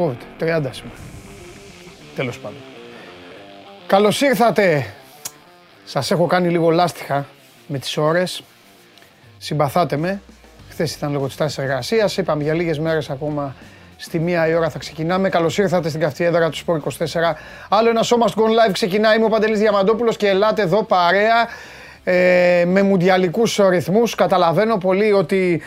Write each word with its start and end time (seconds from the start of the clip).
μου 0.00 0.16
κόβεται. 0.36 0.58
30 0.68 0.70
σήμερα. 0.72 0.98
Τέλος 2.16 2.38
πάντων. 2.38 2.58
Καλώς 3.86 4.20
ήρθατε. 4.20 4.86
Σας 5.84 6.10
έχω 6.10 6.26
κάνει 6.26 6.48
λίγο 6.48 6.70
λάστιχα 6.70 7.26
με 7.66 7.78
τις 7.78 7.96
ώρες. 7.96 8.42
Συμπαθάτε 9.38 9.96
με. 9.96 10.20
Χθες 10.70 10.94
ήταν 10.94 11.12
λόγω 11.12 11.26
της 11.26 11.36
τάσης 11.36 11.58
εργασίας. 11.58 12.16
Είπαμε 12.16 12.42
για 12.42 12.54
λίγες 12.54 12.78
μέρες 12.78 13.10
ακόμα 13.10 13.54
στη 13.96 14.18
μία 14.18 14.48
η 14.48 14.54
ώρα 14.54 14.70
θα 14.70 14.78
ξεκινάμε. 14.78 15.28
Καλώς 15.28 15.58
ήρθατε 15.58 15.88
στην 15.88 16.00
καυτή 16.00 16.24
έδρα 16.24 16.50
του 16.50 16.56
Σπορ 16.56 16.76
24. 16.76 17.36
Άλλο 17.68 17.88
ένα 17.88 18.02
σώμα 18.02 18.28
στο 18.28 18.44
Live 18.44 18.72
ξεκινάει. 18.72 19.16
Είμαι 19.16 19.24
ο 19.24 19.28
Παντελής 19.28 19.58
Διαμαντόπουλος 19.58 20.16
και 20.16 20.28
ελάτε 20.28 20.62
εδώ 20.62 20.82
παρέα 20.82 21.48
ε, 22.04 22.64
με 22.66 22.82
μουντιαλικούς 22.82 23.60
ρυθμούς. 23.68 24.14
Καταλαβαίνω 24.14 24.78
πολύ 24.78 25.12
ότι 25.12 25.62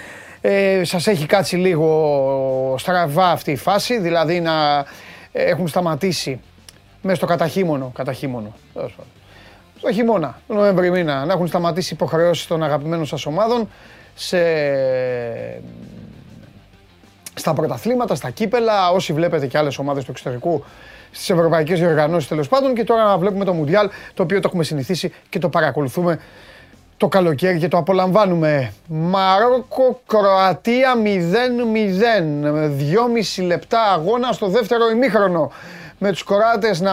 ε, 0.46 0.84
σας 0.84 1.08
έχει 1.08 1.26
κάτσει 1.26 1.56
λίγο 1.56 2.76
στραβά 2.78 3.32
αυτή 3.32 3.52
η 3.52 3.56
φάση, 3.56 4.00
δηλαδή 4.00 4.40
να 4.40 4.86
έχουν 5.32 5.68
σταματήσει 5.68 6.40
μέσα 7.02 7.16
στο 7.16 7.26
καταχύμωνο, 7.26 7.92
καταχύμωνο, 7.96 8.54
στο 9.78 9.92
χειμώνα, 9.92 10.42
το 10.48 10.54
Νοέμβρη 10.54 10.92
μήνα, 10.92 11.26
να 11.26 11.34
έχουν 11.34 11.48
σταματήσει 11.48 11.94
υποχρεώσεις 11.94 12.48
των 12.48 12.64
αγαπημένων 12.64 13.06
σας 13.06 13.26
ομάδων 13.26 13.70
σε, 14.16 14.38
στα 17.34 17.54
πρωταθλήματα, 17.54 18.16
στα 18.16 18.30
κύπελα, 18.30 18.92
όσοι 18.92 19.14
βλέπετε 19.14 19.48
και 19.48 19.58
άλλες 19.58 19.78
ομάδες 19.78 20.04
του 20.04 20.12
εξωτερικού, 20.12 20.64
στις 21.12 21.30
ευρωπαϊκές 21.30 21.80
διοργανώσεις 21.80 22.30
τέλος 22.30 22.48
πάντων. 22.48 22.74
Και 22.74 22.84
τώρα 22.84 23.04
να 23.04 23.18
βλέπουμε 23.18 23.46
το 23.46 23.54
Μουντιάλ, 23.54 23.90
το 24.14 24.24
οποίο 24.24 24.40
το 24.40 24.48
έχουμε 24.48 24.64
συνηθίσει 24.64 25.14
και 25.30 25.40
το 25.40 25.50
παρακολουθούμε 25.50 26.20
το 27.04 27.10
καλοκαίρι 27.10 27.60
και 27.60 27.68
το 27.68 27.78
απολαμβάνουμε. 27.78 28.74
Μαρόκο, 28.88 30.02
Κροατία 30.08 30.96
0-0. 31.04 31.08
2,5 33.38 33.44
λεπτά 33.46 33.82
αγώνα 33.82 34.32
στο 34.32 34.48
δεύτερο 34.48 34.90
ημίχρονο. 34.90 35.52
Με 35.98 36.10
τους 36.12 36.24
Κροάτες 36.24 36.82
να 36.82 36.92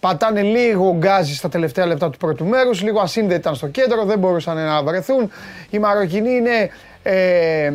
πατάνε 0.00 0.42
λίγο 0.42 0.94
γκάζι 0.96 1.34
στα 1.34 1.48
τελευταία 1.48 1.86
λεπτά 1.86 2.10
του 2.10 2.18
πρώτου 2.18 2.44
μέρους, 2.44 2.82
λίγο 2.82 3.00
ασύνδετοι 3.00 3.40
ήταν 3.40 3.54
στο 3.54 3.68
κέντρο, 3.68 4.04
δεν 4.04 4.18
μπορούσαν 4.18 4.56
να 4.56 4.82
βρεθούν. 4.82 5.30
Οι 5.70 5.78
Μαροκινοί 5.78 6.30
είναι 6.30 6.70
ε, 7.02 7.72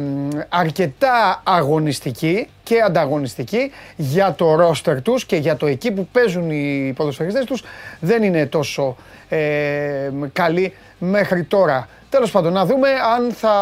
αρκετά 0.50 1.42
αγωνιστικοί 1.44 2.48
και 2.64 2.82
ανταγωνιστικοί 2.82 3.72
για 3.96 4.34
το 4.34 4.56
ρόστερ 4.56 5.02
τους 5.02 5.26
και 5.26 5.36
για 5.36 5.56
το 5.56 5.66
εκεί 5.66 5.92
που 5.92 6.08
παίζουν 6.12 6.52
οι 6.52 6.94
ποδοσφαιριστές 6.96 7.46
τους 7.46 7.64
δεν 8.00 8.24
είναι 8.24 8.46
τόσο 8.46 8.96
ε, 9.30 10.10
καλοί 10.34 10.74
μέχρι 11.00 11.44
τώρα. 11.44 11.88
Τέλος 12.10 12.32
πάντων, 12.32 12.54
να 12.54 12.66
δούμε 12.66 12.90
αν 13.16 13.32
θα 13.32 13.56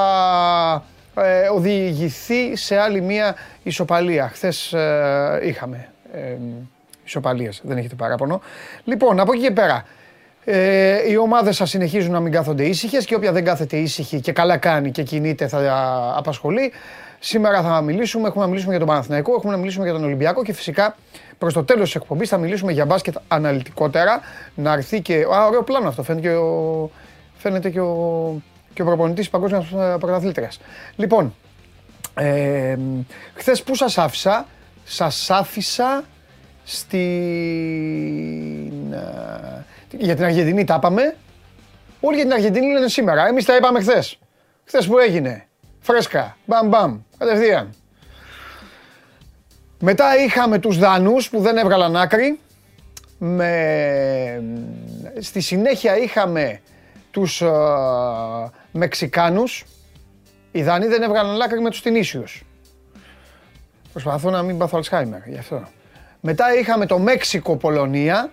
ε, 1.15 1.47
οδηγηθεί 1.53 2.55
σε 2.55 2.77
άλλη 2.77 3.01
μία 3.01 3.35
ισοπαλία. 3.63 4.29
Χθες 4.33 4.73
ε, 4.73 5.39
είχαμε 5.43 5.89
ε, 6.13 6.35
ισοπαλίες, 7.05 7.61
δεν 7.63 7.77
έχετε 7.77 7.95
παράπονο. 7.95 8.41
Λοιπόν, 8.83 9.19
από 9.19 9.33
εκεί 9.33 9.41
και 9.41 9.51
πέρα, 9.51 9.85
ε, 10.45 11.09
οι 11.09 11.17
ομάδες 11.17 11.55
σα 11.55 11.65
συνεχίζουν 11.65 12.11
να 12.11 12.19
μην 12.19 12.31
κάθονται 12.31 12.63
ήσυχες 12.63 13.05
και 13.05 13.15
όποια 13.15 13.31
δεν 13.31 13.43
κάθεται 13.43 13.77
ήσυχη 13.77 14.19
και 14.19 14.31
καλά 14.31 14.57
κάνει 14.57 14.91
και 14.91 15.03
κινείται 15.03 15.47
θα 15.47 16.13
απασχολεί. 16.17 16.71
Σήμερα 17.19 17.61
θα 17.61 17.81
μιλήσουμε, 17.81 18.27
έχουμε 18.27 18.43
να 18.43 18.49
μιλήσουμε 18.49 18.75
για 18.75 18.85
τον 18.85 18.93
Παναθηναϊκό, 18.93 19.33
έχουμε 19.37 19.51
να 19.51 19.57
μιλήσουμε 19.57 19.83
για 19.85 19.93
τον 19.93 20.03
Ολυμπιακό 20.03 20.43
και 20.43 20.53
φυσικά 20.53 20.95
προς 21.37 21.53
το 21.53 21.63
τέλος 21.63 21.83
της 21.83 21.95
εκπομπής 21.95 22.29
θα 22.29 22.37
μιλήσουμε 22.37 22.71
για 22.71 22.85
μπάσκετ 22.85 23.15
αναλυτικότερα. 23.27 24.19
Να 24.55 24.73
έρθει 24.73 25.01
και. 25.01 25.13
Α, 25.35 25.45
ωραίο 25.45 25.63
πλάνο 25.63 25.87
αυτό. 25.87 26.03
Φαίνεται 26.03 26.27
και 26.27 26.35
ο, 26.35 26.89
φαίνεται 27.45 27.69
και 27.69 27.79
ο, 27.79 28.41
και 28.73 28.81
ο 28.81 28.85
προπονητής 28.85 29.29
παγκόσμιας 29.29 29.65
πρωταθλήτριας. 29.99 30.59
Λοιπόν, 30.95 31.35
ε, 32.15 32.77
χθες 33.33 33.63
που 33.63 33.75
σας 33.75 33.97
άφησα, 33.97 34.45
σας 34.83 35.29
άφησα 35.29 36.03
στην. 36.63 36.99
Ε, 38.93 39.65
για 39.97 40.15
την 40.15 40.23
Αργεντινή 40.23 40.63
τα 40.63 40.75
είπαμε. 40.77 41.15
Όλοι 41.99 42.15
για 42.15 42.25
την 42.25 42.33
Αργεντινή 42.33 42.71
λένε 42.71 42.87
σήμερα. 42.87 43.27
Εμείς 43.27 43.45
τα 43.45 43.55
είπαμε 43.55 43.79
χθες. 43.79 44.19
Χθες 44.65 44.87
που 44.87 44.97
έγινε. 44.97 45.47
Φρέσκα. 45.79 46.37
Μπαμ 46.45 46.67
μπαμ. 46.67 46.99
Κατευθείαν. 47.17 47.73
Μετά 49.79 50.17
είχαμε 50.25 50.59
τους 50.59 50.77
Δανούς 50.77 51.29
που 51.29 51.39
δεν 51.39 51.57
έβγαλαν 51.57 51.95
άκρη. 51.95 52.39
Με... 53.17 54.43
Στη 55.19 55.39
συνέχεια 55.39 55.97
είχαμε 55.97 56.61
τους 57.15 57.41
uh, 57.45 58.49
Μεξικάνους. 58.71 59.65
Οι 60.51 60.63
Δανείοι 60.63 60.87
δεν 60.87 61.01
έβγαλαν 61.01 61.41
άκρη 61.41 61.61
με 61.61 61.69
τους 61.69 61.81
Τινήσιους. 61.81 62.43
Προσπαθώ 63.91 64.29
να 64.29 64.41
μην 64.41 64.57
πάθω 64.57 64.77
Αλσχάιμερ, 64.77 65.27
γι' 65.27 65.37
αυτό. 65.37 65.67
Μετά 66.19 66.55
είχαμε 66.59 66.85
το 66.85 66.99
Μέξικο-Πολωνία. 66.99 68.31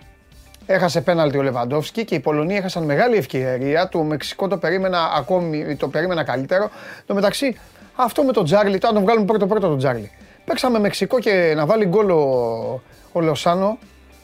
Έχασε 0.66 1.00
πέναλτι 1.00 1.38
ο 1.38 1.43
Λεβαντόφσκι 1.43 2.04
και 2.04 2.15
οι 2.15 2.20
Πολωνοί 2.20 2.56
έχασαν 2.56 2.84
μεγάλη 2.84 3.16
ευκαιρία. 3.16 3.88
Το 3.88 4.03
Μεξικό 4.03 4.48
το 4.48 4.56
περίμενα 4.59 5.12
ακόμη, 5.16 5.76
το 5.76 5.88
περίμενα 5.88 6.25
καλύτερο. 6.25 6.70
Το 7.06 7.14
μεταξύ, 7.14 7.59
αυτό 7.94 8.22
με 8.22 8.32
τον 8.32 8.44
Τζάρλι, 8.44 8.78
τώρα 8.78 8.94
τον 8.94 9.03
βγάλουμε 9.03 9.26
πρώτο 9.26 9.47
πρώτο 9.47 9.69
τον 9.69 9.78
Τζάρλι. 9.78 10.10
Παίξαμε 10.44 10.78
Μεξικό 10.78 11.19
και 11.19 11.53
να 11.56 11.66
βάλει 11.66 11.84
γκολ 11.84 12.10
ο, 12.10 12.82
ο 13.12 13.20
Λοσάνο 13.20 13.78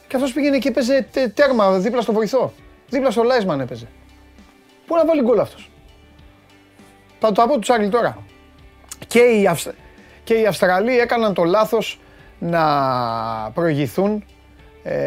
και 0.07 0.15
αυτός 0.15 0.33
πήγαινε 0.33 0.57
και 0.57 0.67
έπαιζε 0.67 1.07
τέρμα 1.33 1.71
δίπλα 1.71 2.01
στο 2.01 2.13
βοηθό. 2.13 2.53
Δίπλα 2.89 3.11
στο 3.11 3.23
Λάισμαν 3.23 3.59
έπαιζε. 3.59 3.87
Πού 4.89 4.95
να 4.95 5.05
βάλει 5.05 5.21
γκολ 5.21 5.39
αυτός; 5.39 5.71
Θα 7.19 7.31
το 7.31 7.45
πω 7.47 7.53
τους 7.53 7.61
Τζάρλι 7.61 7.89
τώρα. 7.89 8.17
Και 9.07 9.19
οι, 9.19 9.47
Αυσ... 9.47 9.67
και 10.23 10.33
οι 10.33 10.45
Αυστραλοί 10.45 10.99
έκαναν 10.99 11.33
το 11.33 11.43
λάθος 11.43 11.99
να 12.39 12.61
προηγηθούν 13.53 14.23
ε, 14.83 14.97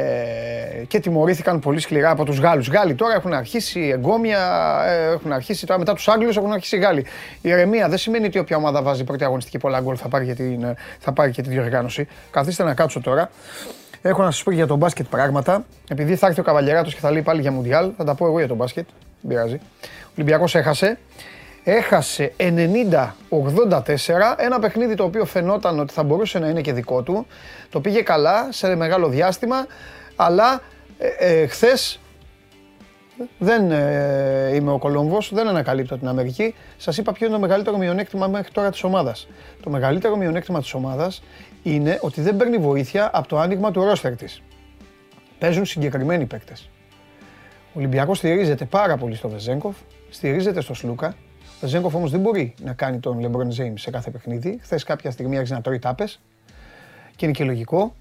και 0.88 1.00
τιμωρήθηκαν 1.00 1.60
πολύ 1.60 1.80
σκληρά 1.80 2.10
από 2.10 2.24
τους 2.24 2.38
Γάλλους. 2.38 2.68
Γάλλοι 2.68 2.94
τώρα 2.94 3.14
έχουν 3.14 3.32
αρχίσει 3.32 3.80
εγκόμια, 3.80 4.40
ε, 4.86 5.12
έχουν 5.12 5.32
αρχίσει 5.32 5.66
τώρα 5.66 5.78
μετά 5.78 5.94
τους 5.94 6.08
Άγγλους 6.08 6.36
έχουν 6.36 6.52
αρχίσει 6.52 6.76
οι 6.76 6.78
Γάλλοι. 6.78 7.06
Η 7.40 7.48
ηρεμία 7.48 7.88
δεν 7.88 7.98
σημαίνει 7.98 8.26
ότι 8.26 8.38
όποια 8.38 8.56
ομάδα 8.56 8.82
βάζει 8.82 9.04
πρώτη 9.04 9.24
αγωνιστική 9.24 9.58
πολλά 9.58 9.80
γκολ 9.80 9.96
θα 9.98 10.08
πάρει 10.08 10.26
και, 10.26 10.34
την, 10.34 10.74
θα 10.98 11.12
πάρει 11.12 11.30
και 11.30 11.42
τη 11.42 11.48
διοργάνωση. 11.48 12.08
Καθίστε 12.30 12.64
να 12.64 12.74
κάτσω 12.74 13.00
τώρα. 13.00 13.30
Έχω 14.02 14.22
να 14.22 14.30
σας 14.30 14.42
πω 14.42 14.50
για 14.50 14.66
τον 14.66 14.78
μπάσκετ 14.78 15.06
πράγματα. 15.06 15.64
Επειδή 15.88 16.16
θα 16.16 16.26
έρθει 16.26 16.40
ο 16.40 16.42
Καβαλιεράτος 16.42 16.94
και 16.94 17.00
θα 17.00 17.10
λέει 17.10 17.22
πάλι 17.22 17.40
για 17.40 17.52
Μουντιάλ, 17.52 17.92
θα 17.96 18.04
τα 18.04 18.14
πω 18.14 18.26
εγώ 18.26 18.38
για 18.38 18.48
τον 18.48 18.56
μπάσκετ. 18.56 18.88
Δεν 19.22 19.28
πειράζει. 19.28 19.60
Ο 19.84 20.12
Ολυμπιακός 20.14 20.54
έχασε. 20.54 20.98
Έχασε 21.64 22.32
90-84, 22.38 22.44
ένα 24.36 24.58
παιχνίδι 24.58 24.94
το 24.94 25.04
οποίο 25.04 25.24
φαινόταν 25.24 25.78
ότι 25.78 25.92
θα 25.92 26.02
μπορούσε 26.02 26.38
να 26.38 26.48
είναι 26.48 26.60
και 26.60 26.72
δικό 26.72 27.02
του. 27.02 27.26
Το 27.70 27.80
πήγε 27.80 28.02
καλά 28.02 28.48
σε 28.52 28.74
μεγάλο 28.74 29.08
διάστημα, 29.08 29.66
αλλά 30.16 30.62
ε, 30.98 31.40
ε, 31.42 31.46
χθες 31.46 32.00
δεν 33.38 33.70
ε, 33.70 34.54
είμαι 34.54 34.72
ο 34.72 34.78
Κολόμβος, 34.78 35.30
δεν 35.34 35.48
ανακαλύπτω 35.48 35.98
την 35.98 36.08
Αμερική. 36.08 36.54
Σας 36.76 36.96
είπα 36.96 37.12
ποιο 37.12 37.26
είναι 37.26 37.34
το 37.34 37.40
μεγαλύτερο 37.40 37.76
μειονέκτημα 37.76 38.26
μέχρι 38.26 38.52
τώρα 38.52 38.70
της 38.70 38.84
ομάδας. 38.84 39.28
Το 39.62 39.70
μεγαλύτερο 39.70 40.16
μειονέκτημα 40.16 40.60
της 40.60 40.74
ομάδας 40.74 41.22
είναι 41.62 41.98
ότι 42.00 42.20
δεν 42.20 42.36
παίρνει 42.36 42.56
βοήθεια 42.56 43.10
από 43.12 43.28
το 43.28 43.38
άνοιγμα 43.38 43.70
του 43.70 43.84
ρόστερ 43.84 44.16
της. 44.16 44.42
Παίζουν 45.38 45.64
συγκεκριμένοι 45.64 46.24
παίκτες. 46.24 46.70
Ο 47.74 47.78
Ολυμπιακός 47.78 48.18
στηρίζεται 48.18 48.64
πάρα 48.64 48.96
πολύ 48.96 49.14
στο 49.14 49.28
Βεζέγκοφ, 49.28 49.76
στηρίζεται 50.10 50.60
στο 50.60 50.74
Σλούκα, 50.74 51.14
ο 51.62 51.66
Ζέγκοφ 51.66 51.94
όμως 51.94 52.10
δεν 52.10 52.20
μπορεί 52.20 52.54
να 52.64 52.72
κάνει 52.72 52.98
τον 52.98 53.18
LeBron 53.20 53.60
James 53.60 53.74
σε 53.74 53.90
κάθε 53.90 54.10
παιχνίδι. 54.10 54.58
Χθες 54.62 54.84
κάποια 54.84 55.10
στιγμή 55.10 55.34
άρχισε 55.36 55.54
να 55.54 55.60
τρώει 55.60 55.78
τάπες 55.78 56.20
και 57.16 57.24
είναι 57.24 57.34
και 57.34 57.44
λογικό. 57.44 57.94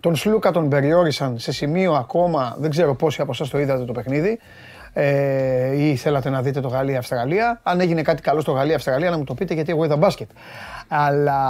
Τον 0.00 0.16
Σλούκα 0.16 0.50
τον 0.50 0.68
περιόρισαν 0.68 1.38
σε 1.38 1.52
σημείο 1.52 1.92
ακόμα, 1.92 2.56
δεν 2.58 2.70
ξέρω 2.70 2.94
πόσοι 2.94 3.20
από 3.20 3.30
εσάς 3.30 3.48
το 3.48 3.58
είδατε 3.58 3.84
το 3.84 3.92
παιχνίδι. 3.92 4.38
Ε, 4.92 5.84
ή 5.84 5.96
θέλατε 5.96 6.30
να 6.30 6.42
δείτε 6.42 6.60
το 6.60 6.68
Γαλλία-Αυστραλία. 6.68 7.60
Αν 7.62 7.80
έγινε 7.80 8.02
κάτι 8.02 8.22
καλό 8.22 8.40
στο 8.40 8.52
Γαλλία-Αυστραλία, 8.52 9.10
να 9.10 9.18
μου 9.18 9.24
το 9.24 9.34
πείτε 9.34 9.54
γιατί 9.54 9.70
εγώ 9.70 9.84
είδα 9.84 9.96
μπάσκετ. 9.96 10.30
Αλλά 10.88 11.48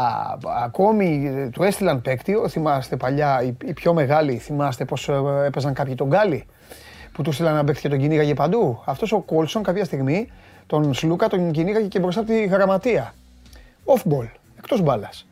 ακόμη 0.65 1.31
του 1.53 1.62
έστειλαν 1.62 2.03
παίκτη. 2.03 2.35
Θυμάστε 2.49 2.97
παλιά, 2.97 3.43
οι, 3.43 3.73
πιο 3.73 3.94
μεγάλοι, 3.94 4.37
θυμάστε 4.37 4.85
πώς 4.85 5.09
ε, 5.09 5.44
έπαιζαν 5.47 5.73
κάποιοι 5.73 5.94
τον 5.94 6.09
Γκάλι 6.09 6.47
που 7.20 7.26
τους 7.26 7.34
στείλαν 7.34 7.55
να 7.55 7.64
παίξει 7.64 7.82
και 7.82 7.88
τον 7.88 7.99
κυνήγαγε 7.99 8.34
παντού. 8.34 8.82
Αυτός 8.84 9.12
ο 9.12 9.20
Κόλσον 9.20 9.62
κάποια 9.62 9.84
στιγμή 9.84 10.31
τον 10.67 10.94
Σλούκα 10.94 11.28
τον 11.28 11.50
κυνήγαγε 11.50 11.87
και 11.87 11.99
μπροστά 11.99 12.20
από 12.20 12.31
τη 12.31 12.44
γραμματεία. 12.44 13.14
Off 13.84 14.12
ball, 14.12 14.28
εκτός 14.58 14.81
μπάλας. 14.81 15.26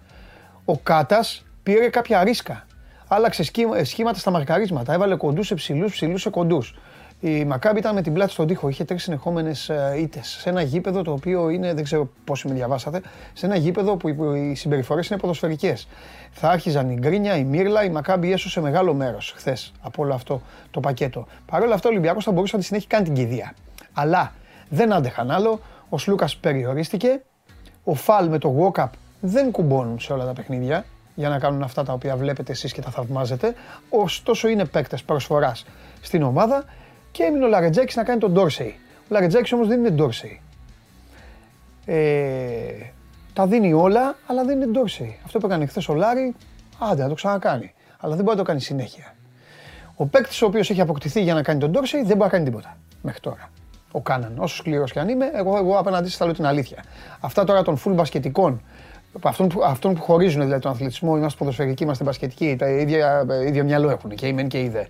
Ο 0.64 0.79
Κάτας 0.79 1.44
πήρε 1.62 1.88
κάποια 1.88 2.25
ρίσκα. 2.25 2.67
Άλλαξε 3.08 3.50
σχήματα 3.82 4.19
στα 4.19 4.31
μαρκαρίσματα. 4.31 4.93
Έβαλε 4.93 5.17
κοντούς 5.17 5.46
σε 5.46 5.55
ψηλούς, 5.55 5.93
ψηλούς 5.93 6.20
σε 6.20 6.31
κοντούς. 6.31 6.79
Η 7.20 7.44
Μακάμπη 7.44 7.79
ήταν 7.79 7.94
με 7.94 8.03
την 8.03 8.12
πλάτη 8.12 8.31
στον 8.31 8.47
τοίχο. 8.47 8.69
Είχε 8.69 8.85
τρεις 8.85 9.03
συνεχόμενες 9.03 9.70
ήττες. 9.99 10.29
Σε 10.41 10.49
ένα 10.49 10.62
γήπεδο 10.62 11.03
το 11.03 11.12
οποίο 11.12 11.49
είναι, 11.49 11.75
δεν 11.75 11.85
ξέρω 11.85 12.11
πόσοι 12.25 12.49
με 12.49 12.55
διαβάσατε, 12.55 13.00
σε 13.32 13.47
ένα 13.47 13.56
γήπεδο 13.56 13.97
που 13.97 14.09
οι 14.35 14.55
συμπεριφορές 14.55 15.09
είναι 15.09 15.19
ποδοσφαιρικές. 15.19 15.88
Θα 16.31 16.49
άρχιζαν 16.49 16.91
η 16.91 16.94
γκρίνια, 16.94 17.37
η 17.37 17.44
μύρλα, 17.44 17.85
η 17.85 17.91
Μακάμπη 17.91 18.32
έσωσε 18.32 18.61
μεγάλο 18.61 18.94
μέρος 18.94 19.32
χθες 19.37 19.73
από 19.81 20.03
όλο 20.03 20.15
αυτό 20.15 20.43
το 20.70 20.81
πακέτο. 20.81 21.26
Παρ' 21.47 21.62
όλα 21.62 21.75
αυτά 21.75 21.88
ο 21.88 21.91
Ολυμπιακός 21.91 22.25
θα 22.25 22.32
μπορούσε 22.32 22.55
να 22.55 22.61
τη 22.61 22.67
συνέχει 22.67 22.87
κάνει 22.87 23.05
την 23.05 23.15
κηδεία. 23.15 23.55
Αλλά 23.93 24.32
δεν 24.69 24.93
άντεχαν 24.93 25.31
άλλο. 25.31 25.61
Ο 25.88 25.99
Σλούκας 25.99 26.37
περιορίστηκε. 26.37 27.21
ο 27.85 27.94
Φαλ 27.94 28.29
με 28.29 28.38
το 28.38 28.73
walk-up 28.75 28.88
δεν 29.21 29.50
κουμπώνουν 29.50 30.00
σε 30.00 30.12
όλα 30.12 30.25
τα 30.25 30.32
παιχνίδια 30.32 30.85
για 31.14 31.29
να 31.29 31.38
κάνουν 31.38 31.62
αυτά 31.62 31.82
τα 31.85 31.93
οποία 31.93 32.17
βλέπετε 32.17 32.53
εσείς 32.53 32.73
και 32.73 32.81
τα 32.81 32.91
θαυμάζετε. 32.91 33.55
Ωστόσο 33.91 34.49
είναι 34.49 34.64
παίκτες 34.64 35.03
προσφοράς 35.03 35.67
στην 36.00 36.23
ομάδα 36.23 36.64
και 37.19 37.25
έμεινε 37.25 37.44
ο 37.44 37.49
Λαρετζάκης 37.49 37.97
να 37.97 38.05
κάνει 38.05 38.20
τον 38.20 38.32
Ντόρσεϊ. 38.32 38.75
Ο 39.00 39.06
Λαρετζάκης 39.09 39.53
όμως 39.53 39.69
δεν 39.69 39.79
είναι 39.79 39.91
Ντόρσεϊ. 39.91 40.41
Ε, 41.85 42.03
τα 43.32 43.47
δίνει 43.47 43.73
όλα, 43.73 44.17
αλλά 44.26 44.44
δεν 44.44 44.56
είναι 44.56 44.70
Ντόρσεϊ. 44.70 45.19
Αυτό 45.25 45.38
που 45.38 45.47
έκανε 45.47 45.67
χθες 45.67 45.88
ο 45.88 45.94
Λάρη, 45.94 46.35
άντε 46.79 47.03
να 47.03 47.09
το 47.09 47.15
ξανακάνει. 47.15 47.75
Αλλά 47.99 48.15
δεν 48.15 48.25
μπορεί 48.25 48.37
να 48.37 48.43
το 48.43 48.49
κάνει 48.49 48.61
συνέχεια. 48.61 49.15
Ο 49.94 50.06
παίκτης 50.06 50.43
ο 50.43 50.47
οποίος 50.47 50.70
έχει 50.70 50.81
αποκτηθεί 50.81 51.23
για 51.23 51.35
να 51.35 51.43
κάνει 51.43 51.61
τον 51.61 51.70
Ντόρσεϊ 51.70 52.00
δεν 52.00 52.17
μπορεί 52.17 52.20
να 52.23 52.29
κάνει 52.29 52.44
τίποτα 52.44 52.76
μέχρι 53.03 53.21
τώρα. 53.21 53.50
Ο 53.93 54.00
Κάναν. 54.00 54.35
Όσο 54.38 54.56
σκληρός 54.56 54.93
και 54.93 55.00
αν 55.00 55.09
είμαι, 55.09 55.31
εγώ, 55.35 55.56
εγώ 55.56 55.79
απέναντί 55.79 56.09
σας 56.09 56.17
θα 56.17 56.25
λέω 56.25 56.35
την 56.35 56.47
αλήθεια. 56.47 56.85
Αυτά 57.21 57.44
τώρα 57.44 57.62
των 57.62 57.79
full 57.85 57.93
μπασκετικών, 57.94 58.62
αυτών 59.23 59.49
που, 59.49 59.62
αυτών 59.64 59.94
που 59.94 60.03
χωρίζουν 60.03 60.43
δηλαδή 60.43 60.61
τον 60.61 60.71
αθλητισμό, 60.71 61.17
είμαστε 61.17 61.38
ποδοσφαιρικοί, 61.38 61.82
είμαστε 61.82 62.05
μπασκετικοί, 62.05 62.56
τα 62.59 62.69
ίδια, 62.69 63.26
ίδιο 63.47 63.64
μυαλό 63.64 63.91
έχουν 63.91 64.11
και 64.11 64.26
η 64.26 64.32
μεν 64.32 64.49
και 64.49 64.61
η 64.61 64.69
δε. 64.69 64.85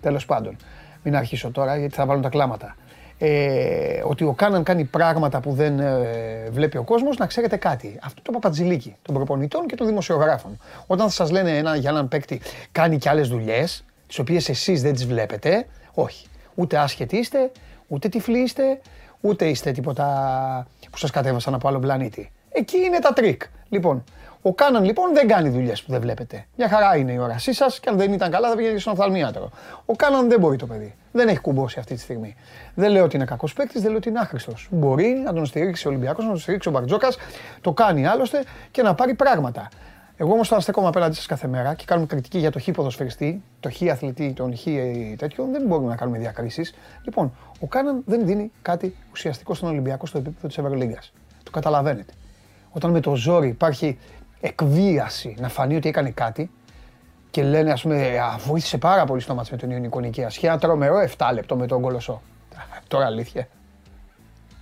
Τέλος 0.00 0.26
πάντων. 0.26 0.56
Μην 1.02 1.16
αρχίσω 1.16 1.50
τώρα 1.50 1.76
γιατί 1.76 1.94
θα 1.94 2.06
βάλουν 2.06 2.22
τα 2.22 2.28
κλάματα. 2.28 2.76
Ε, 3.18 4.02
ότι 4.04 4.24
ο 4.24 4.32
Κάναν 4.32 4.62
κάνει 4.62 4.84
πράγματα 4.84 5.40
που 5.40 5.52
δεν 5.52 5.80
ε, 5.80 6.48
βλέπει 6.50 6.76
ο 6.76 6.82
κόσμος, 6.82 7.16
να 7.16 7.26
ξέρετε 7.26 7.56
κάτι. 7.56 7.98
Αυτό 8.02 8.22
το 8.22 8.32
παπατζηλίκι 8.32 8.96
των 9.02 9.14
προπονητών 9.14 9.66
και 9.66 9.76
των 9.76 9.86
δημοσιογράφων. 9.86 10.58
Όταν 10.86 11.10
σας 11.10 11.30
λένε 11.30 11.56
ένα, 11.56 11.76
για 11.76 11.90
έναν 11.90 12.08
παίκτη 12.08 12.40
κάνει 12.72 12.98
και 12.98 13.08
άλλες 13.08 13.28
δουλειές, 13.28 13.84
τις 14.06 14.18
οποίες 14.18 14.48
εσείς 14.48 14.82
δεν 14.82 14.92
τις 14.92 15.06
βλέπετε, 15.06 15.66
όχι. 15.94 16.26
Ούτε 16.54 16.78
άσχετοι 16.78 17.16
είστε, 17.16 17.50
ούτε 17.88 18.08
τυφλοί 18.08 18.38
είστε, 18.38 18.80
ούτε 19.20 19.48
είστε 19.48 19.72
τίποτα 19.72 20.06
που 20.90 20.98
σας 20.98 21.10
κατέβασαν 21.10 21.54
από 21.54 21.68
άλλο 21.68 21.78
πλανήτη. 21.78 22.32
Εκεί 22.48 22.78
είναι 22.78 22.98
τα 22.98 23.12
τρικ. 23.12 23.42
Λοιπόν, 23.68 24.04
ο 24.42 24.54
Κάναν 24.54 24.84
λοιπόν 24.84 25.14
δεν 25.14 25.28
κάνει 25.28 25.48
δουλειές 25.48 25.82
που 25.82 25.92
δεν 25.92 26.00
βλέπετε. 26.00 26.46
Μια 26.56 26.68
χαρά 26.68 26.96
είναι 26.96 27.12
η 27.12 27.18
όρασή 27.18 27.52
σας 27.52 27.80
και 27.80 27.88
αν 27.88 27.96
δεν 27.96 28.12
ήταν 28.12 28.30
καλά 28.30 28.48
θα 28.48 28.56
πήγαινε 28.56 28.78
στον 28.78 28.92
οφθαλμίατρο. 28.92 29.50
Ο 29.86 29.94
Κάναν 29.94 30.28
δεν 30.28 30.40
μπορεί 30.40 30.56
το 30.56 30.66
παιδί. 30.66 30.94
Δεν 31.12 31.28
έχει 31.28 31.38
κουμπώσει 31.38 31.78
αυτή 31.78 31.94
τη 31.94 32.00
στιγμή. 32.00 32.36
Δεν 32.74 32.90
λέω 32.90 33.04
ότι 33.04 33.16
είναι 33.16 33.24
κακός 33.24 33.52
παίκτης, 33.52 33.80
δεν 33.80 33.88
λέω 33.88 33.98
ότι 33.98 34.08
είναι 34.08 34.18
άχρηστος. 34.18 34.68
Μπορεί 34.70 35.22
να 35.24 35.32
τον 35.32 35.46
στηρίξει 35.46 35.86
ο 35.86 35.90
Ολυμπιακός, 35.90 36.24
να 36.24 36.30
τον 36.30 36.38
στηρίξει 36.40 36.68
ο 36.68 36.70
Μπαρτζόκας, 36.70 37.16
το 37.60 37.72
κάνει 37.72 38.06
άλλωστε 38.06 38.44
και 38.70 38.82
να 38.82 38.94
πάρει 38.94 39.14
πράγματα. 39.14 39.68
Εγώ 40.16 40.32
όμως 40.32 40.48
τώρα 40.48 40.60
στέκομαι 40.60 40.88
απέναντι 40.88 41.14
σας 41.14 41.26
κάθε 41.26 41.46
μέρα 41.46 41.74
και 41.74 41.84
κάνουμε 41.86 42.06
κριτική 42.06 42.38
για 42.38 42.50
το 42.50 42.60
χ 42.60 42.70
ποδοσφαιριστή, 42.70 43.42
το 43.60 43.70
χ 43.70 43.90
αθλητή, 43.90 44.32
τον 44.32 44.56
χ 44.56 44.62
τέτοιο. 45.16 45.48
Δεν 45.52 45.62
μπορούμε 45.66 45.88
να 45.88 45.96
κάνουμε 45.96 46.18
διακρίσεις. 46.18 46.74
Λοιπόν, 47.04 47.32
ο 47.60 47.66
Κάναν 47.66 48.02
δεν 48.06 48.26
δίνει 48.26 48.52
κάτι 48.62 48.96
ουσιαστικό 49.12 49.54
στον 49.54 49.68
Ολυμπιακό 49.68 50.06
στο 50.06 50.18
επίπεδο 50.18 50.48
της 50.48 50.58
Ευρωλίγκας. 50.58 51.12
Το 51.42 51.50
καταλαβαίνετε. 51.50 52.12
Όταν 52.70 52.90
με 52.90 53.00
το 53.00 53.14
ζόρι 53.14 53.48
υπάρχει 53.48 53.98
εκβίαση 54.42 55.34
να 55.38 55.48
φανεί 55.48 55.76
ότι 55.76 55.88
έκανε 55.88 56.10
κάτι 56.10 56.50
και 57.30 57.42
λένε 57.42 57.72
ας 57.72 57.82
πούμε 57.82 58.12
βοήθησε 58.46 58.78
πάρα 58.78 59.04
πολύ 59.04 59.20
στο 59.20 59.34
μάτς 59.34 59.50
με 59.50 59.56
τον 59.56 59.70
Ιωνικό 59.70 60.00
Νικαίας. 60.00 60.34
Σχέα 60.34 60.58
τρομερό 60.58 60.96
7 61.16 61.30
λεπτό 61.34 61.56
με 61.56 61.66
τον 61.66 61.82
Κολοσσό. 61.82 62.22
Τώρα 62.88 63.06
αλήθεια. 63.06 63.48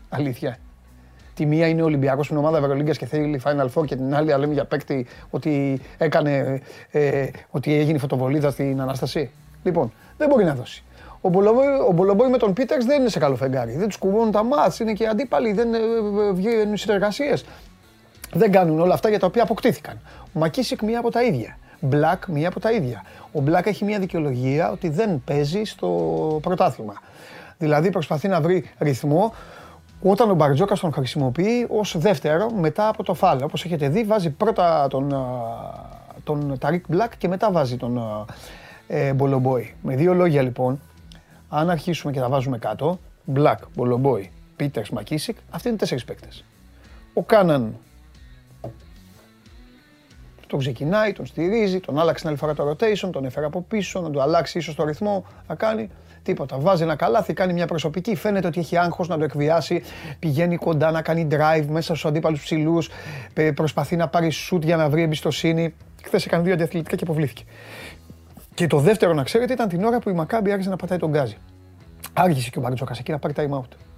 Αλήθεια. 0.09 0.59
Τη 1.35 1.47
μία 1.47 1.67
είναι 1.67 1.83
ο 1.83 1.85
Ολυμπιακός 1.85 2.25
στην 2.25 2.37
ομάδα 2.37 2.59
Ευρωλίγκας 2.59 2.99
και 2.99 3.07
θέλει 3.07 3.41
Final 3.45 3.69
Four 3.75 3.87
και 3.87 3.97
την 3.97 4.15
άλλη 4.15 4.35
λέμε 4.39 4.53
για 4.53 4.65
παίκτη 4.65 5.07
ότι 5.31 5.81
έκανε, 5.99 6.61
ε, 6.91 7.27
ότι 7.51 7.75
έγινε 7.75 7.99
φωτοβολίδα 7.99 8.51
στην 8.51 8.81
Ανάσταση. 8.81 9.31
Λοιπόν, 9.63 9.93
δεν 10.17 10.29
μπορεί 10.29 10.45
να 10.45 10.55
δώσει. 10.55 10.85
Ο 11.21 11.29
Μπολομπόη, 11.93 12.29
με 12.31 12.39
τον 12.39 12.53
Πίτερς 12.53 12.85
δεν 12.85 13.01
είναι 13.01 13.09
σε 13.09 13.19
καλό 13.19 13.37
φεγγάρι. 13.37 13.77
Δεν 13.77 13.87
τους 13.87 13.97
κουμπώνουν 13.97 14.31
τα 14.31 14.45
μάτς, 14.45 14.81
είναι 14.81 14.93
και 14.93 15.07
αντίπαλοι, 15.07 15.53
δεν 15.53 15.75
ε, 15.75 15.79
ε, 15.79 16.33
βγαίνουν 16.33 16.77
συνεργασίες 16.77 17.45
δεν 18.33 18.53
κάνουν 18.53 18.81
όλα 18.81 18.95
αυτά 18.95 19.09
για 19.09 19.19
τα 19.19 19.27
οποία 19.27 19.43
αποκτήθηκαν. 19.43 20.01
Ο 20.33 20.39
Μακίσικ 20.39 20.83
μία 20.83 20.99
από 20.99 21.11
τα 21.11 21.23
ίδια. 21.23 21.59
Μπλακ 21.81 22.27
μία 22.27 22.49
από 22.49 22.61
τα 22.61 22.73
ίδια. 22.73 23.05
Ο 23.33 23.41
Μπλακ 23.41 23.67
έχει 23.67 23.85
μία 23.85 23.99
δικαιολογία 23.99 24.71
ότι 24.71 24.89
δεν 24.89 25.23
παίζει 25.25 25.65
στο 25.65 25.89
πρωτάθλημα. 26.43 26.95
Δηλαδή 27.59 27.91
προσπαθεί 27.91 28.29
να 28.29 28.41
βρει 28.41 28.71
ρυθμό 28.79 29.35
όταν 30.03 30.31
ο 30.31 30.35
Μπαρτζόκας 30.35 30.81
τον 30.81 30.93
χρησιμοποιεί 30.93 31.67
ως 31.69 31.99
δεύτερο 31.99 32.51
μετά 32.51 32.89
από 32.89 33.03
το 33.03 33.15
Φαλ. 33.15 33.45
Όπως 33.45 33.65
έχετε 33.65 33.89
δει, 33.89 34.05
βάζει 34.05 34.31
πρώτα 34.31 34.87
τον, 34.89 35.15
τον 36.25 36.59
Ταρικ 36.59 36.85
Μπλακ 36.89 37.17
και 37.19 37.29
μετά 37.29 37.53
βάζει 37.53 37.77
τον 37.77 38.27
ε, 38.87 39.13
Μπολομπόη. 39.13 39.75
Με 39.83 39.97
δύο 39.97 40.15
λόγια 40.15 40.43
λοιπόν, 40.43 40.81
αν 41.49 41.71
αρχίσουμε 41.71 42.13
και 42.13 42.21
τα 42.21 42.29
βάζουμε 42.29 42.59
κάτω, 42.59 42.99
Μπλακ, 43.25 43.59
Μπολομπόη, 43.75 44.31
Πίτερς, 44.57 44.91
Μακίσικ, 44.91 45.37
αυτοί 45.51 45.69
είναι 45.69 45.77
τέσσερις 45.77 46.05
παίκτες. 46.05 46.45
Ο 47.15 47.23
Κάναν 47.23 47.77
τον 50.51 50.59
ξεκινάει, 50.59 51.13
τον 51.13 51.27
στηρίζει, 51.27 51.81
τον 51.81 51.99
άλλαξε 51.99 52.21
την 52.21 52.29
άλλη 52.29 52.39
φορά 52.39 52.55
το 52.55 52.71
rotation, 52.71 53.11
τον 53.13 53.25
έφερε 53.25 53.47
από 53.47 53.63
πίσω, 53.63 54.01
να 54.01 54.11
του 54.11 54.23
αλλάξει 54.23 54.59
ίσως 54.59 54.75
το 54.75 54.85
ρυθμό, 54.85 55.25
να 55.49 55.55
κάνει 55.55 55.91
τίποτα. 56.23 56.59
Βάζει 56.59 56.83
ένα 56.83 56.97
καλάθι, 56.97 57.33
κάνει 57.33 57.53
μια 57.53 57.67
προσωπική, 57.67 58.15
φαίνεται 58.15 58.47
ότι 58.47 58.61
έχει 58.61 58.77
άγχος 58.77 59.09
να 59.09 59.19
το 59.19 59.25
εκβιάσει, 59.25 59.83
πηγαίνει 60.19 60.57
κοντά 60.57 60.91
να 60.91 61.03
κάνει 61.03 61.29
drive 61.31 61.65
μέσα 61.69 61.83
στους 61.95 62.05
αντίπαλους 62.05 62.43
ψηλούς, 62.43 62.89
προσπαθεί 63.55 63.97
να 63.97 64.09
πάρει 64.09 64.33
shoot 64.51 64.63
για 64.63 64.77
να 64.77 64.89
βρει 64.89 65.03
εμπιστοσύνη. 65.03 65.75
Χθες 66.05 66.27
έκανε 66.27 66.43
δύο 66.43 66.53
αντιαθλητικά 66.53 66.97
και 66.97 67.05
αποβλήθηκε. 67.05 67.43
Και 68.55 68.67
το 68.67 68.79
δεύτερο 68.79 69.13
να 69.13 69.23
ξέρετε 69.23 69.53
ήταν 69.53 69.69
την 69.69 69.85
ώρα 69.85 69.99
που 69.99 70.11
η 70.11 70.13
Μακάμπη 70.13 70.51
άρχισε 70.51 70.71
να 70.71 70.77
πατάει 70.77 70.99
τον 70.99 71.11
γκάζι. 71.11 71.37
Άργησε 72.13 72.51
και 72.51 72.59
ο 72.59 72.63
Μπαρτζόκα 72.63 72.95
εκεί 72.99 73.11
να 73.11 73.19
πάρει 73.19 73.35
time 73.37 73.59
out. 73.59 73.90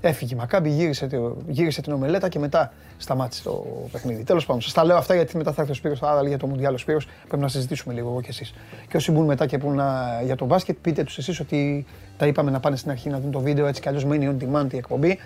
Έφυγε 0.00 0.34
η 0.34 0.38
Μακάμπη, 0.38 0.70
γύρισε, 0.70 1.08
γύρισε 1.48 1.80
την 1.80 1.92
ομελέτα 1.92 2.28
και 2.28 2.38
μετά 2.38 2.72
σταμάτησε 2.96 3.42
το 3.42 3.66
παιχνίδι. 3.92 4.22
Τέλος 4.22 4.46
πάντων, 4.46 4.62
σας 4.62 4.72
τα 4.72 4.84
λέω 4.84 4.96
αυτά 4.96 5.14
γιατί 5.14 5.36
μετά 5.36 5.52
θα 5.52 5.60
έρθει 5.60 5.72
ο 5.72 5.74
Σπύρος, 5.74 5.98
θα 5.98 6.22
για 6.26 6.38
το 6.38 6.46
Μουντιάλ 6.46 6.74
ο 6.74 6.78
Σπύρος, 6.78 7.08
πρέπει 7.28 7.42
να 7.42 7.48
συζητήσουμε 7.48 7.94
λίγο 7.94 8.08
εγώ 8.08 8.20
και 8.20 8.28
εσείς. 8.30 8.54
Και 8.88 8.96
όσοι 8.96 9.12
μπουν 9.12 9.24
μετά 9.24 9.46
και 9.46 9.58
πούν 9.58 9.80
για 10.24 10.36
το 10.36 10.44
μπάσκετ, 10.44 10.76
πείτε 10.80 11.04
τους 11.04 11.18
εσείς 11.18 11.40
ότι 11.40 11.86
τα 12.16 12.26
είπαμε 12.26 12.50
να 12.50 12.60
πάνε 12.60 12.76
στην 12.76 12.90
αρχή 12.90 13.08
να 13.08 13.20
δουν 13.20 13.30
το 13.30 13.40
βίντεο 13.40 13.66
έτσι 13.66 13.80
κι 13.80 13.88
αλλιώς 13.88 14.04
μένει 14.04 14.36
on 14.38 14.44
demand 14.44 14.72
η 14.72 14.76
εκπομπή 14.76 15.18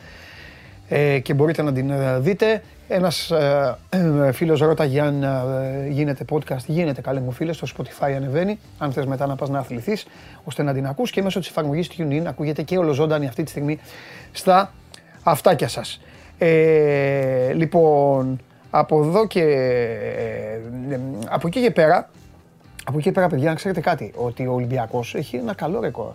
ε, 0.89 1.19
και 1.19 1.35
μπορείτε 1.35 1.63
να 1.63 1.73
την 1.73 1.91
ε, 1.91 2.19
δείτε. 2.19 2.63
Ένας 2.89 3.31
ε, 3.31 3.77
φίλος 4.33 4.61
ρώταγε 4.61 5.01
αν 5.01 5.23
ε, 5.23 5.89
γίνεται 5.89 6.25
podcast. 6.31 6.65
Γίνεται 6.67 7.01
καλέ 7.01 7.21
μου 7.21 7.31
φίλε, 7.31 7.53
στο 7.53 7.67
Spotify 7.77 8.13
ανεβαίνει. 8.17 8.59
Αν 8.79 8.93
θες 8.93 9.07
μετά 9.07 9.27
να 9.27 9.37
πας 9.37 9.49
να 9.49 9.59
αθληθείς, 9.59 10.07
ώστε 10.45 10.63
να 10.63 10.73
την 10.75 10.87
ακούς 10.87 11.11
και 11.11 11.23
μέσω 11.23 11.39
της 11.39 11.49
εφαρμογής 11.49 11.91
TuneIn 11.97 12.23
ακούγεται 12.27 12.63
και 12.63 12.79
ολοζώντανη 12.79 13.27
αυτή 13.27 13.43
τη 13.43 13.51
στιγμή 13.51 13.79
στα 14.35 14.73
αυτάκια 15.23 15.69
σας. 15.69 16.01
Ε, 16.39 17.53
λοιπόν, 17.53 18.41
από 18.71 19.03
εδώ 19.03 19.27
και 19.27 19.43
ε, 20.89 21.01
από 21.29 21.47
εκεί 21.47 21.61
και 21.61 21.71
πέρα, 21.71 22.11
από 22.85 22.99
εκεί 22.99 23.07
και 23.07 23.13
πέρα, 23.13 23.27
παιδιά, 23.27 23.49
να 23.49 23.55
ξέρετε 23.55 23.81
κάτι, 23.81 24.13
ότι 24.17 24.47
ο 24.47 24.53
Ολυμπιακός 24.53 25.15
έχει 25.15 25.37
ένα 25.37 25.55
καλό 25.55 25.81
ρεκόρ 25.81 26.13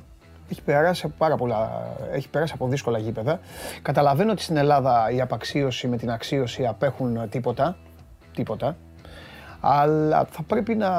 έχει 0.52 0.62
περάσει 0.62 1.06
από 1.06 1.14
πάρα 1.18 1.36
πολλά, 1.36 1.88
έχει 2.12 2.30
περάσει 2.30 2.54
από 2.56 2.68
δύσκολα 2.68 2.98
γήπεδα. 2.98 3.40
Καταλαβαίνω 3.82 4.32
ότι 4.32 4.42
στην 4.42 4.58
Ελλάδα 4.58 5.12
η 5.12 5.22
απαξίωση 5.22 5.88
με 5.88 5.98
την 5.98 6.12
αξίωση 6.12 6.66
απέχουν 6.66 7.30
τίποτα, 7.30 7.78
τίποτα. 8.34 8.76
Αλλά 9.60 10.28
θα 10.32 10.44
πρέπει 10.44 10.76
να, 10.76 10.90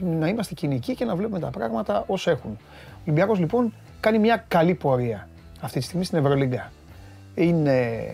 να 0.00 0.28
είμαστε 0.28 0.54
κοινικοί 0.54 0.94
και 0.94 1.04
να 1.04 1.16
βλέπουμε 1.16 1.38
τα 1.38 1.50
πράγματα 1.50 2.04
ως 2.06 2.26
έχουν. 2.26 2.58
Ο 2.60 3.00
Ολυμπιακός 3.02 3.38
λοιπόν 3.38 3.74
κάνει 4.00 4.18
μια 4.18 4.44
καλή 4.48 4.74
πορεία 4.74 5.28
αυτή 5.60 5.78
τη 5.78 5.84
στιγμή 5.84 6.04
στην 6.04 6.18
Ευρωλίγκα. 6.18 6.72
Είναι... 7.34 8.10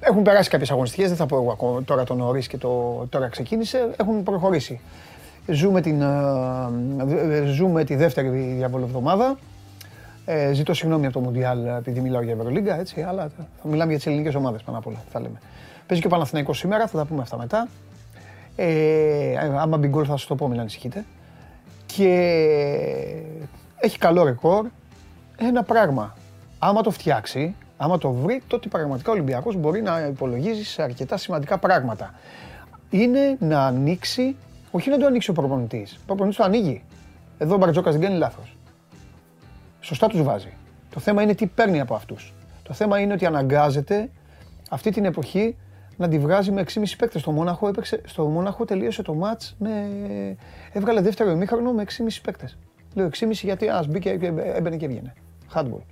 Έχουν 0.00 0.22
περάσει 0.22 0.50
κάποιες 0.50 0.70
αγωνιστικές, 0.70 1.08
δεν 1.08 1.16
θα 1.16 1.26
πω 1.26 1.36
εγώ 1.36 1.82
τώρα 1.84 2.04
το 2.04 2.14
νωρίς 2.14 2.46
και 2.46 2.58
το 2.58 3.04
τώρα 3.10 3.28
ξεκίνησε, 3.28 3.90
έχουν 3.96 4.22
προχωρήσει. 4.22 4.80
Ζούμε, 5.46 5.80
την, 5.80 6.02
ε, 6.02 7.36
ε, 7.36 7.44
ζούμε 7.44 7.84
τη 7.84 7.94
δεύτερη 7.94 8.28
διαβολοβδομάδα. 8.28 9.38
Ε, 10.24 10.52
ζητώ 10.52 10.74
συγγνώμη 10.74 11.04
από 11.06 11.14
το 11.14 11.20
Μουντιάλ 11.20 11.66
επειδή 11.66 12.00
μιλάω 12.00 12.22
για 12.22 12.32
Ευρωλίγκα, 12.32 12.78
έτσι, 12.78 13.02
αλλά 13.02 13.30
θα 13.62 13.68
μιλάμε 13.68 13.88
για 13.88 13.96
τις 13.96 14.06
ελληνικές 14.06 14.34
ομάδες 14.34 14.62
πάνω 14.62 14.78
απ' 14.78 14.86
όλα, 14.86 15.02
θα 15.12 15.20
λέμε. 15.20 15.40
Παίζει 15.86 16.02
και 16.02 16.06
ο 16.06 16.10
Παναθηναϊκός 16.10 16.58
σήμερα, 16.58 16.86
θα 16.86 16.98
τα 16.98 17.04
πούμε 17.04 17.22
αυτά 17.22 17.36
μετά. 17.38 17.68
Ε, 18.56 19.36
άμα 19.58 19.76
μπει 19.76 19.88
γκολ 19.88 20.04
θα 20.08 20.16
σας 20.16 20.26
το 20.26 20.34
πω, 20.34 20.48
μην 20.48 20.60
ανησυχείτε. 20.60 21.04
Και 21.86 22.42
έχει 23.76 23.98
καλό 23.98 24.24
ρεκόρ. 24.24 24.66
Ένα 25.36 25.62
πράγμα, 25.62 26.16
άμα 26.58 26.82
το 26.82 26.90
φτιάξει, 26.90 27.54
άμα 27.76 27.98
το 27.98 28.10
βρει, 28.10 28.42
τότε 28.46 28.68
πραγματικά 28.68 29.10
ο 29.10 29.12
Ολυμπιακός 29.12 29.56
μπορεί 29.56 29.82
να 29.82 30.00
υπολογίζει 30.00 30.64
σε 30.64 30.82
αρκετά 30.82 31.16
σημαντικά 31.16 31.58
πράγματα. 31.58 32.14
Είναι 32.90 33.36
να 33.40 33.66
ανοίξει 33.66 34.36
όχι 34.70 34.90
να 34.90 34.98
το 34.98 35.06
ανοίξει 35.06 35.30
ο 35.30 35.32
προπονητής. 35.32 35.94
Ο 35.94 36.02
προπονητής 36.06 36.38
το 36.38 36.44
ανοίγει. 36.44 36.82
Εδώ 37.38 37.54
ο 37.54 37.58
Μπαρτζόκας 37.58 37.92
δεν 37.92 38.02
κάνει 38.02 38.18
λάθος. 38.18 38.56
Σωστά 39.80 40.06
τους 40.06 40.22
βάζει. 40.22 40.52
Το 40.90 41.00
θέμα 41.00 41.22
είναι 41.22 41.34
τι 41.34 41.46
παίρνει 41.46 41.80
από 41.80 41.94
αυτούς. 41.94 42.34
Το 42.62 42.72
θέμα 42.72 43.00
είναι 43.00 43.12
ότι 43.12 43.26
αναγκάζεται 43.26 44.10
αυτή 44.70 44.90
την 44.90 45.04
εποχή 45.04 45.56
να 45.96 46.08
τη 46.08 46.18
βγάζει 46.18 46.50
με 46.50 46.60
6,5 46.60 46.96
παίκτες. 46.98 47.20
Στο 47.20 47.30
Μόναχο, 47.30 47.68
έπαιξε, 47.68 48.00
στο 48.04 48.24
Μόναχο 48.24 48.64
τελείωσε 48.64 49.02
το 49.02 49.14
μάτς 49.14 49.54
με. 49.58 49.70
Έβγαλε 50.72 51.00
δεύτερο 51.00 51.30
ημίχρονο 51.30 51.72
με 51.72 51.82
6,5 51.82 52.20
παίκτες. 52.22 52.58
Λέω 52.94 53.08
6,5 53.12 53.30
γιατί 53.30 53.68
ας 53.68 53.86
μπήκε, 53.86 54.10
έμπαινε 54.54 54.76
και 54.76 54.84
έβγαινε. 54.84 55.12
Handball. 55.54 55.82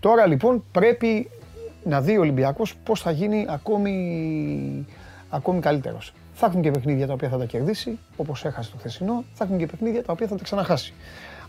Τώρα 0.00 0.26
λοιπόν 0.26 0.64
πρέπει 0.72 1.30
να 1.84 2.00
δει 2.00 2.16
ο 2.16 2.20
Ολυμπιακός 2.20 2.76
πώς 2.76 3.00
θα 3.00 3.10
γίνει 3.10 3.46
ακόμη, 3.48 4.86
ακόμη 5.30 5.60
καλύτερος. 5.60 6.14
Θα 6.32 6.46
έχουν 6.46 6.62
και 6.62 6.70
παιχνίδια 6.70 7.06
τα 7.06 7.12
οποία 7.12 7.28
θα 7.28 7.38
τα 7.38 7.44
κερδίσει, 7.44 7.98
όπως 8.16 8.44
έχασε 8.44 8.70
το 8.70 8.76
χθεσινό, 8.78 9.24
θα 9.34 9.44
έχουν 9.44 9.58
και 9.58 9.66
παιχνίδια 9.66 10.02
τα 10.02 10.12
οποία 10.12 10.26
θα 10.26 10.36
τα 10.36 10.42
ξαναχάσει. 10.42 10.94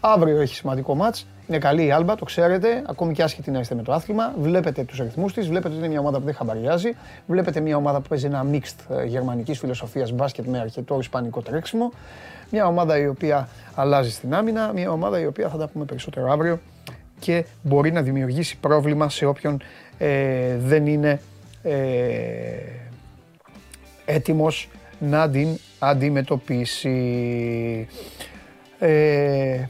Αύριο 0.05 0.39
έχει 0.39 0.55
σημαντικό 0.55 0.95
μάτς, 0.95 1.27
είναι 1.47 1.57
καλή 1.57 1.85
η 1.85 1.91
Άλμπα, 1.91 2.15
το 2.15 2.25
ξέρετε, 2.25 2.83
ακόμη 2.87 3.13
και 3.13 3.23
άσχετη 3.23 3.51
να 3.51 3.59
είστε 3.59 3.75
με 3.75 3.83
το 3.83 3.93
άθλημα. 3.93 4.33
Βλέπετε 4.39 4.83
τους 4.83 4.99
αριθμούς 4.99 5.33
της, 5.33 5.47
βλέπετε 5.47 5.67
ότι 5.67 5.77
είναι 5.77 5.87
μια 5.87 5.99
ομάδα 5.99 6.19
που 6.19 6.25
δεν 6.25 6.33
χαμπαριάζει, 6.33 6.95
βλέπετε 7.27 7.59
μια 7.59 7.77
ομάδα 7.77 8.01
που 8.01 8.07
παίζει 8.07 8.25
ένα 8.25 8.45
mixed 8.51 8.97
ε, 8.97 9.05
γερμανικής 9.05 9.59
φιλοσοφίας 9.59 10.11
μπάσκετ 10.11 10.45
με 10.45 10.59
αρκετό 10.59 10.99
ισπανικό 10.99 11.41
τρέξιμο. 11.41 11.91
Μια 12.49 12.67
ομάδα 12.67 12.97
η 12.97 13.07
οποία 13.07 13.47
αλλάζει 13.75 14.11
στην 14.11 14.33
άμυνα, 14.33 14.71
μια 14.73 14.91
ομάδα 14.91 15.19
η 15.19 15.25
οποία 15.25 15.49
θα 15.49 15.57
τα 15.57 15.67
πούμε 15.67 15.85
περισσότερο 15.85 16.31
αύριο 16.31 16.59
και 17.19 17.45
μπορεί 17.61 17.91
να 17.91 18.01
δημιουργήσει 18.01 18.57
πρόβλημα 18.57 19.09
σε 19.09 19.25
όποιον 19.25 19.61
ε, 19.97 20.57
δεν 20.57 20.87
είναι 20.87 21.21
ε, 21.63 21.77
έτοιμος 24.05 24.69
να 24.99 25.29
την 25.29 25.47
αντιμετωπίσει. 25.79 26.97
Ε, 28.79 29.63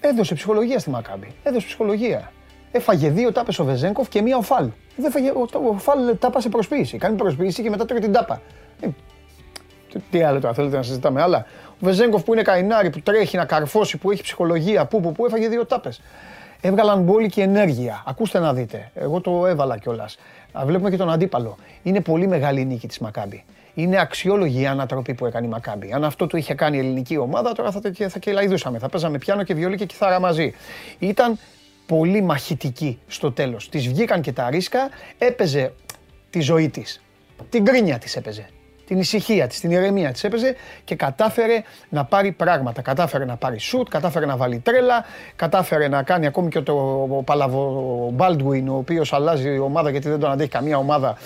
έδωσε 0.00 0.34
ψυχολογία 0.34 0.78
στη 0.78 0.90
Μακάμπη. 0.90 1.34
Έδωσε 1.42 1.66
ψυχολογία. 1.66 2.32
Έφαγε 2.72 3.10
δύο 3.10 3.32
τάπες 3.32 3.58
ο 3.58 3.64
Βεζέγκοφ 3.64 4.08
και 4.08 4.22
μία 4.22 4.36
ο 4.36 4.42
Φαλ. 4.42 4.68
Δεν 4.96 5.10
φαγε, 5.10 5.30
ο, 5.30 5.48
ο 5.68 5.78
Φαλ 5.78 6.18
τάπα 6.18 6.40
σε 6.40 6.48
προσποίηση. 6.48 6.98
Κάνει 6.98 7.16
προσποίηση 7.16 7.62
και 7.62 7.70
μετά 7.70 7.84
τρώει 7.84 8.00
την 8.00 8.12
τάπα. 8.12 8.40
Ε, 8.80 8.88
τι 10.10 10.22
άλλο 10.22 10.40
τώρα, 10.40 10.54
θέλετε 10.54 10.76
να 10.76 10.82
συζητάμε 10.82 11.22
άλλα; 11.22 11.46
Ο 11.70 11.76
Βεζέγκοφ 11.80 12.22
που 12.22 12.32
είναι 12.32 12.42
καϊνάρι, 12.42 12.90
που 12.90 13.00
τρέχει 13.00 13.36
να 13.36 13.44
καρφώσει, 13.44 13.96
που 13.96 14.10
έχει 14.10 14.22
ψυχολογία, 14.22 14.86
που, 14.86 15.00
που, 15.00 15.12
που 15.12 15.26
έφαγε 15.26 15.48
δύο 15.48 15.66
τάπες. 15.66 16.00
Έβγαλαν 16.60 17.02
μπόλικη 17.02 17.40
ενέργεια. 17.40 18.02
Ακούστε 18.06 18.38
να 18.38 18.54
δείτε. 18.54 18.90
Εγώ 18.94 19.20
το 19.20 19.46
έβαλα 19.46 19.78
κιόλας. 19.78 20.18
Βλέπουμε 20.64 20.90
και 20.90 20.96
τον 20.96 21.10
αντίπαλο. 21.10 21.56
Είναι 21.82 22.00
πολύ 22.00 22.26
μεγάλη 22.26 22.64
νίκη 22.64 22.86
της 22.88 22.98
Μακάμπη. 22.98 23.44
Είναι 23.78 24.00
αξιόλογη 24.00 24.60
η 24.60 24.66
ανατροπή 24.66 25.14
που 25.14 25.26
έκανε 25.26 25.46
η 25.46 25.48
Μακάμπη. 25.48 25.92
Αν 25.92 26.04
αυτό 26.04 26.26
το 26.26 26.36
είχε 26.36 26.54
κάνει 26.54 26.76
η 26.76 26.80
ελληνική 26.80 27.16
ομάδα, 27.16 27.52
τώρα 27.52 27.70
θα, 27.70 27.80
θα 28.08 28.18
κελαϊδούσαμε. 28.18 28.78
Θα 28.78 28.88
παίζαμε 28.88 29.18
πιάνο 29.18 29.42
και 29.42 29.54
βιολί 29.54 29.76
και 29.76 29.84
κιθάρα 29.84 30.20
μαζί. 30.20 30.52
Ήταν 30.98 31.38
πολύ 31.86 32.22
μαχητική 32.22 32.98
στο 33.06 33.32
τέλος. 33.32 33.68
Της 33.68 33.88
βγήκαν 33.88 34.20
και 34.20 34.32
τα 34.32 34.50
ρίσκα, 34.50 34.88
έπαιζε 35.18 35.72
τη 36.30 36.40
ζωή 36.40 36.68
της. 36.68 37.02
Την 37.50 37.64
κρίνια 37.64 37.98
της 37.98 38.16
έπαιζε 38.16 38.48
την 38.86 38.98
ησυχία 38.98 39.46
της, 39.46 39.60
την 39.60 39.70
ηρεμία 39.70 40.12
της 40.12 40.24
έπαιζε 40.24 40.56
και 40.84 40.94
κατάφερε 40.94 41.62
να 41.88 42.04
πάρει 42.04 42.32
πράγματα. 42.32 42.82
Κατάφερε 42.82 43.24
να 43.24 43.36
πάρει 43.36 43.58
σουτ, 43.58 43.88
κατάφερε 43.88 44.26
να 44.26 44.36
βάλει 44.36 44.58
τρέλα, 44.58 45.04
κατάφερε 45.36 45.88
να 45.88 46.02
κάνει 46.02 46.26
ακόμη 46.26 46.48
και 46.48 46.60
το 46.60 46.74
Παλαβο 47.24 48.10
Μπάλτουιν, 48.12 48.68
ο 48.68 48.76
οποίος 48.76 49.12
αλλάζει 49.12 49.48
η 49.48 49.58
ομάδα 49.58 49.90
γιατί 49.90 50.08
δεν 50.08 50.20
τον 50.20 50.30
αντέχει 50.30 50.48
καμία 50.48 50.76
ομάδα. 50.76 51.16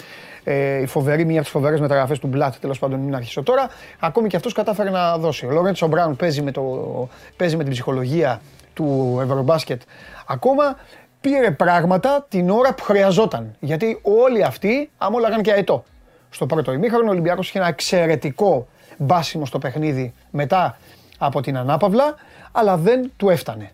Ε, 0.45 0.81
η 0.81 0.87
φοβερή, 0.87 1.25
μία 1.25 1.35
από 1.35 1.43
τις 1.43 1.51
φοβερές 1.51 1.81
μεταγραφές 1.81 2.19
του 2.19 2.27
Μπλατ, 2.27 2.55
τέλος 2.61 2.79
πάντων, 2.79 2.99
μην 2.99 3.15
αρχίσω 3.15 3.43
τώρα. 3.43 3.69
Ακόμη 4.01 4.29
και 4.29 4.37
αυτός 4.37 4.53
κατάφερε 4.53 4.91
να 4.91 5.19
δώσει. 5.19 5.47
Ο 5.47 5.51
Λόρεντσο 5.51 5.87
Μπράουν 5.87 6.17
παίζει 6.17 6.43
με, 6.43 6.51
το, 6.51 7.09
παίζει 7.37 7.57
με 7.57 7.63
την 7.63 7.73
ψυχολογία 7.73 8.41
του 8.75 9.19
Ευρωμπάσκετ 9.23 9.83
ακόμα. 10.27 10.77
Πήρε 11.21 11.51
πράγματα 11.51 12.27
την 12.29 12.51
ώρα 12.51 12.75
που 12.75 12.83
χρειαζόταν. 12.83 13.55
Γιατί 13.61 13.99
όλοι 14.03 14.45
αυτοί, 14.45 14.91
άμα 14.99 15.17
όλα 15.17 15.41
και 15.41 15.53
αετό 15.53 15.85
στο 16.31 16.47
πρώτο 16.47 16.73
ημίχρονο. 16.73 17.09
Ο 17.09 17.11
Ολυμπιακός 17.11 17.49
είχε 17.49 17.59
ένα 17.59 17.69
εξαιρετικό 17.69 18.67
μπάσιμο 18.97 19.47
στο 19.47 19.59
παιχνίδι 19.59 20.15
μετά 20.31 20.79
από 21.19 21.41
την 21.41 21.57
ανάπαυλα, 21.57 22.15
αλλά 22.53 22.77
δεν 22.77 23.13
του 23.17 23.29
έφτανε. 23.31 23.73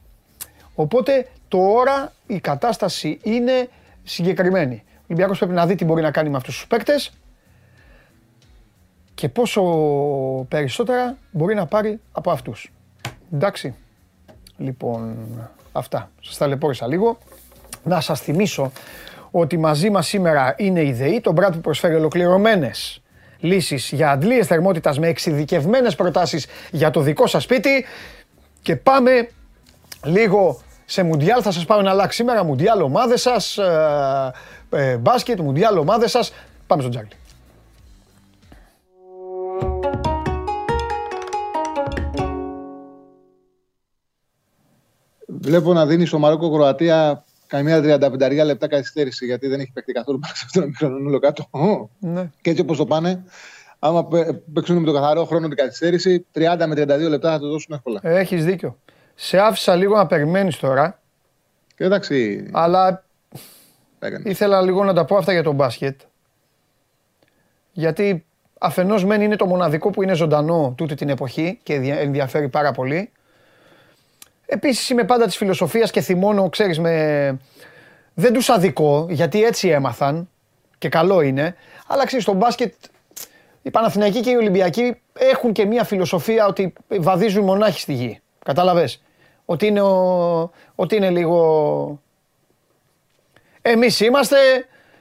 Οπότε 0.74 1.28
τώρα 1.48 2.12
η 2.26 2.40
κατάσταση 2.40 3.18
είναι 3.22 3.68
συγκεκριμένη. 4.04 4.82
Ο 5.08 5.14
Ολυμπιακός 5.14 5.38
πρέπει 5.38 5.52
να 5.54 5.66
δει 5.66 5.74
τι 5.74 5.84
μπορεί 5.84 6.02
να 6.02 6.10
κάνει 6.10 6.28
με 6.28 6.36
αυτούς 6.36 6.54
τους 6.54 6.66
παίκτες 6.66 7.12
και 9.14 9.28
πόσο 9.28 9.62
περισσότερα 10.48 11.16
μπορεί 11.30 11.54
να 11.54 11.66
πάρει 11.66 12.00
από 12.12 12.30
αυτούς. 12.30 12.72
Εντάξει. 13.32 13.74
Λοιπόν, 14.56 15.16
αυτά. 15.72 16.10
Σας 16.20 16.36
ταλαιπώρησα 16.36 16.86
λίγο. 16.86 17.18
Να 17.84 18.00
σας 18.00 18.20
θυμίσω 18.20 18.72
ότι 19.30 19.58
μαζί 19.58 19.90
μας 19.90 20.06
σήμερα 20.06 20.54
είναι 20.58 20.82
η 20.82 20.92
ΔΕΗ, 20.92 21.20
το 21.20 21.32
μπράτ 21.32 21.52
που 21.52 21.60
προσφέρει 21.60 21.94
ολοκληρωμένες 21.94 23.02
λύσεις 23.40 23.90
για 23.92 24.10
αντλίες 24.10 24.46
θερμότητας 24.46 24.98
με 24.98 25.08
εξειδικευμένες 25.08 25.94
προτάσεις 25.94 26.46
για 26.70 26.90
το 26.90 27.00
δικό 27.00 27.26
σας 27.26 27.42
σπίτι 27.42 27.84
και 28.62 28.76
πάμε 28.76 29.28
λίγο 30.04 30.60
σε 30.84 31.02
Μουντιάλ, 31.02 31.40
θα 31.42 31.50
σας 31.50 31.64
πάω 31.64 31.82
να 31.82 31.90
αλλάξει 31.90 32.16
σήμερα, 32.16 32.44
Μουντιάλ 32.44 32.82
ομάδες 32.82 33.20
σας, 33.20 33.58
ε, 34.70 34.90
ε, 34.90 34.96
μπάσκετ, 34.96 35.40
Μουντιάλ 35.40 35.78
ομάδες 35.78 36.10
σας, 36.10 36.32
πάμε 36.66 36.82
στο 36.82 36.90
Τζάκλι. 36.90 37.16
Βλέπω 45.40 45.72
να 45.72 45.86
δίνεις 45.86 46.08
στο 46.08 46.18
Μαρόκο 46.18 46.52
Κροατία 46.52 47.24
καμία 47.46 47.80
35 48.00 48.44
λεπτά 48.44 48.68
καθυστέρηση 48.68 49.26
γιατί 49.26 49.48
δεν 49.48 49.60
έχει 49.60 49.72
παίξει 49.72 49.92
καθόλου 49.92 50.18
πάνω 50.18 50.34
σε 50.34 50.42
αυτόν 50.44 50.62
τον 50.62 50.70
μικρό 50.70 50.88
όλο 51.06 51.18
κάτω. 51.18 51.48
Ναι. 51.98 52.30
Και 52.40 52.50
έτσι 52.50 52.62
όπως 52.62 52.76
το 52.76 52.86
πάνε, 52.86 53.24
άμα 53.78 54.08
παίξουν 54.52 54.76
με 54.76 54.86
το 54.86 54.92
καθαρό 54.92 55.24
χρόνο 55.24 55.48
την 55.48 55.56
καθυστέρηση, 55.56 56.26
30 56.34 56.64
με 56.66 56.74
32 56.74 57.08
λεπτά 57.08 57.30
θα 57.30 57.38
το 57.38 57.48
δώσουν 57.48 57.74
εύκολα. 57.74 58.00
Έχεις 58.02 58.44
δίκιο. 58.44 58.78
Σε 59.14 59.38
άφησα 59.38 59.74
λίγο 59.76 59.96
να 59.96 60.06
περιμένεις 60.06 60.58
τώρα. 60.58 61.00
Εντάξει. 61.76 62.48
Αλλά 62.52 63.04
ήθελα 64.24 64.62
λίγο 64.62 64.84
να 64.84 64.92
τα 64.92 65.04
πω 65.04 65.16
αυτά 65.16 65.32
για 65.32 65.42
τον 65.42 65.54
μπάσκετ. 65.54 66.00
Γιατί 67.72 68.24
αφενός 68.58 69.04
μεν 69.04 69.20
είναι 69.20 69.36
το 69.36 69.46
μοναδικό 69.46 69.90
που 69.90 70.02
είναι 70.02 70.14
ζωντανό 70.14 70.74
τούτη 70.76 70.94
την 70.94 71.08
εποχή 71.08 71.58
και 71.62 71.74
ενδιαφέρει 71.74 72.48
πάρα 72.48 72.72
πολύ. 72.72 73.10
Επίσης 74.46 74.90
είμαι 74.90 75.04
πάντα 75.04 75.24
της 75.24 75.36
φιλοσοφίας 75.36 75.90
και 75.90 76.00
θυμώνω, 76.00 76.48
ξέρεις, 76.48 76.78
με. 76.78 77.36
Δεν 78.14 78.32
τους 78.32 78.48
αδικό, 78.48 79.06
γιατί 79.10 79.44
έτσι 79.44 79.68
έμαθαν 79.68 80.28
και 80.78 80.88
καλό 80.88 81.20
είναι. 81.20 81.54
Αλλά 81.86 82.06
ξέρεις, 82.06 82.24
στο 82.24 82.34
μπάσκετ 82.34 82.74
οι 83.62 83.70
Παναθηναϊκοί 83.70 84.20
και 84.20 84.30
οι 84.30 84.36
Ολυμπιακοί 84.36 85.00
έχουν 85.12 85.52
και 85.52 85.66
μια 85.66 85.84
φιλοσοφία 85.84 86.46
ότι 86.46 86.72
βαδίζουν 86.88 87.44
μονάχοι 87.44 87.80
στη 87.80 87.92
γη. 87.92 88.20
Κατάλαβες; 88.44 89.02
Ότι 89.44 89.66
είναι, 89.66 89.80
ο... 89.80 90.50
ότι 90.74 90.96
είναι 90.96 91.10
λίγο. 91.10 92.02
Εμείς 93.70 94.00
είμαστε 94.00 94.36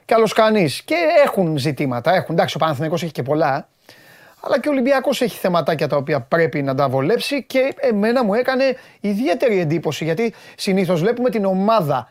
κι 0.04 0.14
άλλο 0.14 0.28
κανεί. 0.34 0.68
Και 0.84 0.94
έχουν 1.24 1.58
ζητήματα. 1.58 2.14
Έχουν. 2.14 2.34
Εντάξει, 2.34 2.56
ο 2.56 2.58
Παναθηναϊκός 2.58 3.02
έχει 3.02 3.12
και 3.12 3.22
πολλά 3.22 3.68
αλλά 4.40 4.60
και 4.60 4.68
ο 4.68 4.72
Ολυμπιακός 4.72 5.20
έχει 5.20 5.38
θεματάκια 5.38 5.88
τα 5.88 5.96
οποία 5.96 6.20
πρέπει 6.20 6.62
να 6.62 6.74
τα 6.74 6.88
βολέψει 6.88 7.44
και 7.44 7.74
εμένα 7.76 8.24
μου 8.24 8.34
έκανε 8.34 8.76
ιδιαίτερη 9.00 9.60
εντύπωση 9.60 10.04
γιατί 10.04 10.34
συνήθως 10.56 11.00
βλέπουμε 11.00 11.30
την 11.30 11.44
ομάδα 11.44 12.08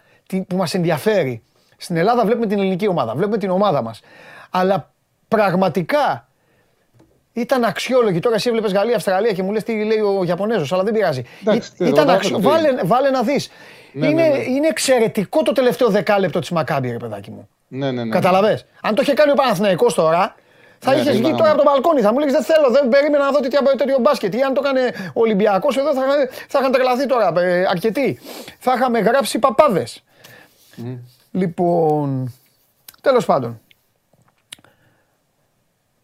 που 0.47 0.55
μας 0.55 0.73
ενδιαφέρει. 0.73 1.43
Στην 1.77 1.97
Ελλάδα 1.97 2.25
βλέπουμε 2.25 2.47
την 2.47 2.59
ελληνική 2.59 2.87
ομάδα, 2.87 3.15
βλέπουμε 3.15 3.37
την 3.37 3.49
ομάδα 3.49 3.81
μας. 3.81 4.01
Αλλά 4.49 4.91
πραγματικά 5.27 6.27
ήταν 7.33 7.63
αξιόλογη. 7.63 8.19
Τώρα 8.19 8.35
εσύ 8.35 8.49
έβλεπες 8.49 8.71
Γαλλία, 8.71 8.95
Αυστραλία 8.95 9.31
και 9.31 9.43
μου 9.43 9.51
λες 9.51 9.63
τι 9.63 9.83
λέει 9.83 9.99
ο 9.99 10.23
Ιαπωνέζος, 10.23 10.73
αλλά 10.73 10.83
δεν 10.83 10.93
πειράζει. 10.93 11.23
ήταν 11.77 12.09
αξιόλογη. 12.09 12.47
Βάλε, 12.47 12.69
βάλε 12.83 13.09
να 13.09 13.23
δεις. 13.23 13.51
Ναι, 13.91 14.07
είναι, 14.07 14.21
ναι, 14.21 14.27
ναι. 14.27 14.43
είναι 14.43 14.67
εξαιρετικό 14.67 15.43
το 15.43 15.51
τελευταίο 15.51 15.89
δεκάλεπτο 15.89 16.39
της 16.39 16.49
Μακάμπη, 16.49 16.91
ρε 16.91 16.97
παιδάκι 16.97 17.31
μου. 17.31 17.49
Ναι, 17.67 17.91
ναι, 17.91 18.03
ναι. 18.03 18.09
Καταλαβες; 18.09 18.65
Αν 18.81 18.95
το 18.95 19.01
είχε 19.01 19.13
κάνει 19.13 19.31
ο 19.31 19.33
Παναθηναϊκός 19.33 19.93
τώρα, 19.93 20.35
θα 20.79 20.93
ναι, 20.93 21.01
είχες 21.01 21.17
βγει 21.17 21.31
τώρα 21.35 21.49
από 21.49 21.57
το 21.57 21.63
μπαλκόνι, 21.63 22.01
θα 22.01 22.11
μου 22.11 22.19
λέγει 22.19 22.31
Δεν 22.31 22.43
θέλω, 22.43 22.69
δεν 22.69 22.89
περίμενα 22.89 23.23
να 23.23 23.31
δω 23.31 23.39
τέτοιο 23.39 23.99
μπάσκετ. 24.01 24.35
Ή 24.35 24.41
αν 24.41 24.53
το 24.53 24.61
έκανε 24.65 24.93
ο 25.07 25.21
Ολυμπιακός 25.21 25.77
εδώ 25.77 25.93
θα, 25.93 26.01
θα 26.47 26.59
είχαν 26.59 26.71
τρελαθεί 26.71 27.05
τώρα 27.05 27.41
ε, 27.41 27.65
αρκετοί. 27.69 28.19
Θα 28.59 28.73
είχαμε 28.73 28.99
γράψει 28.99 29.39
παπάδες. 29.39 30.03
Mm. 30.77 30.97
Λοιπόν, 31.31 32.33
τέλος 33.01 33.25
πάντων. 33.25 33.61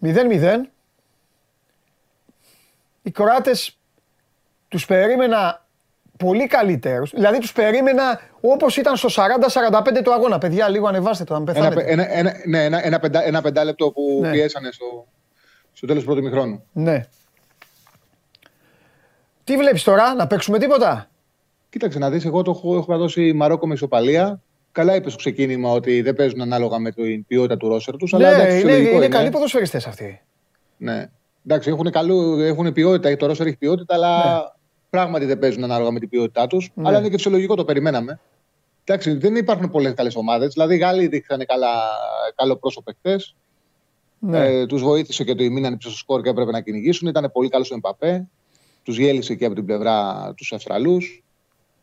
0-0. 0.03 0.59
Οι 3.01 3.11
Κροάτες 3.11 3.77
τους 4.67 4.85
περίμενα 4.85 5.62
πολύ 6.25 6.47
καλύτερους. 6.47 7.11
Δηλαδή 7.11 7.39
τους 7.39 7.51
περίμενα 7.51 8.19
όπως 8.41 8.77
ήταν 8.77 8.95
στο 8.95 9.09
40-45 9.09 10.01
του 10.03 10.13
αγώνα. 10.13 10.37
Παιδιά, 10.37 10.69
λίγο 10.69 10.87
ανεβάστε 10.87 11.23
το, 11.23 11.35
αν 11.35 11.43
πεθάνετε. 11.43 11.83
Ένα, 11.87 12.13
ένα, 12.13 12.33
ναι, 12.45 12.63
ένα, 12.63 12.85
ένα, 12.85 12.99
πεντά, 12.99 13.25
ένα 13.25 13.41
πεντάλεπτο 13.41 13.91
που 13.91 14.19
ναι. 14.21 14.31
πιέσανε 14.31 14.71
στο, 14.71 15.07
στο 15.73 15.87
τέλος 15.87 16.03
του 16.03 16.07
πρώτου 16.09 16.23
μηχρόνου. 16.23 16.63
Ναι. 16.71 17.05
Τι 19.43 19.57
βλέπεις 19.57 19.83
τώρα, 19.83 20.13
να 20.13 20.27
παίξουμε 20.27 20.59
τίποτα; 20.59 21.09
Κοίταξε 21.69 21.99
να 21.99 22.09
δεις, 22.09 22.25
εγώ 22.25 22.41
το 22.41 22.51
έχω, 22.51 22.75
έχω 22.75 22.97
δώσει 22.97 23.33
Μαρόκο 23.33 23.67
με 23.67 23.73
ισοπαλία. 23.73 24.41
Καλά 24.71 24.95
είπες 24.95 25.11
στο 25.11 25.21
ξεκίνημα 25.21 25.71
ότι 25.71 26.01
δεν 26.01 26.15
παίζουν 26.15 26.41
ανάλογα 26.41 26.79
με 26.79 26.91
την 26.91 27.25
ποιότητα 27.25 27.57
του 27.57 27.67
ρόσερ 27.67 27.95
τους. 27.95 28.11
Ναι, 28.11 28.27
αλλά 28.27 28.57
είναι, 28.57 28.71
είναι, 28.71 28.89
είναι 28.89 29.07
καλοί 29.07 29.29
ποδοσφαιριστές 29.29 29.87
αυτοί. 29.87 30.21
Ναι. 30.77 31.09
Εντάξει, 31.45 31.69
έχουν, 31.69 31.91
καλού, 31.91 32.39
έχουν 32.39 32.73
ποιότητα, 32.73 33.17
το 33.17 33.25
ρόσερ 33.25 33.47
έχει 33.47 33.57
ποιότητα, 33.57 33.93
αλλά 33.93 34.35
ναι. 34.35 34.41
Πράγματι 34.93 35.25
δεν 35.25 35.39
παίζουν 35.39 35.63
ανάλογα 35.63 35.91
με 35.91 35.99
την 35.99 36.09
ποιότητά 36.09 36.47
τους. 36.47 36.71
Ναι. 36.73 36.87
Αλλά 36.87 36.97
είναι 36.97 37.09
και 37.09 37.15
φυσιολογικό, 37.15 37.55
το 37.55 37.65
περιμέναμε. 37.65 38.19
Εντάξει, 38.83 39.13
δεν 39.13 39.35
υπάρχουν 39.35 39.69
πολλές 39.69 39.93
καλές 39.93 40.15
ομάδες. 40.15 40.53
Δηλαδή, 40.53 40.75
οι 40.75 40.77
Γάλλοι 40.77 41.07
δείξαν 41.07 41.41
καλό 42.35 42.55
πρόσωπο 42.55 42.91
χτε. 42.91 43.19
Ναι. 44.19 44.45
Ε, 44.45 44.65
τους 44.65 44.81
βοήθησε 44.81 45.23
και 45.23 45.35
το 45.35 45.43
μείναν 45.43 45.77
πίσω 45.77 45.89
στο 45.89 45.97
σκορ 45.97 46.21
και 46.21 46.29
έπρεπε 46.29 46.51
να 46.51 46.61
κυνηγήσουν. 46.61 47.07
Ήταν 47.07 47.31
πολύ 47.33 47.49
καλό 47.49 47.67
ο 47.71 47.75
Εμπαπέ. 47.75 48.27
Τους 48.83 48.97
γέλησε 48.97 49.35
και 49.35 49.45
από 49.45 49.55
την 49.55 49.65
πλευρά 49.65 50.33
τους 50.37 50.53
Αυστραλούς. 50.53 51.23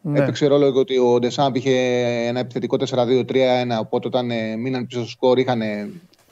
Ναι. 0.00 0.18
Έπαιξε 0.18 0.46
ρόλο 0.46 0.72
ότι 0.74 0.98
ο 0.98 1.18
Ντεσάμπ 1.18 1.56
είχε 1.56 1.76
ένα 2.26 2.40
επιθετικό 2.40 2.76
4-2-3-1. 2.88 3.24
Οπότε 3.80 4.06
όταν 4.06 4.30
ε, 4.30 4.56
μείναν 4.56 4.86
πίσω 4.86 5.00
στο 5.00 5.08
σκορ 5.08 5.38
είχαν 5.38 5.62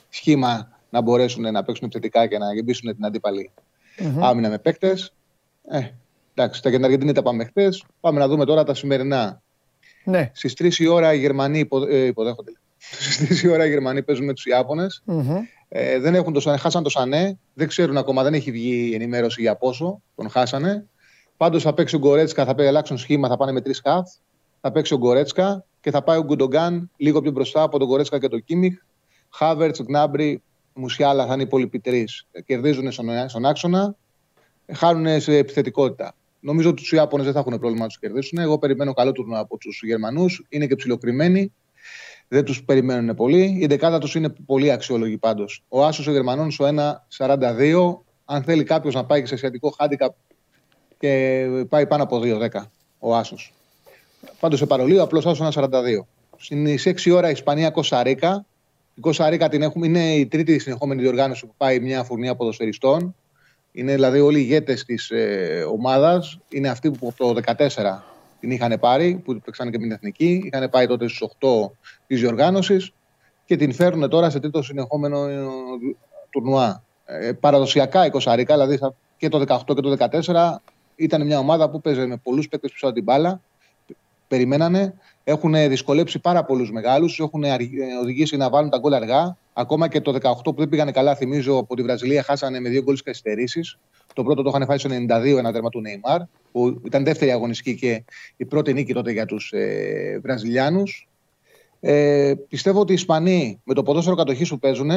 σχήμα 0.09 0.79
να 0.89 1.01
μπορέσουν 1.01 1.51
να 1.51 1.63
παίξουν 1.63 1.85
επιθετικά 1.85 2.27
και 2.27 2.37
να 2.37 2.53
γεμίσουν 2.53 2.95
την 2.95 3.05
αντίπαλη 3.05 3.51
mm-hmm. 3.99 4.19
άμυνα 4.19 4.49
με 4.49 4.57
παίκτες. 4.57 5.13
Ε, 5.69 5.79
εντάξει, 6.41 6.61
τα 6.61 6.69
Αργεντινή 6.83 7.11
τα 7.11 7.21
πάμε 7.21 7.45
χθες. 7.45 7.83
Πάμε 7.99 8.19
να 8.19 8.27
δούμε 8.27 8.45
τώρα 8.45 8.63
τα 8.63 8.73
σημερινά. 8.73 9.41
Ναι. 10.03 10.31
Στις 10.33 10.53
3 10.53 10.73
η 10.77 10.87
ώρα 10.87 11.13
οι 11.13 11.19
Γερμανοί 11.19 11.59
υπο, 11.59 11.85
ε, 11.85 12.05
υποδέχονται. 12.05 12.51
Στις 13.11 13.41
3 13.41 13.43
η 13.43 13.47
ώρα 13.47 13.65
οι 13.65 13.69
Γερμανοί 13.69 14.03
παίζουν 14.03 14.25
με 14.25 14.33
τους 14.33 14.45
Ιάπωνες. 14.45 15.03
Mm-hmm. 15.07 15.37
Ε, 15.69 15.99
δεν 15.99 16.15
έχουν 16.15 16.33
το, 16.33 16.57
χάσαν 16.59 16.83
το 16.83 16.89
Σανέ. 16.89 17.39
Δεν 17.53 17.67
ξέρουν 17.67 17.97
ακόμα, 17.97 18.23
δεν 18.23 18.33
έχει 18.33 18.51
βγει 18.51 18.89
η 18.91 18.95
ενημέρωση 18.95 19.41
για 19.41 19.55
πόσο 19.55 20.01
τον 20.15 20.29
χάσανε. 20.29 20.87
Πάντως 21.37 21.63
θα 21.63 21.73
παίξει 21.73 21.95
ο 21.95 21.99
Γκορέτσκα, 21.99 22.45
θα 22.45 22.55
αλλάξουν 22.57 22.97
σχήμα, 22.97 23.27
θα 23.27 23.37
πάνε 23.37 23.51
με 23.51 23.61
τρεις 23.61 23.81
χαφ. 23.83 24.09
Θα 24.61 24.71
παίξει 24.71 24.93
ο 24.93 24.97
Γκορέτσκα 24.97 25.65
και 25.81 25.91
θα 25.91 26.01
πάει 26.01 26.17
ο 26.17 26.23
Γκουντογκάν 26.23 26.91
λίγο 26.97 27.21
πιο 27.21 27.31
μπροστά 27.31 27.61
από 27.61 27.79
τον 27.79 27.87
Γκορέτσκα 27.87 28.19
και 28.19 28.27
τον 28.27 28.43
Κίμιχ. 28.43 28.73
Χάβερτς, 29.29 29.81
Γκνάμπρι, 29.83 30.41
Μουσιάλα 30.73 31.25
θα 31.25 31.33
είναι 31.33 31.41
οι 31.41 31.45
υπόλοιποι 31.45 31.79
τρεις. 31.79 32.27
Κερδίζουν 32.45 32.91
στον 33.27 33.45
άξονα, 33.45 33.95
χάνουν 34.73 35.21
σε 35.21 35.37
επιθετικότητα. 35.37 36.13
Νομίζω 36.39 36.69
ότι 36.69 36.81
τους 36.81 36.91
Ιάπωνες 36.91 37.25
δεν 37.25 37.33
θα 37.33 37.39
έχουν 37.39 37.59
πρόβλημα 37.59 37.81
να 37.81 37.87
τους 37.87 37.99
κερδίσουν. 37.99 38.37
Εγώ 38.37 38.59
περιμένω 38.59 38.93
καλό 38.93 39.11
τουρνό 39.11 39.39
από 39.39 39.57
τους 39.57 39.81
Γερμανούς. 39.83 40.45
Είναι 40.49 40.67
και 40.67 40.75
ψηλοκριμένοι. 40.75 41.53
Δεν 42.27 42.43
τους 42.43 42.63
περιμένουν 42.63 43.15
πολύ. 43.15 43.57
Η 43.61 43.65
δεκάδα 43.65 43.99
τους 43.99 44.15
είναι 44.15 44.29
πολύ 44.45 44.71
αξιόλογη 44.71 45.17
πάντως. 45.17 45.63
Ο 45.67 45.85
Άσος 45.85 46.07
ο 46.07 46.11
Γερμανών 46.11 46.51
στο 46.51 46.65
1,42. 46.65 48.03
Αν 48.25 48.43
θέλει 48.43 48.63
κάποιος 48.63 48.93
να 48.93 49.05
πάει 49.05 49.21
και 49.21 49.27
σε 49.27 49.33
ασιατικό 49.33 49.69
χάντικα 49.69 50.15
και 50.99 51.45
πάει 51.69 51.87
πάνω 51.87 52.03
από 52.03 52.19
2,10 52.19 52.47
ο 52.99 53.15
Άσος. 53.15 53.53
Πάντως 54.39 54.59
σε 54.59 54.65
παρολίο 54.65 55.03
απλώς 55.03 55.25
Άσος 55.25 55.55
1,42. 55.55 56.05
Στι 56.37 56.79
6 56.83 57.11
ώρα 57.11 57.29
Ισπανία 57.29 57.69
Κοσαρίκα. 57.69 58.45
Η 58.95 58.99
Κοσαρίκα 59.01 59.49
την 59.49 59.61
έχουμε, 59.61 59.87
είναι 59.87 60.13
η 60.15 60.27
τρίτη 60.27 60.59
συνεχόμενη 60.59 61.01
διοργάνωση 61.01 61.45
που 61.45 61.53
πάει 61.57 61.79
μια 61.79 62.03
φουρνιά 62.03 62.35
ποδοσφαιριστών. 62.35 63.15
Είναι 63.71 63.93
δηλαδή 63.93 64.19
όλοι 64.19 64.39
οι 64.39 64.43
ηγέτες 64.45 64.85
της 64.85 65.09
ε, 65.09 65.65
ομάδας. 65.71 66.39
Είναι 66.49 66.69
αυτοί 66.69 66.91
που 66.91 67.07
από 67.07 67.33
το 67.33 67.41
2014 67.57 67.67
την 68.39 68.51
είχαν 68.51 68.79
πάρει, 68.79 69.21
που 69.25 69.39
παίξαν 69.45 69.71
και 69.71 69.77
με 69.77 69.83
την 69.83 69.91
εθνική. 69.91 70.41
Είχαν 70.45 70.69
πάει 70.69 70.87
τότε 70.87 71.07
στου 71.07 71.29
8 71.39 71.71
της 72.07 72.19
διοργάνωσης 72.19 72.93
και 73.45 73.55
την 73.55 73.73
φέρνουν 73.73 74.09
τώρα 74.09 74.29
σε 74.29 74.39
τρίτο 74.39 74.61
συνεχόμενο 74.61 75.25
ε, 75.25 75.45
τουρνουά. 76.29 76.83
Ε, 77.05 77.31
παραδοσιακά 77.31 78.05
η 78.05 78.09
Κοσαρίκα, 78.09 78.53
δηλαδή 78.53 78.79
και 79.17 79.29
το 79.29 79.43
18 79.47 79.75
και 79.75 79.81
το 79.81 79.95
14, 80.23 80.55
ήταν 80.95 81.25
μια 81.25 81.39
ομάδα 81.39 81.69
που 81.69 81.81
παίζει 81.81 82.05
με 82.05 82.17
πολλούς 82.17 82.47
παίκτες 82.47 82.71
πίσω 82.71 82.85
από 82.85 82.95
την 82.95 83.03
μπάλα. 83.03 83.41
Περιμένανε. 84.27 84.93
Έχουν 85.29 85.53
δυσκολέψει 85.69 86.19
πάρα 86.19 86.43
πολλούς 86.43 86.71
μεγάλους. 86.71 87.19
Έχουν 87.19 87.43
οδηγήσει 88.01 88.37
να 88.37 88.49
βάλουν 88.49 88.69
τα 88.69 88.77
γκολ 88.77 88.93
αργά. 88.93 89.37
Ακόμα 89.53 89.87
και 89.87 90.01
το 90.01 90.11
18 90.11 90.17
που 90.43 90.53
δεν 90.55 90.69
πήγανε 90.69 90.91
καλά, 90.91 91.15
θυμίζω 91.15 91.57
από 91.57 91.75
τη 91.75 91.81
Βραζιλία, 91.81 92.23
χάσανε 92.23 92.59
με 92.59 92.69
δύο 92.69 92.81
γκολ 92.81 92.97
καθυστερήσεις. 93.03 93.79
Το 94.13 94.23
πρώτο 94.23 94.41
το 94.41 94.49
είχαν 94.49 94.65
φάει 94.65 94.77
στο 94.77 94.89
92, 94.89 95.37
ένα 95.37 95.51
τέρμα 95.51 95.69
του 95.69 95.81
Νεϊμάρ, 95.81 96.21
που 96.51 96.81
ήταν 96.85 97.03
δεύτερη 97.03 97.31
αγωνιστική 97.31 97.75
και 97.75 98.03
η 98.37 98.45
πρώτη 98.45 98.73
νίκη 98.73 98.93
τότε 98.93 99.11
για 99.11 99.25
τους 99.25 99.51
ε, 99.51 100.19
Βραζιλιάνους. 100.23 101.07
Ε, 101.79 102.33
πιστεύω 102.47 102.79
ότι 102.79 102.91
οι 102.91 102.95
Ισπανοί 102.95 103.61
με 103.63 103.73
το 103.73 103.83
ποδόσφαιρο 103.83 104.15
κατοχής 104.15 104.49
που 104.49 104.59
παίζουν 104.59 104.89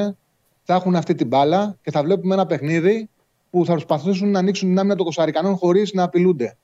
θα 0.62 0.74
έχουν 0.74 0.96
αυτή 0.96 1.14
την 1.14 1.26
μπάλα 1.26 1.78
και 1.82 1.90
θα 1.90 2.02
βλέπουμε 2.02 2.34
ένα 2.34 2.46
παιχνίδι 2.46 3.08
που 3.50 3.64
θα 3.64 3.72
προσπαθήσουν 3.72 4.30
να 4.30 4.38
ανοίξουν 4.38 4.68
την 4.68 4.78
άμυνα 4.78 4.94
των 4.94 5.04
Κωνσταντινών 5.04 5.56
χωρίς 5.56 5.92
να 5.92 6.02
απειλούνται. 6.02 6.56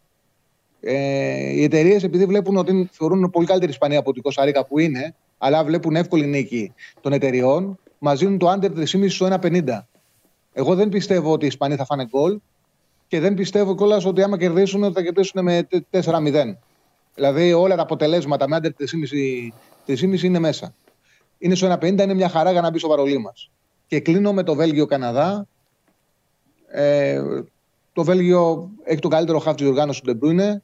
Ε, 0.81 1.53
οι 1.53 1.63
εταιρείες, 1.63 2.03
επειδή 2.03 2.25
βλέπουν 2.25 2.57
ότι 2.57 2.89
θεωρούν 2.93 3.31
πολύ 3.31 3.47
καλύτερη 3.47 3.73
Ισπανία 3.73 3.99
από 3.99 4.13
την 4.13 4.23
Κωνσταντίνα 4.23 4.65
που 4.65 4.79
είναι, 4.79 5.15
αλλά 5.39 5.65
βλέπουν 5.65 5.97
εύκολη 5.97 6.27
νίκη 6.27 6.73
των 7.01 7.13
εταιριών, 7.13 7.79
μας 7.99 8.19
δίνουν 8.19 8.39
το 8.39 8.53
under 8.53 8.71
3,5 8.71 9.09
στο 9.09 9.27
1,50. 9.27 9.87
Εγώ 10.53 10.75
δεν 10.75 10.89
πιστεύω 10.89 11.33
ότι 11.33 11.45
οι 11.45 11.49
Ισπανοί 11.49 11.77
θα 11.77 11.85
φάνε 11.85 12.05
γκολ 12.05 12.39
και 13.09 13.21
δεν 13.21 13.35
πιστεύω 13.35 13.75
κιόλας 13.75 14.05
ότι 14.05 14.23
άμα 14.23 14.39
κερδίσουν 14.39 14.93
θα 14.93 15.03
κερδίσουν 15.03 15.43
με 15.43 15.69
4-0. 15.91 16.57
Δηλαδή 17.15 17.53
όλα 17.53 17.77
τα 17.77 17.83
αποτελέσματα 17.83 18.49
με 18.49 18.59
under 18.63 18.71
3,5 19.87 20.23
είναι 20.23 20.39
μέσα. 20.39 20.75
Είναι 21.39 21.55
στο 21.55 21.79
1,50, 21.81 21.83
είναι 21.83 22.15
μια 22.15 22.29
χαρά 22.29 22.53
για 22.53 22.61
να 22.61 22.71
μπει 22.71 22.79
στο 22.79 22.89
παρολί 22.89 23.19
μας. 23.19 23.51
Και 23.87 24.01
κλείνω 24.01 24.33
με 24.33 24.43
το 24.43 24.55
Βέλγιο-Καναδά. 24.55 25.47
Ε, 26.71 27.23
το 27.93 28.05
Βέλγιο 28.05 28.71
έχει 28.85 29.01
το 29.01 29.09
καλύτερο 29.09 29.39
χάφ 29.39 29.55
της 29.55 29.67
οργάνωσης 29.67 30.03
του 30.03 30.11
Ντεμπρούινε. 30.11 30.63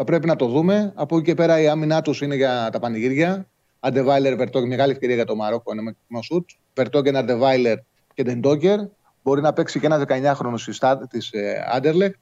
Θα 0.00 0.06
πρέπει 0.06 0.26
να 0.26 0.36
το 0.36 0.46
δούμε. 0.46 0.92
Από 0.94 1.16
εκεί 1.16 1.24
και 1.24 1.34
πέρα 1.34 1.60
η 1.60 1.68
άμυνά 1.68 2.02
τους 2.02 2.20
είναι 2.20 2.34
για 2.34 2.68
τα 2.72 2.78
πανηγύρια. 2.78 3.46
Αντεβάιλερ, 3.80 4.36
Βερτόγκερ, 4.36 4.68
μεγάλη 4.68 4.92
ευκαιρία 4.92 5.14
για 5.14 5.24
το 5.24 5.36
Μαρόκο 5.36 5.72
είναι 5.72 5.96
με 6.06 6.22
σουτ. 6.22 6.50
Βερτόγκερ, 6.74 7.16
Αντεβάιλερ 7.16 7.78
και 8.14 8.22
Ντεντόγκερ. 8.22 8.78
Μπορεί 9.22 9.40
να 9.40 9.52
παίξει 9.52 9.80
και 9.80 9.86
ένα 9.86 9.98
19χρονο 9.98 10.54
της 11.10 11.32
Άντερλεχ, 11.72 12.12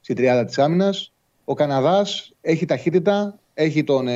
στη 0.00 0.14
τριάδα 0.14 0.44
της 0.44 0.58
άμυνας. 0.58 1.12
Ο 1.44 1.54
Καναδάς 1.54 2.32
έχει 2.40 2.64
ταχύτητα. 2.64 3.38
Έχει 3.54 3.84
τον 3.84 4.08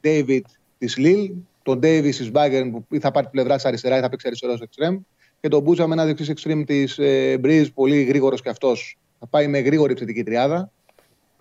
Ντέιβιτ 0.00 0.46
της 0.78 0.96
Λίλ, 0.96 1.32
τον 1.62 1.78
Ντέιβι 1.78 2.10
της 2.10 2.30
Μπάγκερν 2.30 2.70
που 2.70 2.86
θα 3.00 3.10
πάρει 3.10 3.28
πλευρά 3.30 3.56
αριστερά 3.62 3.98
ή 3.98 4.00
θα 4.00 4.08
παίξει 4.08 4.26
αριστερό 4.26 4.56
εξτρέμ. 4.62 4.98
Και 5.40 5.48
τον 5.48 5.62
Μπούτσα 5.62 5.86
με 5.86 5.92
ένα 5.92 6.04
δεξί 6.04 6.30
εξτρέμ 6.30 6.64
της 6.64 6.98
Μπριζ, 7.40 7.68
πολύ 7.68 8.02
γρήγορος 8.02 8.42
και 8.42 8.48
αυτός. 8.48 8.98
Θα 9.18 9.26
πάει 9.26 9.48
με 9.48 9.58
γρήγορη 9.58 9.90
επιθετική 9.90 10.22
τριάδα. 10.22 10.70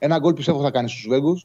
Ένα 0.05 0.19
γκολ 0.19 0.33
πιστεύω 0.33 0.61
θα 0.61 0.71
κάνει 0.71 0.89
στους 0.89 1.05
Βέγκου. 1.09 1.39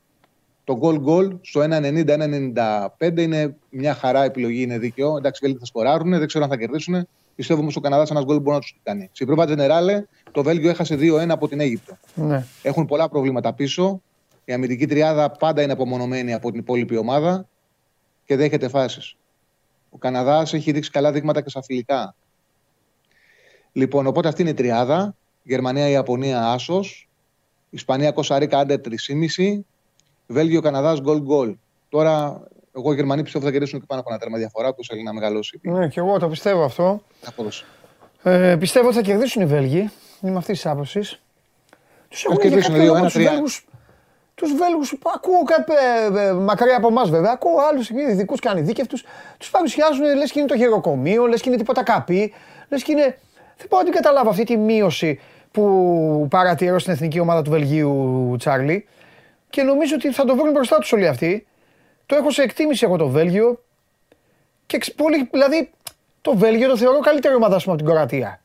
Το 0.64 0.78
goal 0.82 1.04
goal 1.04 1.38
στο 1.40 1.60
1,90-1,95 1.60 3.18
είναι 3.18 3.56
μια 3.70 3.94
χαρά 3.94 4.24
επιλογή, 4.24 4.62
είναι 4.62 4.78
δίκαιο. 4.78 5.16
Εντάξει, 5.16 5.40
Βέλγοι 5.42 5.58
θα 5.58 5.64
σκοράρουν, 5.64 6.10
δεν 6.10 6.26
ξέρω 6.26 6.44
αν 6.44 6.50
θα 6.50 6.56
κερδίσουν. 6.56 7.08
Πιστεύω 7.34 7.60
όμως 7.60 7.76
ο 7.76 7.80
Καναδάς 7.80 8.10
ένας 8.10 8.24
γκολ 8.24 8.40
μπορεί 8.40 8.54
να 8.54 8.60
τους 8.60 8.76
κάνει. 8.82 9.08
Στην 9.12 9.26
πρώτη 9.26 9.44
Τζενεράλε 9.44 10.04
το 10.32 10.42
Βέλγιο 10.42 10.70
έχασε 10.70 10.94
2-1 10.94 11.28
από 11.28 11.48
την 11.48 11.60
Αίγυπτο. 11.60 11.98
Ναι. 12.14 12.44
Έχουν 12.62 12.86
πολλά 12.86 13.08
προβλήματα 13.08 13.54
πίσω. 13.54 14.02
Η 14.44 14.52
αμυντική 14.52 14.86
τριάδα 14.86 15.30
πάντα 15.30 15.62
είναι 15.62 15.72
απομονωμένη 15.72 16.34
από 16.34 16.50
την 16.50 16.60
υπόλοιπη 16.60 16.96
ομάδα 16.96 17.48
και 18.24 18.36
δέχεται 18.36 18.68
φάσεις. 18.68 19.16
Ο 19.90 19.98
Καναδάς 19.98 20.54
έχει 20.54 20.72
δείξει 20.72 20.90
καλά 20.90 21.12
δείγματα 21.12 21.40
και 21.40 21.50
στα 21.50 21.62
φιλικά. 21.62 22.14
Λοιπόν, 23.72 24.06
οπότε 24.06 24.28
αυτή 24.28 24.40
είναι 24.40 24.50
η 24.50 24.54
τριάδα. 24.54 25.14
Γερμανία, 25.42 25.88
Ιαπωνία, 25.88 26.46
Άσος. 26.46 27.07
Ισπανία, 27.70 28.12
Κοσαρίκα, 28.12 28.58
άντερ 28.58 28.80
3,5. 28.80 29.60
Βέλγιο, 30.26 30.60
Καναδάς, 30.60 31.00
γκολ 31.00 31.20
γκολ. 31.20 31.56
Τώρα, 31.88 32.42
εγώ 32.76 32.92
οι 32.92 32.94
Γερμανοί 32.94 33.22
πιστεύω 33.22 33.44
θα 33.44 33.50
κερδίσουν 33.50 33.80
και 33.80 33.86
πάνω 33.88 34.00
από 34.00 34.10
ένα 34.10 34.18
τέρμα 34.18 34.38
διαφορά 34.38 34.74
που 34.74 34.84
θέλει 34.84 35.02
να 35.02 35.12
μεγαλώσει. 35.12 35.60
Ναι, 35.62 35.88
και 35.88 36.00
εγώ 36.00 36.18
το 36.18 36.28
πιστεύω 36.28 36.64
αυτό. 36.64 37.02
Ε, 38.22 38.56
πιστεύω 38.58 38.86
ότι 38.86 38.96
θα 38.96 39.02
κερδίσουν 39.02 39.42
οι 39.42 39.46
Βέλγοι. 39.46 39.90
Είμαι 40.22 40.36
αυτής 40.36 40.60
της 40.60 40.70
άποψης. 40.70 41.20
Τους 42.08 42.24
έχουν 42.24 42.38
κερδίσουν 42.38 42.74
2-1-3. 42.74 43.64
Τους 44.34 44.52
Βέλγου 44.54 44.82
ακούω 45.14 45.42
ε, 46.20 46.28
ε, 46.28 46.32
μακριά 46.32 46.76
από 46.76 46.88
εμάς 46.88 47.10
βέβαια. 47.10 47.32
Ακούω 47.32 47.54
άλλους 47.70 47.90
ειδικούς 47.90 48.40
και 48.40 48.48
ανειδίκευτου. 48.48 48.96
Τους 49.38 49.50
παρουσιάζουν 49.50 50.16
λες 50.16 50.32
και 50.32 50.38
είναι 50.38 50.48
το 50.48 50.56
χειροκομείο, 50.56 51.26
λες 51.26 51.40
και 51.40 51.48
είναι 51.48 51.58
τίποτα 51.58 51.82
καπί. 51.82 52.32
Λες 52.68 52.82
και 52.82 52.92
είναι. 52.92 53.18
Δεν 53.56 53.66
μπορώ 53.68 53.82
να 53.82 53.90
την 53.90 54.02
καταλάβω 54.02 54.30
αυτή 54.30 54.44
τη 54.44 54.56
μείωση 54.56 55.20
που 55.58 56.26
παρατηρώ 56.30 56.78
στην 56.78 56.92
εθνική 56.92 57.20
ομάδα 57.20 57.42
του 57.42 57.50
Βελγίου, 57.50 58.34
Τσάρλι. 58.38 58.86
Και 59.50 59.62
νομίζω 59.62 59.94
ότι 59.94 60.12
θα 60.12 60.24
το 60.24 60.36
βρουν 60.36 60.50
μπροστά 60.50 60.78
τους 60.78 60.92
όλοι 60.92 61.06
αυτοί. 61.06 61.46
Το 62.06 62.16
έχω 62.16 62.30
σε 62.30 62.42
εκτίμηση 62.42 62.84
εγώ 62.84 62.96
το 62.96 63.08
Βέλγιο. 63.08 63.62
Και 64.66 64.92
πολύ, 64.96 65.28
δηλαδή 65.32 65.70
το 66.20 66.36
Βέλγιο 66.36 66.68
το 66.68 66.76
θεωρώ 66.76 66.98
καλύτερη 66.98 67.34
ομάδα 67.34 67.56
από 67.56 67.76
την 67.76 67.86
Κορατία. 67.86 68.40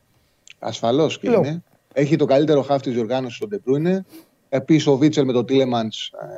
Ασφαλώς 0.60 1.20
και 1.20 1.30
είναι. 1.30 1.64
Έχει 1.94 2.16
το 2.16 2.26
καλύτερο 2.26 2.62
χάφτη 2.62 2.90
της 2.90 3.00
οργάνωση 3.00 3.36
στον 3.36 3.50
Ντεπρούινε. 3.50 4.06
Επίσης 4.50 4.88
ο 4.88 4.98
Βίτσελ 4.98 5.26
με 5.26 5.34
τον 5.34 5.46
Τίλεμαντ 5.46 5.92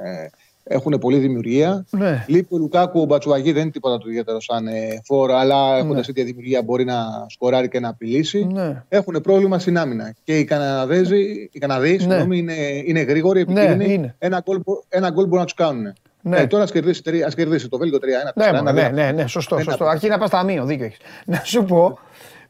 ε, 0.04 0.28
έχουν 0.68 0.98
πολλή 1.00 1.18
δημιουργία. 1.18 1.86
Ναι. 1.90 2.26
Λείπει 2.28 2.56
ο 2.56 2.58
Λουκάκου, 2.58 3.02
ο 3.02 3.06
Μπατσουαγί 3.06 3.52
δεν 3.52 3.62
είναι 3.62 3.72
τίποτα 3.72 3.98
του 3.98 4.10
ιδιαίτερο 4.10 4.42
σαν 4.42 4.68
ε, 4.68 5.02
φόρο, 5.04 5.36
αλλά 5.36 5.74
ναι. 5.74 5.80
έχοντα 5.80 6.02
τέτοια 6.02 6.24
δημιουργία 6.24 6.64
μπορεί 6.64 6.86
να 6.86 7.26
σκοράρει 7.30 7.70
και 7.70 7.80
να 7.80 7.90
απειλήσει. 7.90 8.48
Ναι. 8.52 8.84
Έχουν 8.90 9.22
πρόβλημα 9.22 9.60
στην 9.60 9.78
άμυνα. 9.78 10.14
Και 10.24 10.40
οι 10.40 10.44
Καναδέζοι, 10.44 11.50
οι 11.52 11.60
Καναδοί, 11.60 12.06
ναι. 12.06 12.36
είναι, 12.36 12.54
είναι 12.86 13.02
γρήγοροι, 13.02 13.40
επικίνδυνοι. 13.40 13.98
Ναι, 13.98 14.14
ένα 14.18 14.44
γκολ 14.46 14.60
ένα 14.90 15.12
μπορεί 15.12 15.30
να 15.30 15.44
τους 15.44 15.54
κάνουν. 15.54 15.94
Ναι. 16.22 16.38
Ε, 16.38 16.48
τώρα 16.48 16.64
ας 16.64 16.72
κερδίσει, 16.72 17.24
ας 17.26 17.36
κερδίσει 17.36 17.70
το 17.70 17.78
Βέλγιο 17.78 18.00
3-1. 18.02 18.62
Ναι, 18.62 18.72
ναι, 18.72 18.90
ναι, 18.90 19.12
ναι, 19.12 19.28
σωστό. 19.28 19.60
σωστό. 19.60 19.86
Αρχίζει 19.86 20.12
να 20.12 20.18
πας 20.18 20.30
ταμείο, 20.30 20.66
δίκιο 20.66 20.86
έχεις. 20.86 20.98
Να 21.26 21.42
σου 21.44 21.64
πω. 21.64 22.00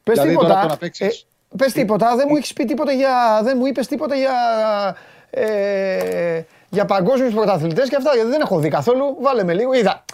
Πες 0.02 0.14
δηλαδή, 0.14 0.30
τίποτα. 0.30 0.78
Ε, 0.98 1.08
πες 1.56 1.72
τίποτα, 1.72 2.16
δεν 2.16 2.26
μου 2.28 2.36
έχεις 2.36 2.52
πει 2.52 2.64
τίποτα 2.64 2.92
για. 2.92 3.40
Δεν 3.42 3.56
μου 3.58 3.66
είπες 3.66 3.86
τίποτα 3.86 4.14
για. 4.14 4.32
Ε, 5.30 6.40
για 6.70 6.84
παγκόσμιους 6.84 7.34
πρωταθλητές 7.34 7.88
και 7.88 7.96
αυτά, 7.96 8.14
γιατί 8.14 8.30
δεν 8.30 8.40
έχω 8.40 8.58
δει 8.58 8.68
καθόλου. 8.68 9.16
Βάλε 9.20 9.44
με 9.44 9.54
λίγο. 9.54 9.72
Είδα, 9.72 10.04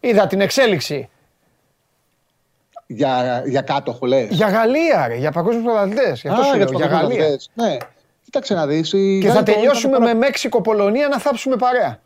είδα 0.00 0.26
την 0.26 0.40
εξέλιξη. 0.40 1.08
Για, 2.86 3.42
για 3.46 3.60
κάτω, 3.60 3.98
λες. 4.02 4.28
Για 4.30 4.48
Γαλλία, 4.48 5.06
ρε, 5.08 5.16
για 5.16 5.32
παγκόσμιους 5.32 5.64
πρωταθλητές. 5.64 6.20
Για, 6.20 6.32
Α, 6.32 6.56
για, 6.56 6.68
για 6.74 6.86
Γαλλία. 6.86 7.38
Ναι. 7.54 7.76
Κοίταξε 8.24 8.54
να 8.54 8.66
δεις. 8.66 8.90
Και 9.20 9.30
θα 9.30 9.42
τελειώσουμε 9.42 9.98
με 9.98 10.14
Μέξικο-Πολωνία 10.14 11.08
να 11.08 11.18
θάψουμε 11.18 11.56
παρέα. 11.56 12.00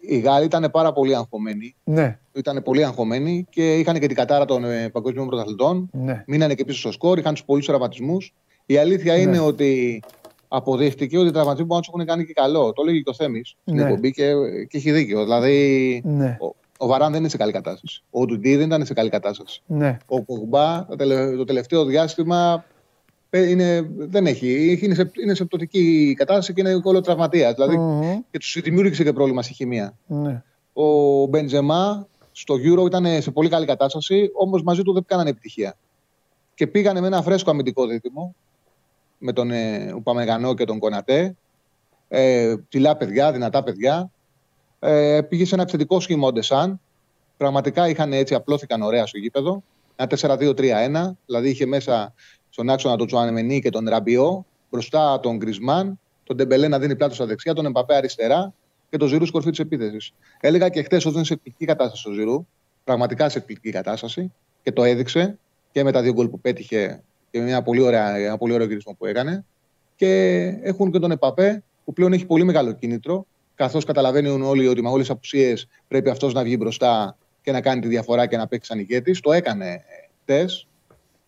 Οι 0.00 0.18
Γάλλοι 0.18 0.44
ήταν 0.44 0.68
πάρα 0.72 0.92
πολύ 0.92 1.14
αγχωμένοι. 1.14 1.74
Ναι. 1.84 2.18
Ήταν 2.32 2.62
πολύ 2.62 2.84
αγχωμένοι 2.84 3.46
και 3.50 3.74
είχαν 3.78 3.98
και 3.98 4.06
την 4.06 4.16
κατάρα 4.16 4.44
των 4.44 4.64
ε, 4.64 4.88
παγκόσμιων 4.88 5.26
πρωταθλητών. 5.26 5.90
Ναι. 5.92 6.22
Μείνανε 6.26 6.54
και 6.54 6.64
πίσω 6.64 6.78
στο 6.78 6.92
σκορ, 6.92 7.18
είχαν 7.18 7.32
τους 7.32 7.44
πολλούς 7.44 7.66
τραυματισμούς. 7.66 8.34
Η 8.66 8.76
αλήθεια 8.76 9.12
ναι. 9.14 9.20
είναι 9.20 9.38
ότι 9.38 10.02
αποδείχτηκε 10.48 11.18
ότι 11.18 11.28
οι 11.28 11.30
τραυματισμοί 11.30 11.68
που 11.68 11.80
του 11.80 11.90
έχουν 11.94 12.06
κάνει 12.06 12.24
και 12.24 12.32
καλό. 12.32 12.72
Το 12.72 12.82
λέγει 12.82 13.02
και 13.02 13.10
ο 13.10 13.14
Θέμης 13.14 13.56
στην 13.60 13.74
ναι. 13.74 13.82
εκπομπή 13.82 14.12
και, 14.12 14.32
και 14.68 14.76
έχει 14.76 14.92
δίκιο. 14.92 15.22
Δηλαδή, 15.22 16.02
ναι. 16.04 16.36
ο, 16.40 16.54
ο 16.78 16.86
Βαράν 16.86 17.10
δεν 17.10 17.20
είναι 17.20 17.28
σε 17.28 17.36
καλή 17.36 17.52
κατάσταση. 17.52 18.02
Ο 18.10 18.24
Ντουντί 18.24 18.56
δεν 18.56 18.66
ήταν 18.66 18.86
σε 18.86 18.94
καλή 18.94 19.08
κατάσταση. 19.08 19.62
Ναι. 19.66 19.96
Ο 20.06 20.22
Πογμπά 20.22 20.86
το 21.36 21.44
τελευταίο 21.44 21.84
διάστημα 21.84 22.64
είναι, 23.30 23.88
δεν 23.96 24.26
έχει. 24.26 24.78
Είναι 24.82 24.94
σε, 24.94 25.10
είναι 25.22 25.34
σε 25.34 25.44
πτωτική 25.44 26.14
κατάσταση 26.18 26.52
και 26.52 26.60
είναι 26.60 26.80
όλο 26.84 27.00
τραυματίας. 27.00 27.54
Δηλαδή 27.54 27.76
mm-hmm. 27.78 28.20
και 28.30 28.38
τους 28.38 28.60
δημιούργησε 28.62 29.02
και 29.02 29.12
πρόβλημα 29.12 29.42
στη 29.42 29.52
χημεία. 29.54 29.96
Ναι. 30.06 30.42
Ο 30.72 31.26
Μπεντζεμά 31.26 32.08
στο 32.32 32.54
Euro 32.54 32.86
ήταν 32.86 33.22
σε 33.22 33.30
πολύ 33.30 33.48
καλή 33.48 33.66
κατάσταση, 33.66 34.30
όμως 34.34 34.62
μαζί 34.62 34.82
του 34.82 34.92
δεν 34.92 35.04
κάνανε 35.06 35.30
επιτυχία. 35.30 35.76
Και 36.54 36.66
πήγανε 36.66 37.00
με 37.00 37.06
ένα 37.06 37.22
φρέσκο 37.22 37.50
αμυντικό 37.50 37.86
δίδυμο 37.86 38.34
με 39.18 39.32
τον 39.32 39.50
ε, 39.50 39.92
Ουπαμεγανό 39.96 40.54
και 40.54 40.64
τον 40.64 40.78
Κονατέ. 40.78 41.36
Ε, 42.08 42.54
ψηλά 42.68 42.96
παιδιά, 42.96 43.32
δυνατά 43.32 43.62
παιδιά. 43.62 44.10
Ε, 44.78 45.20
πήγε 45.28 45.44
σε 45.44 45.54
ένα 45.54 45.62
επιθετικό 45.62 46.00
σχήμα 46.00 46.26
ο 46.26 46.32
Ντεσάν. 46.32 46.80
Πραγματικά 47.36 47.88
είχαν 47.88 48.12
έτσι, 48.12 48.34
απλώθηκαν 48.34 48.82
ωραία 48.82 49.06
στο 49.06 49.18
γήπεδο. 49.18 49.62
Ένα 49.96 50.38
4-2-3-1, 50.38 51.12
δηλαδή 51.26 51.48
είχε 51.48 51.66
μέσα 51.66 52.14
στον 52.50 52.70
άξονα 52.70 52.96
τον 52.96 53.06
Τσουαμενί 53.06 53.60
και 53.60 53.70
τον 53.70 53.88
Ραμπιό, 53.88 54.46
μπροστά 54.70 55.20
τον 55.20 55.36
Γκριεζμάν, 55.36 56.00
τον 56.24 56.36
Ντεμπελέ 56.36 56.68
να 56.68 56.78
δίνει 56.78 56.96
πλάτο 56.96 57.14
στα 57.14 57.26
δεξιά, 57.26 57.54
τον 57.54 57.66
Εμπαπέ 57.66 57.94
αριστερά 57.94 58.52
και 58.90 58.96
τον 58.96 59.08
Ζιρού 59.08 59.26
στην 59.26 59.35
κορυφή 59.35 59.50
της 59.50 59.58
επίθεσης. 59.58 60.12
Έλεγα 60.40 60.68
και 60.68 60.82
χθες 60.82 61.06
ότι 61.06 61.14
είναι 61.16 61.24
σε 61.24 61.32
εκπληκτική 61.32 61.66
κατάσταση 61.66 62.08
ο 62.08 62.12
Ζιρού, 62.12 62.46
πραγματικά 62.84 63.28
σε 63.28 63.38
εκπληκτική 63.38 63.72
κατάσταση 63.72 64.32
και 64.62 64.72
το 64.72 64.84
έδειξε 64.84 65.38
και 65.72 65.84
με 65.84 65.92
τα 65.92 66.02
δύο 66.02 66.12
γκολ 66.12 66.28
που 66.28 66.40
πέτυχε 66.40 67.02
και 67.30 67.38
με 67.38 67.44
μια 67.44 67.62
πολύ 67.62 67.80
ωραία, 67.80 68.16
ένα 68.16 68.38
πολύ 68.38 68.52
ωραίο 68.52 68.66
γυρισμό 68.66 68.94
που 68.98 69.06
έκανε. 69.06 69.44
Και 69.96 70.42
έχουν 70.62 70.90
και 70.92 70.98
τον 70.98 71.10
Εμπαπέ 71.10 71.62
που 71.84 71.92
πλέον 71.92 72.12
έχει 72.12 72.26
πολύ 72.26 72.44
μεγάλο 72.44 72.72
κίνητρο, 72.72 73.26
καθώς 73.54 73.84
καταλαβαίνουν 73.84 74.42
όλοι 74.42 74.66
ότι 74.66 74.82
με 74.82 74.88
όλες 74.88 75.06
τις 75.06 75.10
απουσίες 75.10 75.68
πρέπει 75.88 76.10
αυτός 76.10 76.32
να 76.32 76.42
βγει 76.42 76.56
μπροστά 76.58 77.16
και 77.42 77.52
να 77.52 77.60
κάνει 77.60 77.80
τη 77.80 77.88
διαφορά 77.88 78.26
και 78.26 78.36
να 78.36 78.46
παίξει 78.46 78.68
σαν 78.68 78.78
ηγέτης. 78.78 79.20
Το 79.20 79.32
έκανε 79.32 79.84
χτες 80.22 80.66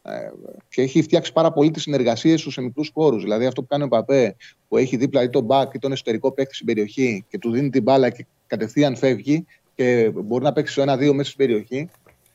ε, 0.02 0.30
και 0.68 0.82
έχει 0.82 1.02
φτιάξει 1.02 1.32
πάρα 1.32 1.52
πολύ 1.52 1.70
τις 1.70 1.82
συνεργασίες 1.82 2.42
του 2.42 2.50
σε 2.50 2.60
μικρού 2.60 2.82
χώρους. 2.92 3.22
Δηλαδή 3.22 3.46
αυτό 3.46 3.60
που 3.60 3.66
κάνει 3.66 3.82
ο 3.82 3.88
Παπέ, 3.88 4.36
που 4.68 4.76
έχει 4.76 4.96
δίπλα 4.96 5.22
ή 5.22 5.28
τον 5.28 5.44
μπακ 5.44 5.74
ή 5.74 5.78
τον 5.78 5.92
εσωτερικό 5.92 6.32
παίκτη 6.32 6.54
στην 6.54 6.66
περιοχή 6.66 7.24
και 7.28 7.38
του 7.38 7.50
δίνει 7.50 7.70
την 7.70 7.82
μπάλα 7.82 8.10
και 8.10 8.26
κατευθείαν 8.46 8.96
φεύγει 8.96 9.46
και 9.74 10.10
μπορεί 10.14 10.44
να 10.44 10.52
παίξει 10.52 10.72
στο 10.72 10.82
ένα-δύο 10.82 11.14
μέσα 11.14 11.30
στην 11.30 11.46
περιοχή, 11.46 11.88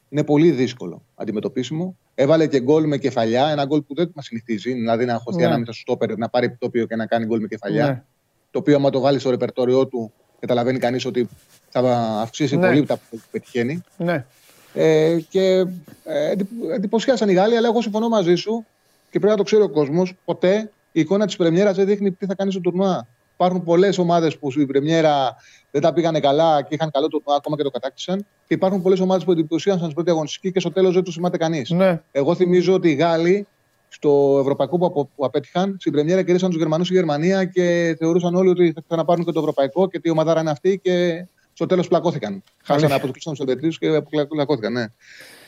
είναι 0.10 0.23
πολύ 0.23 0.52
δύσκολο 0.52 1.02
αντιμετωπίσιμο. 1.15 1.97
Έβαλε 2.15 2.47
και 2.47 2.60
γκολ 2.60 2.88
με 2.88 2.97
κεφαλιά, 2.97 3.47
ένα 3.47 3.65
γκολ 3.65 3.82
που 3.82 3.95
δεν 3.95 4.12
μας 4.15 4.26
συνηθίζει, 4.26 4.73
δηλαδή 4.73 5.06
να 5.06 5.21
χωθεί 5.23 5.38
ναι. 5.38 5.45
ανάμεσα 5.45 5.71
στο 5.71 5.82
στόπερ, 5.82 6.17
να 6.17 6.30
πάρει 6.30 6.45
επιτόπιο 6.45 6.86
και 6.86 6.95
να 6.95 7.06
κάνει 7.06 7.26
γκολ 7.26 7.41
με 7.41 7.47
κεφαλιά. 7.47 7.86
Ναι. 7.86 8.04
Το 8.52 8.60
οποίο, 8.60 8.76
άμα 8.76 8.89
το 8.89 8.99
βάλει 8.99 9.19
στο 9.19 9.30
ρεπερτόριό 9.30 9.88
του, 9.88 10.12
καταλαβαίνει 10.39 10.80
κανείς 10.80 11.06
ότι 11.06 11.30
θα 11.69 11.80
αυξήσει 12.21 12.58
ναι. 12.58 12.67
πολύ 12.67 12.86
τα 12.86 12.99
που 13.10 13.21
πετυχαίνει. 13.32 13.84
Ναι. 13.97 14.26
Ε, 14.73 15.19
και 15.30 15.65
ε, 16.04 16.34
εντυπωσιάσαν 16.73 17.30
οι 17.30 17.34
Γάλλοι, 17.34 17.58
αλλά 17.58 17.67
εγώ 17.67 17.82
συμφωνώ 17.82 18.10
μαζί 18.10 18.36
σου 18.36 18.65
και 19.10 19.19
πρέπει 19.19 19.32
να 19.32 19.38
το 19.38 19.43
ξέρει 19.43 19.62
ο 19.62 19.69
κόσμος. 19.69 20.13
Ποτέ 20.26 20.71
η 20.91 20.99
εικόνα 20.99 21.26
της 21.26 21.36
Πρεμιέρας 21.36 21.76
δεν 21.76 21.86
δείχνει 21.86 22.12
τι 22.12 22.26
θα 22.26 22.36
κάνει 22.36 22.52
στο 22.52 22.60
τουρνουά. 22.60 23.08
Υπάρχουν 23.33 23.63
πολλές 23.63 23.97
ομάδες 23.97 24.37
που 24.37 24.51
στην 24.51 24.67
Πρεμιέρα 24.67 25.35
δεν 25.71 25.81
τα 25.81 25.93
πήγανε 25.93 26.19
καλά 26.19 26.61
και 26.61 26.75
είχαν 26.75 26.91
καλό 26.91 27.07
τουρνουά, 27.07 27.35
ακόμα 27.35 27.57
και 27.57 27.63
το 27.63 27.69
κατάκτησαν. 27.69 28.25
Και 28.47 28.53
υπάρχουν 28.53 28.81
πολλές 28.81 28.99
ομάδες 28.99 29.23
που 29.23 29.31
εντυπωσίασαν 29.31 29.81
στην 29.81 29.93
πρώτη 29.93 30.09
αγωνιστική 30.09 30.51
και 30.51 30.59
στο 30.59 30.71
τέλος 30.71 30.93
δεν 30.93 31.03
τους 31.03 31.13
θυμάται 31.13 31.37
κανείς. 31.37 31.69
Ναι. 31.69 32.01
Εγώ 32.11 32.35
θυμίζω 32.35 32.73
ότι 32.73 32.89
οι 32.89 32.93
Γάλλοι 32.93 33.47
στο 33.87 34.37
ευρωπαϊκό 34.41 34.77
που, 34.77 35.09
που 35.15 35.25
απέτυχαν, 35.25 35.75
στην 35.79 35.91
Πρεμιέρα 35.91 36.23
κερδίσαν 36.23 36.49
τους 36.49 36.59
Γερμανούς 36.59 36.87
στη 36.87 36.95
Γερμανία 36.95 37.45
και 37.45 37.95
θεωρούσαν 37.99 38.35
όλοι 38.35 38.49
ότι 38.49 38.71
θα 38.75 38.81
ξαναπάρουν 38.87 39.25
και 39.25 39.31
το 39.31 39.39
ευρωπαϊκό 39.39 39.87
και 39.87 39.99
τι 39.99 40.09
ομάδα 40.09 40.39
είναι 40.39 40.49
αυτή 40.49 40.79
και 40.83 41.25
στο 41.53 41.65
τέλος 41.65 41.87
πλακώθηκαν. 41.87 42.43
Χάσανε 42.63 42.93
από 42.93 43.01
τους 43.01 43.11
Κρίστανου 43.11 43.37
Ελβετρίου 43.39 43.69
και 43.69 44.25
πλακώθηκαν. 44.27 44.73
Ναι. 44.73 44.85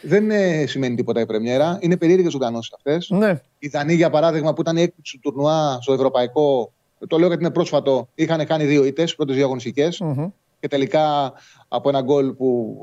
Δεν 0.02 0.32
ε, 0.32 0.66
σημαίνει 0.66 0.96
τίποτα 0.96 1.22
η 1.22 1.26
Πρεμιέρα. 1.26 1.78
Είναι 1.82 1.98
περίεργες 1.98 2.34
οργανώσεις 2.34 2.74
αυτές. 2.74 3.10
Ναι. 3.10 3.42
Οι 3.60 3.68
Δανείοι, 3.68 3.96
για 3.98 4.10
παράδειγμα, 4.10 4.54
που 4.54 4.62
ήταν 4.62 4.78
η 4.78 4.82
έκπληξη 4.82 5.20
του 5.22 5.32
τουρνουά 5.32 5.78
στο 5.82 5.94
Ευρωπαϊκό, 5.94 6.74
το 7.08 7.18
λέω 7.18 7.28
γιατί 7.28 7.44
είναι 7.44 7.54
πρόσφατο, 7.54 8.10
είχαν 8.16 8.46
κάνει 8.46 8.66
δύο 8.66 8.86
ήττες, 8.86 9.16
πρώτες 9.16 9.36
δύο 9.36 9.46
αγωνιστικές. 9.46 10.02
Mm-hmm. 10.04 10.32
Και 10.60 10.68
τελικά 10.68 11.34
από 11.68 11.90
ένα 11.90 12.02
γκολ 12.02 12.34
που. 12.34 12.78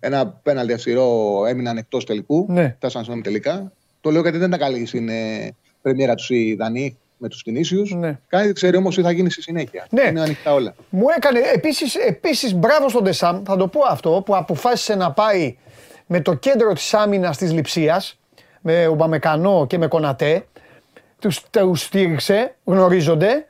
Ένα 0.00 0.28
πέναλτι 0.28 0.72
αυστηρό 0.72 1.42
έμειναν 1.46 1.76
εκτός 1.76 2.04
τελικού. 2.04 2.46
Ναι. 2.48 2.74
Φτάσαν 2.76 3.00
συγγνώμη 3.00 3.22
τελικά. 3.22 3.72
Το 4.00 4.10
λέω 4.10 4.22
γιατί 4.22 4.38
δεν 4.38 4.46
ήταν 4.48 4.60
καλή 4.60 4.86
στην 4.86 5.08
ε, 5.08 5.50
Πρεμιέρα 5.82 6.14
τους 6.14 6.30
οι 6.30 6.54
Δανείοι 6.54 6.96
με 7.16 7.28
τους 7.28 7.42
Τινήσιου. 7.42 7.82
Ναι. 7.96 8.18
Κάνει 8.28 8.52
ξέρει 8.52 8.76
όμως 8.76 8.94
τι 8.94 9.02
θα 9.02 9.10
γίνει 9.10 9.30
στη 9.30 9.42
συνέχεια. 9.42 9.86
Ναι. 9.90 10.02
Είναι 10.08 10.20
ανοιχτά 10.20 10.52
όλα. 10.52 10.74
Μου 10.90 11.06
έκανε 11.16 11.40
επίσης 11.54 11.94
επίσης, 11.94 12.54
μπράβο 12.54 12.88
στον 12.88 13.04
Τεσάμ, 13.04 13.42
θα 13.44 13.56
το 13.56 13.68
πω 13.68 13.80
αυτό, 13.88 14.22
που 14.26 14.36
αποφάσισε 14.36 14.94
να 14.94 15.12
πάει 15.12 15.56
με 16.06 16.20
το 16.20 16.34
κέντρο 16.34 16.72
της 16.72 16.94
άμυνας 16.94 17.36
της 17.36 17.52
Λιψίας, 17.52 18.18
με 18.60 18.86
Ομπαμεκανό 18.86 19.66
και 19.66 19.78
με 19.78 19.86
Κονατέ. 19.86 20.46
Τους 21.18 21.42
στήριξε, 21.74 22.54
γνωρίζονται. 22.64 23.46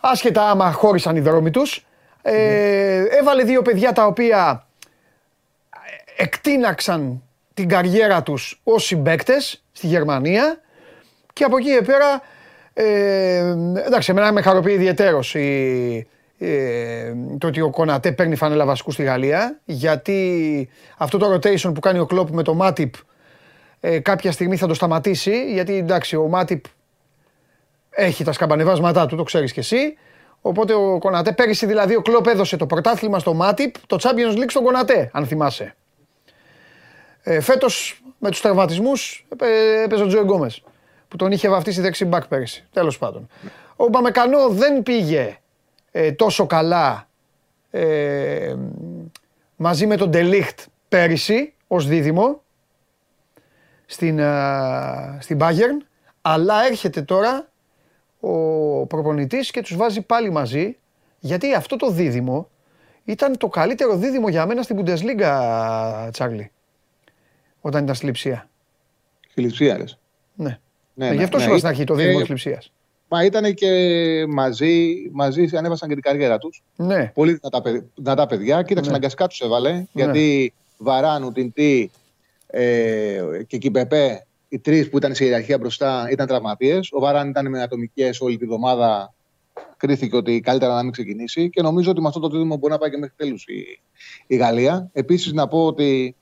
Άσχετα 0.00 0.50
άμα 0.50 0.72
χώρισαν 0.72 1.16
οι 1.16 1.20
δρόμοι 1.20 1.50
τους. 1.50 1.86
Ε, 2.22 3.04
έβαλε 3.10 3.44
δύο 3.44 3.62
παιδιά 3.62 3.92
τα 3.92 4.06
οποία 4.06 4.66
εκτείναξαν 6.16 7.22
την 7.54 7.68
καριέρα 7.68 8.22
τους 8.22 8.60
ως 8.64 8.84
συμπαίκτες 8.84 9.64
στη 9.72 9.86
Γερμανία 9.86 10.60
και 11.32 11.44
από 11.44 11.56
εκεί 11.56 11.82
πέρα 11.84 12.22
ε, 12.74 13.38
εντάξει, 13.86 14.10
εμένα 14.10 14.32
με 14.32 14.42
χαροποιεί 14.42 14.74
ιδιαίτερος 14.76 15.34
ε, 15.34 16.06
το 17.38 17.46
ότι 17.46 17.60
ο 17.60 17.70
Κονατέ 17.70 18.12
παίρνει 18.12 18.36
φανέλα 18.36 18.64
βασικού 18.64 18.90
στη 18.90 19.02
Γαλλία. 19.02 19.58
Γιατί 19.64 20.68
αυτό 20.96 21.18
το 21.18 21.34
rotation 21.34 21.74
που 21.74 21.80
κάνει 21.80 21.98
ο 21.98 22.06
Κλόπ 22.06 22.30
με 22.30 22.42
το 22.42 22.54
Μάτιπ 22.54 22.94
ε, 23.80 23.98
κάποια 23.98 24.32
στιγμή 24.32 24.56
θα 24.56 24.66
το 24.66 24.74
σταματήσει. 24.74 25.52
Γιατί 25.52 25.76
εντάξει, 25.76 26.16
ο 26.16 26.28
Μάτιπ 26.28 26.64
έχει 27.94 28.24
τα 28.24 28.32
σκαμπανεβάσματά 28.32 29.06
του, 29.06 29.16
το 29.16 29.22
ξέρεις 29.22 29.52
κι 29.52 29.58
εσύ. 29.58 29.96
Οπότε 30.40 30.74
ο 30.74 30.98
Κονατέ 30.98 31.32
πέρυσι 31.32 31.66
δηλαδή 31.66 31.96
ο 31.96 32.02
Κλόπ 32.02 32.26
έδωσε 32.26 32.56
το 32.56 32.66
πρωτάθλημα 32.66 33.18
στο 33.18 33.34
Μάτιπ, 33.34 33.74
το 33.86 33.98
Champions 34.00 34.38
League 34.38 34.48
στον 34.48 34.64
Κονατέ, 34.64 35.10
αν 35.12 35.26
θυμάσαι. 35.26 35.74
Ε, 37.22 37.40
Φέτος 37.40 38.02
με 38.18 38.30
τους 38.30 38.40
τραυματισμούς 38.40 39.26
έπαιζε 39.84 40.02
ο 40.02 40.06
Τζοε 40.06 40.22
Γκόμες 40.22 40.62
που 41.08 41.16
τον 41.16 41.32
είχε 41.32 41.48
βαφτίσει 41.48 41.80
δεξί 41.80 42.04
μπακ 42.04 42.26
πέρυσι. 42.26 42.64
Τέλος 42.72 42.98
πάντων. 42.98 43.28
Ο 43.76 43.86
Μπαμεκανό 43.88 44.48
δεν 44.48 44.82
πήγε 44.82 45.38
ε, 45.90 46.12
τόσο 46.12 46.46
καλά 46.46 47.08
ε, 47.70 48.54
μαζί 49.56 49.86
με 49.86 49.96
τον 49.96 50.10
Ντελίχτ 50.10 50.60
πέρυσι 50.88 51.54
ως 51.66 51.86
δίδυμο 51.86 52.42
στην, 53.86 54.18
uh, 54.20 55.16
στην 55.18 55.38
Bayern, 55.40 55.86
αλλά 56.22 56.66
έρχεται 56.66 57.02
τώρα 57.02 57.48
ο 58.24 58.86
προπονητής 58.86 59.50
και 59.50 59.60
τους 59.60 59.76
βάζει 59.76 60.00
πάλι 60.00 60.30
μαζί 60.30 60.76
γιατί 61.20 61.54
αυτό 61.54 61.76
το 61.76 61.90
δίδυμο 61.90 62.48
ήταν 63.04 63.36
το 63.36 63.48
καλύτερο 63.48 63.96
δίδυμο 63.96 64.28
για 64.28 64.46
μένα 64.46 64.62
στην 64.62 64.78
Bundesliga, 64.78 66.08
Τσάρλι, 66.12 66.50
όταν 67.60 67.82
ήταν 67.82 67.94
στη 67.94 68.04
Λιψία. 68.04 68.48
Στη 69.30 69.40
Λιψία, 69.40 69.78
λες. 69.78 69.98
Ναι. 70.34 70.58
Ναι, 70.94 71.08
ναι, 71.08 71.14
γι' 71.14 71.22
αυτό 71.22 71.38
ναι, 71.38 71.42
σου 71.42 71.56
στην 71.56 71.68
αρχή 71.68 71.84
το 71.84 71.94
δίδυμο 71.94 72.18
της 72.18 72.28
λειψίας. 72.28 72.72
Μα 73.08 73.24
ήταν 73.24 73.54
και 73.54 73.70
μαζί, 74.28 74.94
μαζί 75.12 75.48
ανέβασαν 75.56 75.88
και 75.88 75.94
την 75.94 76.02
καριέρα 76.02 76.38
τους. 76.38 76.62
Ναι. 76.76 77.10
Πολύ 77.14 77.32
δυνατά, 77.42 77.86
δυνατά 77.94 78.26
παιδιά. 78.26 78.62
Κοίταξε, 78.62 78.90
ναι. 78.90 78.96
αναγκαστικά 78.96 79.26
τους 79.26 79.40
έβαλε. 79.40 79.72
Ναι. 79.72 79.86
Γιατί 79.92 80.54
Βαράνου, 80.76 81.32
Τιντή 81.32 81.90
ε, 82.46 83.20
και 83.46 83.58
Κιμπεπέ, 83.58 84.26
οι 84.52 84.58
τρεις 84.58 84.88
που 84.88 84.96
ήταν 84.96 85.14
σε 85.14 85.24
ιεραρχία 85.24 85.58
μπροστά, 85.58 86.08
ήταν 86.10 86.26
τραυματίες. 86.26 86.88
Ο 86.92 87.00
Βαράν 87.00 87.28
ήταν 87.28 87.50
με 87.50 87.62
ατομικές 87.62 88.20
όλη 88.20 88.36
τη 88.36 88.44
βδομάδα. 88.44 89.14
Κρίθηκε 89.76 90.16
ότι 90.16 90.40
καλύτερα 90.40 90.74
να 90.74 90.82
μην 90.82 90.92
ξεκινήσει. 90.92 91.50
Και 91.50 91.62
νομίζω 91.62 91.90
ότι 91.90 92.00
με 92.00 92.08
αυτό 92.08 92.20
το 92.20 92.28
δίδυμο 92.28 92.56
μπορεί 92.56 92.72
να 92.72 92.78
πάει 92.78 92.90
και 92.90 92.98
μέχρι 92.98 93.14
τέλους 93.16 93.44
η, 93.46 93.80
η 94.26 94.36
Γαλλία. 94.36 94.90
Επίσης, 94.92 95.32
να 95.32 95.48
πω 95.48 95.66
ότι 95.66 96.16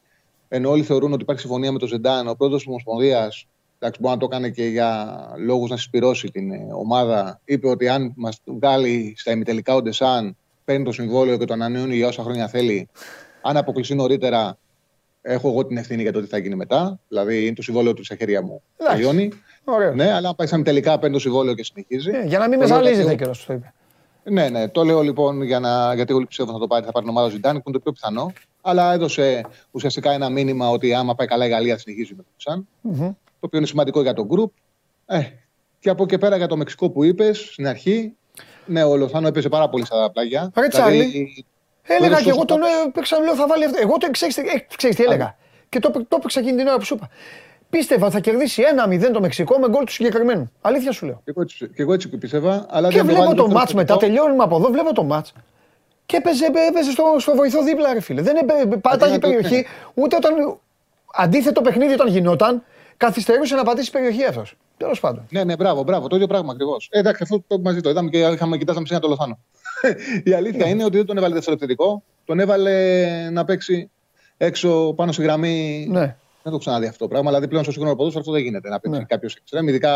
ενώ 0.49 0.71
όλοι 0.71 0.83
θεωρούν 0.83 1.13
ότι 1.13 1.23
υπάρχει 1.23 1.41
συμφωνία 1.41 1.73
με 1.73 1.79
τον 1.79 1.89
Ζεντάν, 1.89 2.29
ο 2.29 2.35
πρόεδρος 2.35 2.61
της 2.61 2.71
Ομοσπονδίας 2.71 3.47
εντάξει, 3.79 4.01
μπορεί 4.01 4.15
να 4.15 4.21
το 4.21 4.29
κάνει 4.29 4.51
και 4.51 4.65
για 4.65 5.19
λόγους 5.39 5.71
να 5.71 5.77
συσπηρώσει 5.77 6.29
την 6.29 6.53
ε, 6.53 6.69
ομάδα. 6.73 7.41
Είπε 7.45 7.69
ότι 7.69 7.89
αν 7.89 8.13
μας 8.17 8.41
βγάλει 8.45 9.15
στα 9.17 9.31
ημιτελικά 9.31 9.75
ο 9.75 9.83
Ντεσάν, 9.83 10.37
παίρνει 10.65 10.85
το 10.85 10.93
συμβόλαιο 10.93 11.37
και 11.37 11.45
το 11.45 11.53
ανανεώνει 11.53 11.97
για 11.97 12.07
όσα 12.07 12.23
χρόνια 12.23 12.49
θέλει. 12.49 12.89
Αν 13.43 13.57
αποκλειστεί 13.57 13.95
νωρίτερα, 13.95 14.59
έχω 15.23 15.49
εγώ 15.49 15.67
την 15.67 15.77
ευθύνη 15.77 16.03
για 16.03 16.13
το 16.13 16.21
τι 16.21 16.27
θα 16.27 16.39
γίνει 16.39 16.55
μετά. 16.55 17.01
Δηλαδή 17.09 17.47
είναι 17.47 17.55
το 17.55 17.63
συμβόλαιο 17.63 17.95
του 17.95 18.05
στα 18.05 18.17
χέρια 18.17 18.43
μου. 18.43 18.63
Τελειώνει. 18.77 19.33
Ναι, 19.95 20.13
αλλά 20.13 20.29
αν 20.29 20.35
πάει 20.37 20.47
στα 20.47 20.57
ημιτελικά, 20.57 20.99
παίρνει 20.99 21.15
το 21.15 21.21
συμβόλαιο 21.21 21.55
και 21.55 21.65
συνεχίζει. 21.65 22.11
Ε, 22.11 22.27
για 22.27 22.39
να 22.39 22.49
μην 22.49 22.59
με 22.59 22.67
ζαλίζετε 22.67 23.15
κιόλα, 23.15 23.35
το 23.47 23.53
είπε. 23.53 23.73
Ναι, 24.25 24.49
ναι, 24.49 24.69
το 24.69 24.85
λέω 24.85 25.01
λοιπόν 25.01 25.43
για 25.43 25.61
να, 25.61 25.95
γιατί 25.95 26.13
εγώ 26.13 26.27
πιστεύω 26.27 26.53
θα 26.53 26.59
το 26.59 26.67
πάρει, 26.67 26.85
θα 26.85 26.93
πάρει 26.93 27.07
την 27.07 27.17
ομάδα 27.17 27.31
Ζιντάνη, 27.31 27.59
που 27.59 27.65
είναι 27.67 27.77
το 27.77 27.83
πιο 27.83 27.93
πιθανό. 27.93 28.33
Αλλά 28.61 28.93
έδωσε 28.93 29.45
ουσιαστικά 29.71 30.13
ένα 30.13 30.29
μήνυμα 30.29 30.71
ότι 30.71 30.95
άμα 30.95 31.15
πάει 31.15 31.27
καλά 31.27 31.47
η 31.47 31.49
Γαλλία 31.49 31.79
συνεχίζει 31.79 32.15
με 32.17 32.23
το 32.23 32.29
Σαν. 32.37 32.69
Mm-hmm. 32.85 33.15
Το 33.41 33.47
οποίο 33.47 33.59
είναι 33.59 33.67
σημαντικό 33.67 34.03
για 34.03 34.13
τον 34.13 34.27
γκρουπ. 34.27 34.53
Ε, 35.07 35.23
και 35.79 35.91
από 35.91 36.03
εκεί 36.03 36.19
πέρα 36.19 36.37
για 36.37 36.47
το 36.47 36.57
Μεξικό 36.57 36.91
που 36.91 37.05
είπες 37.05 37.39
στην 37.39 37.67
αρχή. 37.67 38.15
Ναι, 38.67 38.85
ο 38.85 38.97
Λοθάνο 38.97 39.27
έπαιζε 39.27 39.49
πάρα 39.49 39.69
πολύ 39.69 39.85
στα 39.85 40.11
πλάγια. 40.11 40.51
Ρε 40.55 40.67
δηλαδή, 40.67 41.45
Έλεγα 41.83 42.23
και 42.23 42.31
εγώ 42.31 42.45
τον 42.45 42.61
έπαιξα, 42.87 43.19
λέω 43.19 43.35
θα 43.35 43.47
βάλει 43.47 43.65
αυτό. 43.65 43.79
Εγώ 43.81 43.97
το 43.99 44.11
ξέρεις 44.11 44.37
ε, 44.37 44.67
τι 44.89 45.03
έλεγα. 45.03 45.37
Και 45.69 45.79
το, 45.79 45.91
το 45.91 46.17
έπαιξα 46.17 46.41
εκείνη 46.41 46.57
την 46.57 46.67
ώρα 46.67 46.77
που 46.77 46.85
σου 46.85 46.95
είπα. 46.95 47.09
Πίστευα 47.71 48.05
ότι 48.07 48.15
θα 48.15 48.21
κερδίσει 48.21 48.63
1-0 48.89 49.11
το 49.13 49.21
Μεξικό 49.21 49.59
με 49.59 49.69
γκολ 49.69 49.85
του 49.85 49.93
συγκεκριμένου. 49.93 50.53
Αλήθεια 50.61 50.93
σου 50.93 51.07
λέω. 51.07 51.15
Και 51.25 51.31
εγώ 51.31 51.43
έτσι, 51.43 51.69
και 51.75 51.83
εγώ 51.83 51.93
έτσι 51.93 52.09
πίστευα. 52.09 52.67
Αλλά 52.71 52.89
και 52.89 53.03
βλέπω 53.03 53.35
το 53.35 53.49
μάτς 53.49 53.75
μετά, 53.75 53.97
τελειώνουμε 53.97 54.43
από 54.43 54.57
εδώ, 54.57 54.69
βλέπω 54.71 54.95
το 54.95 55.03
μάτς. 55.03 55.33
Και 56.07 56.17
έπαιζε, 56.17 56.47
έπαιζε 56.69 56.91
στο, 56.91 57.17
στο 57.19 57.35
βοηθό 57.35 57.63
δίπλα, 57.63 57.93
ρε 57.93 58.01
φίλε. 58.01 58.23
Δεν 58.23 58.37
πάταγε 58.81 59.19
περιοχή, 59.19 59.67
ούτε 59.95 60.17
όταν. 60.17 60.59
Αντίθετο 61.15 61.61
παιχνίδι 61.61 61.93
όταν 61.93 62.09
γινόταν, 62.09 62.63
καθυστερούσε 62.97 63.55
να 63.55 63.63
πατήσει 63.63 63.91
περιοχή 63.91 64.25
αυτός. 64.25 64.57
Τέλος 64.77 65.01
πάντων. 65.01 65.27
Ναι, 65.31 65.45
ναι, 65.45 65.57
μπράβο, 65.57 65.83
μπράβο. 65.83 66.07
Το 66.09 66.15
ίδιο 66.15 66.27
πράγμα 66.27 66.53
ακριβώς. 66.53 66.89
Ε, 66.93 66.99
εντάξει, 66.99 67.23
αυτό 67.23 67.45
το 67.47 67.59
μαζί 67.59 67.81
το 67.81 67.91
είδαμε 67.91 68.11
και 68.11 68.19
είχαμε 68.19 68.57
κοιτάσαμε 68.57 68.87
σε 68.87 68.93
ένα 68.93 69.03
το 69.03 69.09
Λοθάνο. 69.09 69.39
Η 70.25 70.33
αλήθεια 70.33 70.65
ναι. 70.65 70.71
είναι 70.71 70.85
ότι 70.85 70.97
δεν 70.97 71.07
τον 71.07 71.17
έβαλε 71.17 71.35
δευτερευτικό. 71.35 72.03
Τον 72.25 72.41
έβαλε 72.41 73.31
να 73.31 73.45
παίξει 73.45 73.91
έξω 74.37 74.93
πάνω 74.97 75.13
στη 75.13 75.23
γραμμή. 75.23 75.87
Ναι. 75.91 76.17
Δεν 76.43 76.53
το 76.53 76.59
ξαναδεί 76.59 76.87
αυτό 76.87 76.99
το 76.99 77.09
πράγμα. 77.09 77.29
Δηλαδή 77.29 77.49
πλέον 77.49 77.63
στο 77.63 77.73
σύγχρονο 77.73 77.97
ποδόσφαιρο 77.97 78.21
αυτό 78.21 78.33
δεν 78.33 78.43
γίνεται. 78.43 78.69
Να 78.69 78.81
παίξει 78.81 78.99
ναι. 78.99 79.05
κάποιος 79.05 79.35
εξτρέμ, 79.35 79.69
ειδικά 79.69 79.95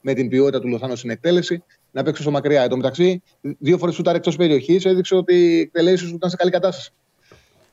με 0.00 0.14
την 0.14 0.28
ποιότητα 0.28 0.60
του 0.60 0.68
Λοθάνου 0.68 0.96
στην 0.96 1.10
εκτέλεση, 1.10 1.62
να 1.90 2.02
παίξει 2.02 2.22
στο 2.22 2.30
μακριά. 2.30 2.62
Εν 2.62 2.68
τω 2.68 2.76
μεταξύ, 2.76 3.22
δύο 3.40 3.78
φορές 3.78 3.94
σου 3.94 4.02
εκτός 4.06 4.36
περιοχής 4.36 4.84
έδειξε 4.84 5.14
ότι 5.14 5.34
οι 5.34 5.60
εκτελέσεις 5.60 6.08
σου 6.08 6.14
ήταν 6.14 6.30
σε 6.30 6.36
καλή 6.36 6.50
κατάσταση. 6.50 6.92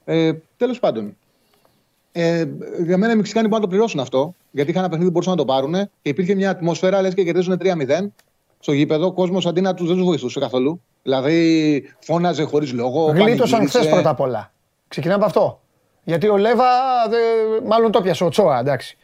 Ε, 0.06 0.32
Τέλος 0.58 0.80
πάντων, 0.80 1.18
ε, 2.12 2.46
για 2.86 2.98
μένα 2.98 3.14
οι 3.14 3.16
Μεξικάνοι 3.16 3.48
μπορούν 3.48 3.62
να 3.62 3.68
το 3.68 3.68
πληρώσουν 3.68 4.00
αυτό, 4.00 4.36
γιατί 4.52 4.70
είχαν 4.70 4.82
ένα 4.82 4.90
παιχνίδι 4.90 5.12
που 5.12 5.20
μπορούσαν 5.20 5.38
να 5.38 5.46
το 5.46 5.54
πάρουν 5.54 5.74
και 6.02 6.10
υπήρχε 6.10 6.36
μια 6.36 6.50
ατμόσφαιρα, 6.50 7.02
λες 7.02 7.14
και 7.14 7.24
κερδίζουν 7.24 7.58
3-0 7.58 8.12
στο 8.64 8.72
γήπεδο. 8.72 9.06
Ο 9.06 9.12
κόσμος 9.12 9.46
αντί 9.46 9.62
να 9.62 9.74
τους 9.74 9.88
δεν 9.88 9.96
τους 9.96 10.06
βοηθούσε 10.06 10.40
καθόλου. 10.40 10.82
Δηλαδή 11.04 11.84
φώναζε 12.00 12.44
χωρίς 12.44 12.74
λόγο. 12.74 13.12
Γλίτωσαν 13.12 13.68
χθες 13.68 13.90
πρώτα 13.90 14.10
απ' 14.10 14.20
όλα. 14.20 14.54
Ξεκινάμε 14.88 15.26
από 15.26 15.26
αυτό. 15.26 15.62
Γιατί 16.04 16.28
ο 16.28 16.38
Λέβα, 16.38 16.66
δε, 17.10 17.18
μάλλον 17.68 17.92
το 17.92 18.02
πιασε 18.02 18.24
ο 18.24 18.30
Τσόα, 18.30 18.60
εντάξει. 18.60 18.98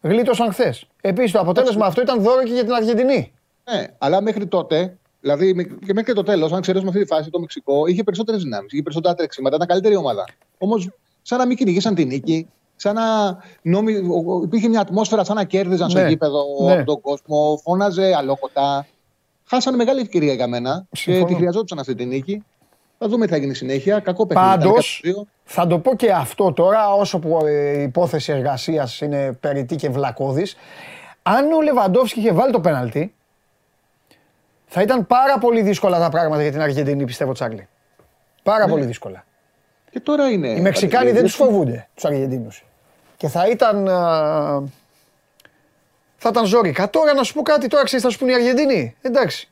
Γλίτωσαν 0.00 0.52
χθες. 0.52 0.86
Επίσης 1.00 1.32
το 1.32 1.38
αποτέλεσμα 1.38 1.86
αυτό 1.86 2.00
ήταν 2.00 2.22
δώρο 2.22 2.42
και 2.42 2.52
για 2.52 2.64
την 2.64 2.72
Αργεντινή. 2.72 3.32
Ναι, 3.72 3.86
αλλά 3.98 4.22
μέχρι 4.22 4.46
τότε, 4.46 4.98
δηλαδή 5.20 5.78
και 5.86 5.92
μέχρι 5.92 6.14
το 6.14 6.22
τέλος, 6.22 6.52
αν 6.52 6.60
ξέρουμε 6.60 6.88
αυτή 6.88 7.00
τη 7.00 7.06
φάση, 7.06 7.30
το 7.30 7.40
Μεξικό 7.40 7.86
είχε 7.86 8.02
περισσότερες 8.02 8.42
δυνάμεις, 8.42 8.72
είχε 8.72 8.82
περισσότερα 8.82 9.14
τρεξίματα, 9.14 9.56
ήταν 9.56 9.68
καλύτερη 9.68 9.96
ομάδα. 9.96 10.24
Όμως, 10.58 10.90
σαν 11.22 11.38
να 11.38 11.46
μην 11.46 11.56
κυνηγήσαν 11.56 11.94
την 11.94 12.06
νίκη, 12.06 12.48
σαν 12.76 12.94
να 12.94 13.36
νόμι... 13.62 13.92
υπήρχε 14.42 14.68
μια 14.68 14.80
ατμόσφαιρα 14.80 15.24
σαν 15.24 15.36
να 15.36 15.44
κέρδιζαν 15.44 15.92
ναι, 15.92 15.98
στο 15.98 16.08
γήπεδο 16.08 16.44
ναι. 16.64 16.84
τον 16.84 17.00
κόσμο, 17.00 17.60
φώναζε 17.62 18.14
αλόκοτα. 18.16 18.86
Χάσανε 19.44 19.76
μεγάλη 19.76 20.00
ευκαιρία 20.00 20.32
για 20.32 20.46
μένα 20.46 20.86
Συμφωνώ. 20.92 21.26
και 21.26 21.32
τη 21.32 21.38
χρειαζόντουσαν 21.38 21.78
αυτή 21.78 21.94
τη 21.94 22.04
νίκη. 22.04 22.44
Θα 22.98 23.08
δούμε 23.08 23.26
τι 23.26 23.32
θα 23.32 23.38
γίνει 23.38 23.54
συνέχεια. 23.54 24.00
Κακό 24.00 24.26
παιχνίδι. 24.26 24.48
Πάντως, 24.48 25.02
θα 25.44 25.66
το 25.66 25.78
πω 25.78 25.96
και 25.96 26.12
αυτό 26.12 26.52
τώρα, 26.52 26.94
όσο 26.94 27.18
που 27.18 27.46
η 27.46 27.82
υπόθεση 27.82 28.32
εργασίας 28.32 29.00
είναι 29.00 29.32
περιττή 29.40 29.76
και 29.76 29.90
βλακώδης. 29.90 30.56
Αν 31.22 31.52
ο 31.52 31.62
Λεβαντόφσκι 31.62 32.18
είχε 32.18 32.32
βάλει 32.32 32.52
το 32.52 32.60
πέναλτι, 32.60 33.14
θα 34.66 34.82
ήταν 34.82 35.06
πάρα 35.06 35.38
πολύ 35.38 35.62
δύσκολα 35.62 35.98
τα 35.98 36.08
πράγματα 36.08 36.42
για 36.42 36.50
την 36.50 36.60
Αργεντινή, 36.60 37.04
πιστεύω, 37.04 37.32
Τσάρλι. 37.32 37.68
Πάρα 38.42 38.64
ναι. 38.64 38.70
πολύ 38.72 38.84
δύσκολα. 38.84 39.24
Και 39.94 40.00
τώρα 40.00 40.30
είναι. 40.30 40.48
Οι 40.48 40.60
Μεξικάνοι 40.60 41.10
δεν 41.10 41.22
τους 41.22 41.34
φοβούνται 41.34 41.88
τους 41.94 42.04
Αργεντίνους. 42.04 42.64
Και 43.16 43.28
θα 43.28 43.48
ήταν. 43.48 43.84
Θα 46.16 46.28
ήταν 46.28 46.46
ζώρικα. 46.46 46.90
Τώρα 46.90 47.14
να 47.14 47.22
σου 47.22 47.34
πω 47.34 47.42
κάτι, 47.42 47.66
τώρα 47.66 47.84
ξέρεις, 47.84 48.04
θα 48.04 48.10
σου 48.10 48.18
πούνε 48.18 48.30
οι 48.30 48.34
Αργεντινοί. 48.34 48.96
Εντάξει. 49.00 49.50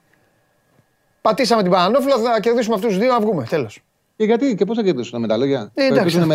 Πατήσαμε 1.20 1.62
την 1.62 1.70
Πανανόφυλλα, 1.70 2.18
θα 2.18 2.40
κερδίσουμε 2.40 2.74
αυτούς 2.74 2.90
τους 2.90 2.98
δύο 2.98 3.12
να 3.12 3.20
βγούμε. 3.20 3.46
Τέλος. 3.48 3.82
Και 4.16 4.24
γιατί, 4.24 4.54
και 4.54 4.64
πώς 4.64 4.76
θα 4.76 4.82
κερδίσουν 4.82 5.20
με 5.20 5.26
τα 5.26 5.36
λόγια. 5.36 5.70
Ε, 5.74 5.86
εντάξει. 5.86 6.18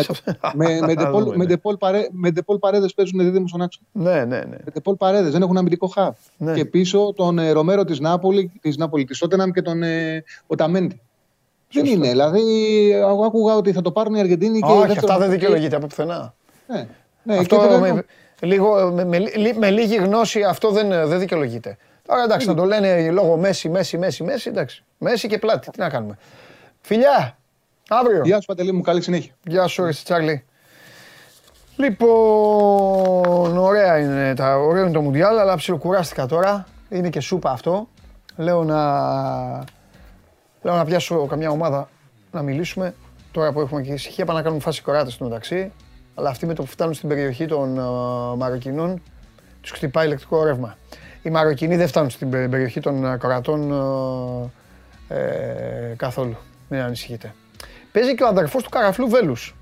Με, 0.54 0.80
με, 0.80 0.94
με 2.12 2.30
ντεπόλ 2.30 2.58
παρέδες 2.58 2.94
παίζουν 2.94 3.20
δίδυμο 3.20 3.48
στον 3.48 3.62
άξονα. 3.62 3.86
Ναι, 3.92 4.24
ναι, 4.24 4.38
ναι. 4.38 4.56
Με 4.64 4.70
ντεπόλ 4.72 4.94
παρέδες, 4.94 5.32
δεν 5.32 5.42
έχουν 5.42 5.56
αμυντικό 5.56 5.86
χαβ. 5.86 6.14
Ναι. 6.36 6.54
Και 6.54 6.64
πίσω 6.64 7.12
τον 7.16 7.38
ε, 7.38 7.50
Ρομέρο 7.50 7.84
της 7.84 8.00
Νάπολη, 8.00 8.52
της 8.60 8.76
Νάπολη, 8.76 9.04
της 9.04 9.16
Σότεναμ 9.16 9.50
και 9.50 9.62
τον 9.62 9.82
ε, 9.82 10.24
Οταμέντη. 10.46 11.00
Δεν 11.72 11.84
είναι. 11.84 12.08
Δηλαδή, 12.08 12.42
άκουγα 13.24 13.54
ότι 13.54 13.72
θα 13.72 13.82
το 13.82 13.90
πάρουν 13.90 14.14
οι 14.14 14.20
Αργεντίνοι 14.20 14.60
και. 14.60 14.72
Όχι, 14.72 14.98
αυτά 14.98 15.18
δεν 15.18 15.30
δικαιολογείται 15.30 15.76
από 15.76 15.86
πουθενά. 15.86 16.34
Ναι. 16.66 16.86
ναι 17.22 17.36
αυτό 17.36 17.78
με, 17.80 18.04
λίγο, 18.40 18.92
με, 18.92 19.04
με, 19.04 19.18
με, 19.58 19.70
λίγη 19.70 19.96
γνώση 19.96 20.42
αυτό 20.42 20.70
δεν, 20.70 20.88
δεν 20.88 21.18
δικαιολογείται. 21.18 21.76
Τώρα 22.06 22.22
εντάξει, 22.22 22.46
να 22.46 22.54
το 22.54 22.64
λένε 22.64 23.10
λόγω 23.10 23.36
Μέση, 23.36 23.68
Μέση, 23.68 23.98
Μέση, 23.98 24.24
Μέση, 24.24 24.48
εντάξει. 24.48 24.84
Μέση 24.98 25.28
και 25.28 25.38
πλάτη, 25.38 25.70
τι 25.70 25.78
να 25.78 25.88
κάνουμε. 25.88 26.18
Φιλιά, 26.80 27.38
αύριο. 27.88 28.22
Γεια 28.24 28.40
σου 28.40 28.46
Παντελή 28.46 28.72
μου, 28.72 28.80
καλή 28.80 29.02
συνέχεια. 29.02 29.32
Γεια 29.44 29.66
σου, 29.66 29.84
εσύ 29.84 30.04
Τσάρλι. 30.04 30.44
Λοιπόν, 31.76 33.58
ωραία 33.58 33.98
είναι, 33.98 34.34
τα, 34.34 34.56
ωραίο 34.56 34.82
είναι 34.82 34.92
το 34.92 35.00
Μουντιάλ, 35.00 35.38
αλλά 35.38 35.56
ψιλοκουράστηκα 35.56 36.26
τώρα. 36.26 36.66
Είναι 36.88 37.08
και 37.08 37.20
σούπα 37.20 37.50
αυτό. 37.50 37.88
Λέω 38.36 38.64
να, 38.64 38.80
λέω 40.68 40.76
να 40.76 40.84
πιάσω 40.84 41.26
καμιά 41.26 41.50
ομάδα 41.50 41.88
να 42.32 42.42
μιλήσουμε. 42.42 42.94
Τώρα 43.32 43.52
που 43.52 43.60
έχουμε 43.60 43.82
και 43.82 43.92
ησυχία, 43.92 44.24
πάμε 44.24 44.38
να 44.38 44.44
κάνουμε 44.44 44.62
φάση 44.62 44.82
κοράτες 44.82 45.12
στο 45.12 45.24
μεταξύ. 45.24 45.72
Αλλά 46.14 46.28
αυτοί 46.30 46.46
με 46.46 46.54
το 46.54 46.62
που 46.62 46.68
φτάνουν 46.68 46.94
στην 46.94 47.08
περιοχή 47.08 47.46
των 47.46 47.78
uh, 47.78 48.36
Μαροκινών, 48.36 49.02
τους 49.60 49.70
χτυπάει 49.70 50.06
ηλεκτρικό 50.06 50.44
ρεύμα. 50.44 50.76
Οι 51.22 51.30
Μαροκινοί 51.30 51.76
δεν 51.76 51.88
φτάνουν 51.88 52.10
στην 52.10 52.30
περιοχή 52.30 52.80
των 52.80 53.04
ε, 53.04 53.16
κορατών 53.16 53.72
ε, 55.08 55.14
ε, 55.14 55.94
καθόλου. 55.96 56.36
Μην 56.68 56.80
ανησυχείτε. 56.80 57.34
Παίζει 57.92 58.14
και 58.14 58.22
ο 58.22 58.26
αδερφός 58.26 58.62
του 58.62 58.68
Καραφλού 58.68 59.08
Βέλους 59.08 59.56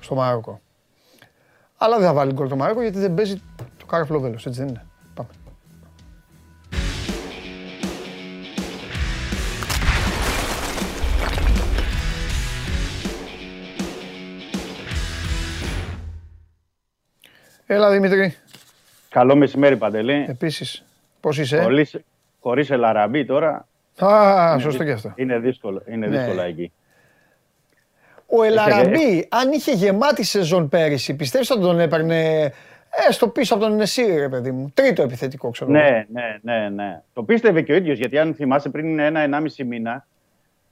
στο 0.00 0.14
Μαρόκο. 0.14 0.60
Αλλά 1.76 1.96
δεν 1.96 2.06
θα 2.06 2.12
βάλει 2.12 2.32
γκολ 2.32 2.48
το 2.48 2.56
Μαρόκο 2.56 2.82
γιατί 2.82 2.98
δεν 2.98 3.14
παίζει 3.14 3.42
το 3.78 3.86
Καραφλό 3.86 4.20
Βέλους, 4.20 4.46
έτσι 4.46 4.60
δεν 4.60 4.68
είναι. 4.68 4.84
Έλα 17.72 17.90
Δημήτρη. 17.90 18.34
Καλό 19.08 19.36
μεσημέρι, 19.36 19.76
Παντελή. 19.76 20.26
Επίσης. 20.28 20.84
Πώς 21.20 21.38
είσαι, 21.38 21.62
Χωρίς, 21.62 21.96
χωρίς 22.40 22.70
Ελαραμπή 22.70 23.24
τώρα. 23.24 23.66
Α, 24.04 24.58
σωστό 24.58 24.84
και 24.84 24.90
αυτό. 24.90 25.12
Είναι 25.16 25.38
δύσκολο, 25.38 25.82
είναι 25.86 26.06
ναι. 26.06 26.18
δύσκολο 26.18 26.42
εκεί. 26.42 26.72
Ο 28.26 28.42
Ελαραμπή, 28.42 29.28
αν 29.30 29.52
είχε 29.52 29.72
γεμάτη 29.72 30.24
σεζόν 30.24 30.68
πέρυσι, 30.68 31.14
πιστεύεις 31.14 31.50
ότι 31.50 31.60
τον 31.60 31.80
έπαιρνε 31.80 32.40
ε, 32.44 32.52
στο 33.10 33.28
πίσω 33.28 33.54
από 33.54 33.62
τον 33.62 33.76
Νεσί, 33.76 34.16
ρε 34.16 34.28
παιδί 34.28 34.50
μου. 34.50 34.70
Τρίτο 34.74 35.02
επιθετικό, 35.02 35.50
ξέρω. 35.50 35.70
Ναι, 35.70 36.06
ναι, 36.12 36.38
ναι, 36.42 36.68
ναι. 36.68 37.02
Το 37.12 37.22
πίστευε 37.22 37.62
και 37.62 37.72
ο 37.72 37.76
ίδιος, 37.76 37.98
γιατί 37.98 38.18
αν 38.18 38.34
θυμάσαι 38.34 38.68
πριν 38.68 38.98
ένα-ενάμιση 38.98 39.64
μήνα, 39.64 40.06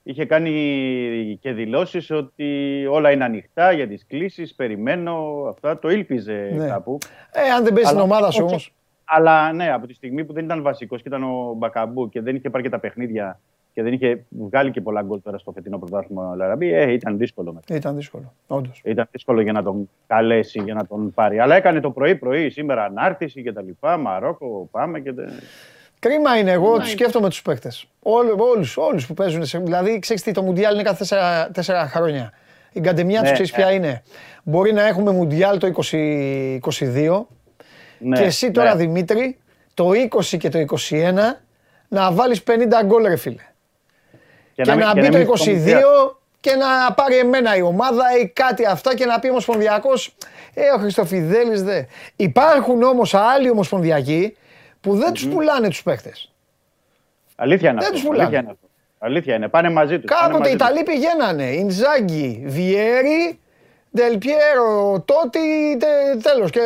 είχε 0.09 0.25
κάνει 0.25 1.37
και 1.41 1.51
δηλώσεις 1.51 2.11
ότι 2.11 2.85
όλα 2.89 3.11
είναι 3.11 3.23
ανοιχτά 3.23 3.71
για 3.71 3.87
τις 3.87 4.05
κλήσεις, 4.07 4.55
περιμένω 4.55 5.45
αυτά, 5.49 5.79
το 5.79 5.89
ήλπιζε 5.89 6.51
ναι. 6.55 6.67
κάπου. 6.67 6.97
Ε, 7.31 7.49
αν 7.49 7.63
δεν 7.63 7.73
παίζει 7.73 7.89
στην 7.89 8.01
ομάδα 8.01 8.31
σου 8.31 8.43
όμως. 8.47 8.73
Αλλά 9.05 9.53
ναι, 9.53 9.71
από 9.71 9.87
τη 9.87 9.93
στιγμή 9.93 10.25
που 10.25 10.33
δεν 10.33 10.45
ήταν 10.45 10.61
βασικός 10.61 11.01
και 11.01 11.07
ήταν 11.07 11.23
ο 11.23 11.53
Μπακαμπού 11.57 12.09
και 12.09 12.21
δεν 12.21 12.35
είχε 12.35 12.49
πάρει 12.49 12.63
και 12.63 12.69
τα 12.69 12.79
παιχνίδια 12.79 13.39
και 13.73 13.83
δεν 13.83 13.93
είχε 13.93 14.25
βγάλει 14.29 14.71
και 14.71 14.81
πολλά 14.81 15.01
γκολ 15.01 15.21
τώρα 15.21 15.37
στο 15.37 15.51
φετινό 15.51 15.77
πρωτάθλημα 15.77 16.29
ο 16.29 16.35
Λαραμπή, 16.35 16.73
ε, 16.73 16.91
ήταν 16.91 17.17
δύσκολο 17.17 17.53
μετά. 17.53 17.75
Ήταν 17.75 17.95
δύσκολο, 17.95 18.33
όντως. 18.47 18.81
Ήταν 18.83 19.07
δύσκολο 19.11 19.41
για 19.41 19.51
να 19.51 19.63
τον 19.63 19.89
καλέσει, 20.07 20.61
για 20.63 20.73
να 20.73 20.85
τον 20.85 21.13
πάρει. 21.13 21.39
Αλλά 21.39 21.55
έκανε 21.55 21.79
το 21.79 21.91
πρωί-πρωί, 21.91 22.49
σήμερα 22.49 22.83
ανάρτηση 22.83 23.43
και 23.43 23.53
τα 23.53 23.61
λοιπά, 23.61 23.97
Μαρόκο, 23.97 24.67
πάμε 24.71 24.99
και... 24.99 25.13
Κρίμα 25.99 26.37
είναι, 26.37 26.51
εγώ 26.51 26.77
τους 26.77 26.89
σκέφτομαι 26.89 27.29
τους 27.29 27.41
παίκτες. 27.41 27.87
Όλους 27.99 28.77
όλους 28.77 29.07
που 29.07 29.13
παίζουν. 29.13 29.43
Δηλαδή, 29.63 29.99
ξέρεις 29.99 30.23
τι, 30.23 30.31
το 30.31 30.41
Μουντιάλ 30.41 30.73
είναι 30.73 30.83
κάθε 30.83 31.05
τέσσερα, 31.51 31.87
χρόνια. 31.87 32.33
Η 32.71 32.79
καντεμιά 32.81 33.19
του 33.19 33.25
ναι, 33.25 33.31
ξέρεις 33.31 33.51
ποια 33.51 33.65
ναι. 33.65 33.71
είναι. 33.71 34.03
Μπορεί 34.43 34.73
να 34.73 34.87
έχουμε 34.87 35.11
Μουντιάλ 35.11 35.57
το 35.57 35.71
2022 35.75 37.25
Ναι, 37.97 38.17
και 38.17 38.23
εσύ 38.23 38.51
τώρα, 38.51 38.75
ναι. 38.75 38.75
Δημήτρη, 38.75 39.37
το 39.73 39.89
20 40.31 40.37
και 40.37 40.49
το 40.49 40.65
21 40.89 41.13
να 41.87 42.11
βάλεις 42.11 42.43
50 42.47 42.53
γκολ, 42.85 43.03
ρε 43.03 43.15
φίλε. 43.15 43.43
Και, 44.53 44.61
και 44.61 44.73
να, 44.73 44.93
να 44.93 45.01
μπει 45.01 45.09
το 45.09 45.33
22 45.45 46.15
και 46.39 46.55
να 46.55 46.93
πάρει 46.93 47.17
εμένα 47.17 47.55
η 47.55 47.61
ομάδα 47.61 48.03
ή 48.21 48.27
κάτι 48.27 48.65
αυτά 48.65 48.95
και 48.95 49.05
να 49.05 49.19
πει 49.19 49.29
ομοσπονδιακός. 49.29 50.15
Ε, 50.53 50.61
ο 50.75 50.77
Χριστοφιδέλης 50.77 51.63
δε. 51.63 51.83
Υπάρχουν 52.15 52.83
όμως 52.83 53.13
άλλοι 53.13 53.49
ομοσπονδιακοί 53.49 54.37
που 54.81 54.95
δεν 54.95 55.13
τους 55.13 55.27
πουλάνε 55.27 55.67
τους 55.67 55.83
παίχτε. 55.83 56.13
Αλήθεια 57.35 57.69
είναι. 57.69 57.81
Δεν 57.81 57.91
τους 57.91 58.03
πουλάνε. 58.03 58.57
Αλήθεια 58.99 59.35
είναι. 59.35 59.47
Πάνε 59.47 59.69
μαζί 59.69 59.99
τους. 59.99 60.11
Κάποτε 60.19 60.49
οι 60.49 60.51
Ιταλοί 60.51 60.83
πηγαίνανε. 60.83 61.43
Ιντζάγκη, 61.43 62.43
Βιέρι, 62.45 63.39
Δελπιέρο, 63.91 65.03
Τότι, 65.05 65.39
τέλος. 66.21 66.51
Και, 66.51 66.61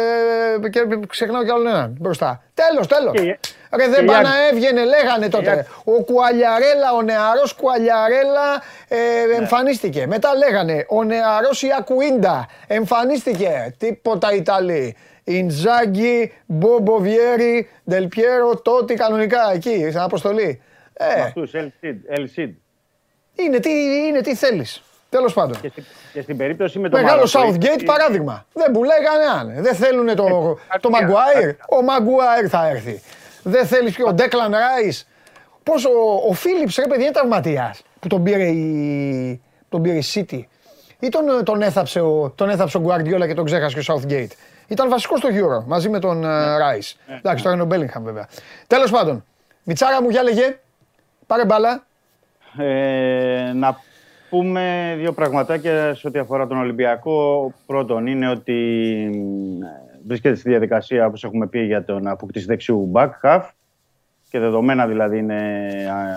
και 0.70 0.80
ξεχνάω 1.08 1.44
κι 1.44 1.52
άλλον 1.52 1.68
έναν 1.68 1.96
μπροστά. 2.00 2.44
Τέλος, 2.54 2.88
τέλος. 2.88 3.38
Ρε 3.76 3.88
δεν 3.88 4.06
πάνε 4.06 4.22
να 4.22 4.48
έβγαινε, 4.48 4.84
λέγανε 4.86 5.30
τότε. 5.30 5.68
Ο 5.84 6.04
Κουαλιαρέλα, 6.04 6.94
ο 6.98 7.02
νεαρός 7.02 7.54
Κουαλιαρέλα 7.54 8.62
ε, 8.88 8.96
ναι. 8.96 9.36
εμφανίστηκε. 9.36 10.08
Μετά 10.08 10.36
λέγανε 10.36 10.86
ο 10.90 11.04
νεαρός 11.04 11.64
Ιακουίντα 11.64 12.48
εμφανίστηκε. 12.68 13.76
Τίποτα 13.78 14.34
Ιταλοί. 14.34 14.96
Ιντζάγκη, 15.24 16.34
Μπόμπο 16.46 16.98
Βιέρι, 16.98 17.70
Δελπιέρο, 17.84 18.56
Τότι 18.56 18.94
κανονικά 18.94 19.52
εκεί, 19.54 19.86
στην 19.90 20.00
αποστολή. 20.00 20.62
Ε. 20.94 21.22
Αυτούς, 21.22 21.54
Ελσίντ. 22.08 22.56
Είναι 23.36 23.60
τι, 23.60 23.72
είναι 24.08 24.22
τι 24.22 24.36
θέλεις. 24.36 24.84
Τέλος 25.10 25.34
πάντων. 25.34 25.62
Και, 25.62 25.70
στην, 25.70 25.84
και 26.14 26.22
στην 26.22 26.38
περίπτωση 26.38 26.80
με 26.80 26.90
το 26.90 26.98
Μεγάλο 26.98 27.24
Southgate 27.24 27.84
παράδειγμα. 27.86 28.46
Δεν 28.54 28.72
πουλάει 28.72 29.00
κανέναν. 29.04 29.64
Δεν 29.64 29.76
θέλουν 29.76 30.16
το, 30.16 30.58
ε, 30.76 30.80
το 30.80 30.90
Maguire. 30.94 31.50
Ο 31.50 31.78
Maguire 31.90 32.48
θα 32.48 32.68
έρθει. 32.70 33.02
Δεν 33.44 33.66
θέλεις 33.66 33.96
πιο. 33.96 34.08
Ο 34.08 34.16
Declan 34.18 34.52
Rice. 34.52 35.02
Πώς 35.64 35.86
ο, 35.86 35.90
ο 36.30 36.34
Phillips 36.34 36.74
ρε 36.78 36.88
παιδί 36.88 37.02
είναι 37.02 37.12
τραυματίας 37.12 37.82
που 38.00 38.08
τον 38.08 38.24
πήρε 38.24 38.48
η, 38.48 39.42
τον 39.70 39.82
πήρε 39.82 39.98
η 39.98 40.04
City. 40.14 40.42
Ή 41.00 41.10
τον, 41.10 41.44
τον, 41.44 41.62
έθαψε 41.62 42.00
ο, 42.00 42.34
τον 42.36 42.50
έθαψε 42.50 42.78
ο 42.78 42.84
Guardiola 42.88 43.28
και 43.28 43.34
τον 43.34 43.46
ξέχασε 43.46 43.80
και 43.80 43.92
ο 43.92 43.96
Southgate. 43.96 44.32
Ήταν 44.68 44.90
βασικός 44.90 45.20
στο 45.20 45.30
Euro 45.32 45.64
μαζί 45.66 45.90
με 45.90 46.00
τον 46.00 46.24
Rice. 46.24 46.92
Ναι. 47.08 47.16
Εντάξει, 47.16 47.44
τώρα 47.44 47.56
είναι 47.56 47.64
ο 47.64 47.68
Bellingham 47.72 48.02
βέβαια. 48.02 48.28
Τέλος 48.68 48.92
πάντων, 48.92 49.24
Μιτσάρα 49.64 50.02
μου, 50.02 50.10
για 50.10 50.24
λέγε. 50.24 50.60
Πάρε 51.28 51.46
μπάλα. 51.46 51.86
Ε, 52.58 53.52
να 53.56 53.80
πούμε 54.30 54.96
δύο 54.98 55.14
πραγματάκια 55.14 55.94
σε 55.96 56.08
ό,τι 56.08 56.20
αφορά 56.20 56.48
τον 56.48 56.58
Ολυμπιακό. 56.58 57.54
Πρώτον 57.66 58.08
είναι 58.08 58.30
ότι 58.30 59.10
βρίσκεται 60.08 60.36
στη 60.36 60.50
διαδικασία, 60.50 61.06
όπως 61.06 61.24
έχουμε 61.24 61.48
πει, 61.48 61.60
για 61.60 61.86
τον 61.86 62.08
αποκτήση 62.08 62.46
δεξιού 62.46 62.92
back 62.94 63.10
half 63.22 63.42
και 64.30 64.40
δεδομένα 64.40 64.88
δηλαδή 64.88 65.18
είναι 65.18 65.70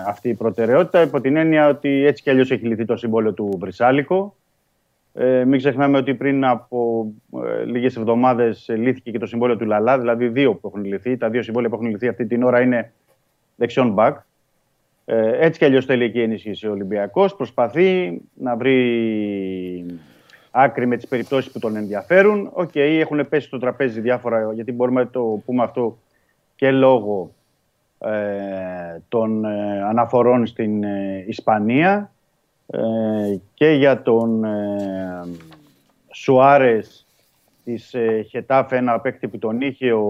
αυτή 0.07 0.29
η 0.29 0.33
προτεραιότητα 0.33 1.01
υπό 1.01 1.21
την 1.21 1.35
έννοια 1.35 1.67
ότι 1.67 2.05
έτσι 2.05 2.23
κι 2.23 2.29
αλλιώς 2.29 2.51
έχει 2.51 2.65
λυθεί 2.65 2.85
το 2.85 2.97
συμβόλαιο 2.97 3.33
του 3.33 3.57
Βρυσάλικο. 3.59 4.35
Ε, 5.19 5.45
μην 5.45 5.57
ξεχνάμε 5.57 5.97
ότι 5.97 6.13
πριν 6.13 6.45
από 6.45 7.07
ε, 7.45 7.63
λίγες 7.63 7.95
εβδομάδες 7.95 8.65
λύθηκε 8.69 9.11
και 9.11 9.19
το 9.19 9.25
συμβόλαιο 9.25 9.57
του 9.57 9.65
Λαλά, 9.65 9.99
δηλαδή 9.99 10.27
δύο 10.27 10.53
που 10.53 10.67
έχουν 10.67 10.85
λυθεί. 10.85 11.17
Τα 11.17 11.29
δύο 11.29 11.41
συμβόλαια 11.41 11.69
που 11.69 11.75
έχουν 11.75 11.89
λυθεί 11.89 12.07
αυτή 12.07 12.25
την 12.25 12.43
ώρα 12.43 12.61
είναι 12.61 12.91
δεξιόν 13.55 13.95
back. 13.97 14.13
Ε, 15.05 15.45
έτσι 15.45 15.59
κι 15.59 15.65
αλλιώς 15.65 15.85
θέλει 15.85 16.03
εκεί 16.03 16.21
ενίσχυση 16.21 16.67
ο 16.67 16.71
Ολυμπιακός. 16.71 17.35
Προσπαθεί 17.35 18.21
να 18.33 18.55
βρει 18.55 19.85
άκρη 20.51 20.87
με 20.87 20.95
τις 20.95 21.07
περιπτώσεις 21.07 21.51
που 21.51 21.59
τον 21.59 21.75
ενδιαφέρουν. 21.75 22.49
OK, 22.53 22.69
okay, 22.73 22.97
έχουν 22.99 23.29
πέσει 23.29 23.47
στο 23.47 23.57
τραπέζι 23.57 23.99
διάφορα, 24.01 24.53
γιατί 24.53 24.71
μπορούμε 24.71 25.01
να 25.01 25.09
το 25.09 25.41
πούμε 25.45 25.63
αυτό 25.63 25.97
και 26.55 26.71
λόγω 26.71 27.31
ε, 27.99 28.99
των 29.09 29.45
ε, 29.45 29.83
αναφορών 29.83 30.45
στην 30.45 30.83
ε, 30.83 31.23
Ισπανία 31.27 32.11
και 33.53 33.69
για 33.69 34.01
τον 34.01 34.45
Σουάρες 36.11 37.05
της 37.63 37.95
Χετάφε, 38.29 38.77
ένα 38.77 38.99
παίκτη 38.99 39.27
που 39.27 39.37
τον 39.37 39.61
είχε 39.61 39.93
ο 39.93 40.05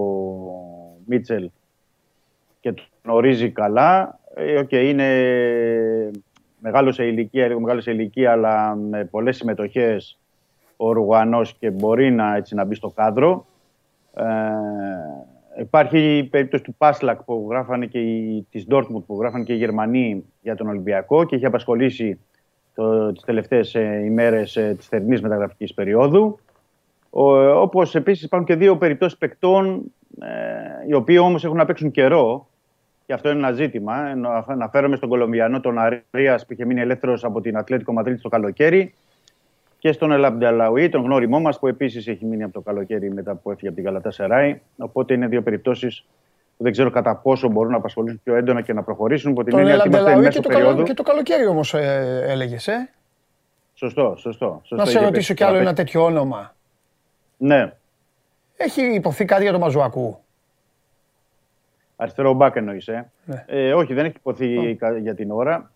Μίτσελ 1.06 1.50
και 2.60 2.72
τον 2.72 3.14
γνωρίζει 3.14 3.50
καλά. 3.50 4.18
Okay, 4.36 4.72
ε, 4.72 4.88
είναι 4.88 5.08
μεγάλος 6.58 6.94
σε 6.94 7.04
ηλικία, 7.04 7.46
λίγο 7.46 7.60
μεγάλος 7.60 7.82
σε 7.82 7.90
ηλικία, 7.90 8.32
αλλά 8.32 8.74
με 8.74 9.04
πολλές 9.04 9.36
συμμετοχές 9.36 10.18
ο 10.76 10.92
Ρουγανός 10.92 11.54
και 11.54 11.70
μπορεί 11.70 12.10
να, 12.10 12.36
έτσι, 12.36 12.54
να 12.54 12.64
μπει 12.64 12.74
στο 12.74 12.88
κάδρο. 12.88 13.46
Ε, 14.14 14.24
υπάρχει 15.60 16.16
η 16.16 16.24
περίπτωση 16.24 16.62
του 16.62 16.74
Πάσλακ 16.74 17.22
που 17.22 17.46
γράφανε 17.50 17.86
και 17.86 17.98
οι, 17.98 18.46
της 18.50 18.66
Dortmund 18.70 19.02
που 19.06 19.16
γράφανε 19.20 19.44
και 19.44 19.52
οι 19.52 19.56
Γερμανοί 19.56 20.24
για 20.42 20.56
τον 20.56 20.68
Ολυμπιακό 20.68 21.24
και 21.24 21.36
έχει 21.36 21.46
απασχολήσει 21.46 22.18
το, 22.78 23.12
τις 23.12 23.22
τελευταίες 23.22 23.74
ε, 23.74 24.02
ημέρες 24.04 24.56
ε, 24.56 24.74
της 24.78 24.86
θερινής 24.86 25.20
μεταγραφικής 25.20 25.74
περίοδου. 25.74 26.38
Ο, 27.10 27.36
όπως 27.60 27.94
επίσης 27.94 28.24
υπάρχουν 28.24 28.48
και 28.48 28.54
δύο 28.56 28.76
περιπτώσεις 28.76 29.18
παικτών 29.18 29.82
ε, 30.20 30.88
οι 30.88 30.94
οποίοι 30.94 31.16
όμως 31.20 31.44
έχουν 31.44 31.56
να 31.56 31.64
παίξουν 31.64 31.90
καιρό 31.90 32.48
και 33.06 33.12
αυτό 33.12 33.28
είναι 33.28 33.38
ένα 33.38 33.52
ζήτημα. 33.52 33.94
Αναφέρομαι 34.46 34.96
στον 34.96 35.08
Κολομβιανό, 35.08 35.60
τον 35.60 35.78
Αρίας 35.78 36.46
που 36.46 36.52
είχε 36.52 36.64
μείνει 36.64 36.80
ελεύθερος 36.80 37.24
από 37.24 37.40
την 37.40 37.56
Ατλέτικο 37.56 37.92
Μαδρίτη 37.92 38.20
το 38.20 38.28
καλοκαίρι. 38.28 38.94
Και 39.78 39.92
στον 39.92 40.12
Ελαμπνταλαουί, 40.12 40.88
τον 40.88 41.02
γνώριμό 41.02 41.40
μας, 41.40 41.58
που 41.58 41.66
επίσης 41.66 42.06
έχει 42.06 42.24
μείνει 42.24 42.42
από 42.42 42.52
το 42.52 42.60
καλοκαίρι 42.60 43.12
μετά 43.12 43.34
που 43.34 43.50
έφυγε 43.50 43.66
από 43.66 43.76
την 43.76 43.84
Καλατά 43.84 44.10
Σεράι. 44.10 44.60
Οπότε 44.78 45.14
είναι 45.14 45.26
δύο 45.26 45.42
περιπτώσεις 45.42 46.04
που 46.58 46.64
δεν 46.64 46.72
ξέρω 46.72 46.90
κατά 46.90 47.16
πόσο 47.16 47.48
μπορούν 47.48 47.70
να 47.70 47.76
απασχολήσουν 47.76 48.20
πιο 48.24 48.34
έντονα 48.34 48.60
και 48.60 48.72
να 48.72 48.82
προχωρήσουν. 48.82 49.34
Τον 49.34 49.66
Ελαμπνταλαουί 49.66 50.28
και, 50.28 50.40
το 50.40 50.82
και 50.82 50.94
το 50.94 51.02
καλοκαίρι 51.02 51.46
όμως 51.46 51.74
ε, 51.74 52.24
έλεγες, 52.26 52.68
ε; 52.68 52.90
Σωστό, 53.74 54.14
σωστό. 54.18 54.60
σωστό. 54.62 54.84
Να 54.84 54.84
σε 54.84 55.00
ρωτήσω 55.00 55.34
κι 55.34 55.44
άλλο 55.44 55.56
ένα 55.56 55.72
τέτοιο 55.72 56.04
όνομα. 56.04 56.54
Ναι. 57.36 57.72
Έχει 58.56 58.94
υποθεί 58.94 59.24
κάτι 59.24 59.42
για 59.42 59.52
τον 59.52 59.60
Μαζουακού. 59.60 60.18
Αριστερό 61.96 62.32
μπακ 62.32 62.56
εννοείς, 62.56 62.88
ε; 62.88 63.10
Ναι. 63.24 63.44
ε. 63.46 63.74
όχι, 63.74 63.94
δεν 63.94 64.04
έχει 64.04 64.14
υποθεί 64.16 64.78
για 65.00 65.14
την 65.14 65.30
ώρα. 65.30 65.70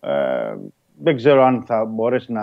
Ε, 0.00 0.54
δεν 1.02 1.16
ξέρω 1.16 1.42
αν 1.42 1.62
θα 1.62 1.84
μπορέσει 1.84 2.32
να 2.32 2.42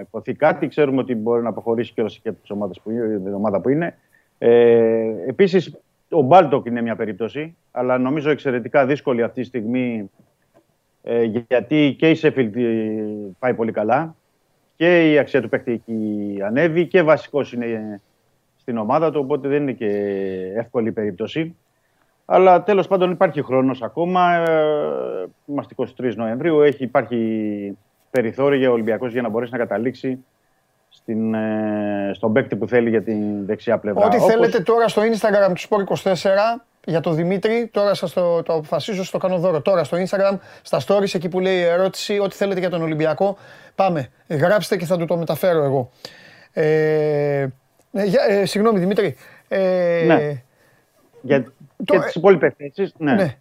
υποθεί 0.00 0.34
κάτι. 0.34 0.68
Ξέρουμε 0.68 1.00
ότι 1.00 1.14
μπορεί 1.14 1.42
να 1.42 1.48
αποχωρήσει 1.48 1.92
και 1.92 2.02
και 2.22 2.28
από 2.28 2.68
τις 2.68 2.80
που 2.80 2.90
είναι, 2.90 3.18
την 3.18 3.34
ομάδα 3.34 3.60
που 3.60 3.68
είναι. 3.68 3.98
Ε, 4.38 5.14
επίσης, 5.26 5.76
ο 6.14 6.22
Μπάλτοκ 6.22 6.66
είναι 6.66 6.82
μια 6.82 6.96
περίπτωση, 6.96 7.56
αλλά 7.70 7.98
νομίζω 7.98 8.30
εξαιρετικά 8.30 8.86
δύσκολη 8.86 9.22
αυτή 9.22 9.40
τη 9.40 9.46
στιγμή 9.46 10.10
ε, 11.02 11.22
γιατί 11.22 11.96
και 11.98 12.10
η 12.10 12.14
Σέφιλτ 12.14 12.56
πάει 13.38 13.54
πολύ 13.54 13.72
καλά 13.72 14.16
και 14.76 15.12
η 15.12 15.18
αξία 15.18 15.42
του 15.42 15.48
παίχτη 15.48 15.72
εκεί 15.72 16.38
ανέβει 16.44 16.86
και 16.86 17.02
βασικός 17.02 17.52
είναι 17.52 18.00
στην 18.56 18.78
ομάδα 18.78 19.10
του, 19.10 19.20
οπότε 19.22 19.48
δεν 19.48 19.62
είναι 19.62 19.72
και 19.72 19.88
εύκολη 20.56 20.92
περίπτωση. 20.92 21.56
Αλλά 22.24 22.62
τέλος 22.62 22.86
πάντων 22.86 23.10
υπάρχει 23.10 23.42
χρόνος 23.42 23.82
ακόμα. 23.82 24.34
Ε, 24.34 25.26
είμαστε 25.46 25.74
23 25.76 26.14
Νοεμβρίου. 26.14 26.60
Έχει, 26.60 26.82
υπάρχει 26.82 27.78
περιθώριο 28.10 28.58
για 28.58 28.70
ο 28.70 28.72
Ολυμπιακός 28.72 29.12
για 29.12 29.22
να 29.22 29.28
μπορέσει 29.28 29.52
να 29.52 29.58
καταλήξει 29.58 30.24
στην, 31.04 31.34
ε, 31.34 32.10
στον 32.14 32.32
παίκτη 32.32 32.56
που 32.56 32.68
θέλει 32.68 32.90
για 32.90 33.02
την 33.02 33.46
δεξιά 33.46 33.78
πλευρά. 33.78 34.06
Ό,τι 34.06 34.18
θέλετε 34.18 34.60
τώρα 34.60 34.88
στο 34.88 35.02
Instagram 35.02 35.52
του 35.54 35.60
Sport 35.68 36.12
24 36.12 36.16
για 36.84 37.00
τον 37.00 37.14
Δημήτρη, 37.14 37.68
τώρα 37.72 37.94
σας 37.94 38.12
το, 38.12 38.42
το 38.42 38.52
αποφασίζω, 38.52 39.04
στο 39.04 39.18
κάνω 39.18 39.38
δώρο. 39.38 39.60
Τώρα 39.60 39.84
στο 39.84 39.96
Instagram, 39.96 40.38
στα 40.62 40.80
stories, 40.86 41.14
εκεί 41.14 41.28
που 41.28 41.40
λέει 41.40 41.60
ερώτηση, 41.62 42.18
ό,τι 42.18 42.36
θέλετε 42.36 42.60
για 42.60 42.70
τον 42.70 42.82
Ολυμπιακό, 42.82 43.36
πάμε. 43.74 44.08
Γράψτε 44.28 44.76
και 44.76 44.84
θα 44.84 44.96
του 44.96 45.04
το 45.04 45.16
μεταφέρω 45.16 45.64
εγώ. 45.64 45.90
Ε, 46.52 46.62
ε, 47.42 47.48
ε 48.28 48.46
συγγνώμη 48.46 48.78
Δημήτρη. 48.78 49.16
Ε, 49.48 50.04
ναι. 50.06 50.42
Για, 51.20 51.44
και 51.84 51.98
τις 51.98 52.14
υπόλοιπες 52.14 52.52
θέσεις. 52.56 52.94
Ναι. 52.98 53.12
ναι. 53.12 53.36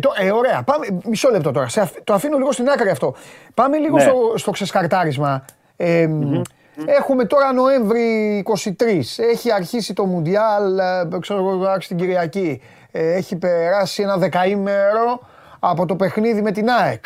το, 0.00 0.12
ε, 0.18 0.30
ωραία. 0.30 0.62
Πάμε, 0.62 0.86
μισό 1.04 1.30
λεπτό 1.30 1.50
τώρα. 1.50 1.68
Σε, 1.68 1.90
το 2.04 2.12
αφήνω 2.12 2.36
λίγο 2.36 2.52
στην 2.52 2.68
άκρη 2.68 2.90
αυτό. 2.90 3.14
Πάμε 3.54 3.78
λίγο 3.78 3.96
ναι. 3.96 4.02
στο, 4.02 4.32
στο 4.34 4.50
ξεσκαρτάρισμα. 4.50 5.44
Ε, 5.76 6.06
mm-hmm. 6.10 6.42
Έχουμε 6.86 7.24
τώρα 7.24 7.52
Νοέμβρη 7.52 8.44
23. 8.46 8.72
Έχει 9.16 9.52
αρχίσει 9.52 9.94
το 9.94 10.04
Μουντιάλ, 10.04 10.78
ε, 10.78 11.08
ξέρω 11.20 11.38
εγώ, 11.38 11.78
την 11.78 11.96
Κυριακή. 11.96 12.62
Ε, 12.90 13.14
έχει 13.14 13.36
περάσει 13.36 14.02
ένα 14.02 14.16
δεκαήμερο 14.16 15.28
από 15.58 15.86
το 15.86 15.96
παιχνίδι 15.96 16.42
με 16.42 16.50
την 16.50 16.68
ΑΕΚ. 16.68 17.04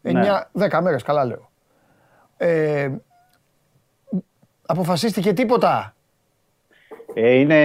Ναι. 0.00 0.40
δέκα 0.52 0.82
μέρες, 0.82 1.02
καλά 1.02 1.24
λέω. 1.24 1.50
Ε, 2.36 2.90
αποφασίστηκε 4.66 5.32
τίποτα; 5.32 5.94
Ε, 7.14 7.30
είναι... 7.30 7.58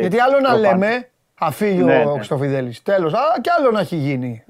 Γιατί 0.00 0.18
άλλο 0.18 0.40
να 0.40 0.56
λέμε, 0.56 1.08
αφήγει 1.34 1.82
ναι, 1.82 2.04
ο 2.06 2.16
ναι. 2.38 2.70
Τέλος. 2.82 3.14
και 3.40 3.50
άλλο 3.58 3.70
να 3.70 3.80
έχει 3.80 3.96
γίνει. 3.96 4.44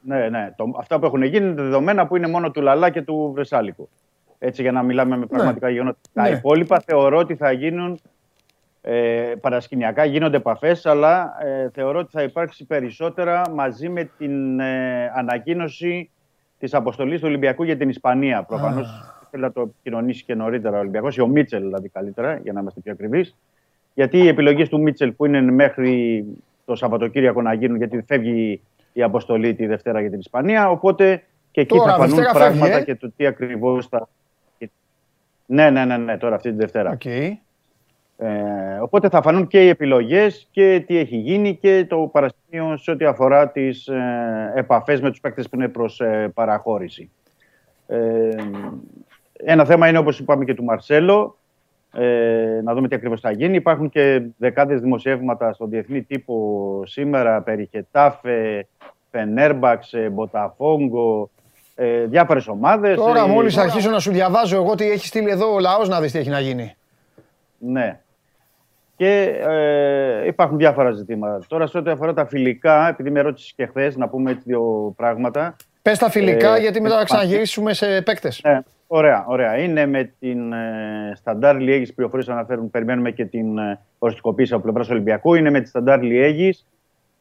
Ναι, 0.00 0.28
ναι. 0.28 0.52
Το, 0.56 0.64
αυτά 0.78 0.98
που 0.98 1.06
έχουν 1.06 1.22
γίνει 1.22 1.46
είναι 1.46 1.62
δεδομένα 1.62 2.06
που 2.06 2.16
είναι 2.16 2.26
μόνο 2.26 2.50
του 2.50 2.60
Λαλά 2.60 2.90
και 2.90 3.02
του 3.02 3.30
Βρεσάλικου. 3.34 3.88
Έτσι 4.42 4.62
για 4.62 4.72
να 4.72 4.82
μιλάμε 4.82 5.16
με 5.16 5.20
ναι. 5.20 5.26
πραγματικά 5.26 5.66
ναι. 5.66 5.72
γεγονότα. 5.72 5.98
Τα 6.12 6.28
υπόλοιπα 6.28 6.80
θεωρώ 6.80 7.18
ότι 7.18 7.36
θα 7.36 7.52
γίνουν 7.52 8.00
ε, 8.82 9.32
παρασκηνιακά 9.40 10.04
γίνονται 10.04 10.36
επαφές, 10.36 10.86
αλλά 10.86 11.36
ε, 11.44 11.70
θεωρώ 11.72 11.98
ότι 11.98 12.10
θα 12.12 12.22
υπάρξει 12.22 12.64
περισσότερα 12.64 13.42
μαζί 13.54 13.88
με 13.88 14.10
την 14.18 14.60
ε, 14.60 15.12
ανακοίνωση 15.14 16.10
της 16.58 16.74
αποστολής 16.74 17.20
του 17.20 17.26
Ολυμπιακού 17.28 17.62
για 17.62 17.76
την 17.76 17.88
Ισπανία. 17.88 18.42
Προφανώς 18.42 19.14
θέλει 19.30 19.42
να 19.42 19.52
το 19.52 19.74
κοινωνήσει 19.82 20.24
και 20.24 20.34
νωρίτερα 20.34 20.76
ο 20.76 20.80
Ολυμπιακός, 20.80 21.16
ή 21.16 21.20
ο 21.20 21.26
Μίτσελ 21.26 21.62
δηλαδή 21.62 21.88
καλύτερα, 21.88 22.36
για 22.42 22.52
να 22.52 22.60
είμαστε 22.60 22.80
πιο 22.80 22.92
ακριβείς. 22.92 23.36
Γιατί 23.94 24.18
οι 24.18 24.28
επιλογές 24.28 24.68
του 24.68 24.80
Μίτσελ 24.80 25.12
που 25.12 25.26
είναι 25.26 25.40
μέχρι 25.40 26.24
το 26.64 26.74
Σαββατοκύριακο 26.74 27.42
να 27.42 27.52
γίνουν, 27.52 27.76
γιατί 27.76 28.04
φεύγει 28.06 28.60
η 28.92 29.02
αποστολή 29.02 29.54
τη 29.54 29.66
Δευτέρα 29.66 30.00
για 30.00 30.10
την 30.10 30.18
Ισπανία. 30.18 30.70
Οπότε 30.70 31.22
και 31.50 31.60
εκεί 31.60 31.76
τώρα, 31.76 31.90
θα 31.90 31.98
φανούν 31.98 32.24
πράγματα 32.32 32.76
ε; 32.76 32.82
και 32.82 32.94
το 32.94 33.12
τι 33.16 33.26
ακριβώς 33.26 33.86
θα. 33.86 34.08
Ναι, 35.52 35.70
ναι, 35.70 35.84
ναι, 35.84 35.96
ναι, 35.96 36.16
τώρα 36.16 36.34
αυτή 36.34 36.50
τη 36.50 36.56
Δευτέρα. 36.56 36.96
Okay. 37.00 37.30
Ε, 38.16 38.78
οπότε 38.80 39.08
θα 39.08 39.22
φανούν 39.22 39.46
και 39.46 39.64
οι 39.64 39.68
επιλογές 39.68 40.48
και 40.50 40.84
τι 40.86 40.96
έχει 40.96 41.16
γίνει 41.16 41.56
και 41.56 41.86
το 41.88 41.96
παρασκήνιο 42.12 42.76
σε 42.76 42.90
ό,τι 42.90 43.04
αφορά 43.04 43.48
τις 43.48 43.86
ε, 43.86 44.52
επαφές 44.54 45.00
με 45.00 45.10
τους 45.10 45.20
παίκτες 45.20 45.48
που 45.48 45.56
είναι 45.56 45.68
προς 45.68 46.00
ε, 46.00 46.30
παραχώρηση. 46.34 47.10
Ε, 47.86 48.34
ένα 49.32 49.64
θέμα 49.64 49.88
είναι 49.88 49.98
όπως 49.98 50.18
είπαμε 50.18 50.44
και 50.44 50.54
του 50.54 50.64
Μαρσέλο, 50.64 51.38
ε, 51.92 52.60
να 52.64 52.74
δούμε 52.74 52.88
τι 52.88 52.94
ακριβώς 52.94 53.20
θα 53.20 53.30
γίνει. 53.30 53.56
Υπάρχουν 53.56 53.88
και 53.88 54.22
δεκάδες 54.36 54.80
δημοσιεύματα 54.80 55.52
στον 55.52 55.70
διεθνή 55.70 56.02
τύπο 56.02 56.82
σήμερα 56.86 57.42
περί 57.42 57.68
Χετάφε, 57.70 58.66
Φενέρμπαξ, 59.10 59.94
Μποταφόγκο, 60.12 61.30
ε, 61.82 62.04
διάφορες 62.04 62.48
ομάδες. 62.48 62.96
Τώρα 62.96 63.26
μόλις 63.26 63.56
αρχίσω 63.56 63.90
να 63.90 63.98
σου 63.98 64.10
διαβάζω 64.10 64.56
εγώ 64.56 64.74
τι 64.74 64.90
έχει 64.90 65.06
στείλει 65.06 65.30
εδώ 65.30 65.54
ο 65.54 65.58
λαός 65.58 65.88
να 65.88 66.00
δεις 66.00 66.12
τι 66.12 66.18
έχει 66.18 66.28
να 66.28 66.40
γίνει. 66.40 66.74
Ναι. 67.58 68.00
Και 68.96 69.40
ε, 69.48 70.26
υπάρχουν 70.26 70.58
διάφορα 70.58 70.90
ζητήματα. 70.90 71.40
Τώρα, 71.48 71.66
σε 71.66 71.78
ό,τι 71.78 71.90
αφορά 71.90 72.14
τα 72.14 72.26
φιλικά, 72.26 72.88
επειδή 72.88 73.10
με 73.10 73.20
ρώτησες 73.20 73.52
και 73.56 73.66
χθες 73.66 73.96
να 73.96 74.08
πούμε 74.08 74.30
έτσι 74.30 74.42
δύο 74.46 74.92
πράγματα. 74.96 75.56
Πες 75.82 75.98
τα 75.98 76.10
φιλικά, 76.10 76.56
ε, 76.56 76.60
γιατί 76.60 76.80
μετά 76.80 76.98
θα 76.98 77.04
ξαναγυρίσουμε 77.04 77.72
σε 77.72 78.02
παίκτες. 78.02 78.40
Ναι, 78.44 78.60
ωραία, 78.86 79.24
ωραία. 79.28 79.58
Είναι 79.58 79.86
με 79.86 80.12
την 80.20 80.52
ε, 80.52 81.12
Σταντάρ 81.14 81.56
Λιέγης 81.56 81.94
πληροφορίε 81.94 82.32
αναφέρουν. 82.32 82.70
Περιμένουμε 82.70 83.10
και 83.10 83.24
την 83.24 83.58
ε, 83.58 83.78
οριστικοποίηση 83.98 84.52
από 84.52 84.62
πλευράς 84.62 84.90
Ολυμπιακού. 84.90 85.34
Είναι 85.34 85.50
με 85.50 85.60
τη 85.60 85.68
Σταντάρ 85.68 86.02
Λιέγης 86.02 86.66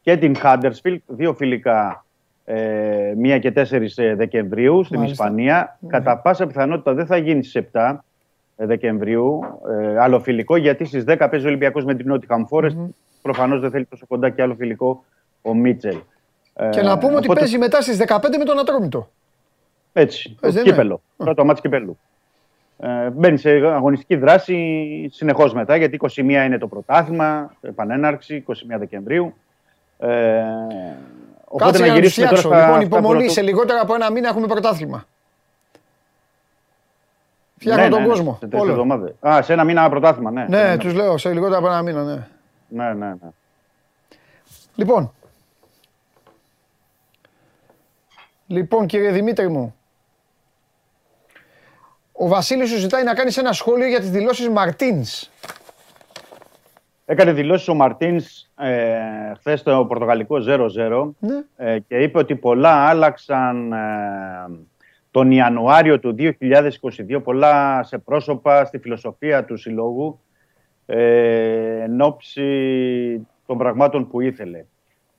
και 0.02 0.18
την 0.18 0.36
Χάντερσφιλτ. 0.36 1.04
Δύο 1.08 1.34
φιλικά 1.34 2.06
ε, 2.52 3.14
1 3.36 3.40
και 3.40 3.54
4 3.56 3.88
ε, 3.96 4.16
Δεκεμβρίου 4.16 4.84
στην 4.84 5.04
Ισπανία. 5.04 5.78
Ναι. 5.80 5.90
Κατά 5.90 6.18
πάσα 6.18 6.48
πιθανότητα 6.48 6.94
δεν 6.94 7.06
θα 7.06 7.18
γίνει 7.18 7.44
στις 7.44 7.64
7 7.72 7.98
Δεκεμβρίου. 8.56 9.40
Ε, 9.82 10.00
άλλο 10.00 10.20
φιλικό, 10.20 10.56
γιατί 10.56 10.86
στις 10.86 11.04
10 11.08 11.28
παίζει 11.32 11.46
ο 11.46 11.48
Ολυμπιακός 11.48 11.86
με 11.86 11.96
την 11.96 12.08
Νότια 12.08 12.48
Forest. 12.50 12.66
Mm-hmm. 12.66 12.90
Προφανώς 13.22 13.60
δεν 13.62 13.72
θέλει 13.72 13.86
τόσο 13.86 14.06
κοντά 14.08 14.30
και 14.30 14.42
άλλο 14.42 14.56
φιλικό 14.56 15.04
ο 15.42 15.54
Μίτσελ. 15.54 15.98
Και 16.70 16.82
να 16.82 16.98
πούμε 16.98 17.16
ότι 17.16 17.28
παίζει 17.28 17.58
μετά 17.58 17.82
στις 17.82 17.98
15 18.08 18.20
με 18.38 18.44
τον 18.44 18.60
Ατρόμητο. 18.60 19.10
Έτσι. 19.94 20.38
το 20.42 20.52
κύπελο. 20.52 21.02
Πρώτο 21.18 21.46
μάτι 21.46 21.62
κυπέλου. 21.62 21.98
Ε, 22.78 23.10
μπαίνει 23.10 23.38
σε 23.38 23.50
αγωνιστική 23.50 24.16
δράση 24.16 25.10
συνεχώς 25.12 25.54
μετά, 25.54 25.76
γιατί 25.76 26.00
21 26.02 26.20
είναι 26.20 26.58
το 26.58 26.68
πρωτάθλημα, 26.68 27.54
επανέναρξη, 27.62 28.44
21 28.48 28.54
Δεκεμβρίου. 28.80 29.34
Ε, 30.00 30.44
οπότε 31.50 31.72
Κάτσε 31.72 31.86
να 31.86 31.94
γυρίσουμε 31.94 32.28
τώρα 32.28 32.42
στα, 32.42 32.68
Λοιπόν, 32.68 32.82
υπομονή, 32.82 33.30
σε 33.30 33.42
λιγότερα 33.42 33.82
από 33.82 33.96
ένα 33.96 34.12
μήνα 34.12 34.30
έχουμε 34.30 34.48
πρωτάθλημα. 34.48 35.06
Φτιάχνω 37.58 37.84
ναι, 37.84 37.90
τον 37.90 38.00
ναι, 38.00 38.06
ναι, 38.06 38.12
κόσμο. 38.12 38.40
Σε 38.40 38.58
Όλο. 38.58 39.16
Α, 39.28 39.42
σε 39.42 39.54
ένα 39.54 39.64
μήνα 39.64 39.90
πρωτάθλημα, 39.90 40.32
ναι. 40.32 40.46
Ναι, 40.50 40.78
τους 40.78 40.94
λέω 40.94 41.18
σε 41.18 41.34
λιγότερο 41.34 41.58
από 41.58 41.68
ένα 41.68 41.82
μήνα, 41.82 42.04
ναι. 42.04 42.28
Ναι, 42.68 42.94
ναι, 42.94 43.08
ναι. 43.08 43.30
Λοιπόν. 44.76 45.14
Λοιπόν, 48.48 48.86
κύριε 48.86 49.12
Δημήτρη 49.12 49.48
μου. 49.48 49.76
Ο 52.12 52.28
Βασίλης 52.28 52.70
σου 52.70 52.78
ζητάει 52.78 53.04
να 53.04 53.14
κάνεις 53.14 53.38
ένα 53.38 53.54
σχόλιο 53.54 53.88
για 53.88 54.00
τις 54.00 54.10
δηλώσεις 54.10 54.50
Μαρτίνς. 54.50 55.30
Έκανε 57.12 57.32
δηλώσεις 57.32 57.68
ο 57.68 57.74
Μαρτίνς 57.74 58.50
ε, 58.58 59.34
χθες 59.38 59.60
στο 59.60 59.86
Πορτογαλικό 59.88 60.36
0-0 60.48 61.10
ναι. 61.20 61.44
ε, 61.56 61.80
και 61.80 61.98
είπε 61.98 62.18
ότι 62.18 62.36
πολλά 62.36 62.70
άλλαξαν 62.70 63.72
ε, 63.72 63.78
τον 65.12 65.32
Ιανουάριο 65.32 66.00
του 66.00 66.16
2022 66.20 66.32
πολλά 67.24 67.84
σε 67.84 67.98
πρόσωπα 67.98 68.66
στη 68.66 68.78
φιλοσοφία 68.78 69.46
του 69.46 69.58
συλλόγου 69.58 70.20
ε, 70.86 71.82
εν 71.82 72.02
ώψη 72.02 73.28
των 73.46 73.58
πραγμάτων 73.58 74.08
που 74.08 74.22
ήθελε. 74.22 74.66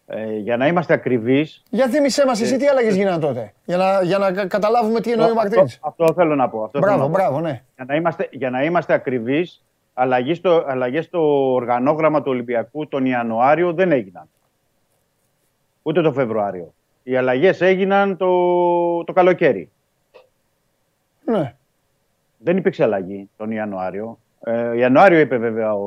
Ε, 0.06 0.36
για 0.36 0.56
να 0.56 0.66
είμαστε 0.66 0.92
ακριβείς... 0.92 1.62
Για 1.70 1.88
θύμισέ 1.88 2.26
μας, 2.26 2.40
εσύ 2.40 2.56
τι 2.56 2.66
άλλαγες 2.66 2.96
γίνανε 2.96 3.18
τότε, 3.18 3.52
για 3.64 3.76
να, 3.76 4.02
για 4.02 4.18
να 4.18 4.46
καταλάβουμε 4.46 5.00
τι 5.00 5.12
εννοεί 5.12 5.30
ο 5.30 5.34
Μαρτίνς. 5.34 5.78
Αυτό, 5.80 6.04
αυτό, 6.04 6.14
θέλω 6.14 6.34
να 6.34 6.48
πω. 6.48 6.64
Αυτό 6.64 6.78
μπράβο, 6.78 7.08
μπράβο, 7.08 7.40
ναι. 7.40 7.62
Για 7.74 7.84
να 7.84 7.94
είμαστε, 7.94 8.28
για 8.30 8.50
να 8.50 8.64
είμαστε 8.64 8.92
ακριβείς, 8.92 9.64
αλλαγές 10.00 10.36
στο, 10.36 10.64
αλλαγές 10.66 11.04
στο 11.04 11.52
οργανόγραμμα 11.52 12.22
του 12.22 12.30
Ολυμπιακού 12.30 12.88
τον 12.88 13.04
Ιανουάριο 13.06 13.72
δεν 13.72 13.92
έγιναν. 13.92 14.28
Ούτε 15.82 16.00
το 16.02 16.12
Φεβρουάριο. 16.12 16.74
Οι 17.02 17.16
αλλαγές 17.16 17.60
έγιναν 17.60 18.16
το, 18.16 19.04
το 19.04 19.12
καλοκαίρι. 19.12 19.70
Ναι. 21.24 21.54
Δεν 22.38 22.56
υπήρξε 22.56 22.82
αλλαγή 22.82 23.28
τον 23.36 23.50
Ιανουάριο. 23.50 24.18
Ε, 24.40 24.76
Ιανουάριο 24.76 25.18
είπε 25.18 25.36
βέβαια 25.36 25.74
ο, 25.74 25.86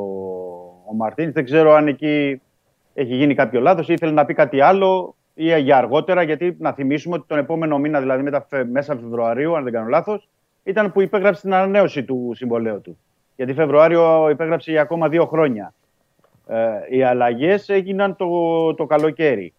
ο 0.85 0.93
Μαρτίνς. 0.93 1.33
Δεν 1.33 1.43
ξέρω 1.43 1.73
αν 1.73 1.87
εκεί 1.87 2.41
έχει 2.93 3.15
γίνει 3.15 3.35
κάποιο 3.35 3.61
λάθος 3.61 3.89
ή 3.89 3.93
ήθελε 3.93 4.11
να 4.11 4.25
πει 4.25 4.33
κάτι 4.33 4.61
άλλο 4.61 5.15
ή 5.33 5.59
για 5.59 5.77
αργότερα. 5.77 6.21
Γιατί 6.21 6.55
να 6.59 6.73
θυμίσουμε 6.73 7.15
ότι 7.15 7.27
τον 7.27 7.37
επόμενο 7.37 7.77
μήνα, 7.77 7.99
δηλαδή 7.99 8.23
μετά, 8.23 8.47
μέσα 8.71 8.95
Φεβρουαρίου, 8.95 9.55
αν 9.55 9.63
δεν 9.63 9.73
κάνω 9.73 9.87
λάθος, 9.87 10.29
ήταν 10.63 10.91
που 10.91 11.01
υπέγραψε 11.01 11.41
την 11.41 11.53
ανανέωση 11.53 12.03
του 12.03 12.31
συμβολέου 12.35 12.81
του. 12.81 12.97
Γιατί 13.35 13.53
Φεβρουάριο 13.53 14.29
υπέγραψε 14.29 14.71
για 14.71 14.81
ακόμα 14.81 15.09
δύο 15.09 15.25
χρόνια. 15.25 15.73
Ε, 16.47 16.57
οι 16.89 17.03
αλλαγές 17.03 17.69
έγιναν 17.69 18.15
το, 18.15 18.73
το 18.73 18.85
καλοκαίρι. 18.85 19.53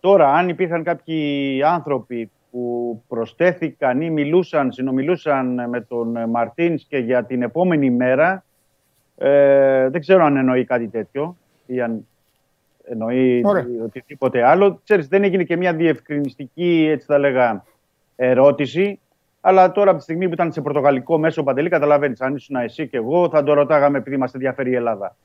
Τώρα, 0.00 0.32
αν 0.32 0.48
υπήρχαν 0.48 0.82
κάποιοι 0.82 1.62
άνθρωποι 1.62 2.30
που 2.50 3.02
προστέθηκαν 3.08 4.00
ή 4.00 4.10
μιλούσαν, 4.10 4.72
συνομιλούσαν 4.72 5.68
με 5.68 5.80
τον 5.80 6.30
Μαρτίνς 6.30 6.84
και 6.84 6.98
για 6.98 7.24
την 7.24 7.42
επόμενη 7.42 7.90
μέρα. 7.90 8.44
Ε, 9.16 9.88
δεν 9.88 10.00
ξέρω 10.00 10.24
αν 10.24 10.36
εννοεί 10.36 10.64
κάτι 10.64 10.88
τέτοιο 10.88 11.36
ή 11.66 11.80
αν 11.80 12.06
εννοεί 12.84 13.42
Ωραία. 13.44 13.66
οτιδήποτε 13.84 14.42
άλλο. 14.42 14.80
Ξέρεις, 14.84 15.08
δεν 15.08 15.24
έγινε 15.24 15.42
και 15.44 15.56
μια 15.56 15.74
διευκρινιστική, 15.74 16.88
έτσι 16.90 17.06
θα 17.06 17.18
λέγα, 17.18 17.64
ερώτηση. 18.16 19.00
Αλλά 19.46 19.72
τώρα 19.72 19.88
από 19.88 19.98
τη 19.98 20.04
στιγμή 20.04 20.26
που 20.26 20.34
ήταν 20.34 20.52
σε 20.52 20.60
πορτογαλικό 20.60 21.18
μέσο 21.18 21.42
παντελή, 21.42 21.68
καταλαβαίνεις, 21.68 22.20
αν 22.20 22.34
ήσουν 22.34 22.56
εσύ 22.56 22.88
και 22.88 22.96
εγώ, 22.96 23.28
θα 23.28 23.42
το 23.42 23.52
ρωτάγαμε 23.52 23.98
επειδή 23.98 24.16
μας 24.16 24.34
ενδιαφέρει 24.34 24.70
η 24.70 24.74
Ελλάδα. 24.74 25.16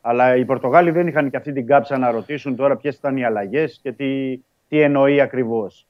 Αλλά 0.00 0.36
οι 0.36 0.44
Πορτογάλοι 0.44 0.90
δεν 0.90 1.06
είχαν 1.06 1.30
και 1.30 1.36
αυτή 1.36 1.52
την 1.52 1.66
κάψα 1.66 1.98
να 1.98 2.10
ρωτήσουν 2.10 2.56
τώρα 2.56 2.76
ποιες 2.76 2.96
ήταν 2.96 3.16
οι 3.16 3.24
αλλαγές 3.24 3.78
και 3.82 3.92
τι, 3.92 4.36
τι 4.68 4.80
εννοεί 4.80 5.20
ακριβώς. 5.20 5.86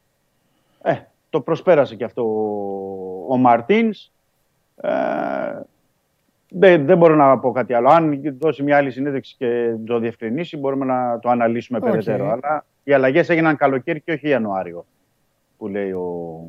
Ε, 0.82 0.94
το 1.30 1.40
προσπέρασε 1.40 1.94
και 1.94 2.04
αυτό 2.04 2.22
ο 3.28 3.36
Μαρτίνς. 3.36 4.12
Ε, 4.76 4.90
δεν, 6.48 6.84
δεν 6.84 6.98
μπορώ 6.98 7.14
να 7.14 7.38
πω 7.38 7.52
κάτι 7.52 7.74
άλλο. 7.74 7.88
Αν 7.88 8.20
δώσει 8.38 8.62
μια 8.62 8.76
άλλη 8.76 8.90
συνέντευξη 8.90 9.34
και 9.38 9.74
το 9.86 9.98
διευκρινίσει, 9.98 10.56
μπορούμε 10.56 10.84
να 10.84 11.18
το 11.18 11.28
αναλύσουμε 11.28 11.78
okay. 11.78 11.84
περαιτέρω. 11.84 12.30
Αλλά 12.30 12.64
οι 12.84 12.92
αλλαγές 12.92 13.28
έγιναν 13.28 13.56
καλοκαίρι 13.56 14.00
και 14.00 14.12
όχι 14.12 14.28
Ιανουάριο, 14.28 14.86
που 15.58 15.68
λέει 15.68 15.90
ο, 15.90 16.48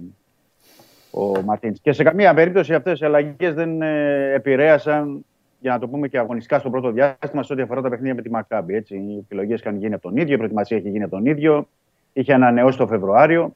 ο 1.12 1.42
Μαρτίνς. 1.42 1.80
Και 1.80 1.92
σε 1.92 2.04
καμία 2.04 2.34
περίπτωση 2.34 2.74
αυτές 2.74 3.00
οι 3.00 3.06
αλλαγές 3.06 3.54
δεν 3.54 3.82
ε, 3.82 4.34
επηρέασαν, 4.34 5.26
για 5.60 5.72
να 5.72 5.80
το 5.80 5.88
πούμε 5.88 6.08
και 6.08 6.18
αγωνιστικά 6.18 6.60
στο 6.60 6.70
πρώτο 6.70 6.92
διάστημα, 6.92 7.44
σε 7.44 7.54
ό,τι 7.54 7.62
αφορά 7.62 7.82
τα 7.82 7.90
παιχνίδια 7.90 8.16
με 8.16 8.22
τη 8.22 8.30
Μακάμπη. 8.30 8.76
Έτσι. 8.76 8.96
Οι 8.96 9.18
επιλογές 9.18 9.60
είχαν 9.60 9.78
γίνει 9.78 9.94
από 9.94 10.04
τον 10.04 10.18
ίδιο, 10.18 10.34
η 10.34 10.38
προετοιμασία 10.38 10.78
έχει 10.78 10.90
γίνει 10.90 11.04
από 11.04 11.16
τον 11.16 11.26
ίδιο. 11.26 11.68
Είχε 12.14 12.34
ανανεώσει 12.34 12.78
το 12.78 12.88
Φεβρουάριο. 12.88 13.54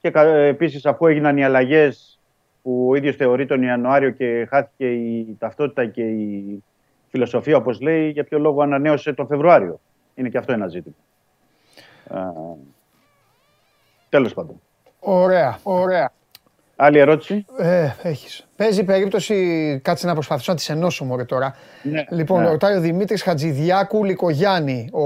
Και 0.00 0.12
επίσης, 0.48 0.86
αφού 0.86 1.06
έγιναν 1.06 1.36
οι 1.36 1.44
αλλαγές 1.44 2.18
που 2.62 2.86
ο 2.88 2.94
ίδιος 2.94 3.16
θεωρεί 3.16 3.46
τον 3.46 3.62
Ιανουάριο 3.62 4.10
και 4.10 4.46
χάθηκε 4.50 4.92
η 4.92 5.36
ταυτότητα 5.38 5.86
και 5.86 6.02
η 6.02 6.62
φιλοσοφία, 7.08 7.56
όπως 7.56 7.80
λέει, 7.80 8.08
για 8.08 8.24
ποιο 8.24 8.38
λόγο 8.38 8.62
ανανέωσε 8.62 9.12
τον 9.12 9.26
Φεβρουάριο. 9.26 9.80
Είναι 10.14 10.28
και 10.28 10.38
αυτό 10.38 10.52
ένα 10.52 10.68
ζήτημα. 10.68 10.94
Τέλος 14.08 14.34
πάντων. 14.34 14.60
Ωραία, 15.00 15.58
ωραία. 15.62 16.12
Άλλη 16.80 16.98
ερώτηση; 16.98 17.44
Ε, 17.58 17.88
έχεις. 18.02 18.46
Παίζει 18.56 18.84
περίπτωση, 18.84 19.80
κάτσε 19.84 20.06
να 20.06 20.12
προσπαθήσω 20.12 20.50
να 20.50 20.56
τις 20.56 20.68
ενώσω 20.68 21.04
μωρέ 21.04 21.24
τώρα. 21.24 21.54
Ναι, 21.82 22.04
λοιπόν, 22.10 22.42
ναι. 22.42 22.48
ρωτάει 22.48 22.76
ο 22.76 22.80
Δημήτρης 22.80 23.22
Χατζηδιάκο 23.22 24.04
Λυκογιάννη. 24.04 24.88
Ο, 24.92 25.02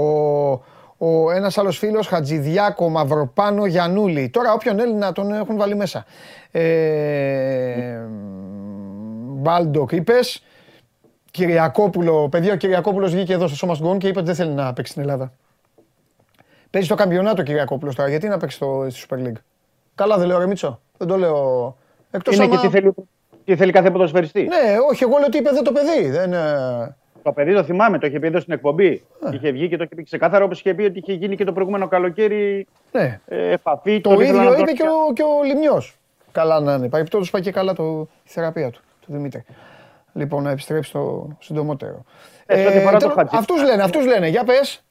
ο 0.97 1.31
ένας 1.31 1.57
άλλος 1.57 1.77
φίλος 1.77 2.07
Χατζηδιάκο 2.07 2.89
Μαυροπάνο 2.89 3.65
Γιανούλη. 3.65 4.29
Τώρα, 4.29 4.53
όποιον 4.53 4.79
Έλληνα 4.79 5.11
τον 5.11 5.33
έχουν 5.33 5.57
βάλει 5.57 5.75
μέσα. 5.75 6.05
Ε, 6.51 7.99
Μπάλντοκ 9.25 9.91
είπες. 9.91 10.43
Κυριακόπουλο, 11.31 12.29
παιδί 12.29 12.51
ο 12.51 12.55
Κυριακόπουλος 12.55 13.11
βγήκε 13.11 13.33
εδώ 13.33 13.47
στο 13.47 13.55
Σώμα 13.55 13.75
Γκον 13.79 13.97
και 13.97 14.07
είπε 14.07 14.17
ότι 14.17 14.27
δεν 14.27 14.35
θέλει 14.35 14.53
να 14.53 14.73
παίξει 14.73 14.91
στην 14.91 15.03
Ελλάδα. 15.03 15.33
Παίζει 16.69 16.87
το 16.87 16.95
καμπιονάτο 16.95 17.43
Κυριακόπουλος 17.43 17.95
τώρα, 17.95 18.09
γιατί 18.09 18.27
να 18.27 18.37
παίξει 18.37 18.55
στο, 18.55 18.87
στη 18.89 19.05
Super 19.09 19.17
League; 19.17 19.41
Καλά 19.95 20.17
δεν 20.17 20.27
λέω 20.27 20.37
ρε 20.37 20.47
Μίτσο. 20.47 20.81
Δεν 21.03 21.11
το 21.11 21.17
λέω. 21.17 21.75
Εκτός 22.11 22.35
Είναι 22.35 22.43
άμα... 22.43 22.55
και 22.55 22.67
τι 22.67 22.73
θέλει, 22.73 22.93
τι 23.45 23.55
θέλει 23.55 23.71
κάθε 23.71 23.91
ποδοσφαιριστή. 23.91 24.41
Ναι, 24.41 24.77
όχι, 24.89 25.03
εγώ 25.03 25.17
λέω 25.17 25.25
ότι 25.25 25.37
είπε 25.37 25.49
εδώ 25.49 25.61
το 25.61 25.71
παιδί. 25.71 26.09
Δεν, 26.09 26.33
ε, 26.33 26.95
το 27.23 27.31
παιδί 27.31 27.53
το 27.53 27.63
θυμάμαι, 27.63 27.99
το 27.99 28.07
είχε 28.07 28.19
πει 28.19 28.27
εδώ 28.27 28.39
στην 28.39 28.53
εκπομπή. 28.53 29.03
Ε. 29.25 29.35
Είχε 29.35 29.51
βγει 29.51 29.69
και 29.69 29.77
το 29.77 29.83
είχε 29.83 29.95
πει 29.95 30.03
ξεκάθαρα 30.03 30.43
όπως 30.43 30.59
είχε 30.59 30.73
πει 30.73 30.83
ότι 30.83 30.99
είχε 30.99 31.13
γίνει 31.13 31.35
και 31.35 31.43
το 31.43 31.53
προηγούμενο 31.53 31.87
καλοκαίρι 31.87 32.67
ναι. 32.91 33.19
ε, 33.27 33.51
επαφή. 33.51 34.01
Το, 34.01 34.15
το 34.15 34.21
ίδιο 34.21 34.59
είπε 34.59 34.71
και 34.71 34.83
ο, 34.83 35.13
και 35.13 35.23
ο 35.23 35.43
Λιμιό. 35.43 35.81
Καλά 36.31 36.59
να 36.59 36.73
είναι. 36.73 36.89
Παρεπτόντω 36.89 37.25
πάει 37.31 37.41
και 37.41 37.51
καλά 37.51 37.73
το, 37.73 38.07
η 38.23 38.29
θεραπεία 38.29 38.69
του, 38.69 38.81
του 38.99 39.11
Δημήτρη. 39.11 39.43
Λοιπόν, 40.13 40.43
να 40.43 40.51
επιστρέψει 40.51 40.91
το 40.91 41.27
συντομότερο. 41.39 42.03
Ε, 42.45 42.63
ε, 42.63 42.83
αυτούς 43.31 43.63
λένε, 43.63 43.83
αυτούς 43.83 44.05
λένε. 44.05 44.27
Για 44.27 44.43
πες. 44.43 44.83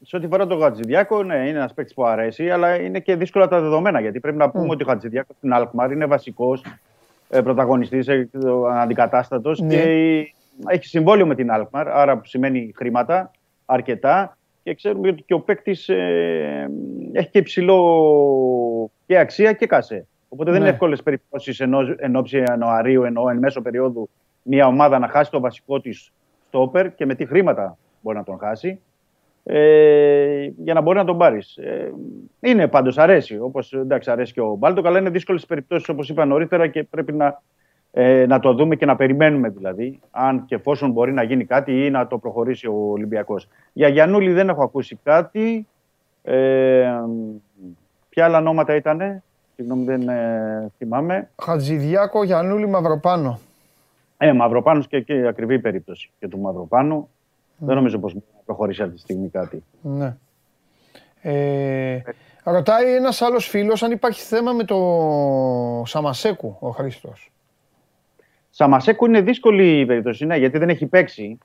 Ναι. 0.00 0.06
Σε 0.06 0.16
ό,τι 0.16 0.26
φορά 0.26 0.46
τον 0.46 0.60
Χατζηδιάκο, 0.60 1.22
ναι, 1.22 1.34
είναι 1.34 1.58
ένας 1.58 1.74
παίκτης 1.74 1.94
που 1.94 2.04
αρέσει, 2.04 2.50
αλλά 2.50 2.80
είναι 2.80 3.00
και 3.00 3.16
δύσκολα 3.16 3.48
τα 3.48 3.60
δεδομένα. 3.60 4.00
Γιατί 4.00 4.20
πρέπει 4.20 4.36
να 4.36 4.50
πούμε 4.50 4.66
mm. 4.66 4.70
ότι 4.70 4.82
ο 4.82 4.86
Χατζηδιάκος 4.86 5.36
στην 5.36 5.52
Αλκμάρ 5.52 5.92
είναι 5.92 6.06
βασικός 6.06 6.64
ε, 7.28 7.40
πρωταγωνιστής, 7.40 8.08
ε, 8.08 8.28
αντικατάστατος 8.72 9.60
ναι. 9.60 9.74
και 9.74 9.82
έχει 10.66 10.86
συμβόλαιο 10.86 11.26
με 11.26 11.34
την 11.34 11.50
Αλκμάρ, 11.50 11.88
άρα 11.88 12.18
που 12.18 12.26
σημαίνει 12.26 12.72
χρήματα 12.76 13.30
αρκετά. 13.66 14.36
Και 14.62 14.74
ξέρουμε 14.74 15.08
ότι 15.08 15.22
και 15.22 15.34
ο 15.34 15.40
παίκτης 15.40 15.88
ε, 15.88 16.70
έχει 17.12 17.30
και 17.30 17.38
υψηλό 17.38 18.90
και 19.06 19.18
αξία 19.18 19.52
και 19.52 19.66
κασέ. 19.66 20.06
Οπότε 20.28 20.50
δεν 20.50 20.60
είναι 20.60 20.68
ναι. 20.68 20.74
εύκολες 20.74 21.02
περιπτώσεις 21.02 21.60
εν 21.96 22.16
ώψη 22.16 22.42
Ιανουαρίου, 22.48 23.04
ενώ 23.04 23.28
εν 23.28 23.38
μέσω 23.38 23.60
περίοδου 23.62 24.08
μια 24.42 24.66
ομάδα 24.66 24.98
να 24.98 25.08
χάσει 25.08 25.30
το 25.30 25.40
βασικό 25.40 25.80
της 25.80 26.12
στόπερ 26.48 26.94
και 26.94 27.06
με 27.06 27.14
τι 27.14 27.26
χρήματα 27.26 27.78
μπορεί 28.00 28.16
να 28.16 28.24
τον 28.24 28.38
χάσει. 28.38 28.80
Ε, 29.44 30.50
για 30.56 30.74
να 30.74 30.80
μπορεί 30.80 30.98
να 30.98 31.04
τον 31.04 31.18
πάρεις. 31.18 31.56
Ε, 31.56 31.92
είναι 32.40 32.68
πάντως 32.68 32.98
αρέσει. 32.98 33.38
Όπως 33.38 33.72
εντάξει, 33.72 34.10
αρέσει 34.10 34.32
και 34.32 34.40
ο 34.40 34.54
Μπάλτοκ, 34.54 34.86
αλλά 34.86 34.98
είναι 34.98 35.10
δύσκολες 35.10 35.46
περιπτώσεις 35.46 35.88
όπως 35.88 36.08
είπα 36.08 36.24
νωρίτερα 36.24 36.66
και 36.66 36.84
πρέπει 36.84 37.12
να, 37.12 37.42
ε, 37.92 38.26
να 38.26 38.40
το 38.40 38.54
δούμε 38.54 38.76
και 38.76 38.86
να 38.86 38.96
περιμένουμε 38.96 39.48
δηλαδή. 39.48 40.00
Αν 40.10 40.44
και 40.44 40.54
εφόσον 40.54 40.90
μπορεί 40.90 41.12
να 41.12 41.22
γίνει 41.22 41.44
κάτι 41.44 41.84
ή 41.84 41.90
να 41.90 42.06
το 42.06 42.18
προχωρήσει 42.18 42.66
ο 42.66 42.90
Ολυμπιακός. 42.90 43.48
Για 43.72 43.88
Γιανούλη 43.88 44.32
δεν 44.32 44.48
έχω 44.48 44.62
ακούσει 44.62 44.98
κάτι. 45.02 45.66
Ε, 46.22 46.92
ποια 48.08 48.24
άλλα 48.24 48.40
νόματα 48.40 48.74
ήταν, 48.74 49.22
συγγνώμη 49.56 49.84
δεν 49.84 50.08
ε, 50.08 50.70
θυμάμαι. 50.76 51.30
Χατζηδιάκο, 51.42 52.24
Γιανούλη, 52.24 52.66
Μαυροπάνο. 52.68 53.38
Ε, 54.16 54.32
Μαυροπάνος 54.32 54.86
και, 54.86 55.00
και 55.00 55.26
ακριβή 55.26 55.58
περίπτωση 55.58 56.10
και 56.18 56.28
του 56.28 56.38
Μαυροπάνου. 56.38 57.08
Δεν 57.56 57.74
νομίζω 57.76 57.98
πως 57.98 58.12
μπορεί 58.12 58.24
να 58.34 58.39
προχωρήσει 58.50 58.82
αυτή 58.82 58.94
τη 58.94 59.00
στιγμή 59.00 59.28
κάτι. 59.28 59.62
Ναι. 59.80 60.16
Ε, 61.22 62.00
ρωτάει 62.44 62.94
ένας 62.94 63.22
άλλος 63.22 63.46
φίλος 63.46 63.82
αν 63.82 63.90
υπάρχει 63.90 64.22
θέμα 64.22 64.52
με 64.52 64.64
το 64.64 64.76
Σαμασέκου, 65.86 66.56
ο 66.60 66.70
Χρήστος. 66.70 67.32
Σαμασέκου 68.50 69.06
είναι 69.06 69.20
δύσκολη 69.20 69.80
η 69.80 69.86
περίπτωση, 69.86 70.26
ναι, 70.26 70.36
γιατί 70.36 70.58
δεν 70.58 70.68
έχει 70.68 70.86
παίξει. 70.86 71.38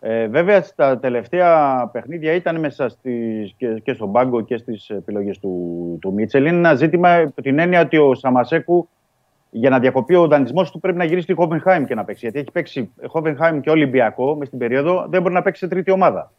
Ε, 0.00 0.26
βέβαια, 0.26 0.62
στα 0.62 0.98
τελευταία 0.98 1.86
παιχνίδια 1.92 2.32
ήταν 2.32 2.60
μέσα 2.60 2.88
στις, 2.88 3.54
και, 3.56 3.80
και 3.82 3.92
στον 3.92 4.12
πάγκο 4.12 4.40
και 4.40 4.56
στις 4.56 4.90
επιλογές 4.90 5.38
του, 5.38 5.98
του 6.00 6.12
Μίτσελ. 6.12 6.46
Είναι 6.46 6.56
ένα 6.56 6.74
ζήτημα 6.74 7.14
από 7.14 7.42
την 7.42 7.58
έννοια 7.58 7.80
ότι 7.80 7.96
ο 7.96 8.14
Σαμασέκου 8.14 8.88
για 9.50 9.70
να 9.70 9.78
διακοπεί 9.78 10.14
ο 10.14 10.26
δανεισμός 10.26 10.70
του 10.70 10.80
πρέπει 10.80 10.98
να 10.98 11.04
γυρίσει 11.04 11.22
στη 11.22 11.34
Χόβενχάιμ 11.34 11.84
και 11.84 11.94
να 11.94 12.04
παίξει. 12.04 12.20
Γιατί 12.22 12.38
έχει 12.38 12.50
παίξει 12.50 12.92
Χόβενχάιμ 13.06 13.60
και 13.60 13.70
Ολυμπιακό 13.70 14.34
μες 14.34 14.46
στην 14.46 14.58
περίοδο, 14.58 15.06
δεν 15.08 15.22
μπορεί 15.22 15.34
να 15.34 15.42
παίξει 15.42 15.60
σε 15.60 15.68
τρίτη 15.68 15.90
ομάδα. 15.90 16.32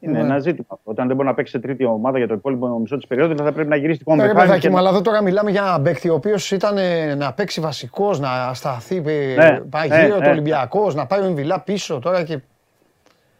Είναι 0.00 0.12
ναι. 0.12 0.24
ένα 0.24 0.38
ζήτημα. 0.38 0.78
Όταν 0.84 1.06
δεν 1.06 1.16
μπορεί 1.16 1.28
να 1.28 1.34
παίξει 1.34 1.52
σε 1.52 1.58
τρίτη 1.58 1.84
ομάδα 1.84 2.18
για 2.18 2.26
το 2.26 2.34
υπόλοιπο 2.34 2.78
μισό 2.78 2.96
της 2.96 3.06
περίοδου, 3.06 3.36
θα 3.36 3.52
πρέπει 3.52 3.68
να 3.68 3.76
γυρίσει 3.76 4.00
στη 4.00 4.04
Χόβενχάιμ. 4.10 4.48
Ναι, 4.48 4.58
και... 4.58 4.70
αλλά 4.74 4.88
εδώ 4.88 5.00
τώρα 5.00 5.22
μιλάμε 5.22 5.50
για 5.50 5.62
έναν 5.62 5.82
παίκτη 5.82 6.08
ο 6.08 6.14
οποίος 6.14 6.50
ήταν 6.50 6.78
να 7.16 7.32
παίξει 7.32 7.60
βασικός, 7.60 8.20
να 8.20 8.54
σταθεί 8.54 9.00
ναι, 9.00 9.60
πάει 9.60 9.88
ναι, 9.88 10.02
γύρω 10.02 10.16
ναι, 10.16 10.24
το 10.24 10.30
Ολυμπιακός, 10.30 10.94
να 10.94 11.06
πάει 11.06 11.20
ο 11.20 11.24
Εμβιλά 11.24 11.60
πίσω 11.60 11.98
τώρα 11.98 12.22
και. 12.22 12.38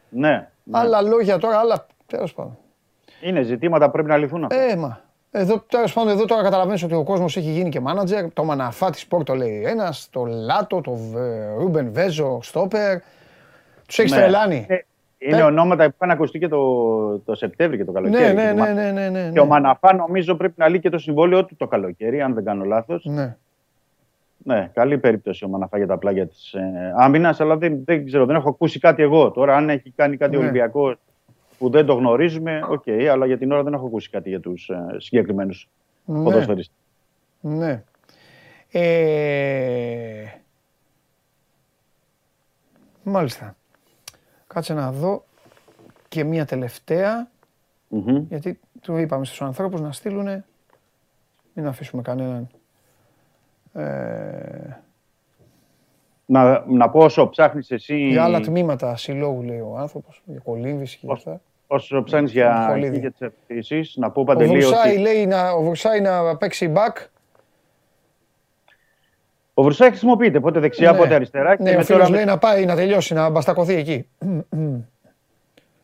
Ναι. 0.09 0.29
ναι. 0.29 0.79
Άλλα 0.79 1.03
λόγια 1.03 1.39
τώρα, 1.39 1.59
άλλα. 1.59 1.87
Τέλος 2.07 2.35
πάντων. 2.35 2.59
Είναι 3.21 3.43
ζητήματα 3.43 3.87
που 3.87 3.93
πρέπει 3.93 4.09
να 4.09 4.17
λυθούν. 4.17 4.47
Ε, 4.51 4.77
μα. 4.77 5.01
Εδώ, 5.31 5.59
τέλος 5.61 5.93
πάντων, 5.93 6.13
εδώ 6.13 6.25
τώρα 6.25 6.43
καταλαβαίνεις 6.43 6.83
ότι 6.83 6.95
ο 6.95 7.05
κόσμος 7.05 7.37
έχει 7.37 7.51
γίνει 7.51 7.69
και 7.69 7.81
μάνατζερ. 7.81 8.33
Το 8.33 8.45
Μαναφά 8.45 8.91
της 8.91 9.07
Πόρτο 9.07 9.35
λέει 9.35 9.63
ένας, 9.67 10.09
το 10.11 10.25
Λάτο, 10.25 10.81
το 10.81 10.99
Ρούμπεν 11.59 11.93
Βέζο, 11.93 12.39
Στόπερ. 12.43 12.99
Τους 13.87 13.99
έχεις 13.99 14.13
ναι. 14.13 14.19
τρελάνει. 14.19 14.67
Ε, 15.19 15.29
είναι 15.29 15.39
ε. 15.39 15.43
ονόματα 15.43 15.85
που 15.85 15.93
είχαν 15.95 16.11
ακουστεί 16.11 16.39
και 16.39 16.49
το, 16.49 17.19
το 17.19 17.35
Σεπτέμβριο 17.35 17.79
και 17.79 17.85
το 17.85 17.93
καλοκαίρι. 17.93 18.35
Ναι, 18.35 18.53
ναι, 18.53 18.73
ναι, 18.73 18.91
ναι, 18.91 19.09
ναι, 19.09 19.31
Και 19.33 19.41
ο 19.41 19.47
Μαναφά 19.47 19.95
νομίζω 19.95 20.35
πρέπει 20.35 20.55
να 20.57 20.69
λύει 20.69 20.81
και 20.81 20.91
το 20.91 20.99
συμβόλαιο 20.99 21.45
του 21.45 21.57
το 21.57 21.67
καλοκαίρι, 21.67 22.21
αν 22.21 22.35
δεν 22.35 22.45
κάνω 22.45 22.65
λάθος. 22.65 23.05
Ναι. 23.05 23.37
Ναι, 24.39 24.71
καλή 24.75 24.99
περίπτωση 24.99 25.45
ο 25.45 25.49
Μαναφά 25.49 25.77
για 25.77 25.87
τα 25.87 25.99
πλάγια 25.99 26.27
της 26.27 26.53
ε, 26.53 26.95
άμυνας, 26.97 27.41
αλλά 27.41 27.57
δεν, 27.57 27.83
δεν 27.85 28.07
ξέρω, 28.07 28.27
δεν 28.27 28.37
έχω 28.37 28.49
ακούσει 28.49 28.79
κάτι 28.79 29.03
εγώ. 29.03 29.31
Τώρα 29.31 29.57
αν 29.57 29.71
έχει 29.71 29.93
κάνει 29.97 30.17
κάτι 30.17 30.37
ναι. 30.37 30.43
Ολυμπιακός 30.43 30.97
που 31.59 31.71
δεν 31.71 31.87
το 31.87 31.95
γνωρίζουμε, 31.95 32.61
OK, 32.69 32.83
okay, 32.87 33.05
αλλά 33.05 33.27
για 33.27 33.39
την 33.39 33.53
ώρα 33.53 33.63
δεν 33.63 33.73
έχω 33.73 33.87
ακούσει 33.87 34.11
κάτι 34.11 34.29
για 34.29 34.41
τους 34.41 34.69
ε, 34.69 34.97
συγκεκριμένους 34.97 35.69
ναι. 36.05 36.23
ποδοσφαιριστές. 36.23 36.77
Ναι. 37.41 37.83
Ε... 38.71 40.25
Μάλιστα. 43.03 43.57
Κάτσε 44.57 44.75
να 44.75 44.93
δω 44.93 45.25
και 46.09 46.25
μία 46.25 46.45
τελευταία, 46.45 47.29
mm-hmm. 47.91 48.23
γιατί 48.29 48.61
του 48.81 48.97
είπαμε 48.97 49.25
στους 49.25 49.43
ανθρώπους 49.43 49.81
να 49.81 49.93
στείλουν, 49.93 50.45
μην 51.53 51.67
αφήσουμε 51.67 52.03
κανέναν. 52.03 52.49
Ε... 53.73 54.81
Να, 56.27 56.65
να 56.67 56.91
πω 56.91 56.99
όσο 56.99 57.29
ψάχνεις 57.29 57.71
εσύ. 57.71 57.97
Για 57.97 58.25
άλλα 58.25 58.41
τμήματα 58.41 58.97
συλλόγου, 58.97 59.43
λέει 59.43 59.61
ο 59.61 59.77
άνθρωπος, 59.79 60.23
για 60.25 60.41
κολύμβηση 60.45 60.99
και 60.99 61.07
αυτά. 61.11 61.41
Όσο 61.67 62.03
ψάχνεις 62.03 62.33
για, 62.33 62.79
για 62.93 63.11
τι 63.11 63.17
ερωτήσει, 63.19 63.85
να 63.95 64.11
πω 64.11 64.25
παντελή. 64.25 64.65
Ο 64.65 64.69
Βρουσάη 64.69 64.99
λέει 64.99 65.27
να, 65.27 65.51
ο 65.51 65.63
Βρουσάη 65.63 66.01
να 66.01 66.37
παίξει 66.37 66.73
back. 66.77 67.07
Ο 69.59 69.63
Βρουσάη 69.63 69.89
χρησιμοποιείται 69.89 70.41
πότε 70.41 70.61
δεξιά, 70.61 70.93
ναι. 70.93 70.99
πότε 70.99 71.15
αριστερά. 71.15 71.57
Ναι, 71.59 71.77
ο 71.77 71.83
φίλος 71.83 72.09
λέει 72.09 72.25
να 72.25 72.39
πάει 72.39 72.65
να 72.65 72.75
τελειώσει, 72.75 73.15
να 73.15 73.31
μπαστακωθεί 73.31 73.75
εκεί. 73.75 74.09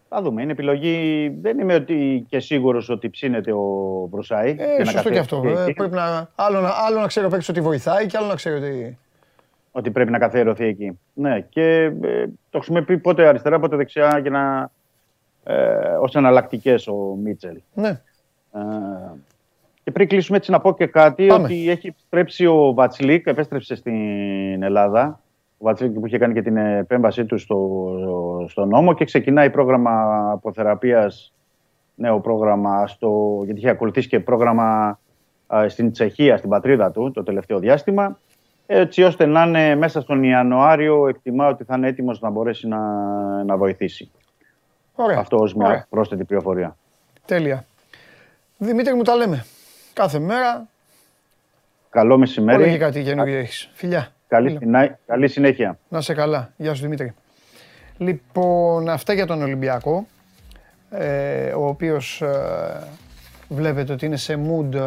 Θα 0.09 0.23
δούμε. 0.23 0.43
Είναι 0.43 0.53
επιλογή. 0.53 1.29
Δεν 1.41 1.59
είμαι 1.59 1.75
ότι 1.75 2.27
και 2.29 2.41
σίγουρος 2.41 2.89
ότι 2.89 3.11
ψήνεται 3.11 3.53
ο 3.53 4.09
Βρουσάη. 4.11 4.57
Ε, 4.59 4.85
σωστό 4.85 5.11
και 5.11 5.19
αυτό. 5.19 5.43
Ε, 5.69 5.73
πρέπει 5.73 5.95
να, 5.95 6.31
άλλο, 6.35 6.61
να, 6.61 6.71
άλλο 6.87 7.01
να 7.01 7.07
ξέρει 7.07 7.27
ο 7.27 7.29
παίκτης 7.29 7.49
ότι 7.49 7.61
βοηθάει 7.61 8.07
και 8.07 8.17
άλλο 8.17 8.27
να 8.27 8.35
ξέρει 8.35 8.57
ότι 8.57 8.99
ότι 9.73 9.91
πρέπει 9.91 10.11
να 10.11 10.19
καθιερωθεί 10.19 10.65
εκεί. 10.65 10.99
Ναι, 11.15 11.41
και 11.41 11.93
ε, 12.03 12.27
το 12.51 12.59
χρησιμοποιεί 12.59 12.99
πότε 12.99 13.27
αριστερά, 13.27 13.59
πότε 13.59 13.77
δεξιά 13.77 14.19
για 14.19 14.31
να. 14.31 14.71
Ε, 15.45 15.97
ως 16.01 16.15
εναλλακτικές 16.15 16.87
ο 16.87 16.95
Μίτσελ. 17.23 17.61
Ναι. 17.75 17.89
Ε, 18.53 18.61
και 19.85 19.91
πριν 19.91 20.09
κλείσουμε 20.09 20.37
έτσι 20.37 20.51
να 20.51 20.61
πω 20.61 20.75
και 20.75 20.87
κάτι, 20.87 21.31
ότι 21.31 21.71
έχει 21.71 21.87
επιστρέψει 21.87 22.47
ο 22.47 22.73
Βατσλίκ, 22.75 23.27
επέστρεψε 23.27 23.75
στην 23.75 24.63
Ελλάδα. 24.63 25.21
Ο 25.59 25.65
Βατσλίκ 25.65 25.93
που 25.93 26.07
είχε 26.07 26.19
κάνει 26.19 26.35
και 26.35 26.43
την 26.43 26.57
επέμβασή 26.57 27.25
του 27.25 27.39
στο, 27.39 27.89
στο 28.49 28.65
νόμο 28.65 28.95
και 28.95 29.05
ξεκινάει 29.05 29.51
πρόγραμμα 29.51 29.93
αποθεραπείας, 30.33 31.33
νέο 31.95 32.21
πρόγραμμα, 32.21 32.87
στο, 32.87 33.41
γιατί 33.45 33.61
είχε 33.61 33.69
ακολουθήσει 33.69 34.09
και 34.09 34.21
πρόγραμμα 34.21 34.99
στην 35.67 35.93
Τσεχία, 35.93 36.37
στην 36.37 36.51
πατρίδα 36.51 36.91
του, 36.91 37.11
το 37.11 37.23
τελευταίο 37.23 37.59
διάστημα 37.59 38.19
έτσι 38.67 39.03
ώστε 39.03 39.27
να 39.27 39.43
είναι 39.43 39.75
μέσα 39.75 40.01
στον 40.01 40.23
Ιανουάριο 40.23 41.09
εκτιμά 41.09 41.49
ότι 41.49 41.65
θα 41.65 41.77
είναι 41.77 41.89
έτοιμος 41.89 42.21
να 42.21 42.31
μπορέσει 42.31 42.69
να, 42.69 42.79
να 43.45 43.57
βοηθήσει. 43.57 44.11
Ωραία. 44.95 45.19
Αυτό 45.19 45.37
ως 45.37 45.55
μια 45.55 45.67
Ωραία. 45.67 45.87
πρόσθετη 45.91 46.25
πληροφορία. 46.25 46.77
Τέλεια. 47.27 47.65
Δημήτρη 48.59 48.95
μου 48.95 49.03
τα 49.03 49.17
λέμε. 49.17 49.45
Κάθε 49.93 50.19
μέρα. 50.19 50.69
Καλό 51.91 52.19
μεσημέρι. 52.19 52.63
Όλο 52.63 52.73
και 52.73 52.79
κάτι 52.79 53.03
καινούργιο 53.03 53.39
έχεις. 53.39 53.71
Φιλιά. 53.75 54.13
Καλή, 54.29 54.59
καλή 55.07 55.29
συνέχεια. 55.29 55.79
Να 55.89 56.01
σε 56.01 56.15
καλά. 56.15 56.53
Γεια 56.57 56.75
σου 56.75 56.83
Δημήτρη. 56.83 57.15
Λοιπόν, 57.99 58.89
αυτά 58.89 59.13
για 59.13 59.27
τον 59.27 59.43
Ολυμπιακό, 59.43 60.07
ε, 60.91 61.53
ο 61.53 61.67
οποίος 61.67 62.23
ε, 62.23 62.89
βλέπετε 63.49 63.93
ότι 63.93 64.07
είναι 64.07 64.17
σε 64.17 64.39
mood 64.47 64.75
ε, 64.75 64.81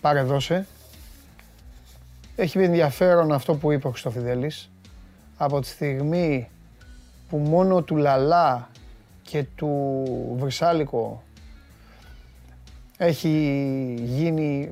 παρεδώσε. 0.00 0.66
Έχει 2.36 2.58
ενδιαφέρον 2.58 3.32
αυτό 3.32 3.54
που 3.54 3.72
είπε 3.72 3.86
ο 3.86 3.90
Χριστοφιδέλης. 3.90 4.70
Από 5.36 5.60
τη 5.60 5.66
στιγμή 5.66 6.48
που 7.28 7.36
μόνο 7.36 7.82
του 7.82 7.96
Λαλά 7.96 8.68
και 9.22 9.44
του 9.56 10.04
Βρυσάλικο 10.38 11.22
έχει 13.02 13.94
γίνει 14.02 14.70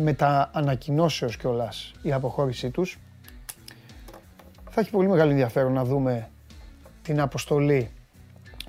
με 0.00 0.12
τα 0.12 0.50
ανακοινώσεως 0.52 1.36
κιόλας 1.36 1.92
η 2.02 2.12
αποχώρησή 2.12 2.70
τους. 2.70 2.98
θα 4.70 4.80
έχει 4.80 4.90
πολύ 4.90 5.08
μεγάλο 5.08 5.30
ενδιαφέρον 5.30 5.72
να 5.72 5.84
δούμε 5.84 6.28
την 7.02 7.20
αποστολή 7.20 7.90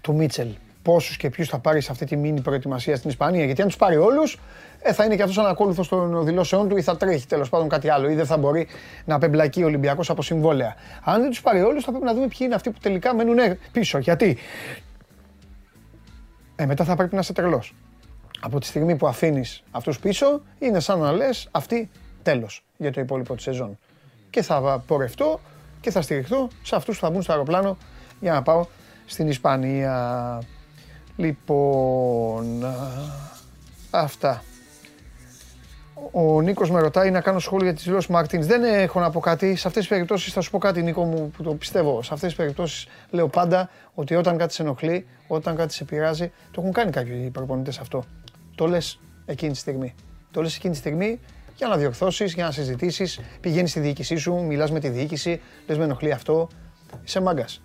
του 0.02 0.16
Μίτσελ. 0.16 0.48
Πόσους 0.82 1.18
και 1.18 1.30
ποιους 1.30 1.48
θα 1.48 1.60
πάρει 1.60 1.82
σε 1.82 1.92
αυτή 1.92 2.06
τη 2.06 2.16
μήνυ 2.16 2.42
προετοιμασία 2.42 2.96
στην 2.96 3.10
Ισπανία. 3.10 3.46
Γιατί 3.46 3.62
αν 3.62 3.68
τους 3.68 3.78
πάρει 3.78 3.98
όλους, 3.98 4.40
ε, 4.80 4.94
θα 4.94 5.06
είναι 5.06 5.16
και 5.16 5.22
αυτός 5.22 5.38
ανακόλουθος 5.38 5.88
των 5.88 6.26
δηλώσεών 6.26 6.70
του 6.70 6.78
ή 6.78 6.82
θα 6.82 6.98
τρέχει 6.98 7.28
τέλος 7.28 7.50
πάντων 7.50 7.70
κάτι 7.70 7.90
άλλο 7.90 8.10
ή 8.10 8.16
δεν 8.16 8.26
θα 8.26 8.38
μπορεί 8.38 8.68
να 9.06 9.16
απεμπλακεί 9.16 9.64
ο 9.64 9.66
Ολυμπιακός 9.66 10.10
από 10.10 10.22
συμβόλαια. 10.22 10.76
Αν 11.04 11.22
δεν 11.22 11.30
τους 11.30 11.42
πάρει 11.42 11.62
όλους, 11.62 11.84
θα 11.84 11.90
πρέπει 11.90 12.06
να 12.06 12.14
δούμε 12.14 12.28
ποιοι 12.28 12.40
είναι 12.42 12.56
αυτοί 12.56 12.70
που 12.70 12.80
τελικά 12.82 13.16
μένουν 13.16 13.38
πίσω. 13.72 13.98
Γιατί 13.98 14.38
ε, 16.56 16.66
μετά 16.66 16.84
θα 16.84 16.96
πρέπει 16.96 17.14
να 17.14 17.20
είσαι 17.20 17.34
τρελός. 17.34 17.74
Από 18.44 18.60
τη 18.60 18.66
στιγμή 18.66 18.96
που 18.96 19.08
αφήνεις 19.08 19.64
αυτούς 19.72 20.00
πίσω, 20.00 20.42
είναι 20.60 20.80
σαν 20.80 21.00
να 21.00 21.12
λες 21.12 21.48
αυτή 21.52 21.90
τέλος 22.24 22.64
για 22.78 22.92
το 22.92 23.02
υπόλοιπο 23.02 23.36
της 23.36 23.44
σεζόν. 23.44 23.78
Και 24.30 24.42
θα 24.42 24.84
πορευτώ 24.88 25.40
και 25.82 25.92
θα 25.92 26.02
στηριχθώ 26.02 26.48
σε 26.64 26.76
αυτούς 26.76 27.00
που 27.00 27.06
θα 27.06 27.12
μπουν 27.12 27.22
στο 27.22 27.32
αεροπλάνο 27.32 27.78
για 28.20 28.34
να 28.34 28.42
πάω 28.42 28.66
στην 29.06 29.28
Ισπανία. 29.28 30.42
Λοιπόν, 31.16 32.66
αυτά. 33.92 34.44
Ο 36.12 36.42
Νίκος 36.42 36.72
με 36.72 36.80
ρωτάει 36.80 37.12
να 37.12 37.22
κάνω 37.22 37.40
σχόλιο 37.40 37.66
για 37.66 37.74
τις 37.74 37.84
δηλώσεις 37.84 38.10
Μαρτίν. 38.10 38.44
Δεν 38.44 38.64
έχω 38.64 39.00
να 39.00 39.10
πω 39.10 39.20
κάτι. 39.20 39.56
Σε 39.56 39.68
αυτές 39.68 39.82
τις 39.82 39.88
περιπτώσεις 39.88 40.34
θα 40.34 40.42
σου 40.42 40.52
πω 40.52 40.58
κάτι, 40.58 40.82
Νίκο 40.82 41.04
μου, 41.04 41.32
που 41.38 41.44
το 41.44 41.54
πιστεύω. 41.54 42.04
Σε 42.04 42.14
αυτές 42.14 42.30
τις 42.30 42.38
περιπτώσεις 42.38 42.88
λέω 43.10 43.28
πάντα 43.28 43.70
ότι 43.94 44.16
όταν 44.16 44.38
κάτι 44.38 44.54
σε 44.54 44.62
ενοχλεί, 44.62 45.08
όταν 45.28 45.56
κάτι 45.56 45.74
σε 45.74 45.84
πειράζει, 45.84 46.32
το 46.52 46.62
έχουν 46.62 46.74
κάνει 46.74 46.92
κάποιοι 46.92 47.30
προπονητές 47.30 47.80
αυτό. 47.80 48.04
Το 48.62 48.68
λες 48.68 49.00
εκείνη 49.26 49.52
τη 49.52 49.58
στιγμή. 49.58 49.96
Το 50.32 50.42
λες 50.42 50.56
εκείνη 50.56 50.74
τη 50.74 50.80
στιγμή 50.80 51.20
για 51.56 51.68
να 51.68 51.78
διορθώσεις, 51.78 52.34
για 52.34 52.46
να 52.46 52.52
συζητήσεις. 52.52 53.20
Πηγαίνεις 53.42 53.70
στη 53.70 53.80
διοίκησή 53.80 54.16
σου, 54.16 54.36
μιλάς 54.36 54.72
με 54.72 54.80
τη 54.80 54.90
διοίκηση, 54.90 55.42
λες 55.68 55.78
με 55.78 55.84
ενοχλεί 55.84 56.12
αυτό. 56.12 56.50
Είσαι 57.04 57.22
μάγκας. 57.22 57.62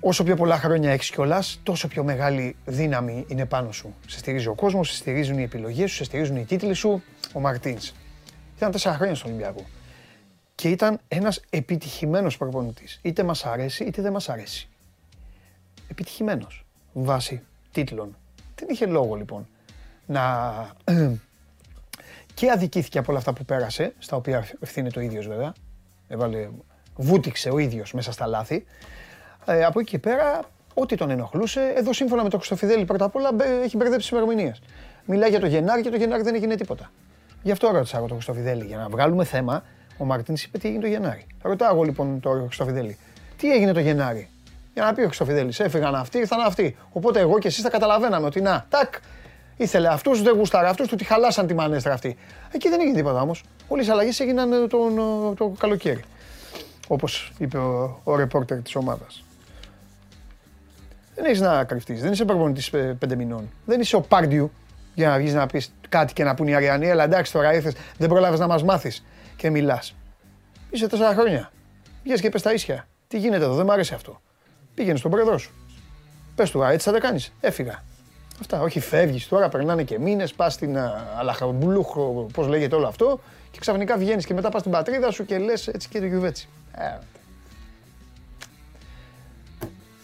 Όσο 0.00 0.24
πιο 0.24 0.36
πολλά 0.36 0.58
χρόνια 0.58 0.90
έχεις 0.92 1.10
κιόλας, 1.10 1.60
τόσο 1.62 1.88
πιο 1.88 2.04
μεγάλη 2.04 2.56
δύναμη 2.64 3.24
είναι 3.28 3.46
πάνω 3.46 3.72
σου. 3.72 3.94
Σε 4.06 4.18
στηρίζει 4.18 4.46
ο 4.46 4.54
κόσμος, 4.54 4.88
σε 4.88 4.96
στηρίζουν 4.96 5.38
οι 5.38 5.42
επιλογές 5.42 5.90
σου, 5.90 5.96
σε 5.96 6.04
στηρίζουν 6.04 6.36
οι 6.36 6.44
τίτλοι 6.44 6.74
σου. 6.74 7.02
Ο 7.32 7.40
Μαρτίνς. 7.40 7.92
Ήταν 8.56 8.70
τέσσερα 8.70 8.94
χρόνια 8.94 9.14
στον 9.14 9.30
Ολυμπιακό. 9.30 9.64
Και 10.54 10.68
ήταν 10.68 11.00
ένας 11.08 11.40
επιτυχημένος 11.50 12.36
προπονητής. 12.36 12.98
Είτε 13.02 13.22
μας 13.22 13.46
αρέσει 13.46 13.84
είτε 13.84 14.02
δεν 14.02 14.12
μας 14.12 14.28
αρέσει. 14.28 14.68
Επιτυχημένος. 15.88 16.64
Βάσει 16.92 17.42
τίτλων. 17.72 18.16
Δεν 18.54 18.68
είχε 18.70 18.86
λόγο 18.86 19.14
λοιπόν 19.14 19.46
να. 20.12 20.66
και 22.34 22.50
αδικήθηκε 22.50 22.98
από 22.98 23.10
όλα 23.10 23.18
αυτά 23.18 23.32
που 23.32 23.44
πέρασε, 23.44 23.94
στα 23.98 24.16
οποία 24.16 24.46
ευθύνεται 24.60 24.98
ο 24.98 25.02
ίδιος 25.02 25.26
βέβαια. 25.26 25.52
Έβαλε, 26.08 26.48
βούτυξε 26.96 27.48
ο 27.48 27.58
ίδιος 27.58 27.92
μέσα 27.92 28.12
στα 28.12 28.26
λάθη. 28.26 28.64
Ε, 29.46 29.64
από 29.64 29.80
εκεί 29.80 29.90
και 29.90 29.98
πέρα, 29.98 30.40
ό,τι 30.74 30.96
τον 30.96 31.10
ενοχλούσε, 31.10 31.72
εδώ 31.76 31.92
σύμφωνα 31.92 32.22
με 32.22 32.28
τον 32.28 32.38
Χρυστοφιδέλη 32.38 32.84
πρώτα 32.84 33.04
απ' 33.04 33.16
όλα 33.16 33.28
έχει 33.62 33.76
μπερδέψει 33.76 34.08
τις 34.08 34.18
ημερομηνίες. 34.18 34.62
Μιλάει 35.04 35.30
για 35.30 35.40
το 35.40 35.46
Γενάρη 35.46 35.82
και 35.82 35.90
το 35.90 35.96
Γενάρη 35.96 36.22
δεν 36.22 36.34
έγινε 36.34 36.54
τίποτα. 36.54 36.90
Γι' 37.42 37.50
αυτό 37.50 37.70
ρώτησα 37.70 37.96
εγώ 37.96 38.06
τον 38.06 38.16
Χρυστοφιδέλη. 38.16 38.64
Για 38.64 38.76
να 38.76 38.88
βγάλουμε 38.88 39.24
θέμα, 39.24 39.62
ο 39.98 40.04
Μαρτίνς 40.04 40.44
είπε 40.44 40.58
τι 40.58 40.68
έγινε 40.68 40.82
το 40.82 40.88
Γενάρη. 40.88 41.26
Ρωτάω 41.42 41.74
εγώ 41.74 41.82
λοιπόν 41.82 42.20
τον 42.20 42.44
Χρυστοφιδέλη, 42.44 42.98
τι 43.36 43.52
έγινε 43.52 43.72
το 43.72 43.80
Γενάρη; 43.80 44.28
Για 44.74 44.84
να 44.84 44.94
πει 44.94 45.00
ο 45.00 45.04
Χρυστοφιδέλης, 45.04 45.60
έφυγαν 45.60 45.94
αυτοί, 45.94 46.18
ήρθαν 46.18 46.40
αυτοί. 46.40 46.76
Οπότε 46.92 47.20
εγώ 47.20 47.38
και 47.38 47.48
εσείς 47.48 47.62
θα 47.62 47.70
καταλαβαίναμε 47.70 48.26
ότι 48.26 48.40
να, 48.40 48.66
τάκ, 48.68 48.94
ήθελε 49.62 49.88
αυτούς, 49.88 50.22
δεν 50.22 50.34
γούσταρε 50.34 50.68
αυτούς, 50.68 50.88
του 50.88 50.96
τη 50.96 51.04
χαλάσαν 51.04 51.46
τη 51.46 51.54
μανέστρα 51.54 51.92
αυτή. 51.92 52.16
Εκεί 52.52 52.68
δεν 52.68 52.80
έγινε 52.80 52.96
τίποτα 52.96 53.20
όμως. 53.20 53.44
Όλες 53.68 53.86
οι 53.86 53.90
αλλαγές 53.90 54.20
έγιναν 54.20 54.52
ε, 54.52 54.66
τον, 54.66 54.98
ε, 54.98 55.34
το 55.34 55.54
καλοκαίρι. 55.58 56.04
Όπως 56.88 57.32
είπε 57.38 57.58
ο, 57.58 58.00
ο 58.04 58.16
ρεπόρτερ 58.16 58.62
της 58.62 58.74
ομάδας. 58.74 59.24
Δεν 61.14 61.24
έχεις 61.24 61.40
να 61.40 61.64
κρυφτείς. 61.64 62.00
Δεν 62.00 62.12
είσαι 62.12 62.24
προπονητής 62.24 62.70
πέντε 62.70 63.14
μηνών. 63.14 63.50
Δεν 63.64 63.80
είσαι 63.80 63.96
ο 63.96 64.00
Πάρντιου 64.00 64.50
για 64.94 65.08
να 65.08 65.18
βγεις 65.18 65.34
να 65.34 65.46
πεις 65.46 65.72
κάτι 65.88 66.12
και 66.12 66.24
να 66.24 66.34
πούνε 66.34 66.50
οι 66.50 66.54
Αριανοί. 66.54 66.90
Αλλά 66.90 67.04
εντάξει 67.04 67.32
τώρα 67.32 67.54
ήρθες, 67.54 67.74
δεν 67.98 68.08
πρόλαβε 68.08 68.36
να 68.36 68.46
μας 68.46 68.62
μάθεις 68.62 69.04
και 69.36 69.50
μιλάς. 69.50 69.94
Είσαι 70.70 70.86
τέσσερα 70.86 71.14
χρόνια. 71.14 71.50
Βγες 72.04 72.20
και 72.20 72.28
πες 72.28 72.42
τα 72.42 72.52
ίσια. 72.52 72.86
Τι 73.08 73.18
γίνεται 73.18 73.44
εδώ, 73.44 73.54
δεν 73.54 73.64
μου 73.66 73.72
αρέσει 73.72 73.94
αυτό. 73.94 74.20
Πήγαινε 74.74 74.98
στον 74.98 75.10
πρόεδρό 75.10 75.38
σου. 75.38 75.52
Πες 76.34 76.50
του, 76.50 76.62
έτσι 76.62 76.88
θα 76.88 76.92
τα 76.92 77.00
κάνεις. 77.00 77.32
Έφυγα. 77.40 77.82
Αυτά. 78.42 78.60
Όχι, 78.60 78.80
φεύγεις 78.80 79.28
τώρα, 79.28 79.48
περνάνε 79.48 79.82
και 79.82 79.98
μήνες, 79.98 80.32
πας 80.32 80.52
στην 80.52 80.78
Αλαχαμπουλούχο, 81.18 82.26
πώς 82.32 82.46
λέγεται 82.46 82.74
όλο 82.74 82.86
αυτό, 82.86 83.20
και 83.50 83.58
ξαφνικά 83.58 83.96
βγαίνεις 83.96 84.26
και 84.26 84.34
μετά 84.34 84.48
πας 84.48 84.60
στην 84.60 84.72
πατρίδα 84.72 85.10
σου 85.10 85.24
και 85.24 85.38
λες 85.38 85.68
έτσι 85.68 85.88
και 85.88 85.98
το 85.98 86.06
γιουβέτσι. 86.06 86.48
Ε, 86.76 86.98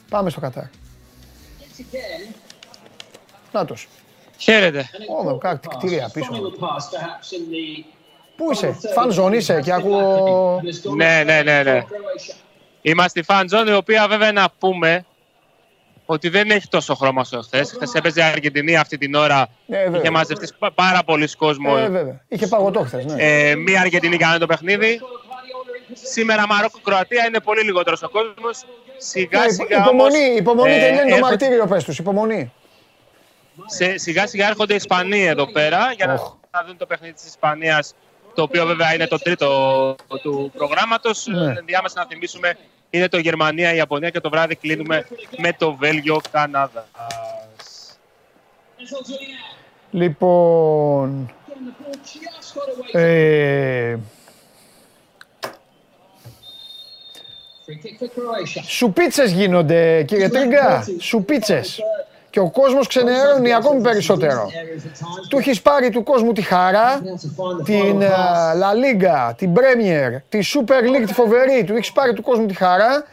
Πάμε 0.08 0.30
στο 0.30 0.40
Κατάρ. 0.40 0.64
Νάτος. 3.52 3.88
Χαίρετε. 4.38 4.88
Ω, 5.26 5.38
κάτι 5.38 5.68
κτίρια 5.68 6.10
πίσω. 6.12 6.30
Πού 8.36 8.52
είσαι, 8.52 8.76
φαν 8.94 9.10
ζώνη 9.10 9.36
είσαι 9.36 9.60
και 9.60 9.72
ακούω... 9.72 10.60
Ναι, 10.96 11.22
ναι, 11.24 11.42
ναι, 11.42 11.62
ναι. 11.62 11.84
Είμαστε 12.82 13.22
φαν 13.22 13.48
ζώνη, 13.48 13.70
η 13.70 13.74
οποία 13.74 14.08
βέβαια 14.08 14.32
να 14.32 14.50
πούμε 14.58 15.04
ότι 16.10 16.28
δεν 16.28 16.50
έχει 16.50 16.68
τόσο 16.68 16.94
χρώμα 16.94 17.20
όσο 17.20 17.40
χθες. 17.40 17.70
Χθες 17.70 17.92
έπαιζε 17.94 18.20
η 18.20 18.22
Αργεντινή 18.22 18.76
αυτή 18.76 18.98
την 18.98 19.14
ώρα. 19.14 19.48
Ε, 19.68 19.90
είχε 19.96 20.10
μαζευτεί 20.10 20.48
πάρα 20.74 21.04
πολλοί 21.04 21.28
κόσμος. 21.36 21.80
Ε, 21.80 21.88
βέβαια. 21.88 22.24
Είχε 22.28 22.46
παγωτό 22.46 22.80
χθες. 22.80 23.04
Ναι. 23.04 23.14
Ε, 23.18 23.54
μία 23.54 23.80
Αργεντινή 23.80 24.16
κάνει 24.16 24.38
το 24.38 24.46
παιχνίδι. 24.46 25.00
Σήμερα 25.92 26.46
Μαρόκο-Κροατία 26.46 27.26
είναι 27.26 27.40
πολύ 27.40 27.62
λιγότερος 27.62 28.02
ο 28.02 28.08
κόσμος. 28.08 28.64
Σιγά 28.96 29.40
ναι, 29.40 29.50
σιγά. 29.50 29.78
Υπομονή, 29.78 30.24
όμως, 30.24 30.38
υπομονή 30.38 30.72
ε, 30.72 30.78
δεν 30.78 31.06
είναι 31.06 31.18
το 31.18 31.26
μαρτύριο, 31.26 31.66
πες 31.66 31.84
τους. 31.84 31.98
Υπομονή. 31.98 32.52
Σε, 33.66 33.98
σιγά 33.98 34.26
σιγά 34.26 34.46
έρχονται 34.48 34.72
οι 34.72 34.76
Ισπανοί 34.76 35.24
εδώ 35.24 35.52
πέρα 35.52 35.92
για 35.96 36.06
να, 36.06 36.12
να 36.50 36.64
δουν 36.66 36.76
το 36.76 36.86
παιχνίδι 36.86 37.14
της 37.14 37.24
Ισπανίας. 37.26 37.94
Το 38.34 38.42
οποίο 38.42 38.66
βέβαια 38.66 38.94
είναι 38.94 39.06
το 39.06 39.18
τρίτο 39.18 39.96
του 40.22 40.52
προγράμματος. 40.56 41.26
Ναι. 41.26 41.54
Ενδιάμεσα 41.58 42.00
να 42.00 42.06
θυμίσουμε 42.06 42.56
είναι 42.90 43.08
το 43.08 43.18
Γερμανία, 43.18 43.72
η 43.72 43.76
Ιαπωνία 43.76 44.10
και 44.10 44.20
το 44.20 44.30
βράδυ 44.30 44.54
κλείνουμε 44.54 45.06
με 45.36 45.52
το 45.52 45.74
Βέλγιο, 45.74 46.20
Καναδάς. 46.30 46.84
Λοιπόν, 49.90 51.32
ε, 52.92 53.96
Σουπίτσες 58.66 59.32
γίνονται 59.32 60.02
κύριε 60.02 60.28
Τρίγκα, 60.28 60.84
σουπίτσες. 60.98 61.80
Και 62.30 62.40
ο 62.40 62.50
κόσμος 62.50 62.86
ξενερώνει 62.86 63.54
ακόμη 63.54 63.80
περισσότερο. 63.80 64.50
Του 65.28 65.38
έχεις 65.38 65.62
πάρει 65.62 65.90
του 65.90 66.02
κόσμου 66.02 66.32
τη 66.32 66.42
χαρά, 66.42 67.00
την 67.64 68.02
ε, 68.02 68.10
La 68.60 68.72
Liga, 68.84 69.34
την 69.36 69.52
Premier, 69.54 70.20
τη 70.28 70.38
Super 70.54 70.82
League 70.82 71.06
τη 71.06 71.12
φοβερή. 71.12 71.64
Του 71.64 71.76
έχεις 71.76 71.92
πάρει 71.92 72.12
του 72.12 72.22
κόσμου 72.22 72.46
τη 72.46 72.54
χαρά. 72.54 73.04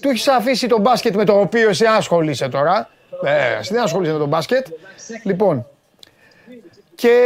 Του 0.00 0.08
έχεις 0.08 0.28
αφήσει 0.28 0.66
το 0.66 0.78
μπάσκετ 0.78 1.14
με 1.14 1.24
το 1.24 1.40
οποίο 1.40 1.68
εσύ 1.68 1.84
ασχολείσαι 1.84 2.48
τώρα. 2.48 2.88
Ε, 3.24 3.58
εσύ 3.58 3.74
δεν 3.74 3.82
ασχολείσαι 3.82 4.12
με 4.12 4.18
το 4.18 4.26
μπάσκετ. 4.26 4.66
Λοιπόν, 5.24 5.66
και 6.94 7.16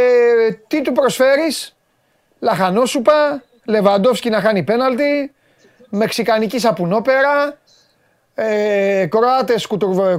τι 0.67 0.81
του 0.81 0.91
προσφέρεις, 0.91 1.75
Λαχανόσουπα, 2.39 3.43
Λεβαντόφσκι 3.65 4.29
να 4.29 4.41
χάνει 4.41 4.63
πέναλτι, 4.63 5.31
Μεξικανική 5.89 6.59
σαπουνόπερα, 6.59 7.57
ε, 8.39 9.05
Κροάτες 9.09 9.67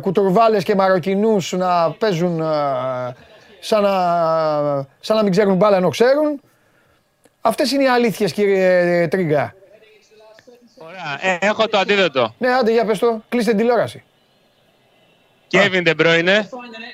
κουτουρβάλες 0.01 0.64
και 0.64 0.75
Μαροκινούς 0.75 1.53
να 1.53 1.91
παίζουν 1.91 2.41
ε, 2.41 2.45
σαν, 3.61 3.83
να, 3.83 4.87
σαν 5.01 5.16
να 5.16 5.23
μην 5.23 5.31
ξέρουν 5.33 5.57
μπάλα 5.57 5.77
ενώ 5.77 5.89
ξέρουν. 5.89 6.41
Αυτές 7.41 7.73
είναι 7.73 7.83
οι 7.83 7.89
αλήθειες 7.89 8.33
κύριε 8.33 9.09
Τρίγκα. 9.09 9.55
Ωραία. 10.79 11.35
Ε, 11.35 11.47
έχω 11.47 11.69
το 11.69 11.79
αντίθετο. 11.79 12.35
Ναι, 12.39 12.49
άντε 12.49 12.73
για 12.73 12.85
πες 12.85 12.99
το. 12.99 13.23
Κλείστε 13.29 13.51
την 13.51 13.59
τηλεόραση. 13.59 14.03
Κέβιν 15.47 15.83
Ντεμπρόινε, 15.83 16.49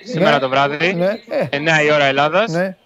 σήμερα 0.05 0.31
ναι. 0.31 0.39
το 0.39 0.49
βράδυ, 0.49 0.93
ναι. 0.93 1.13
9 1.51 1.85
η 1.85 1.93
ώρα 1.93 2.05
Ελλάδας. 2.05 2.53
Ναι. 2.53 2.77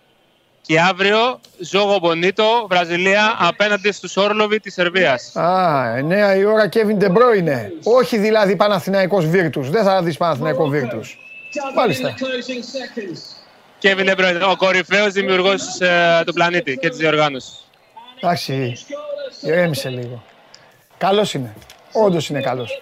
Και 0.68 0.80
αύριο 0.80 1.40
Ζόγο 1.58 1.98
Μπονίτο, 1.98 2.66
Βραζιλία, 2.70 3.36
απέναντι 3.38 3.92
στους 3.92 4.16
Όρλοβι 4.16 4.60
της 4.60 4.72
Σερβίας. 4.72 5.36
Α, 5.36 5.96
9 5.96 6.36
η 6.36 6.44
ώρα 6.44 6.68
Kevin 6.72 7.02
De 7.02 7.06
Bruyne. 7.06 7.70
Όχι 7.82 8.18
δηλαδή 8.18 8.56
Παναθηναϊκός 8.56 9.26
Βίρτους. 9.26 9.70
Δεν 9.70 9.84
θα 9.84 10.02
δεις 10.02 10.16
Παναθηναϊκό 10.16 10.66
Βίρτους. 10.66 11.18
Μάλιστα. 11.76 12.14
Kevin 13.82 14.08
De 14.08 14.16
Bruyne, 14.16 14.50
ο 14.50 14.56
κορυφαίος 14.56 15.12
δημιουργός 15.12 15.80
ε, 15.80 16.22
του 16.26 16.32
πλανήτη 16.32 16.76
και 16.76 16.88
της 16.88 16.98
διοργάνωσης. 16.98 17.66
Εντάξει, 18.20 18.76
ηρέμησε 19.40 19.88
λίγο. 19.88 20.22
Καλός 20.98 21.34
είναι. 21.34 21.54
Όντως 21.92 22.28
είναι 22.28 22.40
καλός. 22.40 22.80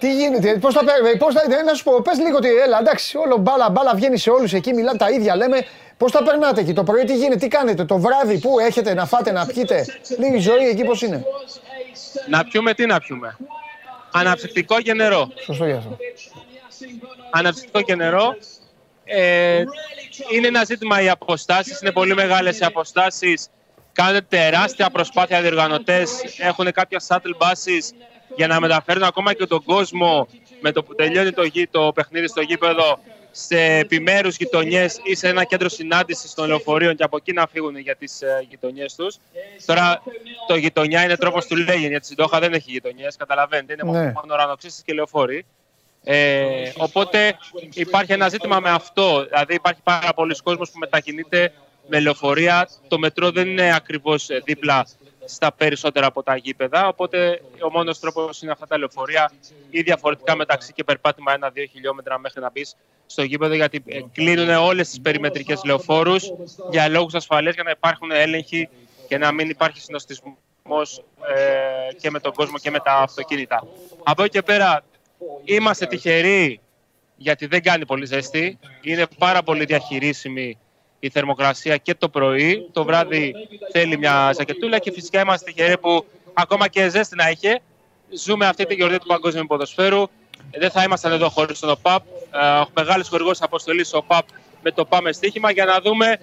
Τι 0.00 0.14
γίνεται, 0.14 0.58
πώς 0.58 0.74
θα 0.74 0.84
παίρνει, 0.84 1.16
πώς 1.18 1.34
θα. 1.34 1.62
Να 1.62 1.74
σου 1.74 1.84
πω, 1.84 2.02
πες 2.02 2.18
λίγο 2.18 2.36
ότι 2.36 2.48
έλα, 2.48 2.78
εντάξει, 2.78 3.16
όλο 3.16 3.36
μπάλα, 3.36 3.70
μπάλα 3.70 3.94
βγαίνει 3.94 4.18
σε 4.18 4.30
όλους 4.30 4.52
εκεί, 4.52 4.72
μιλάμε 4.72 4.98
τα 4.98 5.10
ίδια, 5.10 5.36
λέμε. 5.36 5.66
Πώς 5.96 6.12
τα 6.12 6.22
περνάτε 6.22 6.60
εκεί, 6.60 6.72
το 6.72 6.84
πρωί 6.84 7.04
τι 7.04 7.16
γίνεται, 7.16 7.36
τι 7.36 7.48
κάνετε, 7.48 7.84
το 7.84 7.98
βράδυ 7.98 8.38
που 8.38 8.58
έχετε 8.58 8.94
να 8.94 9.06
φάτε, 9.06 9.32
να 9.32 9.46
πιείτε. 9.46 9.86
Λίγη 10.18 10.38
ζωή 10.38 10.68
εκεί 10.68 10.84
πώς 10.84 11.02
είναι; 11.02 11.24
Να 12.28 12.44
πιούμε, 12.44 12.74
τι 12.74 12.86
να 12.86 13.00
πιούμε; 13.00 13.36
Αναψυκτικό 14.12 14.80
και 14.80 14.94
νερό. 14.94 15.32
Σωστό 15.44 15.64
για 15.64 15.76
αυτό. 15.76 15.96
Αναψυκτικό 17.30 17.82
και 17.82 17.94
νερό. 17.94 18.36
Ε, 19.04 19.64
είναι 20.32 20.46
ένα 20.46 20.64
ζήτημα 20.64 21.00
οι 21.02 21.08
αποστάσεις. 21.08 21.80
Είναι 21.80 21.92
πολύ 21.92 22.14
μεγάλες 22.14 22.58
οι 22.58 22.64
αποστάσεις. 22.64 23.48
Κάνουν 23.92 24.20
τεράστια 24.28 24.90
προσπάθεια 24.90 25.38
οι 25.38 25.42
διοργανωτές. 25.42 26.10
Έχουν 26.38 26.72
κάποια 26.72 27.02
shuttle 27.08 27.46
buses 27.46 27.94
για 28.36 28.46
να 28.46 28.60
μεταφέρουν 28.60 29.02
ακόμα 29.02 29.32
και 29.34 29.46
τον 29.46 29.62
κόσμο 29.62 30.28
με 30.60 30.72
το 30.72 30.82
που 30.82 30.94
τελειώνει 30.94 31.32
το, 31.32 31.42
γη, 31.42 31.66
το 31.66 31.92
παιχνίδι 31.94 32.26
στο 32.28 32.40
γήπεδο 32.40 32.98
σε 33.30 33.56
επιμέρους 33.62 34.36
γειτονιές 34.36 35.00
ή 35.02 35.14
σε 35.14 35.28
ένα 35.28 35.44
κέντρο 35.44 35.68
συνάντησης 35.68 36.34
των 36.34 36.46
λεωφορείων 36.46 36.96
και 36.96 37.02
από 37.02 37.16
εκεί 37.16 37.32
να 37.32 37.46
φύγουν 37.46 37.76
για 37.76 37.96
τις 37.96 38.22
ε, 38.22 38.46
γειτονιές 38.48 38.94
τους. 38.94 39.16
Τώρα 39.66 40.02
το 40.46 40.54
γειτονιά 40.54 41.04
είναι 41.04 41.16
τρόπος 41.16 41.46
του 41.46 41.56
λέγει, 41.56 41.86
γιατί 41.86 42.04
στην 42.04 42.16
Τόχα 42.16 42.38
δεν 42.38 42.52
έχει 42.52 42.70
γειτονιές, 42.70 43.16
καταλαβαίνετε, 43.16 43.72
είναι 43.72 43.82
ναι. 43.92 43.98
μόνο 43.98 44.34
ουρανοξύσεις 44.34 44.82
και 44.82 44.92
λεωφόροι. 44.92 45.44
Ε, 46.04 46.72
οπότε 46.76 47.38
υπάρχει 47.74 48.12
ένα 48.12 48.28
ζήτημα 48.28 48.60
με 48.60 48.70
αυτό, 48.70 49.24
δηλαδή 49.24 49.54
υπάρχει 49.54 49.80
πάρα 49.82 50.14
πολλοί 50.14 50.36
κόσμος 50.42 50.70
που 50.70 50.78
μετακινείται 50.78 51.52
με 51.88 52.00
λεωφορεία. 52.00 52.68
Το 52.88 52.98
μετρό 52.98 53.30
δεν 53.30 53.48
είναι 53.48 53.74
ακριβώς 53.74 54.28
δίπλα 54.44 54.86
στα 55.34 55.52
περισσότερα 55.52 56.06
από 56.06 56.22
τα 56.22 56.36
γήπεδα. 56.36 56.88
Οπότε 56.88 57.42
ο 57.64 57.70
μόνος 57.70 57.98
τρόπος 57.98 58.42
είναι 58.42 58.52
αυτά 58.52 58.66
τα 58.66 58.78
λεωφορεία 58.78 59.32
ή 59.70 59.82
διαφορετικά 59.82 60.36
μεταξύ 60.36 60.72
και 60.72 60.84
περπάτημα 60.84 61.32
ένα-δύο 61.32 61.64
χιλιόμετρα 61.64 62.18
μέχρι 62.18 62.40
να 62.40 62.50
μπεις 62.50 62.76
στο 63.06 63.22
γήπεδο. 63.22 63.54
Γιατί 63.54 63.82
ε, 63.86 64.00
κλείνουν 64.12 64.48
όλες 64.48 64.88
τις 64.88 65.00
περιμετρικές 65.00 65.64
λεωφόρους 65.64 66.32
για 66.70 66.88
λόγους 66.88 67.14
ασφαλεία 67.14 67.50
για 67.50 67.62
να 67.62 67.70
υπάρχουν 67.70 68.10
έλεγχοι 68.10 68.68
και 69.08 69.18
να 69.18 69.32
μην 69.32 69.48
υπάρχει 69.48 69.80
συνοστισμός 69.80 71.04
ε, 71.34 71.94
και 72.00 72.10
με 72.10 72.20
τον 72.20 72.32
κόσμο 72.32 72.58
και 72.58 72.70
με 72.70 72.78
τα 72.78 72.92
αυτοκίνητα. 72.92 73.66
Από 74.02 74.22
εκεί 74.22 74.32
και 74.32 74.42
πέρα 74.42 74.84
είμαστε 75.44 75.86
τυχεροί 75.86 76.60
γιατί 77.16 77.46
δεν 77.46 77.62
κάνει 77.62 77.86
πολύ 77.86 78.06
ζέστη. 78.06 78.58
Είναι 78.82 79.06
πάρα 79.18 79.42
πολύ 79.42 79.64
διαχειρίσιμη 79.64 80.58
η 81.00 81.08
θερμοκρασία 81.10 81.76
και 81.76 81.94
το 81.94 82.08
πρωί. 82.08 82.68
Το 82.72 82.84
βράδυ 82.84 83.34
θέλει 83.72 83.98
μια 83.98 84.32
ζακετούλα 84.34 84.78
και 84.78 84.92
φυσικά 84.92 85.20
είμαστε 85.20 85.52
τυχεροί 85.52 85.78
που 85.78 86.06
ακόμα 86.32 86.68
και 86.68 86.88
ζέστη 86.88 87.16
να 87.16 87.30
είχε. 87.30 87.60
Ζούμε 88.10 88.46
αυτή 88.46 88.66
τη 88.66 88.74
γιορτή 88.74 88.98
του 88.98 89.06
Παγκόσμιου 89.06 89.46
Ποδοσφαίρου. 89.46 90.02
Δεν 90.50 90.70
θα 90.70 90.82
ήμασταν 90.82 91.12
εδώ 91.12 91.28
χωρίς 91.28 91.58
τον 91.58 91.70
ΟΠΑΠ. 91.70 92.02
Ε, 92.30 92.62
Μεγάλος 92.74 93.08
χορηγός 93.08 93.42
αποστολής 93.42 93.92
ο 93.92 93.96
ΟΠΑΠ 93.96 94.26
με 94.62 94.70
το 94.70 94.84
Πάμε 94.84 95.12
Στοίχημα 95.12 95.50
για 95.50 95.64
να 95.64 95.80
δούμε 95.80 96.20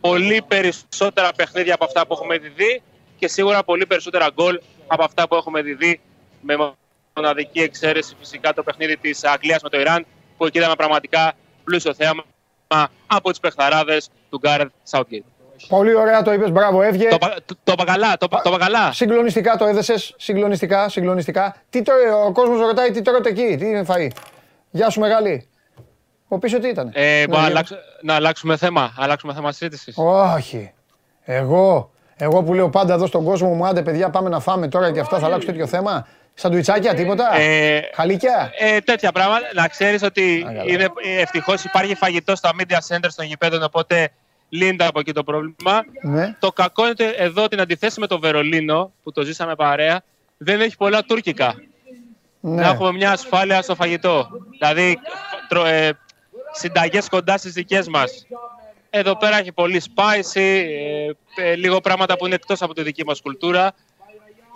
πολύ 0.00 0.42
περισσότερα 0.48 1.32
παιχνίδια 1.36 1.74
από 1.74 1.84
αυτά 1.84 2.06
που 2.06 2.12
έχουμε 2.12 2.38
δει 2.38 2.82
και 3.18 3.28
σίγουρα 3.28 3.64
πολύ 3.64 3.86
περισσότερα 3.86 4.30
γκολ 4.34 4.60
από 4.86 5.04
αυτά 5.04 5.28
που 5.28 5.34
έχουμε 5.34 5.62
δει 5.62 6.00
με 6.40 6.74
μοναδική 7.14 7.60
εξαίρεση 7.60 8.14
φυσικά 8.18 8.52
το 8.52 8.62
παιχνίδι 8.62 8.96
της 8.96 9.24
Αγγλίας 9.24 9.62
με 9.62 9.68
το 9.68 9.80
Ιράν 9.80 10.06
που 10.36 10.46
εκεί 10.46 10.58
είδαμε 10.58 10.74
πραγματικά 10.74 11.32
πλούσιο 11.64 11.94
θέαμα 11.94 12.24
από 13.06 13.30
τις 13.30 13.40
παιχταράδες 13.40 14.08
του 14.30 14.38
Γκάρετ 14.38 14.70
Southgate. 14.90 15.24
Πολύ 15.68 15.94
ωραία 15.94 16.22
το 16.22 16.32
είπες, 16.32 16.50
μπράβο, 16.50 16.82
έβγε. 16.82 17.08
Το, 17.08 17.18
το, 17.18 17.54
το 17.64 17.74
παγκαλά, 17.74 18.16
το, 18.16 18.28
το 18.42 18.50
παγκαλά. 18.50 18.92
Συγκλονιστικά 18.92 19.56
το 19.56 19.64
έδεσες, 19.64 20.14
συγκλονιστικά, 20.16 20.88
συγκλονιστικά. 20.88 21.56
Τι 21.70 21.82
το, 21.82 21.92
ο 22.26 22.32
κόσμος 22.32 22.60
ρωτάει 22.60 22.90
τι 22.90 23.02
τρώτε 23.02 23.28
εκεί, 23.28 23.56
τι 23.56 23.66
είναι 23.66 23.84
φαΐ. 23.88 24.08
Γεια 24.70 24.90
σου 24.90 25.00
μεγάλη. 25.00 25.48
Ο 26.28 26.38
πίσω 26.38 26.58
τι 26.58 26.68
ήταν. 26.68 26.90
Ε, 26.92 27.24
ναι, 27.28 27.38
αλλάξ, 27.38 27.72
να 28.02 28.14
αλλάξουμε 28.14 28.56
θέμα, 28.56 28.94
αλλάξουμε 28.98 29.34
θέμα 29.34 29.52
συζήτησης. 29.52 29.94
Όχι. 29.96 30.72
Εγώ, 31.24 31.90
εγώ 32.16 32.42
που 32.42 32.54
λέω 32.54 32.70
πάντα 32.70 32.94
εδώ 32.94 33.06
στον 33.06 33.24
κόσμο 33.24 33.48
μου, 33.48 33.66
άντε 33.66 33.82
παιδιά 33.82 34.10
πάμε 34.10 34.28
να 34.28 34.40
φάμε 34.40 34.68
τώρα 34.68 34.92
και 34.92 35.00
αυτά 35.00 35.18
θα 35.18 35.26
αλλάξω 35.26 35.46
τέτοιο 35.46 35.66
θέμα. 35.66 36.06
Σαντουιτσάκια, 36.34 36.94
τίποτα; 36.94 37.36
Ε, 37.36 37.80
Χαλίκια; 37.94 38.52
Ε, 38.58 38.80
τέτοια 38.80 39.12
πράγματα. 39.12 39.46
Να 39.54 39.68
ξέρεις 39.68 40.02
ότι 40.02 40.46
ευτυχώς 41.18 41.64
υπάρχει 41.64 41.94
φαγητό 41.94 42.36
στα 42.36 42.50
media 42.58 42.78
centers 42.88 43.12
των 43.16 43.24
γηπέδων, 43.26 43.62
οπότε 43.62 44.10
λύνεται 44.48 44.86
από 44.86 45.00
εκεί 45.00 45.12
το 45.12 45.24
πρόβλημα. 45.24 45.84
Ναι. 46.02 46.36
Το 46.38 46.52
κακό 46.52 46.82
είναι 46.82 46.90
ότι 46.90 47.04
εδώ 47.16 47.48
την 47.48 47.60
αντιθέσει 47.60 48.00
με 48.00 48.06
το 48.06 48.18
Βερολίνο, 48.18 48.92
που 49.02 49.12
το 49.12 49.22
ζήσαμε 49.22 49.54
παρέα, 49.54 50.02
δεν 50.36 50.60
έχει 50.60 50.76
πολλά 50.76 51.02
τουρκικά. 51.04 51.54
Ναι. 52.40 52.62
Να 52.62 52.68
έχουμε 52.68 52.92
μια 52.92 53.10
ασφάλεια 53.10 53.62
στο 53.62 53.74
φαγητό. 53.74 54.28
Δηλαδή, 54.58 54.98
ε, 55.66 55.90
συνταγές 56.52 57.08
κοντά 57.08 57.36
στις 57.36 57.52
δικές 57.52 57.88
μας. 57.88 58.26
Εδώ 58.90 59.16
πέρα 59.16 59.38
έχει 59.38 59.52
πολύ 59.52 59.82
spicy, 59.94 60.40
ε, 60.40 61.10
ε, 61.36 61.54
λίγο 61.54 61.80
πράγματα 61.80 62.16
που 62.16 62.26
είναι 62.26 62.34
εκτός 62.34 62.62
από 62.62 62.74
τη 62.74 62.82
δική 62.82 63.04
μας 63.04 63.20
κουλτούρα 63.20 63.74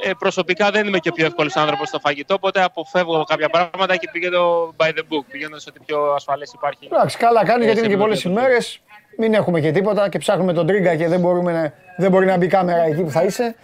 ε, 0.04 0.10
προσωπικά 0.18 0.70
δεν 0.70 0.86
είμαι 0.86 0.98
και 0.98 1.08
ο 1.08 1.12
πιο 1.12 1.26
εύκολος 1.26 1.56
άνθρωπος 1.56 1.88
στο 1.88 1.98
φαγητό, 1.98 2.34
οπότε 2.34 2.62
αποφεύγω 2.62 3.24
κάποια 3.24 3.48
πράγματα 3.48 3.96
και 3.96 4.08
πηγαίνω 4.12 4.74
by 4.76 4.86
the 4.86 5.02
book. 5.10 5.24
Πηγαίνω 5.30 5.58
σε 5.58 5.68
ό,τι 5.68 5.80
πιο 5.86 6.12
ασφαλές 6.12 6.52
υπάρχει. 6.52 6.88
Εντάξει, 6.92 7.16
καλά 7.16 7.44
κάνει 7.44 7.64
γιατί 7.64 7.78
είναι 7.78 7.88
και 7.88 7.96
πολλές 7.96 8.22
ημέρες. 8.22 8.80
Μην 9.18 9.34
έχουμε 9.34 9.60
και 9.60 9.70
τίποτα 9.70 10.08
και 10.08 10.18
ψάχνουμε 10.18 10.52
τον 10.52 10.66
τρίγκα 10.66 10.96
και 10.96 11.08
δεν, 11.08 11.20
μπορούμε 11.20 11.52
να, 11.52 11.72
δεν 11.96 12.10
μπορεί 12.10 12.26
να 12.26 12.36
μπει 12.36 12.46
κάμερα 12.46 12.82
εκεί 12.82 13.02
που 13.02 13.10
θα 13.10 13.22
είσαι. 13.22 13.54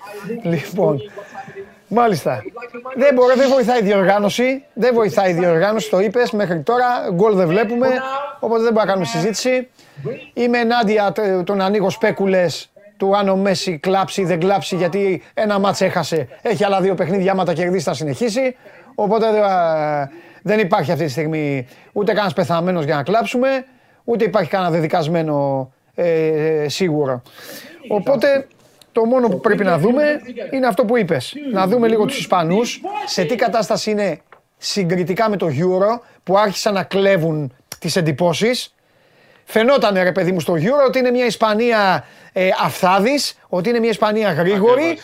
Λοιπόν, 0.42 1.00
μάλιστα. 1.88 2.42
Δεν, 2.96 3.14
μπορεί, 3.14 3.34
δεν 3.38 3.48
βοηθάει 3.48 3.78
η 3.78 3.82
διοργάνωση. 3.82 4.64
Δεν 4.72 4.94
βοηθάει 4.94 5.30
η 5.30 5.34
διοργάνωση, 5.34 5.90
το 5.90 5.98
είπες 5.98 6.30
μέχρι 6.30 6.60
τώρα. 6.60 6.86
Γκολ 7.12 7.34
δεν 7.34 7.46
βλέπουμε, 7.46 7.88
οπότε 8.40 8.62
δεν 8.62 8.72
μπορούμε 8.72 8.84
να 8.84 8.86
κάνουμε 8.86 9.06
συζήτηση. 9.06 9.68
Είμαι 10.32 10.58
ενάντια 10.58 11.12
των 11.44 11.60
ανοίγω 11.60 11.90
σπέκουλες 11.90 12.68
του 12.96 13.16
αν 13.16 13.28
ο 13.28 13.36
Μέση 13.36 13.78
κλάψει 13.78 14.20
ή 14.20 14.24
δεν 14.24 14.40
κλάψει 14.40 14.76
γιατί 14.76 15.22
ένα 15.34 15.58
μάτς 15.58 15.80
έχασε. 15.80 16.28
Έχει 16.42 16.64
άλλα 16.64 16.80
δύο 16.80 16.94
παιχνίδια, 16.94 17.32
άμα 17.32 17.44
τα 17.44 17.52
κερδίσει 17.52 17.84
θα 17.84 17.94
συνεχίσει. 17.94 18.56
Οπότε 18.94 19.26
ε, 19.26 20.08
δεν 20.42 20.58
υπάρχει 20.58 20.92
αυτή 20.92 21.04
τη 21.04 21.10
στιγμή 21.10 21.66
ούτε 21.92 22.12
κανένας 22.12 22.32
πεθαμένος 22.32 22.84
για 22.84 22.94
να 22.94 23.02
κλάψουμε, 23.02 23.48
ούτε 24.04 24.24
υπάρχει 24.24 24.50
κανένα 24.50 24.70
δεδικασμένο 24.70 25.68
ε, 25.94 26.66
σίγουρο. 26.68 27.22
Οπότε 27.88 28.46
το 28.92 29.04
μόνο 29.04 29.28
που 29.28 29.40
πρέπει 29.40 29.64
να 29.64 29.78
δούμε 29.78 30.20
είναι 30.50 30.66
αυτό 30.66 30.84
που 30.84 30.96
είπες. 30.96 31.34
Να 31.52 31.66
δούμε 31.66 31.88
λίγο 31.88 32.04
τους 32.04 32.18
Ισπανούς, 32.18 32.80
σε 33.06 33.24
τι 33.24 33.34
κατάσταση 33.34 33.90
είναι 33.90 34.20
συγκριτικά 34.56 35.28
με 35.28 35.36
το 35.36 35.46
Euro, 35.46 36.00
που 36.22 36.38
άρχισαν 36.38 36.74
να 36.74 36.82
κλέβουν 36.82 37.52
τις 37.78 37.96
εντυπώσεις. 37.96 38.73
Φαινόταν 39.44 39.94
ρε 40.02 40.12
παιδί 40.12 40.32
μου 40.32 40.40
στο 40.40 40.54
Euro 40.54 40.86
ότι 40.86 40.98
είναι 40.98 41.10
μια 41.10 41.26
Ισπανία 41.26 42.04
ε, 42.32 42.48
αυθάδης, 42.64 43.38
ότι 43.48 43.68
είναι 43.68 43.78
μια 43.78 43.90
Ισπανία 43.90 44.32
γρήγορη, 44.32 44.98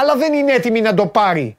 αλλά 0.00 0.16
δεν 0.16 0.32
είναι 0.32 0.52
έτοιμη 0.52 0.80
να 0.80 0.94
το 0.94 1.06
πάρει. 1.06 1.56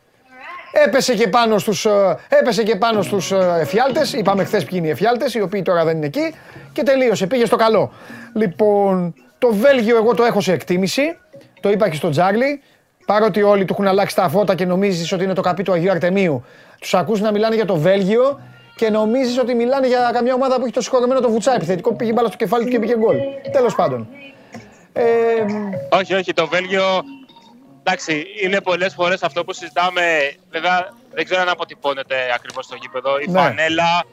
Έπεσε 0.85 1.13
και 1.13 1.27
πάνω 1.27 1.57
στους, 1.57 1.85
ε, 1.85 2.17
έπεσε 2.27 2.63
και 2.63 2.75
πάνω 2.75 3.01
στους 3.01 3.31
ε, 3.31 3.57
εφιάλτες, 3.59 4.13
είπαμε 4.13 4.43
χθες 4.43 4.63
ποιοι 4.63 4.77
είναι 4.79 4.87
οι 4.87 4.91
εφιάλτες, 4.91 5.33
οι 5.33 5.41
οποίοι 5.41 5.61
τώρα 5.61 5.83
δεν 5.83 5.95
είναι 5.95 6.05
εκεί 6.05 6.35
και 6.73 6.83
τελείωσε, 6.83 7.27
πήγε 7.27 7.45
στο 7.45 7.55
καλό. 7.55 7.91
Λοιπόν, 8.33 9.13
το 9.37 9.53
Βέλγιο 9.53 9.97
εγώ 9.97 10.13
το 10.13 10.23
έχω 10.23 10.41
σε 10.41 10.53
εκτίμηση, 10.53 11.17
το 11.59 11.69
είπα 11.69 11.89
και 11.89 11.95
στο 11.95 12.09
Τζάρλι, 12.09 12.61
παρότι 13.05 13.41
όλοι 13.41 13.65
του 13.65 13.73
έχουν 13.73 13.87
αλλάξει 13.87 14.15
τα 14.15 14.29
φώτα 14.29 14.55
και 14.55 14.65
νομίζεις 14.65 15.11
ότι 15.11 15.23
είναι 15.23 15.33
το 15.33 15.41
καπί 15.41 15.63
του 15.63 15.71
Αγίου 15.71 15.91
Αρτεμίου, 15.91 16.45
τους 16.79 16.93
ακούς 16.93 17.21
να 17.21 17.31
μιλάνε 17.31 17.55
για 17.55 17.65
το 17.65 17.75
Βέλγιο 17.75 18.39
και 18.77 18.89
νομίζεις 18.89 19.37
ότι 19.37 19.53
μιλάνε 19.53 19.87
για 19.87 20.09
καμιά 20.13 20.33
ομάδα 20.33 20.55
που 20.55 20.63
έχει 20.63 20.73
το 20.73 20.81
συγχωρεμένο 20.81 21.19
το 21.19 21.29
βουτσά 21.29 21.53
επιθετικό 21.55 21.89
που 21.89 21.95
πήγε 21.95 22.13
μπάλα 22.13 22.27
στο 22.27 22.37
κεφάλι 22.37 22.63
του 22.63 22.69
και 22.71 22.79
πήγε 22.79 22.97
γκολ. 22.97 23.17
Τέλος 23.51 23.75
πάντων. 23.75 24.07
Ε, 24.93 25.03
όχι, 25.89 26.13
όχι, 26.13 26.33
το 26.33 26.47
Βέλγιο. 26.47 26.83
Εντάξει, 27.83 28.25
είναι 28.43 28.61
πολλές 28.61 28.93
φορές 28.93 29.23
αυτό 29.23 29.43
που 29.43 29.53
συζητάμε. 29.53 30.01
Βέβαια, 30.49 30.93
δεν 31.13 31.25
ξέρω 31.25 31.41
αν 31.41 31.49
αποτυπώνεται 31.49 32.15
ακριβώς 32.35 32.65
στο 32.65 32.75
γήπεδο. 32.81 33.19
Η 33.19 33.27
ναι. 33.27 33.39
φανέλα, 33.39 34.03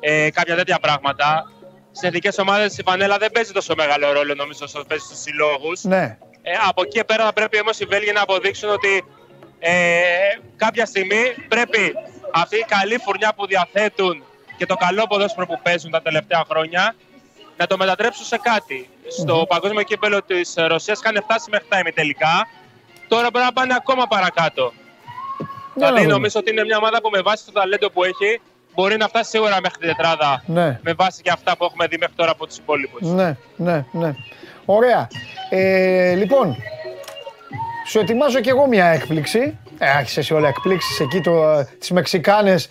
ε, 0.00 0.30
κάποια 0.30 0.56
τέτοια 0.56 0.78
πράγματα. 0.78 1.50
Στι 1.92 2.06
εθνικέ 2.06 2.28
ομάδες 2.40 2.78
η 2.78 2.82
φανέλα 2.82 3.16
δεν 3.18 3.30
παίζει 3.30 3.52
τόσο 3.52 3.74
μεγάλο 3.76 4.12
ρόλο, 4.12 4.34
νομίζω, 4.34 4.60
όσο 4.62 4.84
παίζει 4.88 5.04
στους 5.04 5.18
συλλόγους. 5.18 5.82
Ναι. 5.82 6.16
Ε, 6.42 6.50
από 6.68 6.82
εκεί 6.82 6.90
και 6.98 7.04
πέρα 7.04 7.24
θα 7.24 7.32
πρέπει 7.32 7.60
όμως 7.60 7.80
οι 7.80 7.84
Βέλγοι 7.84 8.12
να 8.12 8.22
αποδείξουν 8.22 8.70
ότι 8.70 9.04
ε, 9.58 9.72
κάποια 10.56 10.86
στιγμή 10.86 11.22
πρέπει 11.48 11.94
αυτή 12.32 12.56
η 12.56 12.64
καλή 12.68 12.98
φουρνιά 13.04 13.32
που 13.36 13.46
διαθέτουν 13.46 14.22
και 14.56 14.66
το 14.66 14.74
καλό 14.74 15.06
ποδόσφαιρο 15.06 15.46
που 15.46 15.60
παίζουν 15.62 15.90
τα 15.90 16.02
τελευταία 16.02 16.44
χρόνια 16.50 16.94
να 17.56 17.66
το 17.66 17.76
μετατρέψουν 17.76 18.24
σε 18.24 18.38
κάτι. 18.42 18.88
Στο 19.08 19.46
παγκόσμιο 19.48 19.82
κύπελο 19.82 20.22
της 20.22 20.54
Ρωσίας 20.56 21.00
είχαν 21.00 21.22
φτάσει 21.22 21.50
μέχρι 21.50 21.66
τα 21.68 21.78
ημιτελικά. 21.78 22.48
Τώρα 23.08 23.30
πρέπει 23.30 23.44
να 23.44 23.52
πάνε 23.52 23.74
ακόμα 23.76 24.06
παρακάτω. 24.06 24.72
Δηλαδή 25.74 26.06
νομίζω 26.06 26.40
ότι 26.40 26.50
είναι 26.50 26.64
μια 26.64 26.76
ομάδα 26.76 27.00
που 27.00 27.10
με 27.10 27.20
βάση 27.20 27.44
το 27.44 27.52
ταλέντο 27.52 27.90
που 27.90 28.04
έχει 28.04 28.40
μπορεί 28.74 28.96
να 28.96 29.08
φτάσει 29.08 29.30
σίγουρα 29.30 29.60
μέχρι 29.62 29.78
την 29.78 29.88
τετράδα. 29.88 30.42
Ναι. 30.46 30.78
Με 30.82 30.92
βάση 30.92 31.22
και 31.22 31.30
αυτά 31.30 31.56
που 31.56 31.64
έχουμε 31.64 31.86
δει 31.86 31.96
μέχρι 31.98 32.14
τώρα 32.14 32.30
από 32.30 32.46
τους 32.46 32.56
υπόλοιπους. 32.56 33.00
Ναι, 33.00 33.36
ναι, 33.56 33.84
ναι. 33.92 34.14
Ωραία. 34.64 35.08
Ε, 35.50 36.14
λοιπόν, 36.14 36.56
σου 37.88 37.98
ετοιμάζω 37.98 38.40
κι 38.40 38.48
εγώ 38.48 38.66
μια 38.66 38.86
έκπληξη. 38.86 39.58
Ε, 39.84 39.90
άρχισες 39.90 40.30
όλα 40.30 40.48
εκπλήξει 40.48 41.02
εκεί, 41.02 41.20
το, 41.20 41.64
τις 41.78 41.90
Μεξικάνες 41.90 42.70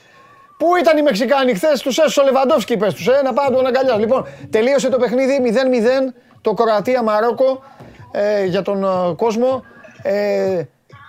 Πού 0.58 0.76
ήταν 0.80 0.98
οι 0.98 1.02
Μεξικάνοι 1.02 1.54
χθες, 1.54 1.82
τους 1.82 1.98
έσωσε 1.98 2.20
ο 2.20 2.24
Λεβαντόφσκι, 2.24 2.78
πες 2.78 2.94
τους, 2.94 3.08
ε, 3.08 3.22
να 3.24 3.34
πάνε 3.34 3.56
τον 3.56 3.66
αγκαλιάς. 3.66 3.98
Λοιπόν, 3.98 4.28
τελείωσε 4.50 4.90
το 4.90 4.98
παιχνίδι 4.98 5.40
0-0. 5.40 6.14
το 6.42 6.54
Κροατία-Μαρόκο 6.54 7.64
ε, 8.12 8.46
για 8.46 8.62
τον 8.62 8.84
ε, 8.84 9.14
κόσμο. 9.16 9.64
Ε, 10.02 10.64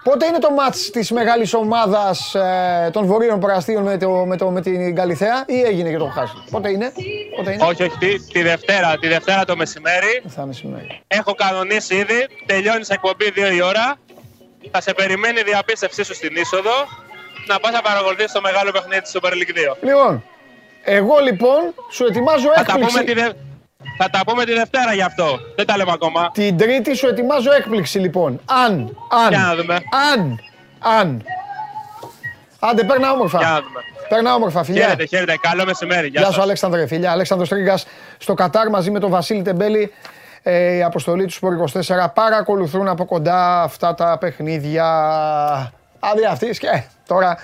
πότε 0.05 0.27
είναι 0.27 0.39
το 0.39 0.51
μάτς 0.51 0.91
της 0.91 1.11
μεγάλης 1.11 1.55
ομάδας 1.55 2.35
ε, 2.35 2.91
των 2.93 3.07
βορείων 3.07 3.41
προαστίων 3.41 3.83
με, 3.83 3.97
το, 3.97 4.11
με, 4.11 4.37
το, 4.37 4.51
με 4.51 4.61
την 4.61 4.95
Καλιθέα 4.95 5.45
ή 5.47 5.61
έγινε 5.61 5.91
και 5.91 5.97
το 5.97 6.07
χάσει. 6.07 6.35
Πότε 6.51 6.71
είναι; 6.71 6.93
Πότε 7.37 7.53
είναι; 7.53 7.65
Όχι, 7.65 7.83
όχι, 7.83 7.99
τη, 7.99 8.27
τη, 8.33 8.43
Δευτέρα, 8.43 8.97
τη 9.01 9.09
Δευτέρα 9.09 9.45
το 9.45 9.57
μεσημέρι. 9.57 10.23
Θα 10.27 10.47
μεσημέρι. 10.47 11.01
Έχω 11.07 11.35
κανονίσει 11.35 11.95
ήδη, 11.95 12.29
τελειώνει 12.47 12.85
εκπομπή 12.89 13.33
2 13.37 13.55
η 13.55 13.63
ώρα. 13.63 13.97
Θα 14.71 14.81
σε 14.81 14.93
περιμένει 14.95 15.41
η 15.41 15.43
διαπίστευσή 15.43 16.05
σου 16.05 16.15
στην 16.15 16.37
είσοδο 16.37 16.77
να 17.47 17.61
πας 17.61 17.73
να 17.73 17.81
παρακολουθείς 17.81 18.33
το 18.33 18.41
μεγάλο 18.41 18.71
παιχνίδι 18.71 19.01
της 19.01 19.13
Super 19.17 19.33
League 19.33 19.73
2. 19.73 19.77
Λοιπόν, 19.83 20.25
εγώ 20.85 21.19
λοιπόν 21.19 21.75
σου 21.91 22.05
ετοιμάζω 22.05 22.49
έκπληξη. 22.57 23.35
Θα 23.99 24.11
τα 24.11 24.21
πούμε 24.27 24.45
τη 24.45 24.53
Δευτέρα 24.53 24.95
γι' 24.95 25.03
αυτό. 25.03 25.39
Δεν 25.57 25.67
τα 25.67 25.77
λέμε 25.77 25.93
ακόμα. 25.93 26.31
Την 26.33 26.57
Τρίτη 26.57 26.95
σου 26.97 27.07
ετοιμάζω 27.07 27.53
έκπληξη 27.53 27.99
λοιπόν. 27.99 28.41
Αν, 28.45 28.97
αν, 29.25 29.29
Για 29.29 29.39
να 29.39 29.55
δούμε. 29.57 29.79
αν, 30.13 30.41
αν. 30.79 31.25
Άντε, 32.59 32.85
παίρνα 32.85 33.13
όμορφα. 33.13 33.39
Για 33.39 33.49
να 33.49 33.61
δούμε. 33.61 33.81
Παίρνα 34.09 34.35
όμορφα, 34.35 34.65
φιλιά. 34.65 34.83
Χαίρετε, 34.83 35.07
χαίρετε. 35.07 35.35
Καλό 35.41 35.65
μεσημέρι. 35.65 36.09
Γεια, 36.09 36.21
Γεια 36.21 36.31
σου, 36.31 36.41
Αλέξανδρε, 36.41 36.87
φιλιά. 36.87 37.11
Αλέξανδρος 37.11 37.49
Τρίγκας 37.49 37.87
στο 38.19 38.35
Κατάρ 38.35 38.69
μαζί 38.69 38.91
με 38.91 38.99
τον 38.99 39.11
Βασίλη 39.11 39.43
Τεμπέλη. 39.43 39.93
Ε, 40.43 40.75
η 40.77 40.83
αποστολή 40.83 41.25
του 41.25 41.33
Σπορ 41.33 41.55
24 41.73 42.07
παρακολουθούν 42.15 42.89
από 42.89 43.05
κοντά 43.05 43.63
αυτά 43.63 43.95
τα 43.95 44.19
παιχνίδια. 44.19 44.87
Άντε 46.01 46.27
αυτή 46.27 46.49
και 46.49 46.83
τώρα 47.07 47.39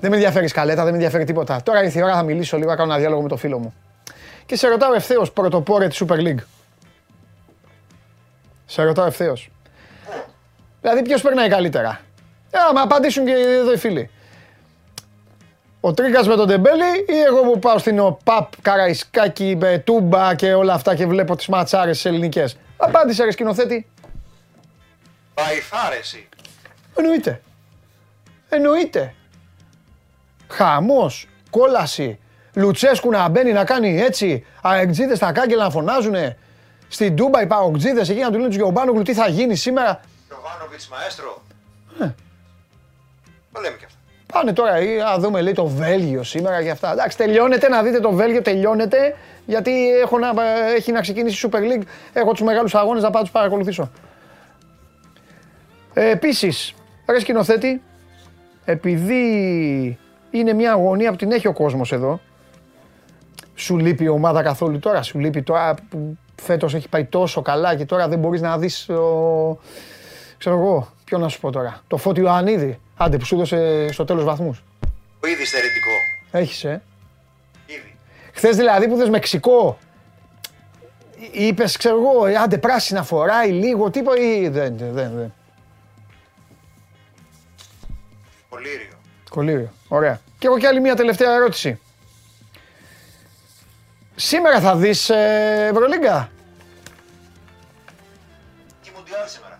δεν 0.00 0.10
με 0.10 0.16
ενδιαφέρει 0.16 0.48
σκαλέτα, 0.48 0.82
δεν 0.82 0.90
με 0.90 0.96
ενδιαφέρει 0.96 1.24
τίποτα. 1.24 1.62
Τώρα 1.62 1.84
ήρθε 1.84 1.98
η 1.98 2.02
ώρα, 2.02 2.14
θα 2.14 2.22
μιλήσω 2.22 2.56
λίγο, 2.56 2.70
να 2.70 2.76
κάνω 2.76 2.90
ένα 2.90 3.00
διάλογο 3.00 3.22
με 3.22 3.28
το 3.28 3.36
φίλο 3.36 3.58
μου. 3.58 3.74
Και 4.46 4.56
σε 4.56 4.68
ρωτάω 4.68 4.94
ευθέως 4.94 5.32
πρωτοπόρε 5.32 5.88
της 5.88 6.02
Super 6.06 6.18
League. 6.18 6.42
Σε 8.66 8.82
ρωτάω 8.82 9.06
ευθέως. 9.06 9.50
Δηλαδή, 10.80 11.02
ποιος 11.02 11.22
περνάει 11.22 11.48
καλύτερα; 11.48 12.00
Ε, 12.50 12.58
άμα 12.68 12.80
απαντήσουν 12.80 13.24
και 13.24 13.32
εδώ 13.32 13.72
οι 13.72 13.76
φίλοι. 13.76 14.10
Ο 15.86 15.94
Τρίγκα 15.94 16.26
με 16.26 16.36
τον 16.36 16.48
Τεμπέλη 16.48 17.04
ή 17.08 17.20
εγώ 17.26 17.40
που 17.42 17.58
πάω 17.58 17.78
στην 17.78 17.98
ΟΠΑΠ, 17.98 18.60
Καραϊσκάκη, 18.62 19.58
Τούμπα 19.84 20.34
και 20.34 20.54
όλα 20.54 20.74
αυτά 20.74 20.94
και 20.94 21.06
βλέπω 21.06 21.36
τις 21.36 21.46
ματσάρες 21.48 21.96
τις 21.96 22.04
ελληνικές. 22.04 22.56
Απάντησε, 22.76 23.24
ρε 23.24 23.30
σκηνοθέτη. 23.30 23.86
Παϊφάρεση. 25.34 26.28
Εννοείται. 26.96 27.40
Εννοείται. 28.48 29.14
Χαμός, 30.48 31.28
κόλαση, 31.50 32.18
Λουτσέσκου 32.54 33.10
να 33.10 33.28
μπαίνει 33.28 33.52
να 33.52 33.64
κάνει 33.64 34.00
έτσι, 34.00 34.46
αεκτζίδες 34.62 35.16
στα 35.16 35.32
κάγκελα 35.32 35.64
να 35.64 35.70
φωνάζουνε. 35.70 36.38
Στην 36.88 37.16
Τούμπα 37.16 37.42
οι 37.42 37.46
παοκτζίδες 37.46 38.08
εκεί 38.08 38.20
να 38.20 38.30
του 38.30 38.36
λένε 38.36 38.46
τους 38.46 38.56
Γιωμπάνογλου 38.56 39.02
τι 39.02 39.14
θα 39.14 39.28
γίνει 39.28 39.56
σήμερα. 39.56 40.00
Γιωβάνοβιτς 40.26 40.88
μαέστρο. 40.88 41.42
Ε. 42.00 42.14
Το 43.52 43.60
λέμε 43.60 43.76
και 43.76 43.84
αυτά. 43.84 43.93
Πάνε 44.34 44.52
τώρα 44.52 44.80
ή 44.80 44.96
να 44.96 45.18
δούμε 45.18 45.40
λέει 45.40 45.52
το 45.52 45.66
Βέλγιο 45.66 46.22
σήμερα 46.22 46.62
και 46.62 46.70
αυτά. 46.70 46.92
Εντάξει 46.92 47.16
τελειώνεται 47.16 47.68
να 47.68 47.82
δείτε 47.82 48.00
το 48.00 48.12
Βέλγιο, 48.12 48.42
τελειώνεται 48.42 49.16
γιατί 49.46 49.90
έχω 49.90 50.18
να, 50.18 50.32
έχει 50.76 50.92
να 50.92 51.00
ξεκινήσει 51.00 51.46
η 51.46 51.50
Super 51.52 51.58
League. 51.58 51.82
Έχω 52.12 52.32
τους 52.32 52.42
μεγάλους 52.42 52.74
αγώνες 52.74 53.02
να 53.02 53.10
πάω 53.10 53.22
τους 53.22 53.30
παρακολουθήσω. 53.30 53.90
Ε, 55.94 56.10
επίσης, 56.10 56.74
ρε 57.08 57.20
σκηνοθέτη, 57.20 57.82
επειδή 58.64 59.98
είναι 60.30 60.52
μια 60.52 60.72
αγωνία 60.72 61.10
που 61.10 61.16
την 61.16 61.32
έχει 61.32 61.46
ο 61.46 61.52
κόσμος 61.52 61.92
εδώ, 61.92 62.20
σου 63.54 63.78
λείπει 63.78 64.04
η 64.04 64.08
ομάδα 64.08 64.42
καθόλου 64.42 64.78
τώρα, 64.78 65.02
σου 65.02 65.18
λείπει 65.18 65.42
τώρα 65.42 65.74
που 65.90 66.18
φέτος 66.42 66.74
έχει 66.74 66.88
πάει 66.88 67.04
τόσο 67.04 67.42
καλά 67.42 67.74
και 67.74 67.84
τώρα 67.84 68.08
δεν 68.08 68.18
μπορείς 68.18 68.40
να 68.40 68.58
δεις, 68.58 68.88
ο... 68.88 69.58
ξέρω 70.38 70.56
εγώ, 70.56 70.88
ποιο 71.04 71.18
να 71.18 71.28
σου 71.28 71.40
πω 71.40 71.50
τώρα, 71.50 71.80
το 71.86 71.96
Φώτιο 71.96 72.30
Ανίδη, 72.30 72.78
άντε 72.96 73.16
που 73.16 73.24
σου 73.24 73.34
έδωσε 73.34 73.88
στο 73.92 74.04
τέλος 74.04 74.24
βαθμούς. 74.24 74.62
Ο 75.20 75.26
ήδη 75.26 75.44
στερετικό. 75.44 75.90
Έχεις, 76.30 76.64
ε. 76.64 76.82
Ήδη. 77.66 77.96
Χθες 78.32 78.56
δηλαδή 78.56 78.88
που 78.88 78.94
είδες 78.94 79.08
Μεξικό, 79.08 79.78
είπες, 81.32 81.76
ξέρω 81.76 81.96
εγώ, 81.96 82.26
ε, 82.26 82.36
άντε 82.36 82.58
πράσινα 82.58 83.02
φοράει 83.02 83.50
λίγο, 83.50 83.90
τίποτα 83.90 84.20
ή 84.20 84.48
δεν, 84.48 84.76
δεν, 84.78 84.92
δεν. 84.94 85.32
Κολύριο. 88.48 88.98
Κολύριο, 89.30 89.72
ωραία. 89.88 90.20
Και 90.38 90.46
έχω 90.46 90.58
και 90.58 90.66
άλλη 90.66 90.80
μια 90.80 90.94
τελευταία 90.94 91.34
ερώτηση. 91.34 91.80
Σήμερα 94.16 94.60
θα 94.60 94.76
δεις 94.76 95.10
ε, 95.10 95.68
Ευρωλίγκα; 95.70 96.30
Και 98.80 98.90
Μουντιάλ 98.96 99.28
σήμερα. 99.28 99.58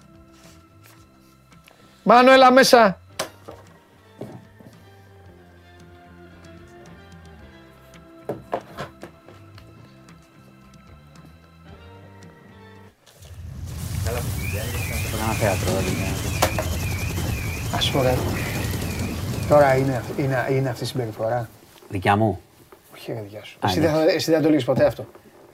Μάνο, 2.03 2.33
έλα 2.33 2.53
μέσα. 2.53 2.99
Τώρα 19.55 19.77
είναι, 19.77 20.03
είναι, 20.17 20.47
είναι 20.51 20.69
αυτή 20.69 20.85
η 20.85 20.87
συμπεριφορά. 20.87 21.49
Δικιά 21.89 22.17
μου. 22.17 22.41
Όχι, 22.95 23.13
ρε 23.13 23.21
δικιά 23.21 23.45
σου. 23.45 23.59
Εσύ 23.65 23.81
δεν, 23.81 23.91
θα, 23.91 24.03
εσύ 24.03 24.31
δεν 24.31 24.41
θα 24.41 24.47
το 24.47 24.51
λύσεις 24.53 24.65
ποτέ 24.67 24.85
αυτό. 24.85 25.07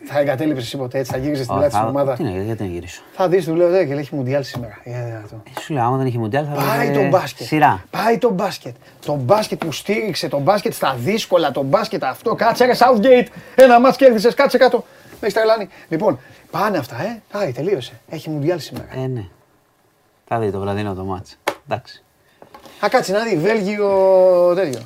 Θα 0.04 0.18
εγκατέλειψες 0.18 0.64
εσύ 0.66 0.76
ποτέ 0.76 0.98
έτσι, 0.98 1.12
θα 1.12 1.18
γύριζες 1.18 1.44
στην 1.44 1.56
Ω, 1.56 1.58
πλάτη 1.58 1.72
της 1.72 1.82
θα- 1.82 1.88
ομάδα. 1.88 2.14
Τι 2.14 2.22
είναι, 2.22 2.42
γιατί 2.42 2.62
να 2.62 2.68
γυρίσω; 2.68 3.02
Θα 3.12 3.28
δεις, 3.28 3.44
του 3.44 3.54
λέω, 3.54 3.68
«Δε, 3.68 3.84
και 3.84 3.92
λέει, 3.92 4.00
έχει 4.00 4.14
μουντιάλ 4.14 4.44
σήμερα. 4.44 4.78
Είναι 4.84 5.04
δυνατό. 5.04 5.42
Ε, 5.56 5.60
Σου 5.60 5.72
λέω, 5.72 5.82
άμα 5.84 5.96
δεν 5.96 6.06
είχε 6.06 6.18
μουντιάλ 6.18 6.46
θα 6.54 6.54
Πάει 6.62 6.86
έλεγε 6.88 7.02
το 7.02 7.08
μπάσκετ. 7.08 7.46
Σειρά. 7.46 7.84
Πάει 7.90 8.18
το 8.18 8.30
μπάσκετ. 8.30 8.74
Το 9.06 9.14
μπάσκετ 9.14 9.64
που 9.64 9.72
στήριξε, 9.72 10.28
το 10.28 10.38
μπάσκετ 10.38 10.72
στα 10.72 10.94
δύσκολα, 10.98 11.50
το 11.50 11.62
μπάσκετ 11.62 12.04
αυτό. 12.04 12.34
Κάτσε 12.34 12.64
ρε 12.64 12.72
Southgate. 12.78 13.26
Ένα 13.54 13.80
μάτς 13.80 13.96
κέρδισες, 13.96 14.34
κάτσε 14.34 14.58
κάτω. 14.58 14.76
Με 15.10 15.16
έχεις 15.20 15.34
τρελάνει. 15.34 15.68
Λοιπόν, 15.88 16.18
πάνε 16.50 16.78
αυτά, 16.78 17.02
ε. 17.02 17.22
Πάει, 17.32 17.52
τελείωσε. 17.52 18.00
Έχει 18.08 18.30
μουντιάλ 18.30 18.60
σήμερα. 18.60 18.86
Ε, 18.94 19.06
ναι. 19.06 19.24
Θα 20.26 20.38
δει 20.38 20.50
το 20.50 20.60
βραδινό 20.60 20.94
το 20.94 21.04
μάτς. 21.04 21.38
Εντάξει. 21.68 22.02
Α, 22.84 22.88
κάτσε 22.88 23.12
να 23.12 23.22
δει, 23.24 23.36
Βέλγιο 23.36 23.88
τέτοιο. 24.54 24.80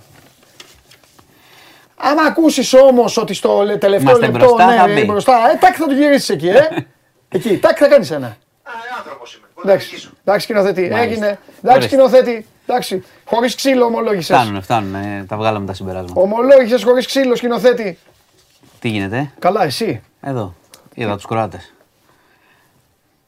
Άμα 1.96 2.22
ακούσεις 2.22 2.72
όμως 2.74 3.16
ότι 3.16 3.34
στο 3.34 3.62
λε- 3.62 3.78
τελευταίο 3.78 4.10
Είμαστε 4.16 4.26
λεπτό, 4.32 4.46
μπροστά, 4.54 4.66
ναι, 4.66 4.76
θα 4.76 4.90
ε, 4.90 4.94
μπει. 4.94 5.04
μπροστά, 5.04 5.50
ε, 5.50 5.56
τάκ 5.58 5.74
θα 5.78 5.86
το 5.86 5.92
γυρίσεις 5.92 6.28
εκεί, 6.28 6.48
ε. 6.48 6.68
εκεί, 7.36 7.58
τάκ 7.58 7.76
θα 7.80 7.88
κάνεις 7.88 8.10
ένα. 8.10 8.26
Α, 8.26 8.30
ε, 8.30 8.98
άνθρωπος 8.98 9.34
είμαι. 9.34 9.46
Μπορεί 9.54 9.66
να 9.66 9.72
Εντάξει, 9.72 9.90
νικήσω. 9.90 10.10
εντάξει 10.24 10.44
σκηνοθέτη, 10.44 10.80
Μάλιστα. 10.80 11.00
έγινε. 11.02 11.26
Εντάξει 11.26 11.38
Ορίστε. 11.70 11.86
σκηνοθέτη, 11.88 12.46
εντάξει. 12.66 13.04
Χωρίς 13.24 13.54
ξύλο 13.54 13.84
ομολόγησες. 13.84 14.36
Φτάνουνε, 14.36 14.60
φτάνουνε. 14.60 15.24
Τα 15.28 15.36
βγάλαμε 15.36 15.66
τα 15.66 15.74
συμπεράσματα. 15.74 16.20
Ομολόγησες 16.20 16.82
χωρίς 16.84 17.06
ξύλο 17.06 17.36
σκηνοθέτη. 17.36 17.98
Τι 18.80 18.88
γίνεται, 18.88 19.30
Καλά, 19.38 19.64
εσύ. 19.64 20.02
εδώ. 20.20 20.54
Είδα 20.94 21.14
τους 21.14 21.26
Κροάτες. 21.26 21.72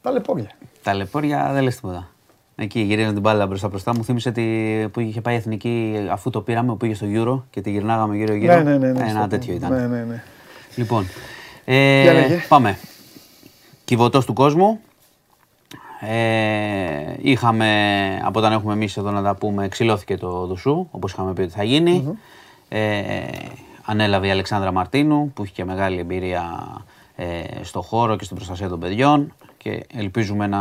Τα 0.02 0.10
λεπόρια. 0.10 0.50
Τα 0.82 0.94
λεπόρια 0.94 1.50
δεν 1.52 1.62
λες 1.62 1.74
τίποτα. 1.74 2.10
Εκεί 2.58 2.80
γυρίζουν 2.80 3.12
την 3.12 3.20
μπάλα 3.22 3.46
μπροστά 3.46 3.68
μπροστά. 3.68 3.94
Μου 3.96 4.04
θύμισε 4.04 4.32
τη... 4.32 4.42
που 4.92 5.00
είχε 5.00 5.20
πάει 5.20 5.34
η 5.34 5.36
εθνική 5.36 5.94
αφού 6.10 6.30
το 6.30 6.40
πήραμε 6.40 6.68
που 6.70 6.76
πήγε 6.76 6.94
στο 6.94 7.06
Euro 7.10 7.42
και 7.50 7.60
τη 7.60 7.70
γυρνάγαμε 7.70 8.16
γύρω-γύρω. 8.16 8.54
Ναι, 8.56 8.62
ναι, 8.62 8.76
ναι. 8.78 8.92
ναι, 8.92 9.00
Ένα 9.08 9.18
στο- 9.20 9.28
τέτοιο 9.28 9.54
ήταν. 9.54 9.72
Ναι, 9.72 9.86
ναι, 9.86 10.04
ναι. 10.04 10.22
Λοιπόν, 10.74 11.06
Για 11.64 11.74
ε, 11.74 12.12
λέγε. 12.12 12.38
πάμε. 12.48 12.78
Κυβωτός 13.84 14.24
του 14.26 14.32
κόσμου. 14.32 14.80
Ε, 16.00 17.14
είχαμε, 17.20 17.68
από 18.24 18.38
όταν 18.38 18.52
έχουμε 18.52 18.72
εμείς 18.72 18.96
εδώ 18.96 19.10
να 19.10 19.22
τα 19.22 19.34
πούμε, 19.34 19.68
ξυλώθηκε 19.68 20.16
το 20.16 20.46
Δουσού, 20.46 20.86
όπως 20.90 21.12
είχαμε 21.12 21.32
πει 21.32 21.42
ότι 21.42 21.52
θα 21.52 21.62
γινει 21.64 22.18
Ε, 22.68 22.88
ανέλαβε 23.84 24.26
η 24.26 24.30
Αλεξάνδρα 24.30 24.72
Μαρτίνου, 24.72 25.32
που 25.34 25.42
έχει 25.42 25.52
και 25.52 25.64
μεγάλη 25.64 25.98
εμπειρία 25.98 26.42
ε, 27.16 27.24
στο 27.62 27.82
χώρο 27.82 28.16
και 28.16 28.24
στην 28.24 28.36
προστασία 28.36 28.68
των 28.68 28.80
παιδιών 28.80 29.32
και 29.56 29.86
ελπίζουμε 29.96 30.46
να, 30.46 30.58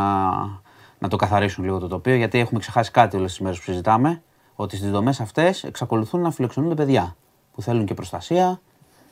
να 0.99 1.07
το 1.07 1.15
καθαρίσουν 1.15 1.63
λίγο 1.63 1.79
το 1.79 1.87
τοπίο, 1.87 2.15
γιατί 2.15 2.39
έχουμε 2.39 2.59
ξεχάσει 2.59 2.91
κάτι 2.91 3.17
όλες 3.17 3.31
τις 3.31 3.39
μέρες 3.39 3.57
που 3.57 3.63
συζητάμε, 3.63 4.21
ότι 4.55 4.77
στις 4.77 4.91
δομές 4.91 5.19
αυτές 5.19 5.63
εξακολουθούν 5.63 6.21
να 6.21 6.31
φιλοξενούνται 6.31 6.75
παιδιά, 6.75 7.15
που 7.53 7.61
θέλουν 7.61 7.85
και 7.85 7.93
προστασία 7.93 8.61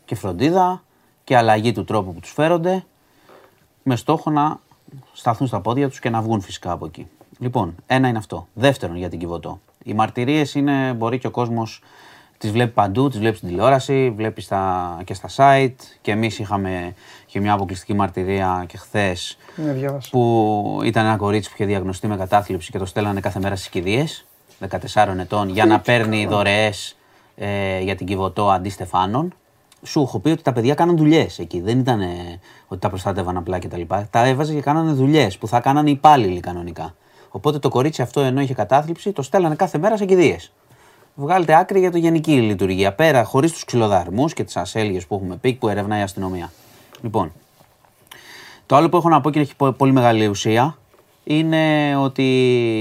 και 0.06 0.16
φροντίδα 0.16 0.84
και 1.24 1.38
αλλαγή 1.38 1.72
του 1.72 1.84
τρόπου 1.84 2.14
που 2.14 2.20
τους 2.20 2.32
φέρονται, 2.32 2.86
με 3.84 3.96
στόχο 3.96 4.32
να 4.32 4.60
σταθούν 5.14 5.48
στα 5.48 5.60
πόδια 5.60 5.90
τους 5.90 6.00
και 6.00 6.10
να 6.10 6.22
βγουν 6.22 6.42
φυσικά 6.42 6.72
από 6.72 6.86
εκεί. 6.86 7.08
Λοιπόν, 7.40 7.76
ένα 7.86 8.08
είναι 8.08 8.18
αυτό. 8.18 8.48
Δεύτερον 8.54 8.96
για 8.96 9.10
την 9.10 9.20
Κιβωτό. 9.20 9.60
Οι 9.84 9.94
μαρτυρίες 9.94 10.56
είναι, 10.56 10.94
μπορεί 10.94 11.20
και 11.20 11.28
ο 11.28 11.32
κόσμος 11.32 11.82
τις 12.44 12.52
βλέπει 12.52 12.72
παντού, 12.72 13.10
τις 13.10 13.20
βλέπει 13.20 13.36
στην 13.38 13.50
τηλεόραση, 13.50 14.14
βλέπεις 14.16 14.44
στα, 14.44 14.98
και 15.04 15.14
στα 15.14 15.30
site 15.36 15.76
και 16.02 16.12
εμείς 16.12 16.40
είχαμε 16.40 16.94
και 17.26 17.40
μια 17.40 17.54
αποκλειστική 17.54 17.94
μαρτυρία 17.94 18.64
και 18.68 18.78
χθες 18.78 19.38
Ναι, 19.56 19.72
διάβασα. 19.72 20.10
που 20.12 20.80
ήταν 20.84 21.06
ένα 21.06 21.16
κορίτσι 21.16 21.50
που 21.50 21.56
είχε 21.60 21.66
διαγνωστεί 21.66 22.08
με 22.08 22.18
κατάθλιψη 22.18 22.72
και 22.72 22.78
το 22.78 22.86
στέλνανε 22.86 23.20
κάθε 23.20 23.40
μέρα 23.40 23.56
στις 23.56 23.70
κηδείες, 23.70 24.26
14 24.94 25.18
ετών, 25.20 25.50
για 25.50 25.66
να 25.66 25.80
παίρνει 25.80 26.26
δωρεές 26.26 26.98
ε, 27.36 27.80
για 27.80 27.96
την 27.96 28.08
Κιβωτό 28.08 28.50
αντί 28.50 28.70
στεφάνων. 28.70 29.34
σου 29.84 30.02
έχω 30.02 30.20
πει 30.20 30.30
ότι 30.30 30.42
τα 30.42 30.54
παιδιά 30.54 30.74
κάναν 30.74 30.98
δουλειές 30.98 31.40
εκεί. 31.40 31.62
Δεν 31.62 31.80
ήταν 31.80 32.02
ότι 32.68 32.82
τα 32.82 32.90
προστάτευαν 32.90 33.38
απλά 33.38 33.60
κτλ. 33.60 33.82
Τα, 33.88 34.08
τα 34.12 34.26
έβαζε 34.26 34.54
και 34.54 34.62
κάνανε 34.62 34.92
δουλειές 34.92 35.38
που 35.38 35.48
θα 35.48 35.60
κάνανε 35.60 35.90
οι 35.90 35.94
υπάλληλοι 35.94 36.40
κανονικά. 36.40 36.96
Οπότε 37.30 37.60
το 37.60 37.70
κορίτσι 37.70 38.02
αυτό 38.02 38.22
ενώ 38.22 38.42
είχε 38.42 38.54
κατάθλιψη, 38.54 39.12
το 39.12 39.22
στέλνανε 39.22 39.56
κάθε 39.56 39.78
μέρα 39.78 39.98
σε 39.98 40.06
κηδείες. 40.06 40.52
Βγάλετε 41.16 41.56
άκρη 41.56 41.80
για 41.80 41.92
το 41.92 41.98
γενική 41.98 42.32
λειτουργία. 42.32 42.94
Πέρα, 42.94 43.24
χωρίς 43.24 43.52
τους 43.52 43.66
ξυλοδαρμούς 43.66 44.34
και 44.34 44.44
τις 44.44 44.58
ασέλγες 44.58 45.06
που 45.06 45.16
έχουμε 45.16 45.36
πει 45.36 45.54
που 45.54 45.68
ερευνάει 45.68 46.00
η 46.00 46.04
αστυνομία. 46.04 46.52
Λοιπόν, 47.02 47.32
το 48.66 48.76
άλλο 48.76 48.90
που 48.90 48.98
έχω 48.98 49.10
να 49.10 49.22
πω 49.22 49.30
και 49.30 49.40
έχει 49.40 49.54
πολύ 49.78 49.92
μεγάλη 49.92 50.28
ουσία 50.28 50.78
είναι 51.24 51.96
ότι 51.96 52.24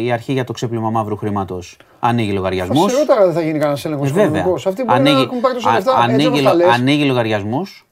η 0.04 0.12
αρχή 0.12 0.32
για 0.32 0.44
το 0.44 0.52
ξέπλυμα 0.52 0.90
μαύρου 0.90 1.16
χρήματος 1.16 1.76
ανοίγει 2.00 2.32
λογαριασμούς. 2.32 2.92
Σίγουρα 2.92 3.24
δεν 3.24 3.32
θα 3.32 3.40
γίνει 3.42 3.58
κανένας 3.58 3.84
έλεγχος 3.84 4.10
οικονομικός. 4.10 4.66
Αυτοί 4.66 4.82
μπορεί 4.84 4.98
ανοίγει, 4.98 5.14
να 5.14 5.22
έχουν 5.22 5.40
πάρει 5.40 5.54
τόσα 5.54 5.72
λεφτά. 5.72 5.94
Ανοίγει, 5.94 6.46
ανοίγει 6.72 7.04
λογαριασμούς 7.04 7.86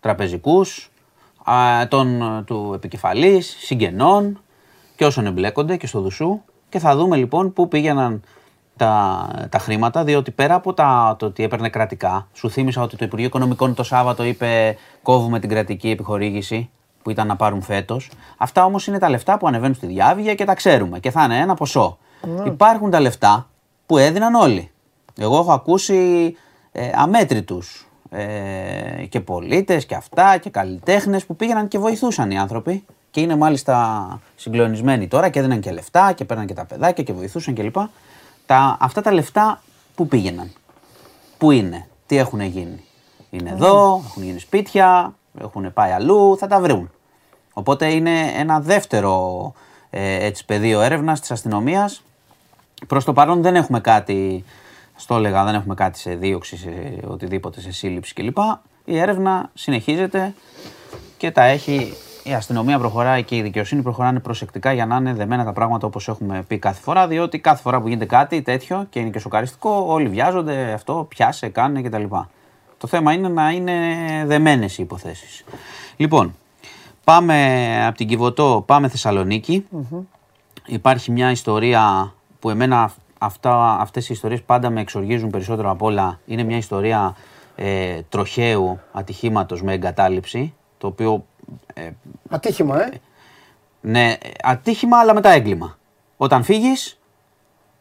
τραπεζικούς 0.00 0.90
του 2.44 2.72
επικεφαλής, 2.74 3.56
συγγενών 3.60 4.40
και 4.96 5.04
όσων 5.04 5.26
εμπλέκονται 5.26 5.76
και 5.76 5.86
στο 5.86 6.00
δουσού. 6.00 6.40
Και 6.68 6.78
θα 6.78 6.96
δούμε 6.96 7.16
λοιπόν 7.16 7.52
πού 7.52 7.68
πήγαιναν 7.68 8.22
τα, 8.78 9.28
τα 9.50 9.58
χρήματα, 9.58 10.04
διότι 10.04 10.30
πέρα 10.30 10.54
από 10.54 10.74
τα, 10.74 11.16
το 11.18 11.26
ότι 11.26 11.42
έπαιρνε 11.42 11.68
κρατικά, 11.68 12.26
σου 12.32 12.50
θύμισα 12.50 12.82
ότι 12.82 12.96
το 12.96 13.04
Υπουργείο 13.04 13.26
Οικονομικών 13.26 13.74
το 13.74 13.82
Σάββατο 13.82 14.24
είπε 14.24 14.76
κόβουμε 15.02 15.38
την 15.40 15.48
κρατική 15.48 15.90
επιχορήγηση 15.90 16.70
που 17.02 17.10
ήταν 17.10 17.26
να 17.26 17.36
πάρουν 17.36 17.62
φέτος. 17.62 18.10
Αυτά 18.36 18.64
όμως 18.64 18.86
είναι 18.86 18.98
τα 18.98 19.08
λεφτά 19.08 19.38
που 19.38 19.46
ανεβαίνουν 19.46 19.74
στη 19.74 19.86
διάβια 19.86 20.34
και 20.34 20.44
τα 20.44 20.54
ξέρουμε 20.54 20.98
και 20.98 21.10
θα 21.10 21.24
είναι 21.24 21.38
ένα 21.38 21.54
ποσό. 21.54 21.98
Ναι. 22.22 22.42
Υπάρχουν 22.46 22.90
τα 22.90 23.00
λεφτά 23.00 23.48
που 23.86 23.98
έδιναν 23.98 24.34
όλοι. 24.34 24.70
Εγώ 25.18 25.38
έχω 25.38 25.52
ακούσει 25.52 26.34
ε, 26.72 26.90
αμέτρητους 26.94 27.88
ε, 28.10 29.04
και 29.08 29.20
πολίτες 29.20 29.86
και 29.86 29.94
αυτά 29.94 30.36
και 30.36 30.50
καλλιτέχνες 30.50 31.26
που 31.26 31.36
πήγαιναν 31.36 31.68
και 31.68 31.78
βοηθούσαν 31.78 32.30
οι 32.30 32.38
άνθρωποι 32.38 32.84
και 33.10 33.20
είναι 33.20 33.36
μάλιστα 33.36 34.20
συγκλονισμένοι 34.36 35.08
τώρα 35.08 35.28
και 35.28 35.38
έδιναν 35.38 35.60
και 35.60 35.70
λεφτά 35.70 36.12
και 36.12 36.24
παίρναν 36.24 36.46
και 36.46 36.54
τα 36.54 36.64
παιδάκια 36.64 37.04
και 37.04 37.12
βοηθούσαν 37.12 37.54
κλπ. 37.54 37.76
Τα, 38.48 38.76
αυτά 38.80 39.02
τα 39.02 39.12
λεφτά 39.12 39.62
που 39.94 40.08
πήγαιναν, 40.08 40.52
πού 41.38 41.50
είναι, 41.50 41.88
τι 42.06 42.16
έχουν 42.16 42.40
γίνει. 42.40 42.84
Είναι 43.30 43.50
εδώ, 43.50 44.02
έχουν 44.06 44.22
γίνει 44.22 44.38
σπίτια, 44.38 45.14
έχουν 45.40 45.72
πάει 45.72 45.90
αλλού, 45.90 46.36
θα 46.38 46.46
τα 46.46 46.60
βρουν. 46.60 46.90
Οπότε 47.52 47.92
είναι 47.92 48.32
ένα 48.36 48.60
δεύτερο 48.60 49.52
ε, 49.90 50.24
έτσι, 50.26 50.44
πεδίο 50.44 50.80
έρευνας 50.80 51.20
της 51.20 51.30
αστυνομίας. 51.30 52.02
Προς 52.86 53.04
το 53.04 53.12
παρόν 53.12 53.42
δεν 53.42 53.56
έχουμε 53.56 53.80
κάτι, 53.80 54.44
στο 54.96 55.16
έλεγα, 55.16 55.44
δεν 55.44 55.54
έχουμε 55.54 55.74
κάτι 55.74 55.98
σε 55.98 56.14
δίωξη, 56.14 56.56
σε 56.56 56.98
οτιδήποτε, 57.06 57.60
σε 57.60 57.72
σύλληψη 57.72 58.14
κλπ. 58.14 58.38
Η 58.84 58.98
έρευνα 58.98 59.50
συνεχίζεται 59.54 60.34
και 61.16 61.30
τα 61.30 61.42
έχει. 61.42 61.94
Η 62.28 62.32
αστυνομία 62.34 62.78
προχωράει 62.78 63.22
και 63.22 63.36
η 63.36 63.42
δικαιοσύνη 63.42 63.82
προχωράνε 63.82 64.20
προσεκτικά 64.20 64.72
για 64.72 64.86
να 64.86 64.96
είναι 64.96 65.12
δεμένα 65.12 65.44
τα 65.44 65.52
πράγματα 65.52 65.86
όπως 65.86 66.08
έχουμε 66.08 66.44
πει 66.46 66.58
κάθε 66.58 66.80
φορά. 66.80 67.06
Διότι 67.06 67.38
κάθε 67.38 67.62
φορά 67.62 67.80
που 67.80 67.88
γίνεται 67.88 68.04
κάτι 68.04 68.42
τέτοιο 68.42 68.86
και 68.90 69.00
είναι 69.00 69.10
και 69.10 69.18
σοκαριστικό, 69.18 69.84
όλοι 69.86 70.08
βιάζονται 70.08 70.72
αυτό, 70.72 71.06
πιάσε, 71.08 71.48
κάνε 71.48 71.82
κτλ. 71.82 72.04
Το 72.78 72.86
θέμα 72.86 73.12
είναι 73.12 73.28
να 73.28 73.50
είναι 73.50 73.74
δεμένες 74.26 74.78
οι 74.78 74.82
υποθέσεις. 74.82 75.44
Λοιπόν, 75.96 76.34
Πάμε 77.08 77.86
από 77.86 77.96
την 77.96 78.08
Κιβωτό, 78.08 78.62
πάμε 78.66 78.90
Υπάρχει 80.66 81.10
μια 81.10 81.30
ιστορία 81.30 82.14
που 82.38 82.50
εμένα 82.50 82.92
αυτά, 83.18 83.78
αυτές 83.80 84.08
οι 84.08 84.12
ιστορίες 84.12 84.42
πάντα 84.42 84.70
με 84.70 84.80
εξοργίζουν 84.80 85.30
περισσότερο 85.30 85.70
απ' 85.70 85.82
όλα. 85.82 86.18
Είναι 86.26 86.42
μια 86.42 86.56
ιστορία 86.56 87.16
ε, 87.56 88.00
τροχαίου 88.08 88.80
ατυχήματος 88.92 89.62
με 89.62 89.72
εγκατάλειψη, 89.72 90.54
το 90.78 90.86
οποίο... 90.86 91.24
Ε, 91.74 91.90
ατύχημα, 92.28 92.82
ε; 92.82 92.90
Ναι, 93.80 94.16
ατύχημα 94.42 94.98
αλλά 94.98 95.14
μετά 95.14 95.30
έγκλημα. 95.30 95.78
Όταν 96.16 96.42
φύγεις, 96.42 96.98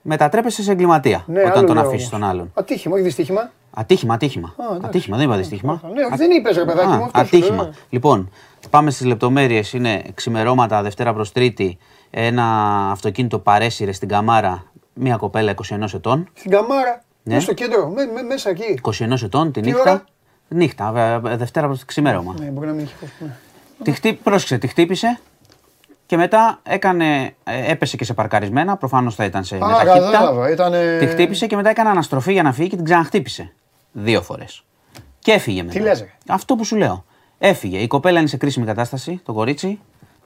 μετατρέπεσαι 0.01 0.63
σε 0.63 0.71
εγκληματία 0.71 1.23
ναι, 1.27 1.43
όταν 1.43 1.65
τον 1.65 1.77
αφήσεις 1.77 2.09
τον 2.09 2.23
άλλον. 2.23 2.51
Ατύχημα, 2.53 2.93
όχι 2.93 3.03
δυστύχημα. 3.03 3.51
Ατύχημα, 3.73 4.13
ατύχημα. 4.13 4.55
ατύχημα, 4.81 5.17
δεν 5.17 5.25
είπα 5.25 5.37
δυστύχημα. 5.37 5.81
Ναι, 5.93 6.17
δεν 6.17 6.31
είπες, 6.31 6.57
ρε 6.57 6.65
παιδάκι 6.65 6.87
μου. 6.87 7.09
Ατύχημα. 7.13 7.73
Λοιπόν, 7.89 8.31
πάμε 8.69 8.91
στις 8.91 9.05
λεπτομέρειες. 9.05 9.73
Είναι 9.73 10.03
ξημερώματα 10.13 10.81
Δευτέρα 10.81 11.13
προς 11.13 11.31
Τρίτη. 11.31 11.77
Ένα 12.09 12.45
αυτοκίνητο 12.91 13.39
παρέσυρε 13.39 13.91
στην 13.91 14.07
Καμάρα 14.07 14.63
μια 14.93 15.15
κοπέλα 15.15 15.53
21 15.69 15.93
ετών. 15.93 16.29
Στην 16.33 16.51
Καμάρα. 16.51 17.01
Ναι. 17.23 17.39
στο 17.39 17.53
κέντρο, 17.53 17.89
μέ, 17.89 18.05
μέ, 18.05 18.21
μέσα 18.21 18.49
εκεί. 18.49 18.79
21 18.81 19.21
ετών 19.23 19.51
τη 19.51 19.61
νύχτα. 19.61 19.91
Ώρα; 19.91 20.03
Νύχτα, 20.49 21.19
Δευτέρα 21.23 21.67
προς 21.67 21.85
ξημέρωμα. 21.85 22.33
Ναι, 22.39 22.45
μπορεί 22.45 22.67
να 22.67 22.73
μην 22.73 22.83
έχει 22.83 22.93
ναι. 23.19 23.35
Τη 23.83 23.91
χτύ... 23.91 24.13
Πρόσεξε, 24.13 24.57
τη 24.57 24.67
χτύπησε 24.67 25.19
και 26.05 26.17
μετά 26.17 26.59
έκανε, 26.63 27.35
ε, 27.43 27.71
έπεσε 27.71 27.97
και 27.97 28.03
σε 28.03 28.13
παρκαρισμένα. 28.13 28.77
Προφανώς 28.77 29.15
θα 29.15 29.23
ήταν 29.25 29.43
σε 29.43 29.55
Α, 29.55 29.67
μεταχύτητα. 29.67 30.49
Ήτανε... 30.51 30.97
Τη 30.99 31.05
χτύπησε 31.05 31.47
και 31.47 31.55
μετά 31.55 31.69
έκανε 31.69 31.89
αναστροφή 31.89 32.31
για 32.31 32.43
να 32.43 32.53
φύγει 32.53 32.69
και 32.69 32.75
την 32.75 32.85
ξαναχτύπησε. 32.85 33.53
Δύο 33.91 34.21
φορές. 34.21 34.63
Και 35.19 35.31
έφυγε 35.31 35.63
μετά. 35.63 35.73
Τι 35.77 35.79
λες, 35.83 36.05
Αυτό 36.27 36.55
που 36.55 36.63
σου 36.63 36.75
λέω. 36.75 37.05
Έφυγε. 37.37 37.77
Η 37.77 37.87
κοπέλα 37.87 38.19
είναι 38.19 38.27
σε 38.27 38.37
κρίσιμη 38.37 38.65
κατάσταση, 38.65 39.21
το 39.25 39.33
κορίτσι. 39.33 39.79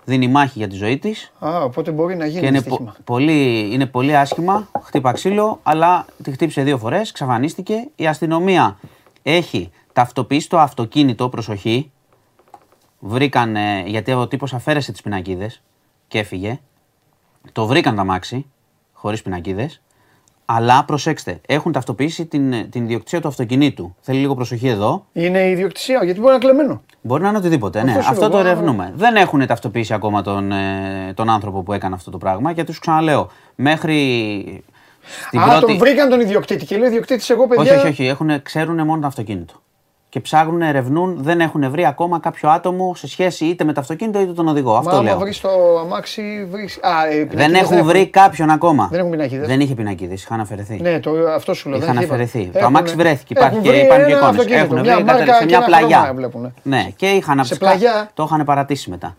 Δίνει 0.05 0.27
μάχη 0.27 0.57
για 0.57 0.67
τη 0.67 0.75
ζωή 0.75 0.97
της. 0.97 1.31
Α, 1.39 1.63
οπότε 1.63 1.91
μπορεί 1.91 2.15
να 2.15 2.25
γίνει. 2.25 2.39
Και 2.41 2.47
είναι, 2.47 2.61
πο- 2.61 2.93
πολύ, 3.03 3.69
είναι 3.73 3.85
πολύ 3.85 4.17
άσχημα. 4.17 4.67
Χτύπα 4.83 5.11
ξύλο, 5.11 5.59
αλλά 5.63 6.05
τη 6.23 6.31
χτύπησε 6.31 6.61
δύο 6.63 6.77
φορές. 6.77 7.11
Ξαφανίστηκε. 7.11 7.87
Η 7.95 8.07
αστυνομία 8.07 8.79
έχει 9.23 9.71
ταυτοποιήσει 9.93 10.49
το 10.49 10.59
αυτοκίνητο, 10.59 11.29
προσοχή. 11.29 11.91
Βρήκαν, 13.03 13.55
γιατί 13.85 14.11
ο 14.11 14.27
τύπος 14.27 14.53
αφαίρεσε 14.53 14.91
τις 14.91 15.01
πινακίδες 15.01 15.61
και 16.07 16.19
έφυγε. 16.19 16.59
Το 17.51 17.65
βρήκαν 17.65 17.95
τα 17.95 18.03
μάξι, 18.03 18.45
χωρίς 18.93 19.21
πινακίδες. 19.21 19.81
Αλλά 20.45 20.83
προσέξτε, 20.85 21.39
έχουν 21.47 21.71
ταυτοποιήσει 21.71 22.25
την, 22.25 22.69
την 22.69 22.83
ιδιοκτησία 22.83 23.21
του 23.21 23.27
αυτοκινήτου. 23.27 23.95
Θέλει 24.01 24.19
λίγο 24.19 24.35
προσοχή 24.35 24.67
εδώ. 24.67 25.05
Είναι 25.13 25.39
η 25.39 25.51
ιδιοκτησία, 25.51 26.03
γιατί 26.03 26.19
μπορεί 26.19 26.31
να 26.31 26.35
είναι 26.35 26.45
κλεμμένο. 26.45 26.81
Μπορεί 27.01 27.21
να 27.21 27.29
είναι 27.29 27.37
οτιδήποτε. 27.37 27.83
ναι, 27.83 27.97
αυτό 28.07 28.29
το 28.29 28.37
ερευνούμε. 28.37 28.93
Δεν 28.95 29.15
έχουν 29.15 29.45
ταυτοποιήσει 29.47 29.93
ακόμα 29.93 30.21
τον, 30.21 30.51
ε, 30.51 31.13
τον 31.15 31.29
άνθρωπο 31.29 31.61
που 31.61 31.73
έκανε 31.73 31.95
αυτό 31.95 32.11
το 32.11 32.17
πράγμα, 32.17 32.51
γιατί 32.51 32.73
σου 32.73 32.79
ξαναλέω, 32.79 33.29
μέχρι. 33.55 34.63
Στην 35.27 35.39
Α, 35.39 35.45
πρώτη... 35.45 35.65
τον 35.65 35.77
βρήκαν 35.77 36.09
τον 36.09 36.19
ιδιοκτήτη 36.19 36.65
και 36.65 36.77
λέει 36.77 36.87
ιδιοκτήτης 36.87 37.29
εγώ 37.29 37.47
παιδιά. 37.47 37.75
Όχι, 37.75 37.87
όχι, 37.87 38.09
όχι. 38.09 38.41
ξέρουν 38.41 38.85
μόνο 38.85 39.01
το 39.01 39.07
αυτοκίνητο 39.07 39.61
και 40.11 40.19
ψάχνουν, 40.19 40.61
ερευνούν, 40.61 41.17
δεν 41.23 41.41
έχουν 41.41 41.71
βρει 41.71 41.85
ακόμα 41.85 42.19
κάποιο 42.19 42.49
άτομο 42.49 42.95
σε 42.95 43.07
σχέση 43.07 43.45
είτε 43.45 43.63
με 43.63 43.73
το 43.73 43.79
αυτοκίνητο 43.79 44.21
είτε 44.21 44.31
τον 44.31 44.47
οδηγό. 44.47 44.75
Αυτό 44.75 44.95
Μα 44.95 45.01
λέω. 45.01 45.17
βρεις 45.17 45.41
το 45.41 45.49
αμάξι, 45.79 46.47
βρεις... 46.51 46.79
Α, 46.81 47.07
ε, 47.07 47.27
δεν 47.31 47.53
έχουν 47.53 47.83
βρει 47.83 48.07
κάποιον 48.07 48.49
ακόμα. 48.49 48.87
Δεν 48.91 48.99
έχουν 48.99 49.11
πινακίδες. 49.11 49.47
Δεν 49.47 49.59
είχε 49.59 49.73
πινακίδες, 49.73 50.23
είχαν 50.23 50.39
αφαιρεθεί. 50.39 50.81
Ναι, 50.81 50.99
το, 50.99 51.11
αυτό 51.35 51.53
σου 51.53 51.69
λέω. 51.69 51.79
Είχαν 51.79 51.97
αφαιρεθεί. 51.97 52.45
Το 52.45 52.65
αμάξι 52.65 52.95
βρέθηκε. 52.95 53.33
Υπάρχει 53.33 53.59
και, 53.59 53.69
υπάρχουν 53.69 54.45
και 54.45 54.55
εικόνες. 54.55 54.87
Έχουν 54.87 55.05
βρει 55.05 55.33
σε 55.33 55.45
μια 55.45 55.61
πλαγιά. 55.61 56.15
Ναι, 56.63 56.87
και 56.95 57.09
είχαν 57.09 57.45
σε 57.45 57.55
πλαγιά. 57.55 58.09
Το 58.13 58.23
είχαν 58.23 58.45
παρατήσει 58.45 58.89
μετά. 58.89 59.15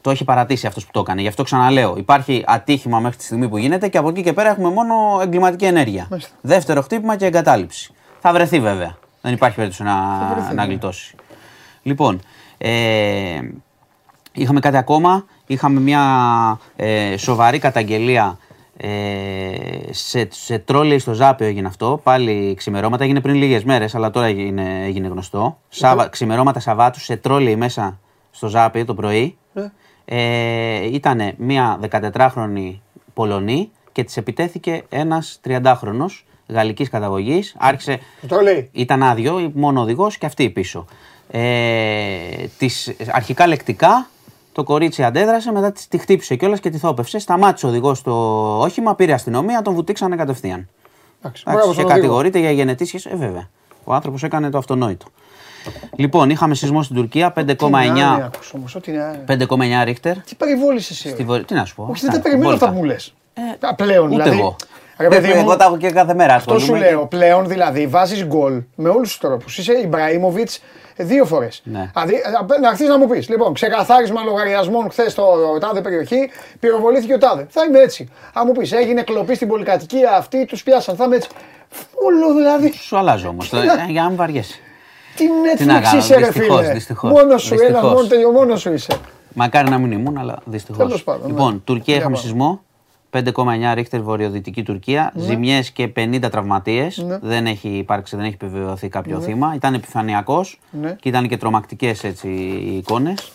Το 0.00 0.10
έχει 0.10 0.24
παρατήσει 0.24 0.66
αυτός 0.66 0.84
που 0.84 0.90
το 0.92 1.00
έκανε. 1.00 1.20
Γι' 1.20 1.28
αυτό 1.28 1.42
ξαναλέω. 1.42 1.94
Υπάρχει 1.96 2.44
ατύχημα 2.46 2.98
μέχρι 3.00 3.16
τη 3.16 3.24
στιγμή 3.24 3.48
που 3.48 3.56
γίνεται 3.56 3.88
και 3.88 3.98
από 3.98 4.08
εκεί 4.08 4.22
και 4.22 4.32
πέρα 4.32 4.50
έχουμε 4.50 4.70
μόνο 4.70 4.94
εγκληματική 5.22 5.64
ενέργεια. 5.64 6.08
Δεύτερο 6.40 6.82
χτύπημα 6.82 7.16
και 7.16 7.26
εγκατάλειψη. 7.26 7.92
Θα 8.20 8.32
βρεθεί 8.32 8.60
βέβαια. 8.60 8.96
Δεν 9.20 9.32
υπάρχει 9.32 9.56
περίπτωση 9.56 9.82
να, 9.82 10.52
να 10.52 10.64
γλιτώσει. 10.64 11.14
Λοιπόν, 11.82 12.20
ε, 12.58 13.40
είχαμε 14.32 14.60
κάτι 14.60 14.76
ακόμα. 14.76 15.24
Είχαμε 15.46 15.80
μια 15.80 16.04
ε, 16.76 17.16
σοβαρή 17.16 17.58
καταγγελία 17.58 18.38
ε, 18.76 18.88
σε, 19.90 20.28
σε 20.30 20.58
τρόλεϊ 20.58 20.98
στο 20.98 21.12
Ζάπιο 21.12 21.46
έγινε 21.46 21.66
αυτό. 21.66 22.00
Πάλι 22.02 22.54
ξημερώματα. 22.56 23.04
Έγινε 23.04 23.20
πριν 23.20 23.34
λίγες 23.34 23.64
μέρες, 23.64 23.94
αλλά 23.94 24.10
τώρα 24.10 24.26
έγινε, 24.26 24.84
έγινε 24.84 25.08
γνωστό. 25.08 25.58
Σάβα, 25.68 26.08
ξημερώματα 26.08 26.60
Σαββάτου 26.60 27.00
σε 27.00 27.16
τρόλεϊ 27.16 27.56
μέσα 27.56 27.98
στο 28.30 28.48
Ζάπιο 28.48 28.84
το 28.84 28.94
πρωί. 28.94 29.36
Ναι. 29.52 29.70
Ε, 30.04 30.84
ήταν 30.84 31.34
μια 31.36 31.80
14χρονη 31.90 32.78
Πολωνή 33.14 33.70
και 33.92 34.04
της 34.04 34.16
επιτέθηκε 34.16 34.84
ένας 34.88 35.40
30χρονο 35.48 36.06
γαλλικής 36.52 36.88
καταγωγής. 36.88 37.54
Άρχισε. 37.58 37.98
Το 38.28 38.40
λέει. 38.40 38.68
Ήταν 38.72 39.02
άδειο, 39.02 39.50
μόνο 39.54 39.80
οδηγός 39.80 40.18
και 40.18 40.26
αυτή 40.26 40.50
πίσω. 40.50 40.86
Ε, 41.30 41.40
τις, 42.58 42.94
αρχικά 43.10 43.46
λεκτικά 43.46 44.08
το 44.52 44.64
κορίτσι 44.64 45.02
αντέδρασε, 45.02 45.52
μετά 45.52 45.72
τη 45.88 45.98
χτύπησε 45.98 46.34
κιόλας 46.34 46.60
και 46.60 46.70
τη 46.70 46.78
θόπευσε. 46.78 47.18
Σταμάτησε 47.18 47.66
ο 47.66 47.68
οδηγός 47.68 48.02
το 48.02 48.12
όχημα, 48.58 48.94
πήρε 48.94 49.12
αστυνομία, 49.12 49.62
τον 49.62 49.74
βουτήξανε 49.74 50.16
κατευθείαν. 50.16 50.68
Εντάξει, 51.22 51.44
και 51.76 51.84
κατηγορείται 51.84 52.38
για 52.38 52.50
γενετή 52.50 52.84
σχέση. 52.84 53.08
Ε, 53.12 53.16
βέβαια. 53.16 53.48
Ο 53.84 53.94
άνθρωπος 53.94 54.22
έκανε 54.22 54.50
το 54.50 54.58
αυτονόητο. 54.58 55.06
Λοιπόν, 55.96 56.30
είχαμε 56.30 56.54
σεισμό 56.54 56.82
στην 56.82 56.96
Τουρκία 56.96 57.32
5,9 57.36 59.84
ρίχτερ. 59.84 60.20
Τι 60.20 60.34
περιβόλησες 60.34 61.04
εσύ. 61.04 61.44
Τι 61.46 61.54
να 61.54 61.64
σου 61.64 61.74
πω. 61.74 61.88
Όχι, 61.90 62.04
δεν 62.04 62.14
τα 62.14 62.20
περιμένω 62.20 62.52
αυτά 62.52 62.70
που 62.70 62.76
μου 62.76 62.84
λες. 62.84 63.14
Ε, 63.34 63.72
πλέον 63.76 64.12
ούτε 64.12 64.22
δηλαδή. 64.22 64.38
εγώ. 64.38 64.56
Ρε 65.00 65.08
παιδί 65.08 65.28
μου, 65.28 65.38
Εγώ 65.40 65.56
τα 65.56 65.64
έχω 65.64 65.76
και 65.76 65.90
κάθε 65.90 66.14
μέρα. 66.14 66.34
αυτό 66.34 66.50
σου 66.50 66.56
ασχολούμαι 66.64 66.88
λέω. 66.90 67.06
Πλέον 67.06 67.46
δηλαδή 67.48 67.86
βάζεις 67.86 68.24
γκολ 68.24 68.62
με 68.74 68.88
όλους 68.88 69.08
τους 69.08 69.18
τρόπους. 69.18 69.58
Είσαι 69.58 69.72
Ιμπραήμοβιτς 69.80 70.62
δύο 70.96 71.24
φορές. 71.24 71.60
Ναι. 71.64 71.90
Δηλαδή, 71.94 72.14
ε, 72.14 72.58
να 72.60 72.68
έρθει 72.68 72.86
να 72.86 72.98
μου 72.98 73.06
πεις: 73.08 73.28
Λοιπόν, 73.28 73.54
ξεκαθάρισμα 73.54 74.22
λογαριασμών 74.22 74.90
χθες 74.90 75.12
στο 75.12 75.24
τάδε 75.60 75.80
περιοχή, 75.80 76.30
πυροβολήθηκε 76.60 77.14
ο 77.14 77.18
τάδε. 77.18 77.46
Θα 77.50 77.64
είμαι 77.64 77.78
έτσι. 77.78 78.08
Αν 78.32 78.42
μου 78.46 78.52
πεις: 78.52 78.72
Έγινε 78.72 79.02
κλοπή 79.02 79.34
στην 79.34 79.48
πολυκατοικία 79.48 80.12
αυτή, 80.16 80.44
τους 80.44 80.62
πιάσαν. 80.62 80.96
Θα 80.96 81.04
είμαι 81.04 81.16
έτσι. 81.16 81.28
Όλο 81.94 82.34
δηλαδή. 82.34 82.72
Σου 82.72 82.96
αλλάζω 82.98 83.28
όμως. 83.28 83.52
για 83.88 84.02
να 84.02 84.08
μην 84.08 84.16
βαριέσαι. 84.16 84.54
Τι 85.16 85.24
Τι 85.56 85.64
να 85.64 85.78
Netflix 85.78 85.82
κάνω, 85.82 85.98
είσαι, 85.98 86.14
ρε 86.18 86.26
δυστυχώς, 86.26 86.60
φίλε. 86.60 86.72
δυστυχώς. 86.72 87.10
Μόνος 87.10 87.42
σου, 87.42 87.54
ένα 87.54 87.62
Δυστυχώς. 87.66 87.92
μόνο 87.92 88.06
τελειώ, 88.06 88.30
μόνος 88.30 88.60
σου 88.60 88.72
είσαι. 88.72 88.92
Μακάρι 89.32 89.70
να 89.70 89.78
μην 89.78 89.92
ήμουν, 89.92 90.18
αλλά 90.18 90.38
δυστυχώς. 90.44 90.84
Τέλος 90.86 91.04
πάντων, 91.04 91.20
ναι. 91.22 91.26
Λοιπόν, 91.28 91.62
Τουρκία 91.64 91.84
Για 91.84 91.96
είχαμε 91.96 92.14
πάμε. 92.14 92.26
σεισμό. 92.26 92.60
5,9 93.12 93.74
ρίχτερ 93.74 94.02
βορειοδυτική 94.02 94.62
Τουρκία. 94.62 95.12
Ναι. 95.14 95.22
Ζημιές 95.22 95.70
και 95.70 95.88
50 95.96 96.30
τραυματίες. 96.30 97.04
Δεν 97.22 97.46
έχει 97.46 97.68
υπάρξει, 97.68 98.16
δεν 98.16 98.24
έχει 98.24 98.34
επιβεβαιωθεί 98.40 98.88
κάποιο 98.88 99.20
θύμα. 99.20 99.52
Ήταν 99.54 99.74
επιφανειακός 99.74 100.58
Ναι. 100.70 100.96
και 101.00 101.08
ήταν 101.08 101.28
και 101.28 101.36
τρομακτικές 101.36 102.02
οι 102.02 102.76
εικόνες. 102.76 103.32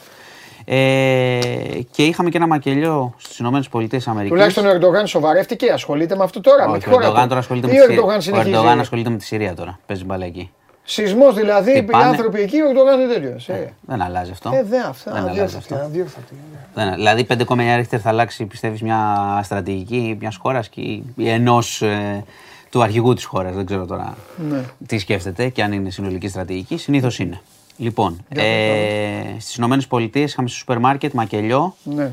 Ε, 0.67 1.39
και 1.91 2.03
είχαμε 2.03 2.29
και 2.29 2.37
ένα 2.37 2.47
μακελιό 2.47 3.13
στις 3.17 3.39
ΗΠΑ. 3.39 4.23
Τουλάχιστον 4.27 4.65
ο 4.65 4.69
Ερντογάν 4.69 5.07
σοβαρεύτηκε, 5.07 5.71
ασχολείται 5.71 6.15
με 6.15 6.23
αυτό 6.23 6.41
τώρα. 6.41 6.69
με 6.69 6.77
τη 6.77 6.77
Όχι, 6.77 6.87
ο 6.89 6.91
χώρα 6.91 7.03
Ερντογάν 7.03 7.23
του. 7.23 7.27
τώρα 7.29 7.39
ασχολείται 7.39 7.67
Ή 7.67 7.69
με 7.71 7.77
ο 7.77 7.79
τη 7.79 7.83
Συρία. 7.87 7.95
Ερντογάν 7.95 8.17
Ο 8.17 8.21
συνεχίζει. 8.21 8.49
Ερντογάν 8.49 8.79
ασχολείται 8.79 9.09
με 9.09 9.17
τη 9.17 9.23
Συρία 9.23 9.53
τώρα. 9.55 9.79
Παίζει 9.85 10.05
μπαλά 10.05 10.25
εκεί. 10.25 10.51
Σεισμός 10.87 11.35
δηλαδή, 11.35 11.71
Τι 11.71 11.77
οι 11.77 11.83
πάνε- 11.83 12.05
άνθρωποι 12.05 12.41
εκεί, 12.41 12.61
ο 12.61 12.67
Ερντογάν 12.69 12.99
είναι 12.99 13.13
τέτοιο. 13.13 13.55
Ε, 13.55 13.67
Δεν 13.81 14.01
αλλάζει 14.01 14.31
αυτό. 14.31 14.51
ε, 14.53 14.63
δεν 14.63 14.81
αυτά. 14.85 15.11
Δεν 15.11 15.21
αλλάζει 15.21 15.39
αδιόρθωτη, 15.39 15.73
αυτό. 15.73 15.85
αδιόρθωτη. 15.85 16.33
Δεν- 16.73 16.93
δηλαδή 16.95 17.23
5,9 17.23 17.75
ρίχτερ 17.75 17.99
θα 18.03 18.09
αλλάξει, 18.09 18.45
πιστεύεις, 18.45 18.81
μια 18.81 19.39
στρατηγική 19.43 20.17
μιας 20.19 20.35
χώρας 20.35 20.69
και 20.69 21.01
ενός 21.17 21.83
του 22.69 22.81
αρχηγού 22.83 23.13
της 23.13 23.23
χώρας. 23.25 23.55
Δεν 23.55 23.65
ξέρω 23.65 23.85
τώρα 23.85 24.17
Ναι. 24.49 24.61
τι 24.87 24.97
σκέφτεται 24.97 25.49
και 25.49 25.63
αν 25.63 25.71
είναι 25.71 25.89
συνολική 25.89 26.27
στρατηγική. 26.27 26.77
Συνήθως 26.77 27.19
είναι. 27.19 27.39
Λοιπόν, 27.77 28.25
ε, 28.29 28.41
στις 29.39 29.55
ΗΠΑ 29.55 29.99
είχαμε 30.19 30.47
στο 30.47 30.57
σούπερ 30.57 30.79
μάρκετ 30.79 31.13
μακελιό. 31.13 31.75
Ναι. 31.83 32.11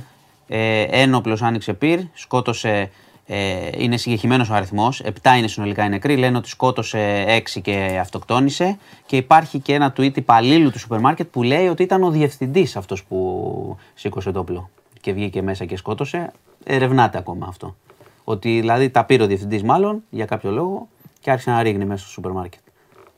Ε, 0.49 0.83
ένοπλος 0.91 1.43
άνοιξε 1.43 1.73
πυρ, 1.73 1.99
σκότωσε, 2.15 2.91
ε, 3.35 3.71
είναι 3.77 3.97
συγκεκριμένος 3.97 4.51
ο 4.51 4.55
αριθμός, 4.55 5.03
7 5.05 5.11
είναι 5.39 5.47
συνολικά 5.49 5.85
οι 5.85 5.89
νεκροί, 5.89 6.17
λένε 6.17 6.37
ότι 6.37 6.49
σκότωσε 6.49 7.25
6 7.55 7.61
και 7.63 7.99
αυτοκτόνησε 8.01 8.79
και 9.07 9.17
υπάρχει 9.17 9.59
και 9.59 9.75
ένα 9.75 9.93
tweet 9.97 10.17
υπαλλήλου 10.17 10.71
του 10.71 10.79
σούπερ 10.79 11.01
μάρκετ 11.01 11.27
που 11.31 11.43
λέει 11.43 11.67
ότι 11.69 11.83
ήταν 11.83 12.03
ο 12.03 12.11
διευθυντής 12.11 12.77
αυτός 12.77 13.05
που 13.05 13.77
σήκωσε 13.95 14.31
το 14.33 14.39
όπλο 14.41 14.71
και 15.01 15.13
βγήκε 15.13 15.43
μέσα 15.43 15.65
και 15.65 15.77
σκότωσε. 15.77 16.33
Ερευνάται 16.65 17.19
ακόμα 17.19 17.47
αυτό. 17.49 17.77
Ότι 18.25 18.61
δηλαδή 18.61 18.91
τα 18.91 19.05
πήρε 19.05 19.23
ο 19.23 19.27
διευθυντής 19.27 19.63
μάλλον 19.63 20.03
για 20.11 20.25
κάποιο 20.25 20.51
λόγο 20.51 20.89
και 21.21 21.31
άρχισε 21.31 21.51
να 21.51 21.63
ρίγνει 21.63 21.85
μέσα 21.85 22.03
στο 22.03 22.11
σούπερ 22.13 22.31
μάρκετ. 22.33 22.61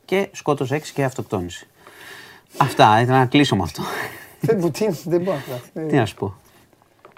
Και 0.05 0.29
σκότωσε 0.33 0.75
6 0.77 0.81
και 0.95 1.05
αυτοκτόνησε. 1.05 1.67
Αυτά, 2.57 3.01
ήθελα 3.01 3.19
να 3.19 3.27
κλείσω 3.27 3.57
με 3.57 3.63
αυτό. 3.63 3.83
Δεν 4.41 4.59
μου 4.61 4.71
τι, 4.71 4.87
δεν 5.05 5.21
μπορώ. 5.21 5.39
να- 5.75 5.83
Τι 5.87 5.95
να 5.97 6.07
σου 6.07 6.15
πω. 6.15 6.35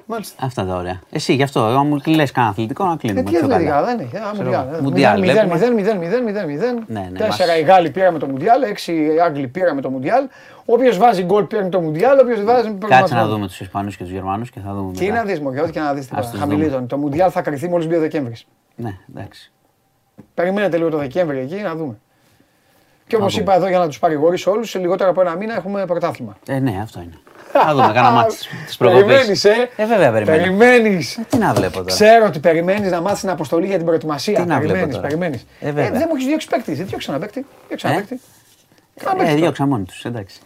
Μάλιστα. 0.08 0.44
Αυτά 0.46 0.64
τα 0.66 0.74
ωραία. 0.76 1.00
Εσύ 1.10 1.34
γι' 1.34 1.42
αυτό, 1.42 1.60
αν 1.64 1.86
μου 1.86 2.00
λες 2.06 2.30
κανένα 2.32 2.52
αθλητικό 2.52 2.84
να 2.84 2.92
Ε, 2.92 2.96
κλείνουμε. 2.96 3.22
τι 3.22 3.30
πιο 3.30 3.38
αθλητικά, 3.46 3.70
καλά. 3.70 3.86
δεν 3.86 3.98
έχει. 3.98 4.16
Α, 4.16 4.30
Ξέρω 4.32 4.44
Μουντιάλ. 4.44 4.66
εγώ. 4.68 4.76
ε. 4.76 4.80
Μουντιάλ, 4.80 5.20
Μηδέν, 5.20 5.34
βλέπουμε. 5.34 5.54
μηδέν, 5.54 5.74
μηδέν, 5.74 5.96
μηδέν, 5.98 6.22
μηδέν, 6.24 6.46
μηδέν. 6.46 6.84
Ναι, 6.86 7.00
ναι, 7.12 7.18
Τέσσερα 7.18 7.52
μας- 7.52 7.60
οι 7.60 7.62
Γάλλοι 7.62 7.90
πήραμε 7.90 8.18
το 8.18 8.26
Μουντιάλ, 8.26 8.62
έξι 8.62 8.92
οι 8.92 9.20
Άγγλοι 9.20 9.48
πήραμε 9.48 9.80
το 9.80 9.90
Μουντιάλ. 9.90 10.28
Όποιος 10.64 10.98
βάζει 10.98 11.22
γκολ 11.22 11.44
πήρε 11.44 11.68
το 11.68 11.80
Μουντιάλ, 11.80 12.18
όποιος 12.18 12.44
βάζει. 12.44 12.74
Κάτσε 12.88 13.14
να 13.14 13.26
δούμε 13.26 13.46
τους 13.46 13.60
Ισπανούς 13.60 13.96
και 13.96 14.02
τους 14.02 14.12
Γερμανούς 14.12 14.50
και 14.50 14.60
θα 14.60 14.74
δούμε. 14.74 14.92
Τι 14.92 15.04
μετά. 15.04 15.16
να 15.16 15.24
δεις, 15.24 15.40
Μωρέ, 15.40 15.60
ό,τι 15.60 15.70
και 15.72 15.80
να 15.80 15.94
δεις. 15.94 16.08
Ας 16.12 16.30
τους 16.30 16.38
Χαμηλή 16.40 16.64
δούμε. 16.64 16.76
τον. 16.76 16.86
Το 16.86 16.96
Μουντιάλ 16.98 17.30
θα 17.32 17.42
κρυθεί 17.42 17.68
μόλις 17.68 17.86
μπει 17.86 17.94
ο 17.96 18.00
Δεκέμβρης. 18.00 18.46
Ναι, 18.76 18.96
εντάξει. 19.14 19.52
Περιμένετε 20.34 20.76
λίγο 20.76 20.88
το 20.90 20.98
Δεκέμβρη 20.98 21.38
εκεί 21.38 21.54
να 21.54 21.74
δούμε. 21.74 21.98
Και 23.06 23.16
όπως 23.16 23.32
δούμε. 23.32 23.42
είπα 23.42 23.54
εδώ 23.54 23.68
για 23.68 23.78
να 23.78 23.86
τους 23.86 23.98
παρηγορήσω 23.98 24.50
όλους, 24.50 24.70
σε 24.70 24.78
λιγότερο 24.78 25.10
από 25.10 25.20
ένα 25.20 25.34
μήνα 25.36 25.54
έχουμε 25.54 25.86
πρωτάθλημα. 25.86 26.36
Ε, 26.46 26.58
ναι, 26.58 26.78
αυτό 26.82 27.00
είναι. 27.00 27.18
Θα 27.52 27.70
δούμε 27.74 27.86
κανένα 27.86 28.10
μάτι 28.10 28.34
της 28.66 28.76
προκοπής. 28.76 29.04
Περιμένεις, 29.06 29.44
ε. 29.44 29.68
Ε, 29.76 29.86
βέβαια, 29.86 30.12
περιμένω. 30.12 30.42
Περιμένεις. 30.42 31.18
Τι 31.28 31.36
να 31.38 31.52
βλέπω 31.54 31.72
τώρα. 31.72 31.84
Ξέρω 31.86 32.26
ότι 32.26 32.38
περιμένεις 32.38 32.90
να 32.90 33.00
μάθεις 33.00 33.20
την 33.20 33.30
αποστολή 33.30 33.66
για 33.66 33.76
την 33.76 33.84
προετοιμασία. 33.86 34.40
Τι 34.40 34.46
να 34.46 34.54
βλέπω 34.54 34.62
Περιμένεις, 34.68 34.94
τώρα. 34.94 35.06
περιμένεις. 35.06 35.46
Ε, 35.60 35.72
βέβαια. 35.72 35.90
δεν 35.90 36.06
μου 36.08 36.14
έχεις 36.14 36.26
διώξει 36.26 36.48
παίκτης. 36.48 36.76
Δεν 36.76 36.86
διώξει 36.86 37.06
ένα 37.10 37.18
παίκτη. 37.18 37.46
Διώξει 37.68 37.86
ένα 37.88 37.96
Ε; 37.96 37.98
παίκτη. 37.98 38.20
Κάνα 39.00 39.10
Ε, 39.10 39.16
παίκτη 39.16 39.28
τώρα. 39.30 39.40
διώξα 39.40 39.66
μόνοι 39.66 39.84
τους, 39.84 40.04
εντάξει. 40.04 40.40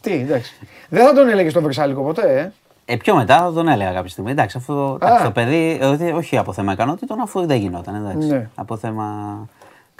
Τι, 0.00 0.12
εντάξει. 0.12 0.54
Δεν 0.88 1.06
θα 1.06 1.12
τον 1.14 1.28
έλεγες 1.28 1.50
στον 1.50 1.62
Βρυσάλικο 1.64 2.02
ποτέ, 2.02 2.52
ε; 2.86 2.92
Ε, 2.92 2.96
πιο 2.96 3.14
μετά 3.14 3.38
θα 3.38 3.52
τον 3.52 3.68
έλεγα 3.68 3.92
κάποια 3.92 4.10
στιγμή. 4.10 4.30
Εντάξει, 4.30 4.56
αφού 4.58 4.98
εντάξει, 5.02 5.24
το 5.24 5.30
παιδί, 5.30 5.78
ε, 5.80 5.86
όχι- 5.86 6.10
όχι 6.12 6.36
από 6.38 6.52
θέμα 6.52 6.72
ικανότητων, 6.72 7.20
αφού 7.20 7.46
δεν 7.46 7.56
γινόταν. 7.58 7.94
Εντάξει. 7.94 8.28
Ναι. 8.28 8.48
Από 8.54 8.76
θέμα 8.76 9.04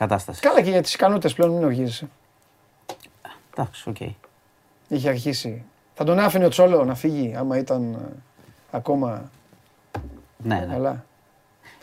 κατάσταση. 0.00 0.40
Καλά 0.40 0.62
και 0.62 0.70
για 0.70 0.82
τις 0.82 0.94
ικανότητες 0.94 1.34
πλέον 1.34 1.50
μην 1.52 1.64
οργίζεσαι. 1.64 2.08
Εντάξει, 3.54 3.88
οκ. 3.88 3.96
Είχε 4.88 5.08
αρχίσει. 5.08 5.64
Θα 5.94 6.04
τον 6.04 6.18
άφηνε 6.18 6.44
ο 6.44 6.48
Τσόλο 6.48 6.84
να 6.84 6.94
φύγει 6.94 7.34
άμα 7.38 7.58
ήταν 7.58 7.92
ε, 7.92 8.16
ακόμα 8.70 9.30
Ναι, 10.36 10.54
ναι. 10.54 10.72
καλά. 10.74 11.04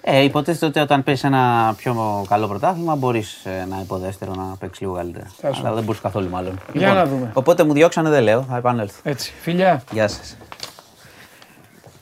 Ε, 0.01 0.21
υποτίθεται 0.23 0.65
ότι 0.65 0.79
όταν 0.79 1.03
παίζει 1.03 1.27
ένα 1.27 1.73
πιο 1.77 2.25
καλό 2.29 2.47
πρωτάθλημα 2.47 2.95
μπορείς 2.95 3.45
ένα 3.45 3.79
υποδέστερο 3.81 4.33
να 4.33 4.55
παίξεις 4.59 4.81
λίγο 4.81 4.93
καλύτερα. 4.95 5.25
Τέλος 5.41 5.59
Αλλά 5.59 5.73
δεν 5.73 5.83
μπορεί 5.83 5.99
καθόλου 5.99 6.29
μάλλον. 6.29 6.59
Για 6.73 6.93
να 6.93 7.05
δούμε. 7.05 7.31
Οπότε 7.33 7.63
μου 7.63 7.73
διώξανε, 7.73 8.09
δεν 8.09 8.23
λέω, 8.23 8.41
θα 8.41 8.57
επανέλθω. 8.57 8.99
Έτσι. 9.03 9.33
Φιλιά. 9.41 9.83
Γεια 9.91 10.07
σας. 10.07 10.37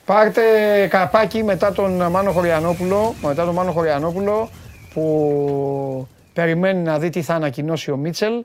Πάρτε 0.04 0.42
καπάκι 0.86 1.44
μετά 1.44 1.72
τον 1.72 2.02
Μάνο 2.10 2.32
Χωριανόπουλο, 2.32 3.14
μετά 3.22 3.44
τον 3.44 3.54
Μάνο 3.54 3.72
Χωριανόπουλο 3.72 4.48
που 4.96 6.06
περιμένει 6.32 6.82
να 6.82 6.98
δει 6.98 7.10
τι 7.10 7.22
θα 7.22 7.34
ανακοινώσει 7.34 7.90
ο 7.90 7.96
Μίτσελ. 7.96 8.44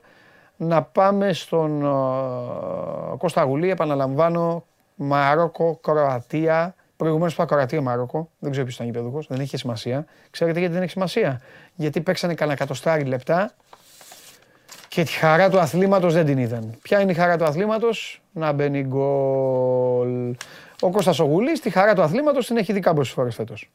Να 0.56 0.82
πάμε 0.82 1.32
στον 1.32 1.82
ε, 1.82 3.16
Κώστα 3.18 3.42
Γουλή, 3.42 3.70
επαναλαμβάνω, 3.70 4.64
Μαρόκο, 4.94 5.78
Κροατία. 5.82 6.74
Προηγουμένως 6.96 7.32
είπα 7.32 7.44
Κροατία, 7.44 7.80
Μαρόκο. 7.80 8.28
Δεν 8.38 8.50
ξέρω 8.50 8.64
ποιος 8.64 8.76
ήταν 8.76 8.86
γηπεδούχος, 8.86 9.26
δεν 9.26 9.40
είχε 9.40 9.56
σημασία. 9.56 10.06
Ξέρετε 10.30 10.58
γιατί 10.58 10.74
δεν 10.74 10.82
έχει 10.82 10.92
σημασία; 10.92 11.40
Γιατί 11.74 12.00
παίξανε 12.00 12.34
κανένα 12.34 12.56
εκατοστάρι 12.56 13.04
λεπτά 13.04 13.50
και 14.88 15.02
τη 15.02 15.12
χαρά 15.12 15.50
του 15.50 15.58
αθλήματος 15.58 16.14
δεν 16.14 16.26
την 16.26 16.38
είδαν. 16.38 16.74
Ποια 16.82 17.00
είναι 17.00 17.12
η 17.12 17.14
χαρά 17.14 17.36
του 17.36 17.44
αθλήματος; 17.44 18.22
Να 18.32 18.52
μπαίνει 18.52 18.82
γκολ. 18.82 20.34
Ο 20.80 20.90
Κώστας 20.90 21.18
ο 21.18 21.24
Γουλής 21.24 21.60
τη 21.60 21.70
χαρά 21.70 21.94
του 21.94 22.02
αθλήματος 22.02 22.46
την 22.46 22.56
έχει 22.56 22.72
δει 22.72 22.80
κάμποσες 22.80 23.12
φορές 23.12 23.34
φέτος. 23.34 23.70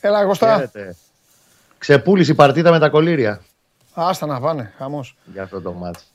Έλα 0.00 0.24
Κώστα. 0.24 0.54
Χαίρετε. 0.54 0.96
Ξεπούλησε 1.78 2.32
η 2.32 2.34
παρτίδα 2.34 2.70
με 2.70 2.78
τα 2.78 2.88
κολύρια 2.88 3.40
Άστα 3.94 4.26
να 4.26 4.40
πάνε. 4.40 4.72
Χαμός. 4.78 5.16
για 5.32 5.42
αυτό 5.42 5.60
το 5.60 5.72
μάτς. 5.72 6.12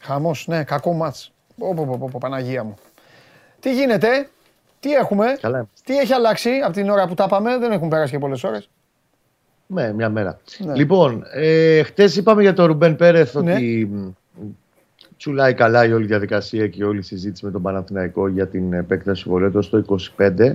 Χαμός, 0.00 0.46
ναι, 0.46 0.64
κακό 0.64 0.92
μάτς. 0.92 1.32
Πω, 1.56 1.74
πω, 1.74 1.84
πω, 1.86 1.96
πω, 1.98 2.08
πω, 2.12 2.18
Παναγία 2.20 2.64
μου. 2.64 2.74
Τι 3.60 3.74
γίνεται, 3.74 4.28
τι 4.80 4.92
έχουμε, 4.92 5.26
Καλά 5.40 5.56
είμαστε. 5.56 5.80
τι 5.84 5.98
έχει 5.98 6.12
αλλάξει 6.12 6.50
από 6.64 6.72
την 6.72 6.88
ώρα 6.90 7.06
που 7.06 7.14
τα 7.14 7.28
πάμε, 7.28 7.58
δεν 7.58 7.72
έχουν 7.72 7.88
πέρασει 7.88 8.12
και 8.12 8.18
πολλές 8.18 8.44
ώρες. 8.44 8.68
Ναι, 9.66 9.92
μια 9.92 10.08
μέρα. 10.08 10.38
Ναι. 10.58 10.74
Λοιπόν, 10.74 11.24
ε, 11.32 11.82
χτες 11.82 12.16
είπαμε 12.16 12.42
για 12.42 12.52
τον 12.52 12.66
Ρουμπέν 12.66 12.96
Πέρεθ 12.96 13.34
Ναι. 13.34 13.52
ότι 13.52 13.88
μ, 13.92 14.08
τσουλάει 15.16 15.54
καλά 15.54 15.84
η 15.84 15.92
όλη 15.92 16.06
διαδικασία 16.06 16.68
και 16.68 16.84
όλη 16.84 16.98
η 16.98 17.02
συζήτηση 17.02 17.44
με 17.44 17.50
τον 17.50 17.62
Παναθηναϊκό 17.62 18.28
για 18.28 18.46
την 18.48 18.72
επέκταση 18.72 19.22
του 19.22 19.28
βολέτου 19.30 19.62
στο 19.62 19.84
25. 20.18 20.52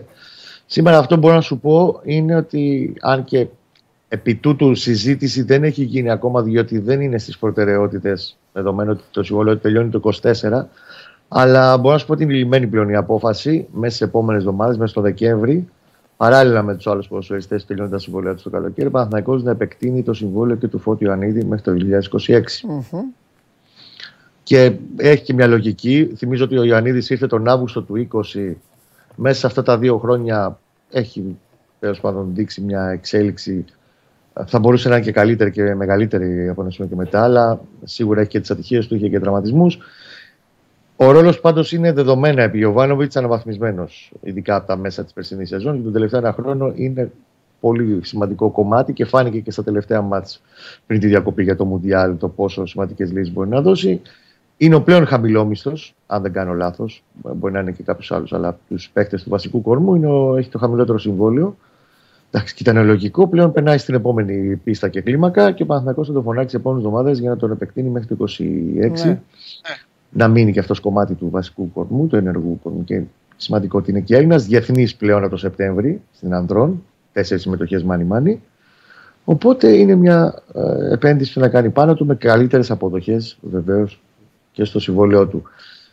Σήμερα 0.73 0.97
αυτό 0.97 1.15
που 1.15 1.21
μπορώ 1.21 1.33
να 1.33 1.41
σου 1.41 1.59
πω 1.59 2.01
είναι 2.03 2.35
ότι 2.35 2.93
αν 3.01 3.23
και 3.23 3.47
επί 4.07 4.35
τούτου 4.35 4.75
συζήτηση 4.75 5.41
δεν 5.41 5.63
έχει 5.63 5.83
γίνει 5.83 6.09
ακόμα 6.11 6.41
διότι 6.41 6.79
δεν 6.79 7.01
είναι 7.01 7.17
στις 7.17 7.37
προτεραιότητες 7.37 8.37
δεδομένου 8.53 8.91
ότι 8.91 9.03
το 9.11 9.23
συμβόλαιο 9.23 9.57
τελειώνει 9.57 9.89
το 9.89 10.11
24 10.21 10.63
αλλά 11.27 11.77
μπορώ 11.77 11.93
να 11.93 11.99
σου 11.99 12.05
πω 12.05 12.13
ότι 12.13 12.23
είναι 12.23 12.33
λυμμένη 12.33 12.67
πλέον 12.67 12.89
η 12.89 12.95
απόφαση 12.95 13.67
μέσα 13.71 13.95
στις 13.95 14.07
επόμενες 14.07 14.41
εβδομάδες, 14.41 14.77
μέσα 14.77 14.91
στο 14.91 15.01
Δεκέμβρη, 15.01 15.69
παράλληλα 16.17 16.63
με 16.63 16.75
τους 16.75 16.87
άλλους 16.87 17.07
ποδοσφαιριστές 17.07 17.61
που 17.61 17.67
τελειώνουν 17.67 17.91
τα 17.91 17.99
συμβόλαια 17.99 18.33
τους 18.33 18.43
το 18.43 18.49
καλοκαίρι, 18.49 18.87
ο 18.87 18.91
Παναθηναϊκός 18.91 19.43
να 19.43 19.51
επεκτείνει 19.51 20.03
το 20.03 20.13
συμβόλαιο 20.13 20.55
και 20.55 20.67
του 20.67 20.79
Φώτιου 20.79 21.07
Ιωαννίδη 21.07 21.43
μέχρι 21.43 21.63
το 21.63 21.71
2026. 21.71 22.41
Μμμ. 22.63 23.01
Και 24.43 24.75
έχει 24.97 25.23
και 25.23 25.33
μια 25.33 25.47
λογική. 25.47 26.13
Θυμίζω 26.17 26.43
ότι 26.43 26.57
ο 26.57 26.63
Ιωαννίδης 26.63 27.09
ήρθε 27.09 27.27
τον 27.27 27.47
Αύγουστο 27.47 27.81
του 27.81 28.07
20. 28.11 28.53
Μέσα 29.15 29.39
σε 29.39 29.47
αυτά 29.47 29.63
τα 29.63 29.77
δύο 29.77 29.97
χρόνια 29.97 30.57
έχει 30.93 31.37
τέλος 31.79 31.99
πάντων 31.99 32.31
δείξει 32.33 32.61
μια 32.61 32.89
εξέλιξη. 32.89 33.65
Θα 34.45 34.59
μπορούσε 34.59 34.89
να 34.89 34.95
είναι 34.95 35.05
και 35.05 35.11
καλύτερη 35.11 35.51
και 35.51 35.75
μεγαλύτερη 35.75 36.49
από 36.49 36.61
ένα 36.61 36.71
σημείο 36.71 36.89
και 36.89 36.95
μετά, 36.95 37.23
αλλά 37.23 37.61
σίγουρα 37.83 38.21
έχει 38.21 38.29
και 38.29 38.39
τις 38.39 38.51
ατυχίες 38.51 38.87
του, 38.87 38.95
είχε 38.95 39.09
και 39.09 39.19
τραυματισμούς. 39.19 39.77
Ο 40.95 41.11
ρόλος 41.11 41.39
πάντως 41.39 41.71
είναι 41.71 41.91
δεδομένα 41.91 42.43
επί 42.43 42.57
Γιωβάνοβιτς 42.57 43.15
αναβαθμισμένος, 43.15 44.11
ειδικά 44.21 44.55
από 44.55 44.67
τα 44.67 44.77
μέσα 44.77 45.03
της 45.03 45.13
περσινής 45.13 45.49
σεζόν 45.49 45.75
και 45.75 45.83
τον 45.83 45.93
τελευταίο 45.93 46.19
ένα 46.19 46.33
χρόνο 46.33 46.71
είναι 46.75 47.11
πολύ 47.59 47.99
σημαντικό 48.03 48.49
κομμάτι 48.49 48.93
και 48.93 49.05
φάνηκε 49.05 49.39
και 49.39 49.51
στα 49.51 49.63
τελευταία 49.63 50.01
μάτς 50.01 50.41
πριν 50.87 50.99
τη 50.99 51.07
διακοπή 51.07 51.43
για 51.43 51.55
το 51.55 51.65
Μουντιάλ 51.65 52.17
το 52.17 52.29
πόσο 52.29 52.65
σημαντικές 52.65 53.11
λύσεις 53.11 53.33
μπορεί 53.33 53.49
να 53.49 53.61
δώσει. 53.61 54.01
Είναι 54.57 54.75
ο 54.75 54.81
πλέον 54.81 55.05
χαμηλόμισθο, 55.05 55.73
αν 56.07 56.21
δεν 56.21 56.33
κάνω 56.33 56.53
λάθος. 56.53 57.03
Μπορεί 57.35 57.53
να 57.53 57.59
είναι 57.59 57.71
και 57.71 57.83
κάποιος 57.83 58.11
άλλος, 58.11 58.33
αλλά 58.33 58.47
από 58.47 58.59
τους 58.67 58.89
παίκτες 58.93 59.23
του 59.23 59.29
βασικού 59.29 59.61
κορμού 59.61 59.95
είναι 59.95 60.07
ο, 60.07 60.35
έχει 60.35 60.49
το 60.49 60.57
χαμηλότερο 60.57 60.97
συμβόλαιο. 60.97 61.55
Εντάξει, 62.31 62.55
και 62.55 62.69
ήταν 62.69 62.85
λογικό. 62.85 63.27
Πλέον 63.27 63.51
περνάει 63.51 63.77
στην 63.77 63.95
επόμενη 63.95 64.55
πίστα 64.55 64.89
και 64.89 65.01
κλίμακα 65.01 65.51
και 65.51 65.63
ο 65.63 65.65
Παναθηναϊκός 65.65 66.07
θα 66.07 66.13
τον 66.13 66.23
φωνάξει 66.23 66.55
τι 66.55 66.61
επόμενες 66.61 66.85
εβδομάδες 66.85 67.19
για 67.19 67.29
να 67.29 67.37
τον 67.37 67.51
επεκτείνει 67.51 67.89
μέχρι 67.89 68.15
το 68.15 68.25
26. 68.29 68.39
Ναι. 69.05 69.19
Να 70.09 70.27
μείνει 70.27 70.51
και 70.51 70.59
αυτός 70.59 70.79
κομμάτι 70.79 71.13
του 71.13 71.29
βασικού 71.29 71.71
κορμού, 71.71 72.07
του 72.07 72.15
ενεργού 72.15 72.59
κορμού. 72.63 72.83
Και 72.83 73.01
σημαντικό 73.35 73.77
ότι 73.77 73.91
είναι 73.91 73.99
και 73.99 74.15
Έλληνας, 74.15 74.45
διεθνής 74.45 74.95
πλέον 74.95 75.21
από 75.21 75.29
το 75.29 75.37
Σεπτέμβρη 75.37 76.01
στην 76.13 76.33
Ανδρών. 76.33 76.83
Τέσσερις 77.11 77.43
συμμετοχές 77.43 77.83
μάνι-μάνι. 77.83 78.41
Οπότε 79.25 79.77
είναι 79.77 79.95
μια 79.95 80.43
ε, 80.53 80.93
επένδυση 80.93 81.33
που 81.33 81.39
να 81.39 81.49
κάνει 81.49 81.69
πάνω 81.69 81.93
του 81.93 82.05
με 82.05 82.15
καλύτερες 82.15 82.71
αποδοχές 82.71 83.37
βεβαίως 83.41 84.01
και 84.53 84.63
στο 84.63 84.79
συμβόλαιό 84.79 85.27
του. 85.27 85.43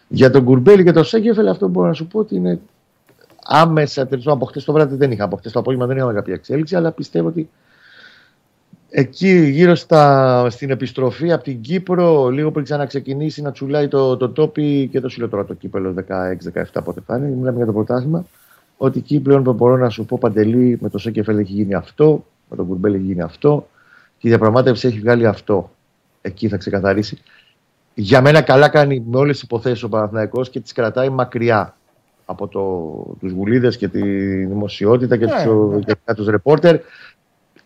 Για 0.08 0.30
τον 0.30 0.44
Κουρμπέλη 0.44 0.84
και 0.84 0.92
τον 0.92 1.04
Σέγκεφελ, 1.04 1.48
αυτό 1.48 1.68
μπορώ 1.68 1.86
να 1.86 1.92
σου 1.92 2.06
πω 2.06 2.18
ότι 2.18 2.34
είναι 2.34 2.60
άμεσα 3.44 4.06
τελειώσει 4.06 4.30
από 4.30 4.44
χτες 4.44 4.64
το 4.64 4.72
βράδυ 4.72 4.96
δεν 4.96 5.10
είχα. 5.10 5.24
Από 5.24 5.36
χτες 5.36 5.52
το 5.52 5.58
απόγευμα 5.58 5.86
δεν 5.86 5.96
είχαμε 5.96 6.12
κάποια 6.12 6.34
εξέλιξη, 6.34 6.76
αλλά 6.76 6.92
πιστεύω 6.92 7.28
ότι 7.28 7.48
εκεί 8.90 9.28
γύρω 9.28 9.74
στα, 9.74 10.46
στην 10.50 10.70
επιστροφή 10.70 11.32
από 11.32 11.44
την 11.44 11.60
Κύπρο, 11.60 12.28
λίγο 12.28 12.50
πριν 12.50 12.64
ξαναξεκινήσει 12.64 13.42
να 13.42 13.52
τσουλάει 13.52 13.88
το, 13.88 14.16
το 14.16 14.28
τόπι 14.28 14.88
και 14.92 15.00
το 15.00 15.08
συλλοτρό 15.08 15.44
το 15.44 15.54
κύπελο 15.54 15.94
16-17 16.08 16.62
πότε 16.84 17.00
θα 17.06 17.16
είναι. 17.16 17.26
Μιλάμε 17.26 17.56
για 17.56 17.66
το 17.66 17.72
πρωτάθλημα. 17.72 18.26
Ότι 18.76 18.98
εκεί 18.98 19.20
πλέον 19.20 19.42
μπορώ 19.42 19.76
να 19.76 19.88
σου 19.88 20.04
πω 20.04 20.18
παντελή 20.20 20.78
με 20.80 20.88
το 20.88 20.98
Σέκεφελ 20.98 21.38
έχει 21.38 21.52
γίνει 21.52 21.74
αυτό, 21.74 22.24
με 22.50 22.56
τον 22.56 22.66
Κουρμπέλ 22.66 22.94
έχει 22.94 23.02
γίνει 23.02 23.22
αυτό 23.22 23.68
και 24.18 24.26
η 24.26 24.30
διαπραγμάτευση 24.30 24.86
έχει 24.86 24.98
βγάλει 24.98 25.26
αυτό. 25.26 25.70
Εκεί 26.20 26.48
θα 26.48 26.56
ξεκαθαρίσει 26.56 27.18
για 27.94 28.20
μένα 28.20 28.42
καλά 28.42 28.68
κάνει 28.68 29.04
με 29.06 29.18
όλες 29.18 29.34
τις 29.34 29.42
υποθέσεις 29.42 29.82
ο 29.82 29.88
Παναθηναϊκός 29.88 30.50
και 30.50 30.60
τις 30.60 30.72
κρατάει 30.72 31.08
μακριά 31.08 31.74
από 32.24 32.48
το, 32.48 33.16
τους 33.20 33.32
γουλίδες 33.32 33.76
και 33.76 33.88
τη 33.88 34.02
δημοσιότητα 34.44 35.16
και, 35.16 35.24
yeah, 35.24 35.44
τους, 35.44 35.84
yeah. 35.86 35.92
και 36.04 36.14
τους 36.14 36.26
ρεπόρτερ. 36.26 36.80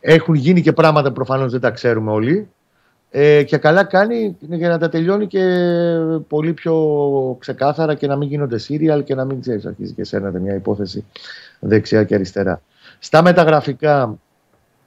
Έχουν 0.01 0.35
γίνει 0.35 0.61
και 0.61 0.73
πράγματα 0.73 1.09
που 1.09 1.15
προφανώς 1.15 1.53
δεν 1.53 1.61
τα 1.61 1.71
ξέρουμε 1.71 2.11
όλοι. 2.11 2.49
Ε, 3.11 3.43
και 3.43 3.57
καλά 3.57 3.85
κάνει 3.85 4.37
για 4.41 4.69
να 4.69 4.79
τα 4.79 4.89
τελειώνει 4.89 5.27
και 5.27 5.45
πολύ 6.29 6.53
πιο 6.53 6.77
ξεκάθαρα 7.41 7.95
και 7.95 8.07
να 8.07 8.17
μην 8.17 8.29
γίνονται 8.29 8.59
σύριαλ 8.59 9.05
και 9.05 9.15
να 9.15 9.25
μην 9.25 9.41
ξέρεις 9.41 9.67
αρχίζει 9.67 9.93
και 9.93 10.01
εσένα 10.01 10.31
μια 10.31 10.55
υπόθεση 10.55 11.05
δεξιά 11.59 12.05
και 12.05 12.15
αριστερά. 12.15 12.63
Στα 12.99 13.23
μεταγραφικά, 13.23 14.19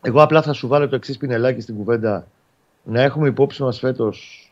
εγώ 0.01 0.22
απλά 0.22 0.41
θα 0.41 0.53
σου 0.53 0.68
βάλω 0.68 0.88
το 0.88 0.95
εξής 0.95 1.18
πινελάκι 1.18 1.61
στην 1.61 1.76
κουβέντα 1.76 2.27
να 2.84 3.01
έχουμε 3.01 3.27
υπόψη 3.27 3.64
μας 3.64 3.80
φέτος 3.80 4.47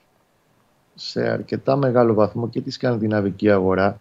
σε 0.95 1.29
αρκετά 1.29 1.75
μεγάλο 1.75 2.13
βαθμό 2.13 2.49
και 2.49 2.61
τη 2.61 2.71
σκανδιναβική 2.71 3.51
αγορά. 3.51 3.99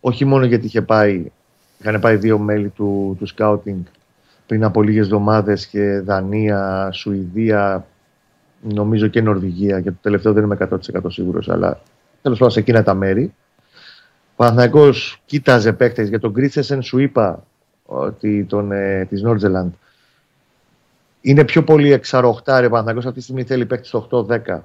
Όχι 0.00 0.24
μόνο 0.24 0.44
γιατί 0.44 0.66
είχε 0.66 0.82
πάει, 0.82 1.30
είχαν 1.78 2.00
πάει 2.00 2.16
δύο 2.16 2.38
μέλη 2.38 2.68
του, 2.68 3.16
του 3.18 3.26
σκάουτινγκ 3.26 3.84
πριν 4.46 4.64
από 4.64 4.82
λίγες 4.82 5.04
εβδομάδες 5.04 5.66
και 5.66 6.00
Δανία, 6.00 6.88
Σουηδία, 6.92 7.86
νομίζω 8.60 9.06
και 9.06 9.20
Νορβηγία. 9.20 9.80
Και 9.80 9.90
το 9.90 9.96
τελευταίο 10.00 10.32
δεν 10.32 10.44
είμαι 10.44 10.56
100% 10.60 10.76
σίγουρος, 11.06 11.48
αλλά 11.48 11.80
τέλος 12.22 12.38
πάντων 12.38 12.52
σε 12.52 12.60
εκείνα 12.60 12.82
τα 12.82 12.94
μέρη. 12.94 13.34
Ο 14.30 14.36
Παναθυνακό 14.36 14.90
κοίταζε 15.24 15.72
παίκτες 15.72 16.08
για 16.08 16.20
τον 16.20 16.32
Κρίτσεσεν, 16.32 16.82
σου 16.82 16.98
είπα 16.98 17.44
ότι 17.84 18.44
τον, 18.44 18.72
ε, 18.72 19.04
της 19.04 19.22
Νόρτζελαντ 19.22 19.72
είναι 21.20 21.44
πιο 21.44 21.64
πολύ 21.64 21.92
εξαρροχτάρι 21.92 22.66
ο 22.66 22.70
Παναθυνακό 22.70 22.98
αυτή 22.98 23.18
τη 23.18 23.22
στιγμή 23.22 23.42
θέλει 23.42 23.66
παίκτη 23.66 23.86
στο 23.86 24.08
8-10 24.10 24.58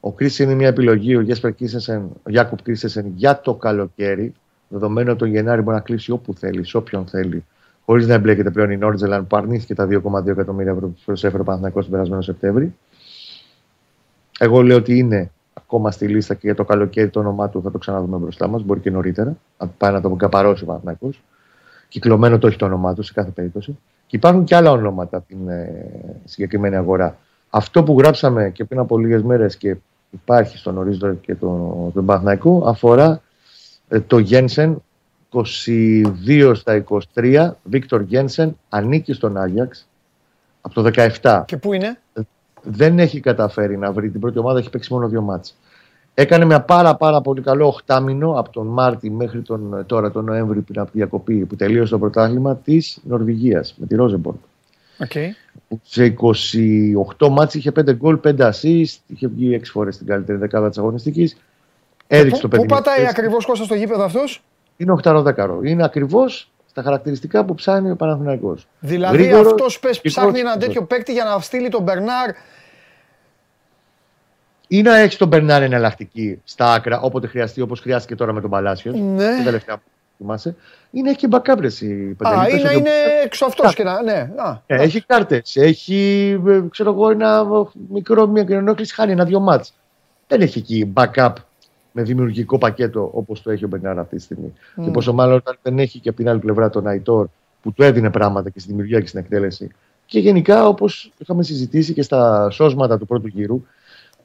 ο 0.00 0.12
Κρίσι 0.12 0.42
είναι 0.42 0.54
μια 0.54 0.68
επιλογή, 0.68 1.16
ο 1.16 1.20
Γιάσπερ 1.20 1.54
Κρίσεσεν, 1.54 2.02
ο 2.22 2.30
Γιάκοπ 2.30 2.62
Κρίσεσεν 2.62 3.12
για 3.14 3.40
το 3.40 3.54
καλοκαίρι. 3.54 4.34
Δεδομένου 4.68 5.10
ότι 5.10 5.18
τον 5.18 5.28
Γενάρη 5.28 5.62
μπορεί 5.62 5.76
να 5.76 5.82
κλείσει 5.82 6.10
όπου 6.10 6.34
θέλει, 6.34 6.64
σε 6.64 6.76
όποιον 6.76 7.06
θέλει, 7.06 7.44
χωρίς 7.84 8.06
να 8.06 8.14
εμπλέκεται 8.14 8.50
πλέον 8.50 8.70
η 8.70 8.76
Νόρτζελαν 8.76 9.26
που 9.26 9.36
αρνήθηκε 9.36 9.74
τα 9.74 9.88
2,2 9.90 10.26
εκατομμύρια 10.26 10.72
ευρώ 10.72 10.86
που 10.86 10.98
προσέφερε 11.04 11.42
ο 11.42 11.44
Παναθηναϊκός 11.44 11.82
τον 11.82 11.92
περασμένο 11.92 12.22
Σεπτέμβρη. 12.22 12.74
Εγώ 14.38 14.62
λέω 14.62 14.76
ότι 14.76 14.98
είναι 14.98 15.30
ακόμα 15.54 15.90
στη 15.90 16.08
λίστα 16.08 16.34
και 16.34 16.40
για 16.42 16.54
το 16.54 16.64
καλοκαίρι 16.64 17.08
το 17.08 17.20
όνομά 17.20 17.48
του 17.48 17.62
θα 17.62 17.70
το 17.70 17.78
ξαναδούμε 17.78 18.16
μπροστά 18.16 18.48
μας. 18.48 18.62
Μπορεί 18.62 18.80
και 18.80 18.90
νωρίτερα. 18.90 19.36
Να 19.58 19.66
πάει 19.66 19.92
να 19.92 20.00
το 20.00 20.10
καπαρώσει 20.10 20.62
ο 20.62 20.66
Παναθηναϊκός. 20.66 21.22
Κυκλωμένο 21.88 22.38
το 22.38 22.46
έχει 22.46 22.56
το 22.56 22.64
όνομά 22.64 22.94
του 22.94 23.02
σε 23.02 23.12
κάθε 23.12 23.30
περίπτωση. 23.30 23.78
Και 24.06 24.16
υπάρχουν 24.16 24.44
και 24.44 24.54
άλλα 24.54 24.70
ονόματα 24.70 25.16
από 25.16 25.26
την 25.26 25.48
ε, 25.48 25.90
συγκεκριμένη 26.24 26.76
αγορά. 26.76 27.18
Αυτό 27.50 27.82
που 27.82 27.98
γράψαμε 27.98 28.50
και 28.50 28.64
πριν 28.64 28.80
από 28.80 28.98
λίγες 28.98 29.22
μέρες 29.22 29.56
και 29.56 29.76
υπάρχει 30.10 30.58
στον 30.58 30.78
ορίζοντα 30.78 31.14
και 31.14 31.34
τον, 31.34 31.90
τον 31.94 32.06
Παναθηναϊκό 32.06 32.62
αφορά 32.66 33.20
ε, 33.88 34.00
το 34.00 34.18
Γένσεν 34.18 34.82
22 35.30 36.52
στα 36.54 36.84
23 37.14 37.50
Βίκτορ 37.64 38.00
Γένσεν 38.00 38.58
ανήκει 38.68 39.12
στον 39.12 39.36
Άγιαξ 39.36 39.88
από 40.60 40.82
το 40.82 40.90
17 41.22 41.42
και 41.46 41.56
πού 41.56 41.72
είναι; 41.72 42.00
Δεν 42.62 42.98
έχει 42.98 43.20
καταφέρει 43.20 43.78
να 43.78 43.92
βρει 43.92 44.10
την 44.10 44.20
πρώτη 44.20 44.38
ομάδα 44.38 44.58
έχει 44.58 44.70
παίξει 44.70 44.92
μόνο 44.92 45.08
δύο 45.08 45.22
μάτς. 45.22 45.56
Έκανε 46.14 46.44
μια 46.44 46.60
πάρα 46.60 46.96
πάρα 46.96 47.20
πολύ 47.20 47.40
καλό 47.40 47.66
οχτάμινο 47.66 48.38
από 48.38 48.50
τον 48.50 48.66
Μάρτι 48.66 49.10
μέχρι 49.10 49.42
τον, 49.42 49.84
τώρα 49.86 50.10
τον 50.10 50.24
Νοέμβρη 50.24 50.60
πριν 50.60 50.80
από 50.80 50.90
τη 50.90 50.96
διακοπή 50.98 51.44
που 51.44 51.56
τελείωσε 51.56 51.90
το 51.90 51.98
πρωτάθλημα 51.98 52.56
της 52.56 53.00
Νορβηγίας 53.04 53.74
με 53.78 53.86
τη 53.86 53.94
Ρόζεμπορκ 53.94 54.38
Okay. 54.98 55.28
Σε 55.82 56.14
28 57.18 57.28
μάτς 57.28 57.54
είχε 57.54 57.70
5 57.70 57.94
γκολ, 57.94 58.20
5 58.24 58.38
assist, 58.38 58.96
είχε 59.06 59.28
βγει 59.28 59.54
6 59.54 59.70
φορές 59.70 59.94
στην 59.94 60.06
καλύτερη 60.06 60.38
δεκάδα 60.38 60.68
της 60.68 60.78
αγωνιστικής. 60.78 61.36
Έριξε 62.06 62.40
το 62.40 62.48
παιδί. 62.48 62.66
Πού 62.66 62.74
πατάει 62.74 63.06
ακριβώς 63.06 63.46
Κώστα 63.46 63.64
στο 63.64 63.74
γήπεδο 63.74 64.04
αυτός; 64.04 64.44
Είναι 64.76 64.92
8 65.02 65.22
δεκαρό. 65.22 65.60
Είναι 65.62 65.84
ακριβώς 65.84 66.50
στα 66.66 66.82
χαρακτηριστικά 66.82 67.44
που 67.44 67.54
ψάχνει 67.54 67.90
ο 67.90 67.96
Παναθηναϊκός. 67.96 68.66
Δηλαδή 68.80 69.16
Γρήγορος, 69.16 69.52
αυτός 69.52 69.78
πες 69.78 70.00
ψάχνει 70.00 70.38
ένα 70.38 70.56
τέτοιο 70.56 70.82
παίκτη 70.84 71.12
για 71.12 71.24
να 71.24 71.38
στείλει 71.40 71.68
τον 71.68 71.82
Μπερνάρ 71.82 72.30
ή 74.68 74.82
να 74.82 74.96
έχει 74.96 75.16
τον 75.16 75.28
Μπερνάρ 75.28 75.62
εναλλακτική 75.62 76.40
στα 76.44 76.72
άκρα 76.72 77.00
όποτε 77.00 77.26
χρειαστεί, 77.26 77.60
όπως 77.60 77.80
χρειάστηκε 77.80 78.14
τώρα 78.14 78.32
με 78.32 78.40
τον 78.40 78.50
Παλάσιος. 78.50 78.94
Ναι. 78.94 79.34
Την 79.34 79.44
τελευταία 79.44 79.82
θυμάσαι, 80.18 80.56
είναι 80.90 81.08
έχει 81.08 81.18
και 81.18 81.28
backup 81.30 81.62
η 81.80 82.16
Α, 82.26 82.48
είναι, 82.48 82.72
είναι 82.72 82.90
έξω 83.24 83.44
αυτός 83.44 83.74
και 83.74 83.82
να. 83.82 84.02
Ναι. 84.02 84.30
Α, 84.36 84.62
ε, 84.66 84.82
έχει 84.82 85.00
κάρτες. 85.00 85.56
Έχει 85.56 86.30
ε, 86.46 86.60
ξέρω 86.70 86.90
εγώ, 86.90 87.10
ένα 87.10 87.46
μικρό, 87.88 88.26
μια 88.26 88.46
ενόχληση 88.48 88.94
χάνει 88.94 89.12
ένα-δυο 89.12 89.40
μάτς. 89.40 89.74
Δεν 90.26 90.40
έχει 90.40 90.58
εκεί 90.58 90.92
backup 90.96 91.32
με 91.92 92.02
δημιουργικό 92.02 92.58
πακέτο 92.58 93.10
όπως 93.14 93.42
το 93.42 93.50
έχει 93.50 93.64
ο 93.64 93.68
Μπενάρα 93.68 94.00
αυτή 94.00 94.16
τη 94.16 94.22
στιγμή. 94.22 94.52
Mm. 94.76 94.84
Και 94.84 94.90
πόσο 94.90 95.12
μάλλον 95.12 95.36
όταν 95.36 95.58
δεν 95.62 95.78
έχει 95.78 95.98
και 95.98 96.08
από 96.08 96.18
την 96.18 96.28
άλλη 96.28 96.38
πλευρά 96.38 96.70
τον 96.70 96.86
Αϊτόρ 96.86 97.26
που 97.62 97.72
του 97.72 97.82
έδινε 97.82 98.10
πράγματα 98.10 98.50
και 98.50 98.58
στη 98.58 98.68
δημιουργία 98.68 99.00
και 99.00 99.06
στην 99.06 99.20
εκτέλεση. 99.20 99.70
Και 100.06 100.18
γενικά, 100.18 100.66
όπως 100.66 101.12
είχαμε 101.18 101.42
συζητήσει 101.42 101.92
και 101.92 102.02
στα 102.02 102.50
σώσματα 102.50 102.98
του 102.98 103.06
πρώτου 103.06 103.26
γύρου, 103.26 103.64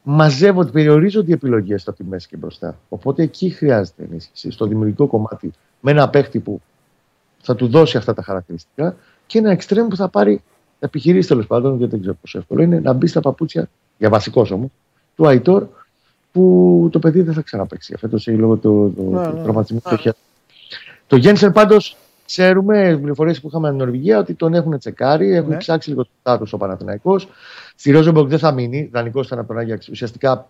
μαζεύονται, 0.03 0.71
περιορίζονται 0.71 1.29
οι 1.29 1.33
επιλογές 1.33 1.87
από 1.87 1.97
τη 1.97 2.03
μέση 2.03 2.27
και 2.27 2.37
μπροστά. 2.37 2.77
Οπότε 2.89 3.23
εκεί 3.23 3.49
χρειάζεται 3.49 4.03
ενίσχυση, 4.03 4.51
στο 4.51 4.65
δημιουργικό 4.65 5.07
κομμάτι, 5.07 5.51
με 5.79 5.91
ένα 5.91 6.09
παίχτη 6.09 6.39
που 6.39 6.61
θα 7.41 7.55
του 7.55 7.67
δώσει 7.67 7.97
αυτά 7.97 8.13
τα 8.13 8.21
χαρακτηριστικά 8.21 8.95
και 9.25 9.37
ένα 9.37 9.51
εξτρέμ 9.51 9.87
που 9.87 9.95
θα 9.95 10.07
πάρει, 10.07 10.41
επιχειρήσεις 10.79 11.27
τέλος 11.27 11.47
πάντων, 11.47 11.77
γιατί 11.77 11.91
δεν 11.91 11.99
ξέρω 12.01 12.17
πόσο 12.21 12.37
εύκολο 12.37 12.61
είναι, 12.61 12.79
να 12.79 12.93
μπει 12.93 13.07
στα 13.07 13.19
παπούτσια, 13.19 13.69
για 13.97 14.09
βασικός 14.09 14.51
όμως, 14.51 14.69
του 15.15 15.27
Αϊτόρ, 15.27 15.67
που 16.31 16.89
το 16.91 16.99
παιδί 16.99 17.21
δεν 17.21 17.33
θα 17.33 17.41
ξαναπέξει. 17.41 17.95
Φέτος 17.97 18.27
έχει 18.27 18.37
λόγω 18.37 18.55
του 18.55 18.93
ναι, 18.97 19.27
ναι. 19.27 19.43
τραυματισμού 19.43 19.79
του 19.89 19.97
χέρι. 19.97 20.15
Το 21.07 21.15
Γένσεν 21.15 21.51
πάντως 21.51 21.97
ξέρουμε, 22.25 22.97
πληροφορίες 22.97 23.41
που 23.41 23.47
είχαμε 23.47 23.67
από 23.67 23.77
την 23.77 23.85
Νορβηγία, 23.85 24.19
ότι 24.19 24.33
τον 24.33 24.53
έχουν 24.53 24.77
τσεκάρει, 24.77 25.35
έχουν 25.35 25.49
ναι. 25.49 25.57
ψάξει 25.57 25.89
λίγο 25.89 26.03
το 26.03 26.09
στάτους 26.19 26.53
ο 26.53 26.57
Παναθηναϊκός. 26.57 27.27
Στη 27.75 27.91
Ρόζεμπορκ 27.91 28.29
δεν 28.29 28.39
θα 28.39 28.51
μείνει. 28.51 28.89
Δανεικός 28.93 29.25
ήταν 29.25 29.39
από 29.39 29.47
τον 29.47 29.57
Άγιαξ. 29.57 29.87
Ουσιαστικά 29.87 30.49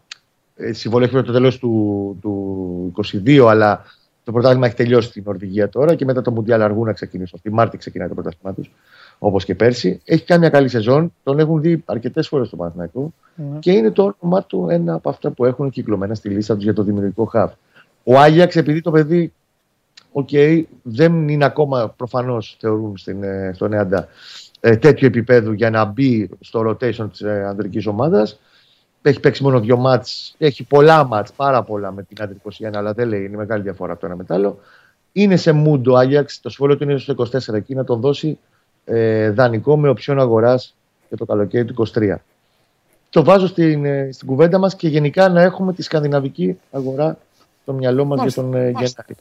ε, 0.55 0.73
συμβολέχει 0.73 1.13
το 1.13 1.31
τέλος 1.31 1.57
του, 1.57 2.17
του 2.21 2.93
22, 3.25 3.45
αλλά 3.49 3.83
το 4.23 4.31
πρωτάθλημα 4.31 4.65
έχει 4.65 4.75
τελειώσει 4.75 5.07
στην 5.07 5.23
Νορβηγία 5.25 5.69
τώρα 5.69 5.95
και 5.95 6.05
μετά 6.05 6.21
το 6.21 6.31
Μουντιάλ 6.31 6.61
αργού 6.61 6.85
να 6.85 6.93
ξεκινήσουν. 6.93 7.39
Τη 7.41 7.51
Μάρτη 7.51 7.77
ξεκινάει 7.77 8.07
το 8.07 8.13
πρωτάθλημα 8.13 8.53
τους, 8.53 8.71
όπως 9.19 9.45
και 9.45 9.55
πέρσι. 9.55 10.01
Έχει 10.05 10.23
κάνει 10.23 10.39
μια 10.39 10.49
καλή 10.49 10.67
σεζόν. 10.67 11.13
Τον 11.23 11.39
έχουν 11.39 11.61
δει 11.61 11.83
αρκετές 11.85 12.27
φορές 12.27 12.47
στο 12.47 12.55
Παναθηναϊκό 12.55 13.13
mm. 13.37 13.59
και 13.59 13.71
είναι 13.71 13.91
το 13.91 14.15
όνομα 14.19 14.43
του 14.43 14.67
ένα 14.69 14.93
από 14.93 15.09
αυτά 15.09 15.31
που 15.31 15.45
έχουν 15.45 15.69
κυκλωμένα 15.69 16.15
στη 16.15 16.29
λίστα 16.29 16.55
τους 16.55 16.63
για 16.63 16.73
το 16.73 16.83
δημιουργικό 16.83 17.25
χαφ. 17.25 17.53
Ο 18.03 18.19
Άγιαξ, 18.19 18.55
επειδή 18.55 18.81
το 18.81 18.91
παιδί, 18.91 19.33
OK, 20.13 20.29
okay, 20.31 20.63
δεν 20.81 21.27
είναι 21.27 21.45
ακόμα 21.45 21.93
προφανώς 21.97 22.57
θεωρούν 22.59 22.97
στην, 22.97 23.23
ε, 23.23 23.51
στον 23.53 23.73
ΕΑΝΤΑ 23.73 24.07
ε, 24.59 24.77
τέτοιο 24.77 25.07
επίπεδο 25.07 25.51
για 25.51 25.69
να 25.69 25.85
μπει 25.85 26.29
στο 26.39 26.69
rotation 26.69 27.07
της 27.11 27.21
ε, 27.21 27.45
ανδρικής 27.47 27.87
ομάδας. 27.87 28.39
Έχει 29.01 29.19
παίξει 29.19 29.43
μόνο 29.43 29.59
δύο 29.59 29.77
ματς, 29.77 30.35
έχει 30.37 30.63
πολλά 30.63 31.03
μάτς, 31.03 31.33
πάρα 31.33 31.63
πολλά 31.63 31.91
με 31.91 32.03
την 32.03 32.17
Under 32.21 32.37
21, 32.59 32.69
αλλά 32.73 32.93
δεν 32.93 33.07
λέει, 33.07 33.23
είναι 33.23 33.37
μεγάλη 33.37 33.61
διαφορά 33.63 33.91
από 33.91 34.01
το 34.01 34.05
ένα 34.05 34.15
με 34.15 34.25
τ' 34.25 34.35
άλλο. 34.35 34.59
Είναι 35.11 35.35
σε 35.35 35.63
mood 35.65 35.87
ο 35.87 35.97
Άγιαξ, 35.97 36.39
το 36.41 36.49
συμβόλαιο 36.49 36.77
του 36.77 36.83
είναι 36.83 36.97
στο 36.97 37.15
24 37.49 37.53
εκεί, 37.53 37.75
να 37.75 37.83
τον 37.83 37.99
δώσει 37.99 38.39
ε, 38.85 39.29
δανεικό 39.29 39.77
με 39.77 39.89
οψιόν 39.89 40.19
αγοράς 40.19 40.75
για 41.07 41.17
το 41.17 41.25
καλοκαίρι 41.25 41.65
του 41.65 41.87
23. 41.93 42.15
Το 43.09 43.23
βάζω 43.23 43.47
στην, 43.47 43.85
ε, 43.85 44.09
στην 44.11 44.27
κουβέντα 44.27 44.57
μας 44.57 44.75
και 44.75 44.87
γενικά 44.87 45.29
να 45.29 45.41
έχουμε 45.41 45.73
τη 45.73 45.81
σκανδιναβική 45.81 46.59
αγορά 46.71 47.17
στο 47.61 47.73
μυαλό 47.73 48.05
μας 48.05 48.21
για 48.21 48.31
τον 48.31 48.53
ε, 48.53 48.69
Γενάρη. 48.69 49.15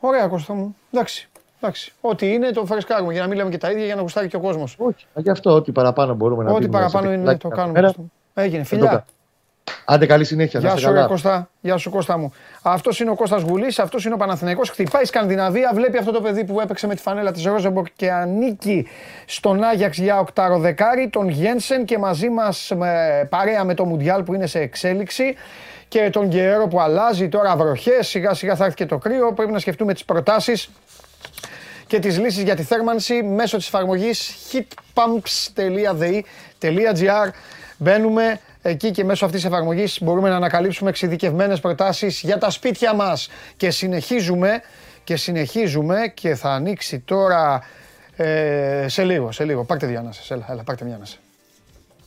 Ωραία, 0.00 0.26
Κώστα 0.26 0.54
μου. 0.54 0.76
Εντάξει. 0.92 1.28
Εντάξει. 1.60 1.92
Ό,τι 2.00 2.32
είναι 2.32 2.50
το 2.50 2.64
φρεσκάρουμε 2.64 3.12
για 3.12 3.22
να 3.22 3.28
μην 3.28 3.36
λέμε 3.36 3.50
και 3.50 3.58
τα 3.58 3.70
ίδια 3.70 3.84
για 3.84 3.94
να 3.94 4.00
γουστάρει 4.00 4.28
και 4.28 4.36
ο 4.36 4.40
κόσμος. 4.40 4.76
Όχι. 4.78 5.06
Γι' 5.14 5.30
αυτό 5.30 5.54
ό,τι 5.54 5.72
παραπάνω 5.72 6.14
μπορούμε 6.14 6.44
να 6.44 6.52
Ό,τι 6.52 6.68
παραπάνω 6.68 7.12
είναι 7.12 7.36
το 7.36 7.48
κάνουμε. 7.48 7.94
Έγινε. 8.34 8.64
Φιλιά. 8.64 9.04
Άντε 9.84 10.06
καλή 10.06 10.24
συνέχεια. 10.24 10.60
Γεια 10.60 10.76
σου, 10.76 11.06
Κώστα. 11.06 11.50
Γεια 11.60 11.76
σου, 11.76 11.90
Κώστα 11.90 12.18
μου. 12.18 12.32
Αυτός 12.62 13.00
είναι 13.00 13.10
ο 13.10 13.14
Κώστας 13.14 13.42
Γουλής, 13.42 13.78
αυτός 13.78 14.04
είναι 14.04 14.14
ο 14.14 14.16
Παναθηναϊκός. 14.16 14.70
Χτυπάει 14.70 15.02
η 15.02 15.04
Σκανδιναβία, 15.04 15.70
βλέπει 15.74 15.98
αυτό 15.98 16.12
το 16.12 16.20
παιδί 16.20 16.44
που 16.44 16.60
έπαιξε 16.60 16.86
με 16.86 16.94
τη 16.94 17.02
φανέλα 17.02 17.32
της 17.32 17.44
Ρόζεμπορκ 17.44 17.86
και 17.96 18.10
ανήκει 18.10 18.86
στον 19.26 19.62
Άγιαξ 19.62 19.98
για 19.98 20.18
οκταροδεκάρι, 20.18 21.08
τον 21.08 21.28
Γένσεν 21.28 21.84
και 21.84 21.98
μαζί 21.98 22.28
μας 22.28 22.72
παρέα 23.28 23.64
με 23.64 23.74
το 23.74 23.84
Μουντιάλ 23.84 24.22
που 24.22 24.34
είναι 24.34 24.46
σε 24.46 24.58
εξέλιξη 24.58 25.34
και 25.88 26.10
τον 26.10 26.28
καιρό 26.28 26.68
που 26.68 26.80
αλλάζει 26.80 27.28
τώρα 27.28 27.56
βροχές. 27.56 28.08
Σιγά 28.08 28.34
σιγά 28.34 28.56
θα 28.56 28.64
έρθει 28.64 28.76
και 28.76 28.86
το 28.86 28.98
κρύο. 28.98 29.32
Πρέπει 29.32 29.52
να 29.52 29.58
σκεφτούμε 29.58 29.92
τις 29.92 30.04
προτάσεις 30.04 30.70
και 31.86 31.98
τις 31.98 32.18
λύσεις 32.18 32.42
για 32.42 32.56
τη 32.56 32.62
θέρμανση 32.62 33.22
μέσω 33.22 33.56
της 33.56 33.66
εφαρμογής 33.66 34.34
heatpumps.gr. 34.52 36.00
Μπαίνουμε 37.76 38.40
εκεί 38.62 38.90
και 38.90 39.04
μέσω 39.04 39.24
αυτής 39.24 39.40
της 39.40 39.50
εφαρμογής 39.50 40.02
μπορούμε 40.02 40.28
να 40.28 40.36
ανακαλύψουμε 40.36 40.90
εξειδικευμένες 40.90 41.60
προτάσεις 41.60 42.20
για 42.20 42.38
τα 42.38 42.50
σπίτια 42.50 42.94
μας. 42.94 43.28
Και 43.56 43.70
συνεχίζουμε 43.70 44.62
και 45.04 45.16
συνεχίζουμε 45.16 46.12
και 46.14 46.34
θα 46.34 46.50
ανοίξει 46.50 46.98
τώρα 46.98 47.62
ε, 48.16 48.84
σε 48.88 49.04
λίγο, 49.04 49.32
σε 49.32 49.44
λίγο. 49.44 49.64
Πάρτε 49.64 49.86
μια 49.86 50.08
σας, 50.10 50.30
έλα, 50.30 50.46
έλα, 50.50 50.62
πάρτε 50.62 50.84
μια 50.84 50.98
σας. 50.98 51.18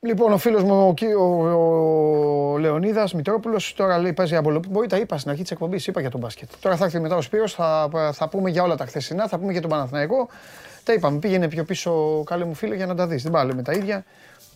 Λοιπόν, 0.00 0.32
ο 0.32 0.38
φίλος 0.38 0.62
μου 0.62 0.94
ο, 1.18 1.22
ο, 1.22 2.52
ο 2.52 2.58
Λεωνίδας 2.58 3.14
Μητρόπουλος 3.14 3.74
τώρα 3.74 3.98
λέει 3.98 4.12
παίζει 4.12 4.36
από 4.36 4.60
Μπορεί, 4.68 4.86
τα 4.86 4.96
είπα 4.96 5.18
στην 5.18 5.30
αρχή 5.30 5.42
της 5.42 5.50
εκπομπής, 5.50 5.86
είπα 5.86 6.00
για 6.00 6.10
τον 6.10 6.20
μπάσκετ. 6.20 6.48
Τώρα 6.60 6.76
θα 6.76 6.84
έρθει 6.84 7.00
μετά 7.00 7.16
ο 7.16 7.20
Σπύρος, 7.20 7.54
θα, 7.54 7.90
θα 8.12 8.28
πούμε 8.28 8.50
για 8.50 8.62
όλα 8.62 8.74
τα 8.76 8.86
χθεσινά, 8.86 9.28
θα 9.28 9.38
πούμε 9.38 9.52
για 9.52 9.60
τον 9.60 9.70
Παναθηναϊκό. 9.70 10.28
Τα 10.84 10.92
είπαμε, 10.92 11.18
πήγαινε 11.18 11.48
πιο 11.48 11.64
πίσω, 11.64 12.22
καλέ 12.26 12.44
μου 12.44 12.54
φίλε, 12.54 12.74
για 12.74 12.86
να 12.86 12.94
τα 12.94 13.06
δεις. 13.06 13.22
Δεν 13.22 13.32
πάμε 13.32 13.54
με 13.54 13.62
τα 13.62 13.72
ίδια. 13.72 14.04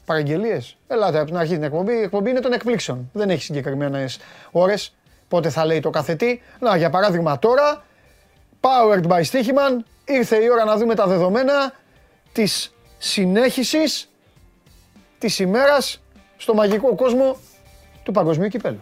Παραγγελίες. 0.04 0.76
Ελάτε 0.88 1.18
από 1.18 1.26
την 1.26 1.36
αρχή 1.36 1.52
την 1.52 1.62
εκπομπή. 1.62 1.92
Η 1.92 2.02
εκπομπή 2.02 2.30
είναι 2.30 2.40
των 2.40 2.52
εκπλήξεων. 2.52 3.10
Δεν 3.12 3.30
έχει 3.30 3.42
συγκεκριμένες 3.42 4.18
ώρες 4.50 4.94
πότε 5.28 5.50
θα 5.50 5.64
λέει 5.64 5.80
το 5.80 5.90
καθετή. 5.90 6.42
Να, 6.58 6.76
για 6.76 6.90
παράδειγμα 6.90 7.38
τώρα, 7.38 7.84
Powered 8.60 9.06
by 9.06 9.20
Stichiman, 9.20 9.84
ήρθε 10.04 10.36
η 10.36 10.50
ώρα 10.50 10.64
να 10.64 10.76
δούμε 10.76 10.94
τα 10.94 11.06
δεδομένα 11.06 11.72
της 12.32 12.74
συνέχισης 12.98 14.11
της 15.22 15.38
ημέρας 15.38 16.02
στο 16.36 16.54
μαγικό 16.54 16.94
κόσμο 16.94 17.36
του 18.02 18.12
παγκοσμίου 18.12 18.48
κυπέλου. 18.48 18.80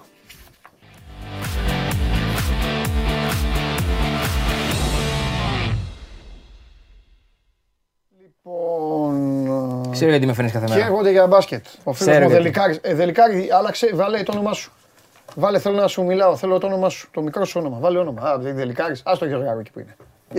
Λοιπόν... 8.21 9.91
Ξέρω 9.91 10.11
γιατί 10.11 10.27
με 10.27 10.33
φαίνεις 10.33 10.53
κάθε 10.53 10.69
μέρα. 10.69 10.83
Χαίρονται 10.85 11.11
για 11.11 11.27
μπάσκετ. 11.27 11.67
Ο 11.85 11.93
φίλος 11.93 12.19
μου 12.19 12.29
Δελικάρης. 12.29 12.79
Ε, 12.83 12.95
Δελικάρη, 12.95 13.49
άλλαξε, 13.53 13.91
βάλε 13.95 14.23
το 14.23 14.33
όνομά 14.33 14.53
σου. 14.53 14.73
Βάλε, 15.35 15.59
θέλω 15.59 15.77
να 15.77 15.89
σου 15.89 16.05
μιλάω, 16.05 16.37
θέλω 16.37 16.59
το 16.59 16.67
όνομά 16.67 16.89
σου, 16.89 17.09
το 17.11 17.23
μικρό 17.23 17.45
σου 17.45 17.61
όνομα. 17.61 17.79
Βάλε 17.79 17.99
όνομα. 17.99 18.23
Α, 18.23 18.39
Δελικάρης, 18.39 19.03
ας 19.05 19.19
το 19.19 19.27
Γεωργάρο 19.27 19.59
εκεί 19.59 19.71
που 19.71 19.81
είναι. 19.81 19.97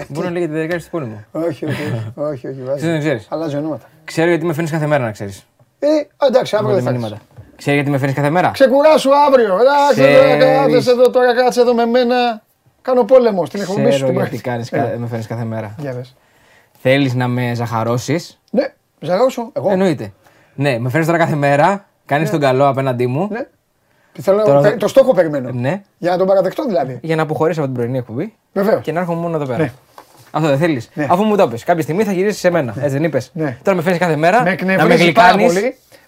Μπορεί 0.07 0.28
να 0.28 0.34
λέγεται 0.34 0.52
Δελικάρης 0.52 0.90
του 0.90 0.99
μου. 0.99 1.26
Όχι, 1.32 1.65
όχι, 1.65 2.14
όχι, 2.15 2.48
όχι, 2.48 2.61
βάζει. 2.61 2.86
Δεν 2.86 2.99
ξέρεις. 2.99 3.28
Αλλάζει 3.30 3.56
ονόματα. 3.57 3.90
Ξέρω 4.03 4.30
γιατί 4.30 4.45
με 4.45 4.53
φαίνεις 4.53 4.72
κάθε 4.72 4.88
μέρα 4.88 5.03
να 5.03 5.11
ξέρεις. 5.11 5.45
Ε, 5.84 6.28
εντάξει, 6.28 6.56
αύριο 6.56 6.82
δεν 6.82 6.99
θα 6.99 7.20
Ξέρει 7.56 7.76
γιατί 7.76 7.91
με 7.91 7.98
φέρνεις 7.98 8.16
κάθε 8.16 8.30
μέρα; 8.30 8.49
Ξεκουράσου 8.52 9.10
αύριο. 9.28 9.58
Εντάξει, 9.60 10.90
εδώ 10.90 11.10
τώρα 11.10 11.36
κάτσε 11.36 11.62
εδώ 11.62 11.74
με 11.74 11.86
μένα. 11.86 12.41
Κάνω 12.82 13.03
πόλεμο 13.03 13.45
στην 13.45 13.62
εκπομπή 13.62 13.91
σου. 13.91 14.03
Ξέρω 14.03 14.12
γιατί 14.12 14.41
κάνεις, 14.41 14.72
ε. 14.72 14.95
με 14.98 15.08
φέρνεις 15.08 15.28
κάθε 15.28 15.44
μέρα. 15.44 15.76
Θέλεις 16.82 17.14
να 17.14 17.28
με 17.28 17.52
ζαχαρώσεις; 17.56 18.40
Ναι, 18.52 18.74
ζαχαρώσω. 18.99 19.49
Εγώ. 19.53 19.70
Εννοείται. 19.70 20.14
Ναι, 20.56 20.80
με 20.80 20.90
φέρνεις 20.90 21.08
τώρα 21.08 21.20
κάθε 21.20 21.36
μέρα. 21.36 21.86
Κάνεις 22.06 22.26
ναι. 22.26 22.32
τον 22.32 22.40
καλό 22.40 22.68
απέναντί 22.68 23.08
μου. 23.08 23.28
Ναι. 23.32 23.48
Θέλω, 24.22 24.44
τώρα... 24.44 24.78
Το 24.78 24.88
στόχο 24.88 25.14
περιμένω. 25.14 25.49
Ναι. 25.52 25.82
Για 25.98 26.12
να 26.12 26.18
τον 26.18 26.28
παραδεχτώ 26.28 26.66
δηλαδή. 26.66 26.99
Για 27.02 27.16
να 27.16 27.22
αποχωρήσω 27.22 27.60
από 27.60 27.70
την 27.70 27.80
πρωινή 27.80 27.98
εκπομπή. 27.98 28.34
Βεβαίως. 28.53 28.82
Και 28.82 28.91
να 28.91 28.99
έρχομαι 28.99 29.22
μόνο 29.22 29.36
εδώ 29.36 29.45
πέρα. 29.45 29.58
Ναι. 29.58 29.72
Αυτό 30.32 30.48
δεν 30.48 30.58
θέλεις. 30.58 30.90
Ναι. 30.94 31.08
Αφού 31.10 31.24
μου 31.24 31.36
το 31.36 31.48
πει. 31.48 31.58
Κάποια 31.58 31.84
στιγμή 31.84 32.03
θα 32.03 32.12
γυρίσει 32.12 32.40
σε 32.40 32.49
μένα. 32.49 32.74
Έτσι 32.78 32.90
δεν 32.90 33.03
είπες. 33.03 33.32
Ναι. 33.34 33.58
Τώρα 33.64 33.78
με 33.78 33.84
φέρνει 33.84 33.98
κάθε 33.98 34.16
μέρα. 34.16 34.44
Με 34.44 34.56
να 34.76 34.86
με 34.86 34.95
γλυκάνεις. 34.95 35.53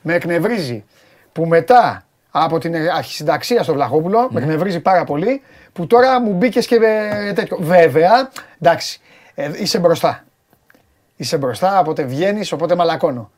Με 0.02 0.14
εκνευρίζει 0.14 0.84
που 1.32 1.46
μετά 1.46 2.06
από 2.32 2.58
την 2.58 2.76
αρχισυνταξία 2.76 3.64
στο 3.64 3.74
Βλαχόπουλο, 3.74 4.28
με 4.32 4.40
ναι. 4.40 4.46
εκνευρίζει 4.46 4.80
πάρα 4.80 5.04
πολύ, 5.04 5.42
που 5.74 5.88
τώρα 5.88 6.22
μου 6.22 6.34
μπήκες 6.34 6.68
και 6.68 6.80
τέτοιο. 7.36 7.58
Βέβαια, 7.60 8.30
εντάξει, 8.62 9.00
ε, 9.36 9.52
είσαι 9.56 9.80
μπροστά. 9.80 10.24
Είσαι 11.16 11.38
μπροστά, 11.38 11.80
οπότε 11.80 12.04
βγαίνεις, 12.04 12.52
οπότε 12.52 12.76
μαλακώνω. 12.76 13.32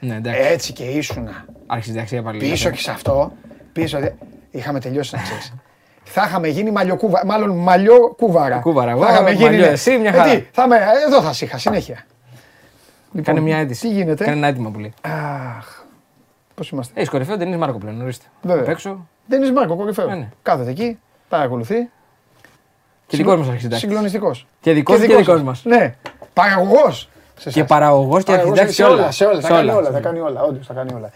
Ναι, 0.00 0.20
Έτσι 0.24 0.72
και 0.72 0.84
ήσουνα. 0.84 1.44
Αρχισυνταξία 1.66 2.22
πάλι. 2.22 2.38
Πίσω 2.38 2.70
και 2.70 2.78
σε 2.78 2.90
αυτό, 2.90 3.32
πίσω. 3.72 3.98
Είχαμε 4.50 4.80
τελειώσει 4.80 5.16
να 5.16 5.22
ξέρεις. 5.22 5.52
Θα 6.04 6.24
είχαμε 6.26 6.48
γίνει 6.48 6.70
μαλλιοκούβαρα. 6.70 7.26
Μάλλον 7.26 7.50
μαλλιοκούβαρα. 7.50 8.56
Κούβαρα. 8.58 8.96
Θα 8.96 9.12
είχαμε 9.12 9.30
γίνει. 9.30 9.56
Ναι. 9.56 9.66
Εσύ 9.66 9.98
μια 9.98 10.10
ε, 10.10 10.16
χαρά. 10.16 10.30
Ε, 10.30 10.48
θα 10.52 10.68
με, 10.68 10.78
εδώ 11.06 11.22
θα 11.22 11.32
είχα 11.40 11.58
συνέχεια. 11.58 12.04
Λοιπόν, 13.12 13.22
Κάνε 13.22 13.40
μια 13.40 13.58
αίτηση. 13.58 13.80
Τι 13.80 13.88
γίνεται; 13.88 14.24
Κάνε 14.24 14.36
ένα 14.36 14.46
έτοιμο 14.46 14.70
που 14.70 14.78
λέει. 14.78 14.94
Αχ. 15.00 15.82
Πώς 16.54 16.70
είμαστε; 16.70 17.00
Έχει 17.00 17.10
κορυφαίο 17.10 17.36
δεν 17.36 17.48
είναι 17.48 17.56
Μάρκο 17.56 17.78
πλέον. 17.78 18.00
Ορίστε. 18.00 18.24
Βέβαια. 18.42 18.70
έξω. 18.70 19.06
Δεν 19.26 19.42
είναι 19.42 19.52
Μάρκο, 19.52 19.76
κορυφαίο. 19.76 20.06
Ναι, 20.06 20.14
ναι. 20.14 20.28
Κάθεται 20.42 20.70
εκεί, 20.70 20.98
παρακολουθεί. 21.28 21.90
Και 23.06 23.16
δικό 23.16 23.36
μας 23.36 23.48
αρχισυντάκτη. 23.48 23.84
Συγκλονιστικός. 23.84 24.46
Και 24.60 24.72
δικό 24.72 24.98
και 24.98 25.16
δικός 25.16 25.42
μας. 25.42 25.64
Ναι. 25.64 25.94
Παραγωγός. 26.32 27.08
Και 27.52 27.64
παραγωγός 27.64 28.24
και 28.24 28.32
αρχισυντάκτη 28.32 28.72
σε 28.72 28.84
όλα. 28.84 29.10
Σε 29.10 29.24
όλα. 29.24 29.40
Θα 29.40 29.48
κάνει 29.48 29.70
όλα. 29.70 29.90
Θα 29.90 30.00
κάνει 30.00 30.18
όλα. 30.18 30.42
Όντως 30.42 30.66
θα 30.66 30.74
κάνει 30.74 30.92
όλα. 30.94 31.10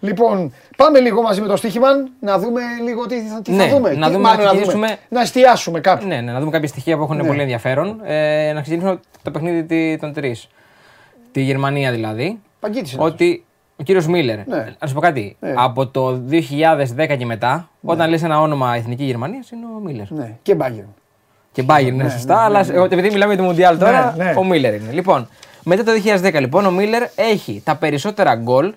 Λοιπόν, 0.00 0.52
πάμε 0.76 1.00
λίγο 1.00 1.22
μαζί 1.22 1.40
με 1.40 1.46
τον 1.46 1.56
Στίχημαν 1.56 2.10
να 2.20 2.38
δούμε 2.38 2.60
λίγο 2.84 3.06
τι, 3.06 3.20
θα, 3.20 3.42
τι 3.42 3.52
ναι, 3.52 3.64
θα 3.64 3.74
δούμε. 3.74 3.94
Να, 3.94 4.10
δούμε, 4.10 4.34
να, 4.34 4.42
να, 4.42 4.54
δούμε, 4.54 4.96
να 5.08 5.20
εστιάσουμε 5.20 5.80
κάπου. 5.80 6.06
Ναι, 6.06 6.20
ναι, 6.20 6.32
να 6.32 6.38
δούμε 6.38 6.50
κάποια 6.50 6.68
στοιχεία 6.68 6.96
που 6.96 7.02
έχουν 7.02 7.16
ναι. 7.16 7.26
πολύ 7.26 7.40
ενδιαφέρον. 7.40 8.00
Ε, 8.04 8.52
να 8.52 8.60
ξεκινήσουμε 8.60 9.00
το 9.22 9.30
παιχνίδι 9.30 9.98
των 10.00 10.12
τρεις. 10.12 10.48
Τη 11.32 11.40
Γερμανία 11.40 11.90
δηλαδή. 11.90 12.40
Παγκίτησε. 12.60 12.96
Ότι 13.00 13.44
ο 13.76 13.82
κύριος 13.82 14.06
Μίλλερ. 14.06 14.46
Ναι. 14.46 14.74
Να 14.78 14.86
σου 14.86 14.94
πω 14.94 15.00
κάτι. 15.00 15.36
Ναι. 15.40 15.52
Από 15.56 15.86
το 15.86 16.22
2010 16.30 17.16
και 17.18 17.26
μετά, 17.26 17.68
ναι. 17.80 17.92
όταν 17.92 18.10
λες 18.10 18.22
ένα 18.22 18.40
όνομα 18.40 18.74
Εθνική 18.74 19.04
Γερμανίας, 19.04 19.50
είναι 19.50 19.64
ο 19.76 19.80
Μίλλερ. 19.80 20.10
Ναι. 20.10 20.36
Και 20.42 20.56
Bayern. 20.60 20.94
Και 21.52 21.64
Bayern, 21.66 21.92
ναι, 21.92 22.08
σωστά. 22.08 22.34
Ναι, 22.34 22.40
αλλά 22.40 22.64
ναι, 22.64 22.82
επειδή 22.82 23.10
μιλάμε 23.10 23.34
για 23.34 23.42
το 23.42 23.48
Μουντιάλ 23.48 23.78
τώρα, 23.78 24.16
ο 24.36 24.44
Μίλλερ 24.44 24.74
είναι. 24.74 24.92
Λοιπόν, 24.92 25.28
μετά 25.64 25.82
το 25.82 25.90
2010 26.22 26.40
λοιπόν, 26.40 26.66
ο 26.66 26.70
Μίλλερ 26.70 27.02
έχει 27.14 27.62
τα 27.64 27.76
περισσότερα 27.76 28.34
γκολ, 28.34 28.74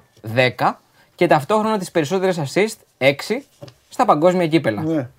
10, 0.57 0.71
και 1.19 1.27
ταυτόχρονα 1.27 1.77
τις 1.77 1.91
περισσότερες 1.91 2.39
assist, 2.39 2.75
6, 2.97 3.11
στα 3.89 4.05
παγκόσμια 4.05 4.47
κύπελα. 4.47 4.81
Ναι. 4.81 5.09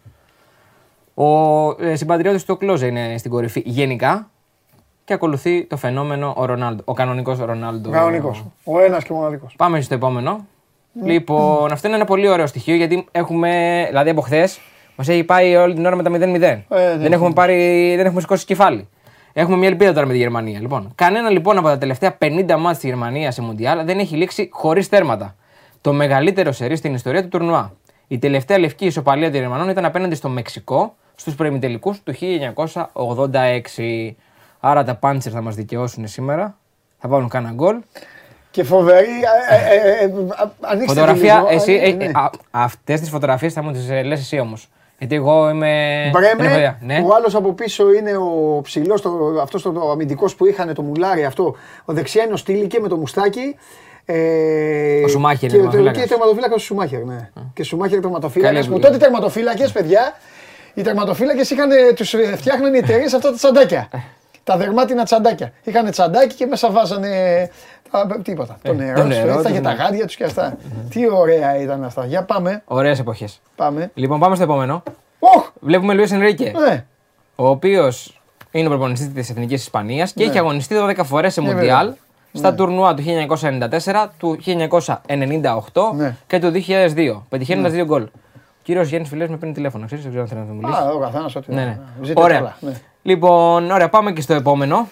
Ο 1.15 1.71
ε, 1.85 1.97
συμπατριώτης 1.97 2.45
του 2.45 2.57
Κλόζε 2.57 2.87
είναι 2.87 3.15
στην 3.19 3.31
κορυφή 3.31 3.63
γενικά 3.65 4.31
και 5.05 5.13
ακολουθεί 5.13 5.65
το 5.65 5.77
φαινόμενο 5.77 6.35
ο 6.37 6.45
Ρονάλντο. 6.45 6.83
Ο 6.87 6.93
κανονικός 6.93 7.39
Ρονάλντο. 7.39 7.91
Κανονικός. 7.91 8.45
Ο 8.65 8.81
ένας 8.81 9.05
και 9.05 9.13
μοναδικός. 9.13 9.55
Πάμε 9.57 9.81
στο 9.81 9.95
επόμενο. 9.95 10.47
Ναι. 10.93 11.13
Λοιπόν, 11.13 11.73
αυτό 11.73 11.87
είναι 11.87 11.97
ένα 11.97 12.05
πολύ 12.05 12.29
ωραίο 12.29 12.47
στοιχείο 12.47 12.75
γιατί 12.75 13.07
έχουμε, 13.11 13.85
δηλαδή 13.89 14.11
από 14.11 14.21
χθες, 14.21 14.61
μας 14.97 15.09
έχει 15.09 15.25
πάει 15.25 15.57
όλη 15.57 15.75
την 15.75 15.87
ώρα 15.87 15.97
με 15.97 16.03
τα 16.03 16.11
0-0. 16.11 16.19
Ε, 16.21 16.65
ναι. 16.69 16.97
δεν, 16.97 17.13
έχουμε 17.13 17.33
πάρει, 17.33 17.93
δεν 17.97 18.07
έχουμε 18.07 18.21
σηκώσει 18.21 18.45
κεφάλι. 18.45 18.89
Έχουμε 19.33 19.57
μια 19.57 19.69
ελπίδα 19.69 19.93
τώρα 19.93 20.07
με 20.07 20.13
τη 20.13 20.19
Γερμανία. 20.19 20.61
Λοιπόν, 20.61 20.93
κανένα 20.95 21.31
λοιπόν 21.31 21.59
από 21.59 21.67
τα 21.67 21.79
τελευταία 21.79 22.19
50 22.19 22.45
μάτια 22.59 22.75
της 22.75 22.83
Γερμανίας 22.83 23.35
σε 23.35 23.43
Μουντιάλ 23.43 23.85
δεν 23.85 23.99
έχει 23.99 24.17
λήξει 24.17 24.49
χωρίς 24.53 24.89
τέρματα. 24.89 25.35
Το 25.81 25.93
μεγαλύτερο 25.93 26.53
σερί 26.53 26.77
στην 26.77 26.95
ιστορία 26.95 27.23
του 27.23 27.29
τουρνουά. 27.29 27.73
Η 28.09 28.19
τελευταία 28.19 28.59
λευκή 28.59 28.87
ισοπαλία 28.87 29.31
των 29.31 29.41
Γερμανών 29.41 29.69
ήταν 29.69 29.85
απέναντι 29.85 30.15
στο 30.15 30.29
Μεξικό 30.29 30.95
στους 31.15 31.35
προημιτελικούς 31.35 32.03
του 32.03 32.15
1986. 32.93 34.15
Άρα 34.61 34.85
τα 34.85 34.95
πάντσερ 34.95 35.33
θα 35.35 35.41
μας 35.41 35.55
δικαιώσουν 35.55 36.07
σήμερα. 36.09 36.57
Θα 36.99 37.09
βάλουν 37.09 37.29
κάνα 37.29 37.51
γκολ. 37.55 37.77
Και 38.51 38.63
φοβερή. 38.65 39.07
ε, 39.51 39.55
ε, 39.75 40.01
ε, 40.01 40.05
ε, 40.05 40.13
ανοίξτε 40.61 40.95
Φωτογραφία, 41.01 41.35
λίγο. 41.35 41.49
εσύ, 41.49 41.73
Ε, 41.73 41.89
ε, 41.89 41.93
ναι. 41.93 42.11
αυτές 42.51 43.01
τις 43.01 43.09
φωτογραφίες 43.11 43.53
θα 43.53 43.63
μου 43.63 43.73
τις 43.73 43.89
λες 43.91 44.21
εσύ 44.21 44.39
όμως. 44.39 44.69
Γιατί 44.99 45.15
εγώ 45.15 45.51
είμαι. 45.51 45.67
δεν 46.13 46.23
έχω 46.23 46.37
Μπρέμε, 46.37 46.53
ιδέα. 46.55 46.79
Ναι. 46.81 47.03
ο 47.07 47.15
άλλος 47.15 47.35
από 47.35 47.53
πίσω 47.53 47.93
είναι 47.93 48.17
ο 48.17 48.61
ψηλός, 48.63 49.03
αυτός 49.43 49.63
το, 49.63 49.73
το 49.73 49.91
αμυντικός 49.91 50.35
που 50.35 50.47
είχαν, 50.47 50.75
το 50.75 50.83
μουλάρι 50.83 51.25
αυτό. 51.25 51.57
Ο 51.85 51.93
δεξιά 51.93 52.25
είναι 52.25 52.33
ο 52.33 52.37
Στήλικε 52.37 52.81
με 52.81 52.89
το 52.89 52.97
μουστάκι. 52.97 53.57
Ε, 54.05 55.03
Ο 55.05 55.09
Σουμάχερ 55.09 55.51
και, 55.51 55.57
είναι 55.57 55.65
το- 55.65 55.71
τερματοφύλακας. 55.71 56.03
Και 56.03 56.09
τερματοφύλακας 56.09 56.57
ο 56.63 56.65
Σουμάχερ, 56.65 57.05
ναι. 57.05 57.31
Και 57.55 57.63
Σουμάχερ 57.63 58.01
τερματοφύλακας. 58.01 58.55
Καλή 58.55 58.67
Που 58.67 58.73
δουλειά. 58.73 58.89
τότε 58.89 58.99
τερματοφύλακες, 59.05 59.73
παιδιά, 59.73 60.15
οι 60.75 60.83
τερματοφύλακες 60.83 61.55
τους 61.95 62.15
φτιάχναν 62.37 62.75
οι 62.75 62.79
εταιρείες 62.79 63.13
αυτά 63.15 63.31
τα 63.31 63.37
τσαντάκια. 63.37 63.89
τα 64.45 64.57
δερμάτινα 64.57 65.05
τσαντάκια. 65.05 65.53
Είχαν 65.63 65.91
τσαντάκι 65.91 66.35
και 66.35 66.47
μέσα 66.47 66.71
βάζανε 66.71 67.51
τα, 67.91 68.21
τίποτα. 68.23 68.59
το 68.63 68.73
νερό, 68.73 68.91
Ε, 68.91 68.95
το 68.95 69.09
τους, 69.09 69.17
νερό 69.17 69.31
έτσι, 69.33 69.43
τους, 69.43 69.53
και 69.53 69.61
τα 69.61 69.75
ναι. 69.75 69.83
γάντια 69.83 70.07
τους 70.07 70.17
και 70.17 70.25
αυτά. 70.25 70.57
Τι 70.91 71.11
ωραία 71.11 71.61
ήταν 71.61 71.85
αυτά. 71.85 72.07
Για 72.07 72.23
πάμε. 72.23 72.63
Ωραίες 72.67 72.99
εποχές. 72.99 73.41
πάμε. 73.57 73.91
Λοιπόν, 73.95 74.19
πάμε 74.21 74.35
στο 74.35 74.45
επόμενο. 74.45 74.83
Οχ! 75.19 75.51
Βλέπουμε 75.61 75.95
Λουίς 75.95 76.13
Ενρίκε, 76.13 76.53
Ναι. 76.69 76.85
ο 77.37 77.49
οποίος 77.49 78.21
είναι 78.51 78.67
ο 78.67 78.71
προπονητής 78.71 79.13
της 79.13 79.31
Εθνικής 79.31 79.63
Ισπανίας 79.63 80.13
και 80.13 80.25
έχει 80.25 80.39
αγωνιστεί 80.39 80.75
12 80.75 81.05
φορές 81.05 81.33
σε 81.33 81.41
Ναι, 81.41 81.53
Μουντιάλ. 81.55 81.93
Βέβαια. 82.33 82.51
Στα 82.51 82.55
τουρνουά 82.55 82.95
του 82.95 83.03
1994, 83.03 84.11
του 84.19 84.39
1998 84.45 85.93
Ναι. 85.97 86.17
και 86.27 86.39
του 86.39 86.51
2002, 86.51 87.23
πετυχαίνοντας 87.29 87.73
δύο 87.73 87.85
γκολ. 87.85 88.03
Ο 88.03 88.63
κύριος 88.63 88.89
Γιάννης 88.89 89.11
Φιλέ 89.11 89.29
με 89.29 89.37
παίρνει 89.37 89.55
τηλέφωνο, 89.55 89.87
ξέρεις, 89.87 90.05
δεν 90.05 90.13
ξέρω 90.13 90.27
αν 90.31 90.31
θέλει 90.31 90.41
να 90.41 90.47
του 90.47 90.55
μιλήσει. 90.55 90.83
Α, 90.83 90.91
ο 90.93 90.99
καθένας 90.99 91.37
ό,τι. 91.37 91.55
Ναι, 91.55 91.65
ναι. 91.65 91.79
Ζείτε 92.03 92.21
Ωραία. 92.21 92.37
καλά, 92.37 92.57
ναι. 92.61 92.73
Λοιπόν, 93.03 93.71
ωραία, 93.71 93.89
πάμε 93.89 94.13
και 94.13 94.21
στο 94.21 94.35
επόμενο. 94.35 94.89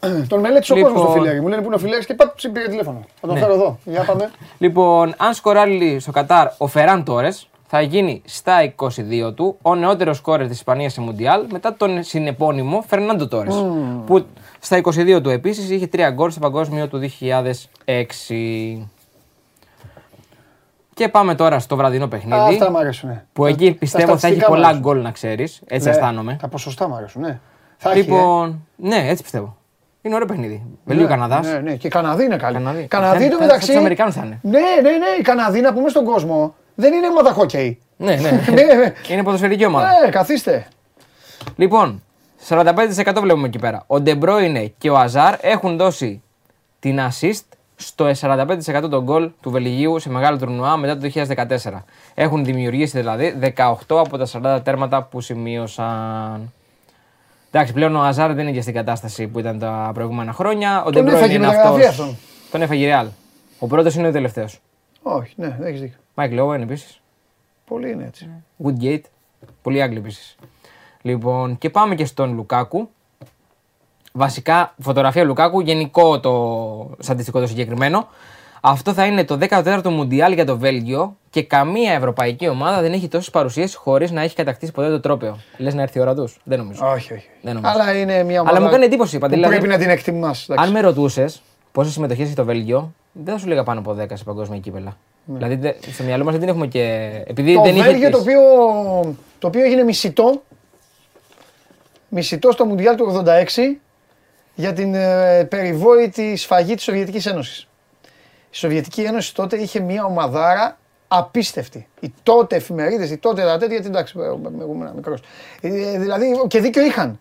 Τον 0.28 0.40
μελέτησε 0.40 0.72
ο 0.72 0.76
Λοιπόν. 0.76 0.92
κόσμος 0.92 1.08
το 1.12 1.20
φιλέρι. 1.20 1.40
Μου 1.40 1.48
λένε 1.48 1.60
που 1.60 1.66
είναι 1.66 1.74
ο 1.74 1.78
φιλέρι 1.78 2.04
και 2.04 2.14
πάπ, 2.14 2.34
πήρε 2.52 2.68
τηλέφωνο. 2.68 3.04
Θα 3.20 3.26
τον 3.26 3.34
Ναι. 3.36 3.40
φέρω 3.42 3.54
εδώ. 3.54 3.78
Για 3.84 4.02
πάμε. 4.04 4.30
Λοιπόν, 4.58 5.14
αν 5.16 5.34
σκοράρει 5.34 6.00
στο 6.00 6.10
Κατάρ 6.12 6.48
ο 6.58 6.66
Φεράν 6.66 7.04
Τόρες, 7.04 7.48
θα 7.76 7.82
γίνει 7.82 8.22
στα 8.24 8.72
22 8.76 9.34
του 9.34 9.56
ο 9.62 9.74
νεότερος 9.74 10.16
σκόρερ 10.16 10.46
της 10.46 10.56
Ισπανίας 10.56 10.92
σε 10.92 11.00
Μουντιάλ 11.00 11.44
μετά 11.52 11.74
τον 11.74 12.02
συνεπώνυμο 12.02 12.84
Φερνάντο 12.86 13.28
Τόρες. 13.28 13.64
Που 14.06 14.26
στα 14.60 14.80
22 14.82 15.20
του 15.22 15.28
επίσης 15.30 15.70
είχε 15.70 15.88
3 15.92 16.10
γκολ 16.12 16.30
στο 16.30 16.40
παγκόσμιο 16.40 16.88
του 16.88 16.98
2006. 17.84 18.86
Και 20.94 21.08
πάμε 21.08 21.34
τώρα 21.34 21.58
στο 21.58 21.76
βραδινό 21.76 22.04
Α, 22.04 22.08
παιχνίδι. 22.08 22.40
Αυτά 22.40 22.70
μου 22.70 22.78
αρέσουν. 22.78 23.20
Που 23.32 23.46
εκεί 23.46 23.72
πιστεύω 23.72 24.04
θα 24.06 24.10
έχει 24.12 24.18
στατιστικά 24.18 24.48
μου 24.48 24.54
πολλά 24.54 24.66
αρέσουν. 24.66 24.82
γκολ 24.84 25.00
να 25.02 25.10
ξέρεις. 25.10 25.60
Έτσι 25.66 25.88
Ναι, 25.88 25.94
αισθάνομαι. 25.94 26.36
Τα 26.40 26.48
ποσοστά 26.48 26.88
μου 26.88 26.94
αρέσουν, 26.94 27.20
ναι. 27.22 27.40
Θα 27.76 27.90
έχει, 27.90 27.98
Λοιπόν, 27.98 28.66
ναι, 28.76 29.04
έτσι 29.08 29.22
πιστεύω. 29.22 29.56
Είναι 30.02 30.14
ωραίο 30.14 30.26
παιχνίδι. 30.26 30.54
ε. 30.54 30.68
Βελγίο 30.84 31.04
Ναι, 31.06 31.10
Καναδάς. 31.10 31.46
Ναι, 31.46 31.58
ναι, 31.58 31.74
και 31.74 31.86
οι 31.86 31.90
Καναδοί 31.90 32.24
είναι 32.24 32.36
καλοί. 32.36 32.56
Καναδοί. 32.56 32.82
Καναδοί 32.86 33.24
Θα- 33.24 33.30
του 33.30 33.36
θα- 33.36 33.42
μεταξύ. 33.42 33.66
θα 33.66 33.72
τους 33.72 33.80
Αμερικάνους 33.80 34.14
θα 34.14 34.22
είναι. 34.24 34.38
Ναι, 34.42 34.58
ναι, 34.82 34.90
ναι. 34.90 35.06
Οι 35.18 35.22
Καναδοί 35.22 35.60
να 35.60 35.72
πούμε 35.72 35.88
στον 35.88 36.04
κόσμο 36.04 36.54
δεν 36.74 36.92
είναι 36.92 37.06
ομάδα 37.08 37.32
χόκεϊ. 37.32 37.78
Ναι, 37.96 38.14
ναι. 38.22 38.30
Ναι. 38.30 38.92
Είναι 39.08 39.22
ποδοσφαιρική 39.22 39.64
ομάδα. 39.64 39.88
Ναι, 40.04 40.10
καθίστε. 40.10 40.66
Λοιπόν, 41.56 42.02
45% 42.48 43.18
βλέπουμε 43.20 43.46
εκεί 43.46 43.58
πέρα. 43.58 43.84
Ο 43.86 44.00
Ντεμπρόινε 44.00 44.72
και 44.78 44.90
ο 44.90 44.96
Αζάρ 44.98 45.34
έχουν 45.40 45.76
δώσει 45.76 46.22
την 46.80 46.98
assist 47.00 47.40
στο 47.76 48.10
45% 48.20 48.88
των 48.90 49.02
γκολ 49.02 49.30
του 49.40 49.50
Βελγίου 49.50 49.98
σε 49.98 50.10
μεγάλο 50.10 50.38
τουρνουά 50.38 50.76
μετά 50.76 50.98
το 50.98 51.10
2014. 51.14 51.82
Έχουν 52.14 52.44
δημιουργήσει 52.44 52.98
δηλαδή 52.98 53.38
18 53.56 53.72
από 53.88 54.18
τα 54.18 54.56
40 54.58 54.60
τέρματα 54.64 55.02
που 55.02 55.20
σημείωσαν. 55.20 56.52
Εντάξει, 57.50 57.72
πλέον 57.72 57.96
ο 57.96 58.00
Αζάρ 58.02 58.32
δεν 58.34 58.46
είναι 58.46 58.56
και 58.56 58.60
στην 58.62 58.74
κατάσταση 58.74 59.26
που 59.26 59.38
ήταν 59.38 59.58
τα 59.58 59.90
προηγούμενα 59.94 60.32
χρόνια. 60.32 60.84
Ο 60.84 60.90
Τον 60.90 61.04
De 61.04 61.08
Bruyne 61.08 61.12
έφαγε 61.14 61.32
η 61.32 61.34
είναι 61.36 61.46
μεταγραφή 61.46 61.78
αυτός- 61.80 61.88
αυτόν. 61.88 62.16
Τον 62.50 62.62
έφαγε 62.62 62.86
η 62.86 62.90
Real. 62.92 63.06
Ο 63.58 63.66
πρώτος 63.66 63.94
είναι 63.94 64.08
ο 64.08 64.12
τελευταίος. 64.12 64.60
Όχι, 65.02 65.32
ναι, 65.36 65.56
έχεις 65.62 65.80
δίκιο. 65.80 65.96
Μάικλ 66.14 66.40
Owen 66.40 66.60
επίσης. 66.60 67.00
Πολύ 67.66 67.90
είναι 67.90 68.04
έτσι. 68.04 68.28
Woodgate. 68.64 69.02
Πολύ 69.62 69.82
Άγγλοι 69.82 69.98
επίσης. 69.98 70.36
Λοιπόν, 71.02 71.58
και 71.58 71.70
πάμε 71.70 71.94
και 71.94 72.04
στον 72.04 72.34
Λουκάκου. 72.34 72.88
Βασικά, 74.12 74.74
φωτογραφία 74.80 75.24
Λουκάκου, 75.24 75.60
γενικό 75.60 76.20
το 76.20 76.96
στατιστικό 76.98 77.40
το 77.40 77.46
συγκεκριμένο. 77.46 78.08
Αυτό 78.60 78.92
θα 78.92 79.06
είναι 79.06 79.24
το 79.24 79.38
14ο 79.48 79.88
Μουντιάλ 79.88 80.32
για 80.32 80.44
το 80.44 80.58
Βέλγιο 80.58 81.16
και 81.30 81.42
καμία 81.42 81.92
ευρωπαϊκή 81.92 82.48
ομάδα 82.48 82.80
δεν 82.80 82.92
έχει 82.92 83.08
τόσες 83.08 83.30
παρουσίες 83.30 83.74
χωρίς 83.74 84.10
να 84.10 84.22
έχει 84.22 84.34
κατακτήσει 84.34 84.72
ποτέ 84.72 84.88
το 84.88 85.00
τρόπαιο. 85.00 85.38
Λες 85.58 85.74
να 85.74 85.82
έρθει 85.82 85.98
η 85.98 86.00
ώρα 86.00 86.14
του. 86.14 86.28
Δεν 86.44 86.58
νομίζω. 86.58 86.86
Όχι, 86.86 87.12
όχι. 87.12 87.28
Δεν 87.42 87.54
νομίζω. 87.54 87.72
Αλλά 87.72 87.98
είναι 87.98 88.22
μια 88.22 88.40
ομάδα. 88.40 88.56
Αλλά 88.56 88.66
μου 88.66 88.72
κάνει 88.72 88.84
εντύπωση, 88.84 89.14
που 89.14 89.20
Παντελή, 89.20 89.42
δηλαδή, 89.42 89.58
Πρέπει 89.58 89.72
να 89.72 89.78
την 89.78 89.90
εκτιμάς. 89.90 90.50
Αν 90.54 90.70
με 90.70 90.80
ρωτούσες 90.80 91.42
πόσες 91.72 91.92
συμμετοχές 91.92 92.26
έχει 92.26 92.34
το 92.34 92.44
Βέλγιο, 92.44 92.92
δεν 93.12 93.34
θα 93.34 93.40
σου 93.40 93.46
λέγα 93.46 93.62
πάνω 93.62 93.80
από 93.80 93.96
10 94.00 94.16
σε 94.16 94.24
παγκόσμια 94.24 94.58
κύπελα. 94.58 94.96
Δηλαδή 95.24 95.54
δε- 95.54 95.72
στο 95.92 96.02
μυαλό 96.04 96.24
μας 96.24 96.32
δεν 96.32 96.40
την 96.40 96.48
έχουμε 96.50 96.66
και. 96.66 97.10
Επειδή 97.26 97.54
Το 97.54 97.62
δεν 97.62 97.74
είχε. 97.76 97.84
Βέλγιο 97.84 98.10
το 98.10 98.16
τις- 98.18 98.26
οποίο, 98.26 98.40
το 99.38 99.46
οποίο 99.46 99.64
έγινε 99.64 99.82
μισητό, 99.82 100.42
μισητό 102.08 102.52
στο 102.52 102.64
Μουντιάλ 102.64 102.96
του 102.96 103.04
86 103.04 103.80
για 104.54 104.72
την 104.72 104.94
ε, 104.94 105.44
περιβόητη 105.44 106.36
σφαγή 106.36 106.74
της 106.74 106.84
Σοβιετικής 106.84 107.26
Ένωσης. 107.26 107.68
Η 108.50 108.56
Σοβιετική 108.56 109.00
Ένωση 109.02 109.34
τότε 109.34 109.56
είχε 109.56 109.80
μια 109.80 110.04
ομαδάρα 110.04 110.78
απίστευτη. 111.08 111.88
Οι 112.00 112.14
τότε 112.22 112.56
εφημερίδες, 112.56 113.10
οι 113.10 113.16
τότε 113.16 113.42
τα 113.42 113.52
τέτοια, 113.58 113.74
γιατί 113.74 113.86
εντάξει, 113.86 114.14
εγώ 114.18 114.40
ήμουν 114.62 114.90
μικρός. 114.94 115.20
Ε, 115.60 115.98
δηλαδή 115.98 116.26
και 116.48 116.60
δίκιο 116.60 116.84
είχαν. 116.84 117.18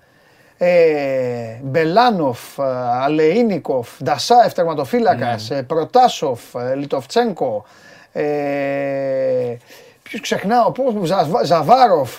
Ε, 0.57 1.59
Μπελάνοφ, 1.63 2.57
ε, 2.59 2.63
Αλεΐνικοφ, 3.01 3.89
Ντασάεφ 4.03 4.53
τερματοφύλακας, 4.53 5.49
ε, 5.49 5.63
Προτάσοφ, 5.63 6.55
ε, 6.55 6.75
Λιτόφτσενκο, 6.75 7.65
ε, 8.13 9.57
ποιους 10.03 10.21
ξεχνάω, 10.21 10.71
πώς, 10.71 10.93
Ζα- 11.07 11.43
Ζαβάροφ, 11.45 12.11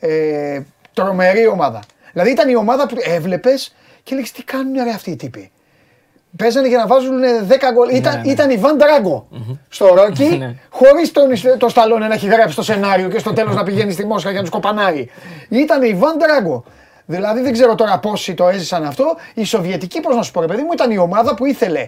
ε, 0.00 0.60
τρομερή 0.94 1.46
ομάδα. 1.46 1.80
Δηλαδή 2.12 2.30
ήταν 2.30 2.48
η 2.48 2.56
ομάδα 2.56 2.86
που 2.86 2.96
έβλεπες 3.00 3.74
και 4.02 4.12
έλεγες 4.12 4.32
τι 4.32 4.42
κάνουν 4.44 4.74
ρε 4.84 4.90
αυτοί 4.90 5.10
οι 5.10 5.16
τύποι. 5.16 5.50
Παίζανε 6.36 6.68
για 6.68 6.78
να 6.78 6.86
βάζουν 6.86 7.20
10 7.48 7.72
γκολ. 7.72 7.88
Ήταν, 7.94 8.22
ήταν 8.24 8.50
η 8.50 8.56
Βαν 8.56 8.76
Ντράγκο 8.76 9.26
στο 9.68 9.86
Ρόκι, 9.94 10.24
Ναι. 10.24 10.54
χωρίς 10.70 11.12
τον, 11.12 11.58
το 11.58 11.68
Σταλόνε 11.68 12.08
να 12.08 12.14
έχει 12.14 12.26
γράψει 12.26 12.56
το 12.56 12.62
σενάριο 12.62 13.08
και 13.08 13.18
στο 13.18 13.32
τέλος 13.32 13.54
να 13.54 13.62
πηγαίνει 13.62 13.92
στη 13.92 14.06
Μόσχα 14.06 14.28
για 14.30 14.38
να 14.38 14.44
τους 14.44 14.54
κοπανάει. 14.54 15.06
Ήταν 15.48 15.82
η 15.82 15.94
Βαν 15.94 16.16
Ντράγκο. 16.18 16.64
Δηλαδή 17.06 17.40
δεν 17.40 17.52
ξέρω 17.52 17.74
τώρα 17.74 17.98
πόσοι 17.98 18.34
το 18.34 18.48
έζησαν 18.48 18.84
αυτό. 18.84 19.04
Η 19.34 19.44
Σοβιετική, 19.44 20.00
πώς 20.00 20.16
να 20.16 20.22
σου 20.22 20.30
πω, 20.32 20.40
ρε 20.40 20.46
παιδί 20.46 20.62
μου, 20.62 20.72
ήταν 20.72 20.90
η 20.90 20.98
ομάδα 20.98 21.34
που 21.34 21.44
ήθελε 21.46 21.86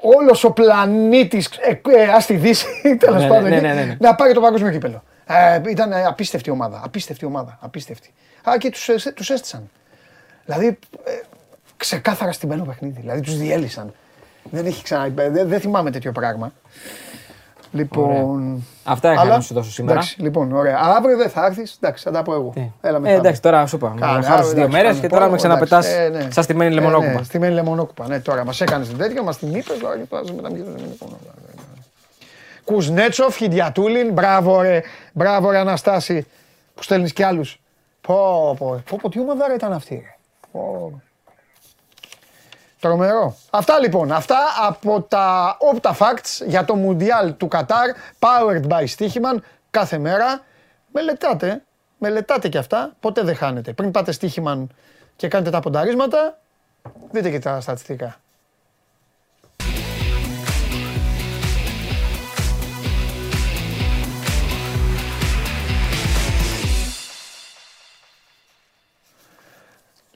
όλος 0.00 0.44
ο 0.44 0.50
πλανήτης 0.50 1.46
ε, 1.46 1.80
ε, 2.16 2.20
στη 2.20 2.34
Δύση, 2.34 2.66
τέλος 3.00 3.20
Ναι, 3.20 3.22
ναι, 3.22 3.28
πάντων, 3.28 3.50
ναι, 3.50 3.60
ναι, 3.60 3.72
ναι. 3.72 3.96
να 4.00 4.14
πάρει 4.14 4.32
το 4.32 4.40
παγκόσμιο 4.40 4.70
κύπελο. 4.70 5.02
Ε, 5.26 5.60
ήταν 5.70 5.92
ε, 5.92 6.04
απίστευτη 6.04 6.50
ομάδα. 6.50 6.80
Απίστευτη 6.84 7.24
ομάδα. 7.24 7.58
Απίστευτη. 7.60 8.12
Α, 8.48 8.52
και 8.58 8.70
τους 8.70 8.88
τους 9.14 9.30
έστησαν. 9.30 9.70
Δηλαδή, 10.44 10.78
ε, 11.04 11.10
ξεκάθαρα 11.76 12.32
στην 12.32 12.48
πένο 12.48 12.64
παιχνίδι. 12.64 13.00
Δηλαδή, 13.00 13.20
τους 13.20 13.36
διέλυσαν. 13.36 13.94
Δεν 14.42 14.66
έχει 14.66 14.82
ξανά. 14.82 15.08
Δεν, 15.08 15.48
δεν 15.48 15.60
θυμάμαι 15.60 15.90
τέτοιο 15.90 16.12
πράγμα. 16.12 16.52
Λοιπόν. 17.72 18.64
Αυτά 18.84 19.12
είχα 19.12 19.24
να 19.24 19.40
σου 19.40 19.54
δώσω 19.54 19.70
σήμερα. 19.70 19.94
Εντάξει, 19.98 20.20
λοιπόν, 20.22 20.52
ωραία. 20.52 20.78
Αύριο 20.78 21.16
δεν 21.16 21.30
θα 21.30 21.46
έρθεις. 21.46 21.78
Εντάξει, 21.82 22.04
θα 22.04 22.10
τα 22.10 22.22
πω 22.22 22.32
εγώ. 22.34 22.50
Τι. 22.54 22.70
Έλα 22.80 22.96
Ε, 22.96 23.00
μετά. 23.00 23.14
εντάξει, 23.14 23.42
τώρα 23.42 23.66
σου 23.66 23.76
είπα. 23.76 23.94
Κάνε, 24.00 24.16
Με 24.18 24.22
χάρη 24.22 24.32
αύριο, 24.32 24.48
δύο 24.48 24.52
εντάξει, 24.64 24.70
μέρες 24.76 24.88
κάνε 24.90 25.00
και 25.00 25.06
τώρα 25.08 25.24
με 25.24 25.28
πόλεμο, 25.30 25.36
ξαναπετάς 25.36 25.86
εντάξει, 25.86 26.18
ε, 26.18 26.24
ναι. 26.24 26.30
σαν 26.30 26.42
στημένη 26.44 26.70
Ε, 26.72 26.74
λεμονόκουπα. 26.74 27.12
ναι, 27.12 27.22
στημένη 27.22 27.54
λεμονόκουπα. 27.54 28.08
Ναι, 28.08 28.20
τώρα 28.20 28.44
μας 28.44 28.60
έκανες 28.60 28.88
την 28.88 28.96
τέτοια, 28.98 29.22
μας 29.22 29.38
την 29.38 29.54
είπε. 29.54 29.72
Τώρα 29.80 29.96
και 29.96 30.04
τώρα 30.08 30.24
σε 30.26 30.32
μεταμφίεσαι 30.34 30.64
με 30.70 30.76
λεμονόκουπα. 30.76 31.16
Κουσνέτσοφ, 32.64 33.36
Χιντιατούλιν, 33.36 34.12
μπράβο 34.12 34.60
ρε, 34.60 34.80
μπράβο 35.12 35.50
ρε 35.50 35.58
Αναστάση 35.58 36.26
που 36.74 36.82
στέλνεις 36.82 37.12
κι 37.12 37.22
άλλους. 37.22 37.60
Πω, 38.00 38.14
πω, 38.58 38.82
πω, 38.90 38.98
πω, 39.02 39.08
τι 39.08 39.20
ομαδάρα 39.20 39.54
ήταν 39.54 39.72
αυτή. 39.72 39.94
ρε. 39.94 40.14
Πω. 40.52 41.00
Τρομερό. 42.80 43.36
Αυτά 43.50 43.78
λοιπόν, 43.78 44.12
αυτά 44.12 44.38
από 44.66 45.00
τα 45.00 45.56
Opta 45.72 45.90
Facts 45.90 46.46
για 46.46 46.64
το 46.64 46.74
Mundial 46.86 47.34
του 47.36 47.48
Κατάρ, 47.48 47.90
powered 48.18 48.66
by 48.68 48.84
Stichiman, 48.96 49.36
κάθε 49.70 49.98
μέρα. 49.98 50.40
Μελετάτε, 50.92 51.62
μελετάτε 51.98 52.48
κι 52.48 52.58
αυτά, 52.58 52.92
ποτέ 53.00 53.22
δεν 53.22 53.36
χάνετε. 53.36 53.72
Πριν 53.72 53.90
πάτε 53.90 54.14
Stichiman 54.20 54.66
και 55.16 55.28
κάνετε 55.28 55.50
τα 55.50 55.60
πονταρίσματα, 55.60 56.38
δείτε 57.10 57.30
και 57.30 57.38
τα 57.38 57.60
στατιστικά. 57.60 58.16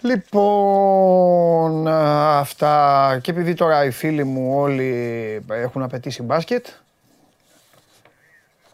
Λοιπόν, 0.06 1.88
α, 1.88 2.38
αυτά 2.38 3.18
και 3.22 3.30
επειδή 3.30 3.54
τώρα 3.54 3.84
οι 3.84 3.90
φίλοι 3.90 4.24
μου 4.24 4.58
όλοι 4.58 5.42
έχουν 5.48 5.82
απαιτήσει 5.82 6.22
μπάσκετ, 6.22 6.66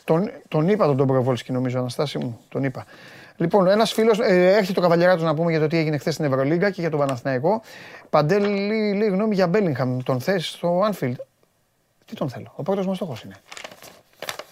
τον, 0.05 0.31
τον 0.49 0.69
είπα 0.69 0.87
τον 0.87 0.97
Ντομπροβόλσκι 0.97 1.53
νομίζω 1.53 1.79
Αναστάση 1.79 2.19
μου, 2.19 2.41
τον 2.49 2.65
είπα. 2.65 2.85
Λοιπόν, 3.37 3.67
ένας 3.67 3.93
φίλος. 3.93 4.19
Ε, 4.19 4.53
έρχεται 4.53 4.73
το 4.73 4.81
καβαλιαράτο 4.81 5.25
να 5.25 5.35
πούμε 5.35 5.51
για 5.51 5.61
το 5.61 5.67
τι 5.67 5.77
έγινε 5.77 5.99
χθες 5.99 6.15
στην 6.15 6.27
Ευρωλίγκα 6.27 6.71
και 6.71 6.81
για 6.81 6.91
τον 6.91 6.99
Παναθηναϊκό. 6.99 7.63
Παντέλη, 8.11 8.95
λέει 8.95 9.09
γνώμη 9.09 9.35
για 9.35 9.47
Μπέλιγχαμ. 9.47 9.99
Τον 10.03 10.21
θες 10.21 10.49
στο 10.49 10.91
Anfield; 10.91 11.15
Τι 12.05 12.15
τον 12.15 12.29
θέλω. 12.29 12.53
Ο 12.57 12.63
πρώτος 12.63 12.87
μας 12.87 12.97
στόχος 12.97 13.23
είναι. 13.23 13.35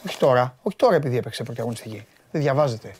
Όχι 0.06 0.18
τώρα. 0.18 0.56
Όχι 0.62 0.76
τώρα 0.76 0.94
επειδή 0.94 1.16
έπαιξε 1.16 1.42
πρωταγωνιστική. 1.42 2.06
Δεν 2.30 2.42
διαβάζετε. 2.42 2.94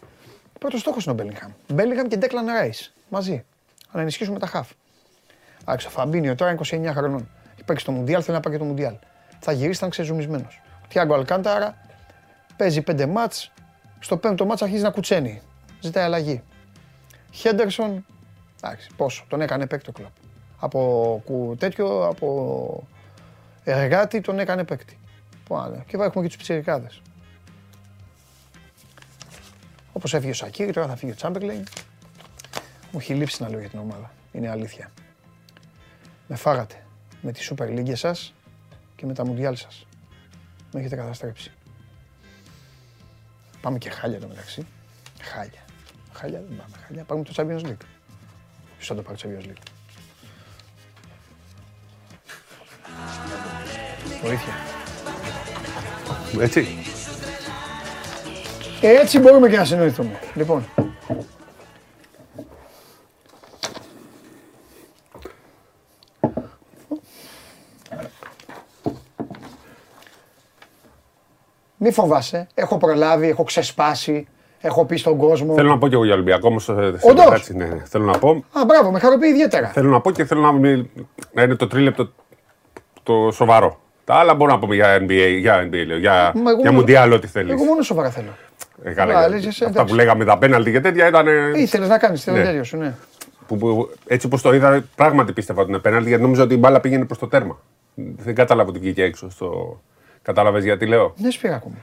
Ο 0.46 0.58
πρώτος 0.58 0.80
στόχος 0.80 1.04
είναι 1.04 1.12
ο 1.12 1.16
Μπέλιγχαμ. 1.16 1.50
Μπέλιγχαμ 1.72 2.06
και 2.06 2.16
Ντέκλαν 2.16 2.46
Ράι. 2.46 2.70
Μαζί. 3.08 3.44
Να 3.92 4.00
ενισχύσουμε 4.00 4.38
τα 4.38 4.46
χαφ. 4.46 4.70
Άξιο 5.64 5.90
ο 5.90 5.92
Φαμπίνιο 5.92 6.34
τώρα 6.34 6.50
είναι 6.50 6.60
29 6.90 6.92
χρονών. 6.94 7.28
Έχει 7.54 7.64
παίξει 7.64 7.84
το 7.84 7.92
Μουντιάλ, 7.92 8.22
θέλει 8.24 8.36
να 8.36 8.42
πάει 8.42 8.52
και 8.52 8.58
το 8.58 8.64
Μουντιάλ. 8.64 8.94
Θα 9.40 9.52
γυρίσει, 9.52 9.78
ήταν 9.78 9.90
ξεζουμισμένος. 9.90 10.60
Τιάγκο 10.88 11.14
Αλκάνταρα 11.14 11.76
παίζει 12.56 12.82
πέντε 12.82 13.06
μάτς. 13.06 13.52
Στο 13.98 14.16
πέμπτο 14.16 14.44
μάτς 14.44 14.62
αρχίζει 14.62 14.82
να 14.82 14.90
κουτσένει. 14.90 15.42
Ζητάει 15.80 16.04
αλλαγή. 16.04 16.42
Χέντερσον, 17.30 18.06
εντάξει, 18.62 18.88
πόσο, 18.96 19.24
τον 19.28 19.40
έκανε 19.40 19.66
παίκτη 19.66 19.92
κλοπ. 19.92 20.10
Από 20.58 21.56
τέτοιο, 21.58 22.06
από 22.06 22.88
εργάτη 23.64 24.20
τον 24.20 24.38
έκανε 24.38 24.64
παίκτη. 24.64 24.98
Και 25.86 25.96
έχουμε 25.96 26.22
και 26.22 26.26
τους 26.28 26.36
πιτσιρικάδες. 26.36 27.02
Όπως 29.92 30.14
έφυγε 30.14 30.30
ο 30.30 30.34
Σακύρη, 30.34 30.72
τώρα 30.72 30.86
θα 30.86 30.96
φύγει 30.96 31.12
ο 31.12 31.14
Τσάμπερλεϊν. 31.14 31.64
Μου 32.92 32.98
έχει 32.98 33.14
λείψει 33.14 33.42
να 33.42 33.48
λέω 33.48 33.60
για 33.60 33.68
την 33.68 33.78
ομάδα. 33.78 34.12
Είναι 34.32 34.48
αλήθεια. 34.50 34.90
Με 36.26 36.36
φάγατε 36.36 36.84
με 37.22 37.32
τη 37.32 37.48
Super 37.50 37.64
League 37.64 37.92
σας 37.94 38.34
και 38.96 39.06
με 39.06 39.14
τα 39.14 39.26
Μουντιάλ 39.26 39.56
σας. 39.56 39.86
Με 40.72 40.80
έχετε 40.80 40.96
καταστρέψει. 40.96 41.52
Πάμε 43.60 43.78
και 43.78 43.90
χάλια 43.90 44.20
το 44.20 44.26
μεταξύ. 44.28 44.66
Χάλια. 45.20 45.64
Χάλια 46.12 46.40
δεν 46.48 46.56
πάμε. 46.56 46.76
Χάλια. 46.86 47.04
Πάμε 47.04 47.22
το 47.22 47.32
Champions 47.36 47.66
League. 47.66 47.84
Ποιος 48.76 48.88
θα 48.88 48.94
το 48.94 49.02
πάρει 49.02 49.18
το 49.18 49.28
Champions 49.28 49.44
League; 49.44 49.62
Βοήθεια. 54.22 54.52
Έτσι. 56.40 56.66
Έτσι 58.82 59.18
μπορούμε 59.18 59.48
και 59.48 59.56
να 59.56 59.64
συνοηθούμε. 59.64 60.18
Λοιπόν, 60.34 60.68
Μη 71.78 71.92
φοβάσαι. 71.92 72.46
Έχω 72.54 72.76
προλάβει, 72.76 73.28
έχω 73.28 73.42
ξεσπάσει, 73.42 74.26
έχω 74.60 74.84
πει 74.84 74.96
στον 74.96 75.16
κόσμο. 75.16 75.54
Θέλω 75.54 75.68
να 75.68 75.78
πω 75.78 75.88
και 75.88 75.94
εγώ 75.94 76.04
για 76.04 76.14
Ολυμπιακό 76.14 76.48
όμω. 76.48 76.58
Όντως. 77.00 77.48
Ναι, 77.48 77.64
ναι, 77.64 77.82
θέλω 77.84 78.04
να 78.04 78.18
πω. 78.18 78.44
Α, 78.52 78.64
μπράβο, 78.66 78.90
με 78.90 78.98
χαροποιεί 78.98 79.30
ιδιαίτερα. 79.32 79.68
Θέλω 79.68 79.90
να 79.90 80.00
πω 80.00 80.10
και 80.10 80.24
θέλω 80.24 80.40
να, 80.40 80.52
να 81.32 81.42
είναι 81.42 81.54
το 81.54 81.66
τρίλεπτο 81.66 82.12
το 83.02 83.30
σοβαρό. 83.32 83.80
Τα 84.04 84.14
άλλα 84.14 84.34
μπορώ 84.34 84.52
να 84.52 84.58
πούμε 84.58 84.74
για 84.74 84.96
NBA, 84.96 85.36
για, 85.38 85.68
NBA, 85.68 85.86
λέω, 85.86 85.98
για, 85.98 86.32
για 86.60 86.72
Μουντιάλ, 86.72 87.12
ό,τι 87.12 87.26
θέλεις. 87.26 87.52
Εγώ 87.52 87.64
μόνο 87.64 87.82
σοβαρά 87.82 88.10
θέλω. 88.10 88.36
Ε, 88.82 88.92
καλά, 88.92 89.18
Α, 89.18 89.36
για, 89.36 89.66
αυτά 89.66 89.84
που 89.84 89.94
λέγαμε 89.94 90.24
τα 90.24 90.38
πέναλτι 90.38 90.72
και 90.72 90.80
τέτοια 90.80 91.08
ήταν. 91.08 91.26
Ήθελες 91.54 91.88
να 91.88 91.98
κάνεις 91.98 92.24
το 92.24 92.32
ναι. 92.32 92.62
σου, 92.62 92.76
ναι. 92.76 92.94
Που, 93.46 93.56
που, 93.56 93.90
έτσι 94.06 94.26
όπως 94.26 94.42
το 94.42 94.54
είδα, 94.54 94.84
πράγματι 94.94 95.32
πίστευα 95.32 95.60
ότι 95.60 95.70
είναι 95.70 95.78
πέναλτι 95.78 96.08
γιατί 96.08 96.22
νόμιζα 96.22 96.42
ότι 96.42 96.54
η 96.54 96.56
μπάλα 96.60 96.80
πήγαινε 96.80 97.04
προς 97.04 97.18
το 97.18 97.26
τέρμα. 97.26 97.58
Δεν 97.94 98.34
κατάλαβα 98.34 98.68
ότι 98.68 98.78
βγήκε 98.78 99.02
έξω. 99.02 99.30
Στο... 99.30 99.80
Κατάλαβες 100.28 100.64
γιατί 100.64 100.86
λέω; 100.86 101.12
Δεν 101.16 101.30
σου 101.30 101.48
ακόμα. 101.48 101.74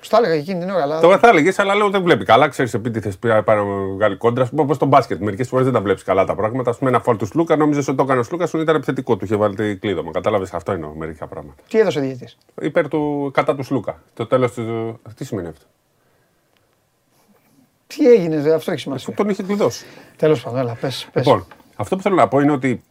Στα 0.00 0.16
έλεγα 0.18 0.34
εκείνη 0.34 0.60
την 0.60 0.70
ώρα. 0.70 0.82
Αλλά... 0.82 1.00
Τώρα 1.00 1.18
θα 1.18 1.28
έλεγες, 1.28 1.58
αλλά 1.58 1.74
λέω 1.74 1.90
δεν 1.90 2.02
βλέπει 2.02 2.24
καλά. 2.24 2.48
Ξέρεις, 2.48 2.74
επίτηθε 2.74 3.12
πάει 3.20 3.56
να 3.56 3.64
βγάλει 3.94 4.16
κόντρα. 4.16 4.48
Όπως 4.56 4.78
το 4.78 4.86
μπάσκετ. 4.86 5.20
Μερικές 5.20 5.48
φορές 5.48 5.64
δεν 5.64 5.74
τα 5.74 5.80
βλέπεις 5.80 6.02
καλά 6.02 6.24
τα 6.24 6.34
πράγματα. 6.34 6.70
Α 6.70 6.74
πούμε, 6.74 6.90
ένα 6.90 7.00
φάλ 7.00 7.16
του 7.16 7.26
Σλούκα, 7.26 7.56
νόμιζες 7.56 7.88
ότι 7.88 7.96
το 7.96 8.02
έκανε 8.02 8.20
ο 8.20 8.22
Σλούκα, 8.22 8.46
σου 8.46 8.60
ήταν 8.60 8.74
επιθετικό. 8.74 9.16
Του 9.16 9.24
είχε 9.24 9.36
βάλει 9.36 9.54
την 9.54 9.80
κλείδωμα. 9.80 10.10
Κατάλαβες 10.10 10.52
αυτό 10.52 10.72
είναι 10.72 10.88
μερικά 10.96 11.26
πράγματα. 11.26 11.62
Τι 11.68 11.78
έδωσε 11.78 12.00
διαιτή. 12.00 12.28
Υπέρ 12.60 12.88
του 12.88 13.30
κατά 13.34 13.54
του 13.54 13.62
Σλούκα. 13.62 14.02
Το 14.14 14.26
τέλος 14.26 14.52
του. 14.52 15.00
Τι 15.16 15.24
σημαίνει 15.24 15.48
αυτό; 15.48 15.64
Τι 17.86 18.08
έγινε, 18.08 18.52
αυτό 18.52 18.70
έχει 18.70 18.80
σημασία. 18.80 19.14
Τον 19.14 19.28
είχε 19.28 19.42
κλειδώσει. 19.42 19.84
Τέλος 20.16 20.42
πάντων, 20.42 20.58
έλα, 20.58 20.76
πες. 20.80 21.08
Λοιπόν, 21.14 21.46
αυτό 21.76 21.96
που 21.96 22.02
θέλω 22.02 22.14
να 22.14 22.28
πω 22.28 22.40
είναι 22.40 22.52
ότι 22.52 22.82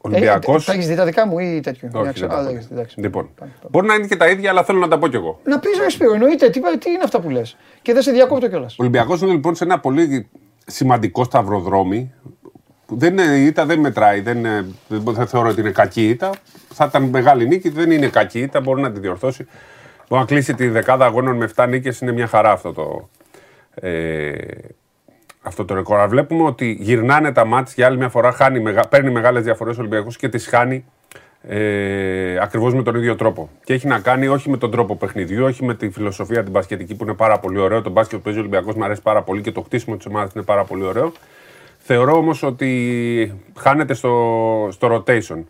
Ολυμπιακός. 0.00 0.62
Ε, 0.62 0.64
θα 0.64 0.72
έχεις 0.72 0.86
δει 0.86 0.94
τα 0.94 1.04
δικά 1.04 1.26
μου 1.26 1.38
ή 1.38 1.60
τέτοιο. 1.60 1.90
Όχι, 1.94 2.26
δεν 2.70 2.86
λοιπόν, 2.94 3.30
μπορεί 3.70 3.86
να 3.86 3.94
είναι 3.94 4.06
και 4.06 4.16
τα 4.16 4.28
ίδια, 4.28 4.50
αλλά 4.50 4.64
θέλω 4.64 4.78
να 4.78 4.88
τα 4.88 4.98
πω 4.98 5.08
κι 5.08 5.16
εγώ. 5.16 5.40
Να 5.44 5.58
πεις 5.58 5.78
ρε 5.78 5.90
Σπύρο, 5.90 6.12
εννοείται. 6.12 6.50
Τι, 6.50 6.60
τι 6.78 6.90
είναι 6.90 7.02
αυτά 7.04 7.20
που 7.20 7.30
λες. 7.30 7.56
Και 7.82 7.92
δεν 7.92 8.02
σε 8.02 8.12
διακόπτω 8.12 8.48
κιόλας. 8.48 8.72
Ο 8.72 8.76
Ολυμπιακός 8.78 9.20
είναι 9.20 9.30
λοιπόν 9.30 9.54
σε 9.54 9.64
ένα 9.64 9.80
πολύ 9.80 10.28
σημαντικό 10.66 11.24
σταυροδρόμι. 11.24 12.12
Δεν 12.86 13.18
είναι 13.18 13.36
ήττα, 13.36 13.66
δεν 13.66 13.78
μετράει. 13.78 14.20
Δεν, 14.20 14.42
δεν 14.88 15.26
θεωρώ 15.26 15.48
ότι 15.48 15.60
είναι 15.60 15.70
κακή 15.70 16.08
ήττα. 16.08 16.30
Θα 16.72 16.84
ήταν 16.84 17.02
μεγάλη 17.02 17.46
νίκη, 17.46 17.68
δεν 17.68 17.90
είναι 17.90 18.08
κακή 18.08 18.40
ήττα, 18.40 18.60
μπορεί 18.60 18.80
να 18.80 18.92
τη 18.92 19.00
διορθώσει. 19.00 19.46
Μπορεί 20.08 20.22
να 20.22 20.28
κλείσει 20.28 20.54
τη 20.54 20.68
δεκάδα 20.68 21.04
αγώνων 21.04 21.36
με 21.36 21.50
7 21.56 21.66
νίκες, 21.68 22.00
είναι 22.00 22.12
μια 22.12 22.26
χαρά 22.26 22.50
αυτό 22.50 22.72
το, 22.72 23.08
ε, 23.74 24.32
αυτό 25.42 25.64
το 25.64 25.74
ρεκόρ. 25.74 26.08
βλέπουμε 26.08 26.42
ότι 26.42 26.76
γυρνάνε 26.80 27.32
τα 27.32 27.44
μάτια 27.44 27.72
για 27.76 27.86
άλλη 27.86 27.96
μια 27.96 28.08
φορά, 28.08 28.32
χάνει, 28.32 28.62
παίρνει 28.88 29.10
μεγάλες 29.10 29.42
διαφορές 29.42 29.76
ο 29.76 29.80
Ολυμπιακός 29.80 30.16
και 30.16 30.28
τις 30.28 30.46
χάνει 30.46 30.84
ε, 31.42 32.38
ακριβώς 32.40 32.74
με 32.74 32.82
τον 32.82 32.94
ίδιο 32.94 33.16
τρόπο. 33.16 33.50
Και 33.64 33.72
έχει 33.72 33.86
να 33.86 33.98
κάνει 33.98 34.28
όχι 34.28 34.50
με 34.50 34.56
τον 34.56 34.70
τρόπο 34.70 34.96
παιχνιδιού, 34.96 35.44
όχι 35.44 35.64
με 35.64 35.74
τη 35.74 35.90
φιλοσοφία 35.90 36.42
την 36.42 36.52
μπασκετική 36.52 36.94
που 36.94 37.04
είναι 37.04 37.14
πάρα 37.14 37.38
πολύ 37.38 37.58
ωραίο. 37.58 37.82
Το 37.82 37.90
μπάσκετ 37.90 38.16
που 38.16 38.24
παίζει 38.24 38.38
ο 38.38 38.42
Ολυμπιακός 38.42 38.74
μου 38.74 38.84
αρέσει 38.84 39.02
πάρα 39.02 39.22
πολύ 39.22 39.40
και 39.40 39.52
το 39.52 39.60
χτίσιμο 39.60 39.96
της 39.96 40.06
ομάδας 40.06 40.32
είναι 40.34 40.44
πάρα 40.44 40.64
πολύ 40.64 40.84
ωραίο. 40.84 41.12
Θεωρώ 41.78 42.16
όμως 42.16 42.42
ότι 42.42 43.42
χάνεται 43.58 43.94
στο, 43.94 44.68
στο 44.72 44.88
rotation. 44.94 45.44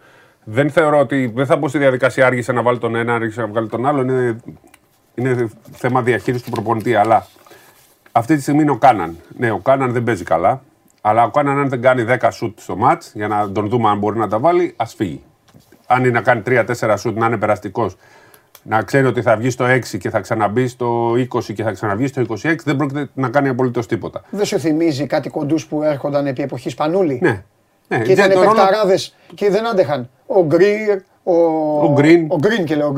Δεν 0.44 0.70
θεωρώ 0.70 0.98
ότι 0.98 1.32
δεν 1.34 1.46
θα 1.46 1.56
μπω 1.56 1.68
στη 1.68 1.78
διαδικασία 1.78 2.26
άργησε 2.26 2.52
να 2.52 2.62
βάλει 2.62 2.78
τον 2.78 2.94
ένα, 2.94 3.14
άργησε 3.14 3.40
να 3.40 3.46
βγάλει 3.46 3.68
τον 3.68 3.86
άλλο. 3.86 4.00
Είναι, 4.00 4.40
είναι 5.14 5.50
θέμα 5.70 6.02
διαχείρισης 6.02 6.44
του 6.46 6.50
προπονητή. 6.50 6.94
Αλλά 6.94 7.26
αυτή 8.12 8.36
τη 8.36 8.42
στιγμή 8.42 8.62
είναι 8.62 8.70
ο 8.70 8.76
Κάναν. 8.76 9.16
Ναι, 9.36 9.50
ο 9.50 9.58
Κάναν 9.58 9.92
δεν 9.92 10.02
παίζει 10.04 10.24
καλά. 10.24 10.62
Αλλά 11.00 11.24
ο 11.24 11.30
Κάναν, 11.30 11.58
αν 11.58 11.68
δεν 11.68 11.82
κάνει 11.82 12.04
10 12.20 12.28
σουτ 12.30 12.58
στο 12.58 12.76
ματ, 12.76 13.02
για 13.14 13.28
να 13.28 13.50
τον 13.50 13.68
δούμε 13.68 13.88
αν 13.88 13.98
μπορεί 13.98 14.18
να 14.18 14.28
τα 14.28 14.38
βάλει, 14.38 14.74
ας 14.76 14.94
φύγει. 14.94 15.22
Αν 15.86 16.00
είναι 16.00 16.10
να 16.10 16.20
κάνει 16.20 16.42
3-4 16.46 16.94
σουτ, 16.98 17.16
να 17.18 17.26
είναι 17.26 17.36
περαστικός, 17.36 17.96
να 18.62 18.82
ξέρει 18.82 19.06
ότι 19.06 19.22
θα 19.22 19.36
βγει 19.36 19.50
στο 19.50 19.64
6 19.64 19.98
και 19.98 20.10
θα 20.10 20.20
ξαναμπεί 20.20 20.68
στο 20.68 21.12
20 21.12 21.52
και 21.54 21.62
θα 21.62 21.72
ξαναβγεί 21.72 22.06
στο 22.06 22.22
26, 22.28 22.54
δεν 22.64 22.76
πρόκειται 22.76 23.08
να 23.14 23.28
κάνει 23.28 23.48
απολύτως 23.48 23.86
τίποτα. 23.86 24.22
Δεν 24.30 24.44
σου 24.44 24.58
θυμίζει 24.58 25.06
κάτι 25.06 25.28
κοντούς 25.28 25.66
που 25.66 25.82
έρχονταν 25.82 26.26
επί 26.26 26.42
εποχής 26.42 26.74
Πανούλη; 26.74 27.18
Ναι. 27.22 27.42
ναι. 27.88 27.98
Και 27.98 28.12
ήταν 28.12 28.28
παιχταράδε 28.28 28.98
και 29.34 29.50
δεν 29.50 29.66
άντεχαν. 29.66 30.10
Ο 30.26 30.44
Γκριν, 30.44 31.02
ο, 31.22 31.34
ο 31.84 31.92
Γκριν. 31.92 32.26
Ο 32.28 32.36
Γκριν 32.36 32.64
και 32.64 32.74
λέω, 32.74 32.94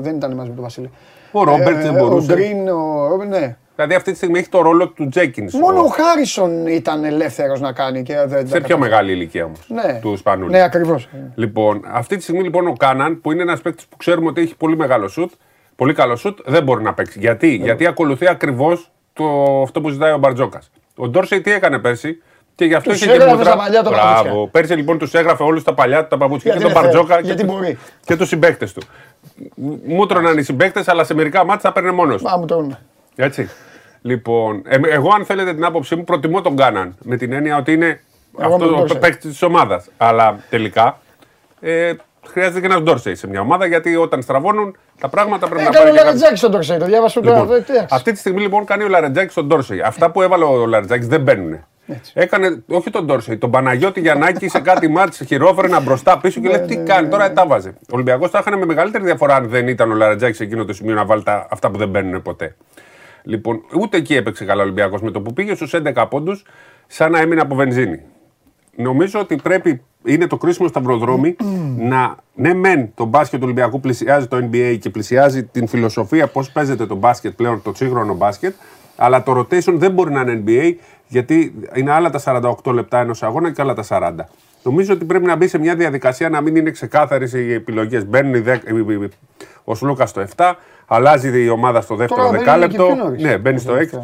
δεν 0.00 0.16
ήταν 0.16 0.34
μαζί 0.34 0.48
με 0.48 0.54
τον 0.54 0.64
Βασίλη. 0.64 0.90
Ο 1.32 1.44
Ρόμπερτ 1.44 1.82
δεν 1.82 1.94
μπορούσε. 1.94 2.32
Ο 2.32 2.34
Γκριν, 2.34 2.68
ο, 2.68 3.24
ναι. 3.28 3.56
Δηλαδή 3.74 3.94
αυτή 3.94 4.10
τη 4.10 4.16
στιγμή 4.16 4.38
έχει 4.38 4.48
το 4.48 4.62
ρόλο 4.62 4.88
του 4.88 5.08
Τζέκινς. 5.08 5.54
Μόνο 5.54 5.80
ο, 5.80 5.84
ο 5.84 5.86
Χάρισον 5.86 6.66
ήταν 6.66 7.04
ελεύθερος 7.04 7.60
να 7.60 7.72
κάνει 7.72 8.02
και 8.02 8.14
δεν. 8.26 8.48
Σε 8.48 8.60
πιο 8.60 8.78
μεγάλη 8.78 9.12
ηλικία 9.12 9.44
όμως. 9.44 9.66
Ναι. 9.68 9.98
Του 10.02 10.16
Σπανούλη. 10.16 10.50
Ναι, 10.50 10.62
ακριβώς. 10.62 11.08
Λοιπόν, 11.34 11.84
αυτή 11.92 12.16
τη 12.16 12.22
στιγμή 12.22 12.42
λοιπόν 12.42 12.66
ο 12.66 12.72
Κάναν 12.72 13.20
που 13.20 13.32
είναι 13.32 13.42
ένας 13.42 13.60
παίκτης 13.60 13.86
που 13.86 13.96
ξέρουμε 13.96 14.28
ότι 14.28 14.40
έχει 14.40 14.56
πολύ 14.56 14.76
μεγάλο 14.76 15.08
σουτ, 15.08 15.32
πολύ 15.76 15.94
καλό 15.94 16.16
σουτ, 16.16 16.38
δεν 16.44 16.62
μπορεί 16.62 16.82
να 16.82 16.94
παίξει. 16.94 17.18
Γιατί, 17.18 17.46
ναι. 17.58 17.64
Γιατί 17.64 17.86
ακολουθεί 17.86 18.28
ακριβώς 18.28 18.90
αυτό 19.62 19.80
που 19.80 19.88
ζητάει 19.88 20.12
ο 20.12 20.18
Μπαρτζόκας. 20.18 20.70
Ο 20.96 21.08
Ντόρσεϊ 21.08 21.40
τι 21.40 21.52
έκανε 21.52 21.78
πέρσι, 21.78 22.22
και 22.54 22.64
γι' 22.64 22.74
αυτό 22.74 22.90
τους 22.90 23.02
είχε 23.02 23.16
και 23.16 23.24
μούτρα. 23.24 23.56
Παλιά 23.56 23.82
Μπράβο. 23.82 24.48
Πέρσι 24.48 24.74
λοιπόν 24.74 24.98
τους 24.98 25.14
έγραφε 25.14 25.42
όλους 25.42 25.62
τα 25.62 25.74
παλιά 25.74 26.02
του 26.02 26.08
τα 26.08 26.16
παπούτσια 26.16 26.52
και 26.52 26.60
τον 26.60 26.72
Μπαρτζόκα 26.72 27.22
και, 27.22 27.46
και 28.04 28.16
τους 28.16 28.28
συμπαίκτες 28.28 28.72
του. 28.72 28.82
Μούτρωναν 29.86 30.38
οι 30.38 30.42
συμπαίκτες, 30.42 30.88
αλλά 30.88 31.04
σε 31.04 31.14
μερικά 31.14 31.44
μάτια 31.44 31.60
θα 31.60 31.72
παίρνει 31.72 31.90
μόνος. 31.90 32.22
Έτσι. 33.16 33.48
Λοιπόν, 34.02 34.62
ε, 34.66 34.78
εγώ 34.90 35.10
αν 35.14 35.24
θέλετε 35.24 35.54
την 35.54 35.64
άποψή 35.64 35.96
μου 35.96 36.04
προτιμώ 36.04 36.40
τον 36.40 36.56
Κάναν 36.56 36.96
με 37.02 37.16
την 37.16 37.32
έννοια 37.32 37.56
ότι 37.56 37.72
είναι 37.72 38.00
εγώ 38.38 38.54
αυτό 38.54 38.84
το 38.84 38.96
παίκτη 38.96 39.28
της 39.28 39.42
ομάδας. 39.42 39.88
Αλλά 39.96 40.38
τελικά 40.50 40.98
ε, 41.60 41.92
χρειάζεται 42.26 42.60
και 42.60 42.66
ένας 42.66 42.80
Ντόρσεϊ 42.80 43.14
σε 43.14 43.28
μια 43.28 43.40
ομάδα 43.40 43.66
γιατί 43.66 43.96
όταν 43.96 44.22
στραβώνουν 44.22 44.76
τα 45.00 45.08
πράγματα 45.08 45.48
πρέπει 45.48 45.62
ε, 45.62 45.64
να 45.64 45.70
πάρει. 45.70 45.84
Κάνει 45.84 45.98
ο 45.98 46.02
Λαρετζάκης 46.04 46.38
στον 46.38 46.50
Ντόρσεϊ, 46.50 46.78
το 46.78 46.84
διάβασα 46.84 47.20
λοιπόν, 47.20 47.48
Αυτή 47.90 48.12
τη 48.12 48.18
στιγμή 48.18 48.40
λοιπόν 48.40 48.64
κάνει 48.64 48.84
ο 48.84 48.88
Λαρετζάκης 48.88 49.32
στον 49.32 49.46
Ντόρσεϊ. 49.46 49.80
Αυτά 49.80 50.10
που 50.10 50.22
έβαλε 50.22 50.44
ο 50.44 50.66
Λαρετζάκης 50.66 51.06
δεν 51.06 51.20
μπαίνουν. 51.20 51.64
Έκανε, 52.14 52.62
όχι 52.68 52.90
τον 52.90 53.04
Ντόρσεϊ, 53.04 53.36
τον 53.36 53.50
Παναγιώτη 53.50 54.00
Γιαννάκη 54.00 54.48
σε 54.48 54.60
κάτι 54.60 54.88
μάτς 54.88 55.22
χειρόφρενα 55.26 55.80
μπροστά 55.80 56.18
πίσω 56.18 56.40
και 56.40 56.48
λέει 56.48 56.60
ναι, 56.60 56.66
τι 56.66 56.76
ναι, 56.76 56.82
κάνει, 56.82 57.02
ναι, 57.02 57.10
τώρα 57.10 57.32
τα 57.32 57.46
βάζει. 57.46 57.68
Ο 57.68 57.90
Ολυμπιακός 57.90 58.30
θα 58.30 58.38
είχαν 58.38 58.58
με 58.58 58.66
μεγαλύτερη 58.66 59.04
διαφορά 59.04 59.34
αν 59.34 59.48
δεν 59.48 59.68
ήταν 59.68 59.90
ο 59.90 59.94
Λαρετζάκης 59.94 60.36
σε 60.36 60.42
εκείνο 60.42 60.64
το 60.64 60.72
σημείο 60.72 60.94
να 60.94 61.04
βάλει 61.04 61.22
τα, 61.22 61.46
αυτά 61.50 61.70
που 61.70 61.78
δεν 61.78 61.88
μπαίνουν 61.88 62.22
ποτέ. 62.22 62.56
Λοιπόν, 63.22 63.62
ούτε 63.80 63.96
εκεί 63.96 64.14
έπαιξε 64.14 64.44
καλά 64.44 64.60
ο 64.60 64.64
Ολυμπιακός 64.64 65.00
με 65.00 65.10
το 65.10 65.20
που 65.20 65.32
πήγε 65.32 65.54
στους 65.54 65.74
11 65.74 66.06
πόντους, 66.10 66.44
σαν 66.86 67.10
να 67.10 67.20
έμεινε 67.20 67.40
από 67.40 67.54
βενζίνη. 67.54 68.00
Νομίζω 68.76 69.20
ότι 69.20 69.36
πρέπει, 69.36 69.82
είναι 70.04 70.26
το 70.26 70.36
κρίσιμο 70.36 70.68
σταυροδρόμι 70.68 71.36
να, 71.76 72.16
ναι, 72.34 72.54
μεν 72.54 72.90
το 72.94 73.04
μπάσκετ 73.04 73.38
του 73.38 73.44
Ολυμπιακού 73.44 73.80
πλησιάζει 73.80 74.26
το 74.26 74.36
NBA 74.36 74.76
και 74.80 74.90
πλησιάζει 74.90 75.44
την 75.44 75.66
φιλοσοφία 75.66 76.26
πώς 76.26 76.50
παίζεται 76.50 76.86
το 76.86 76.94
μπάσκετ 76.94 77.34
πλέον, 77.34 77.62
το 77.62 77.72
σύγχρονο 77.74 78.14
μπάσκετ, 78.14 78.54
Αλλά 78.96 79.22
το 79.22 79.38
rotation 79.38 79.74
δεν 79.74 79.92
μπορεί 79.92 80.12
να 80.12 80.20
είναι 80.20 80.42
NBA 80.46 80.74
γιατί 81.08 81.54
είναι 81.74 81.90
άλλα 81.90 82.10
τα 82.10 82.20
48 82.64 82.72
λεπτά 82.72 83.00
ενός 83.00 83.22
αγώνα 83.22 83.50
και 83.50 83.62
άλλα 83.62 83.74
τα 83.74 83.84
40. 83.88 84.14
Νομίζω 84.62 84.92
ότι 84.92 85.04
πρέπει 85.04 85.24
να 85.24 85.36
μπει 85.36 85.48
σε 85.48 85.58
μια 85.58 85.74
διαδικασία 85.74 86.28
να 86.28 86.40
μην 86.40 86.56
είναι 86.56 86.70
ξεκάθαρες 86.70 87.32
οι 87.32 87.52
επιλογές. 87.52 88.06
Μπαίνει 88.06 88.42
ο 89.64 89.74
Σλούκας 89.74 90.10
στο 90.10 90.24
7, 90.36 90.52
αλλάζει 90.86 91.44
η 91.44 91.48
ομάδα 91.48 91.80
στο 91.80 91.94
δεύτερο 91.94 92.20
Τώρα 92.26 92.38
δεκάλεπτο. 92.38 92.84
μπαίνει 92.84 92.88
και 92.90 92.94
πιο 92.94 93.04
νωρίς. 93.04 93.22
Ναι, 93.22 93.38
μπαίνει 93.38 93.58
στο 93.58 93.74
6. 93.74 93.98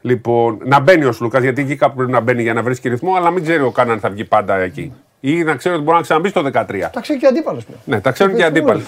Λοιπόν, 0.00 0.58
να 0.64 0.80
μπαίνει 0.80 1.04
ο 1.04 1.12
Σλούκας, 1.12 1.42
γιατί 1.42 1.62
εκεί 1.62 1.76
κάπου 1.76 1.96
πρέπει 1.96 2.10
να 2.10 2.20
μπαίνει 2.20 2.42
για 2.42 2.54
να 2.54 2.62
βρίσκει 2.62 2.88
ρυθμό, 2.88 3.14
αλλά 3.14 3.30
μην 3.30 3.42
ξέρει 3.42 3.62
ο 3.62 3.70
Κάναν 3.70 4.00
θα 4.00 4.10
βγει 4.10 4.24
πάντα 4.24 4.56
εκεί. 4.56 4.92
Ή 5.20 5.42
να 5.42 5.54
ξέρει 5.54 5.74
ότι 5.74 5.84
μπορεί 5.84 5.96
να 5.96 6.02
ξαναμπεί 6.02 6.28
στο 6.28 6.42
13. 6.52 6.90
Τα 6.92 7.00
ξέρει 7.00 7.18
και 7.18 7.26
ο 7.26 7.28
αντίπαλος 7.28 7.64
πλέον. 7.64 7.80
Ναι, 7.84 8.00
τα 8.00 8.10
ξέρουν 8.10 8.34
και 8.34 8.40
οι 8.40 8.44
αντίπαλοι. 8.44 8.84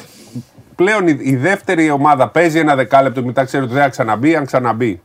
Πλέον 0.74 1.08
η, 1.08 1.18
η 1.20 1.36
δεύτερη 1.36 1.90
ομάδα 1.90 2.28
παίζει 2.28 2.58
ένα 2.58 2.74
δεκάλεπτο 2.74 3.24
μετά 3.24 3.44
ξέρει 3.44 3.64
ότι 3.64 3.72
δεν 3.72 3.82
θα 3.82 3.88
ξαναμπεί. 3.88 4.36
Αν 4.36 4.44
ξαναμπεί, 4.46 5.02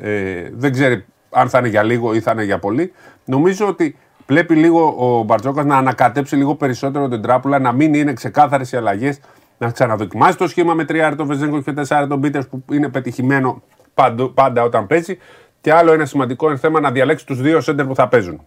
ε, 0.00 0.50
δεν 0.52 0.72
ξέρει 0.72 1.04
αν 1.30 1.48
θα 1.48 1.58
είναι 1.58 1.68
για 1.68 1.82
λίγο 1.82 2.14
ή 2.14 2.20
θα 2.20 2.32
είναι 2.32 2.44
για 2.44 2.58
πολύ. 2.58 2.92
Νομίζω 3.24 3.66
ότι 3.66 3.96
πρέπει 4.26 4.54
λίγο 4.54 4.94
ο 4.98 5.22
Μπαρτζόκας 5.22 5.64
να 5.64 5.76
ανακατέψει 5.76 6.36
λίγο 6.36 6.54
περισσότερο 6.54 7.08
την 7.08 7.22
τράπουλα, 7.22 7.58
να 7.58 7.72
μην 7.72 7.94
είναι 7.94 8.12
ξεκάθαρες 8.12 8.72
οι 8.72 8.76
αλλαγές, 8.76 9.18
να 9.58 9.70
ξαναδοκιμάσει 9.70 10.36
το 10.38 10.48
σχήμα 10.48 10.74
με 10.74 10.84
τριάρι 10.84 11.16
τον 11.16 11.26
Βεζέγκο 11.26 11.62
και 11.62 11.72
τεσσάρι 11.72 12.06
τον 12.06 12.20
Πίτερς 12.20 12.46
που 12.48 12.64
είναι 12.72 12.88
πετυχημένο 12.88 13.62
πάντα, 13.94 14.28
πάντα 14.30 14.62
όταν 14.62 14.86
παίζει. 14.86 15.18
Και 15.60 15.72
άλλο 15.72 15.92
ένα 15.92 16.04
σημαντικό 16.04 16.48
είναι 16.48 16.58
θέμα 16.58 16.80
να 16.80 16.90
διαλέξει 16.90 17.26
τους 17.26 17.40
δύο 17.40 17.60
σέντερ 17.60 17.86
που 17.86 17.94
θα 17.94 18.08
παίζουν. 18.08 18.40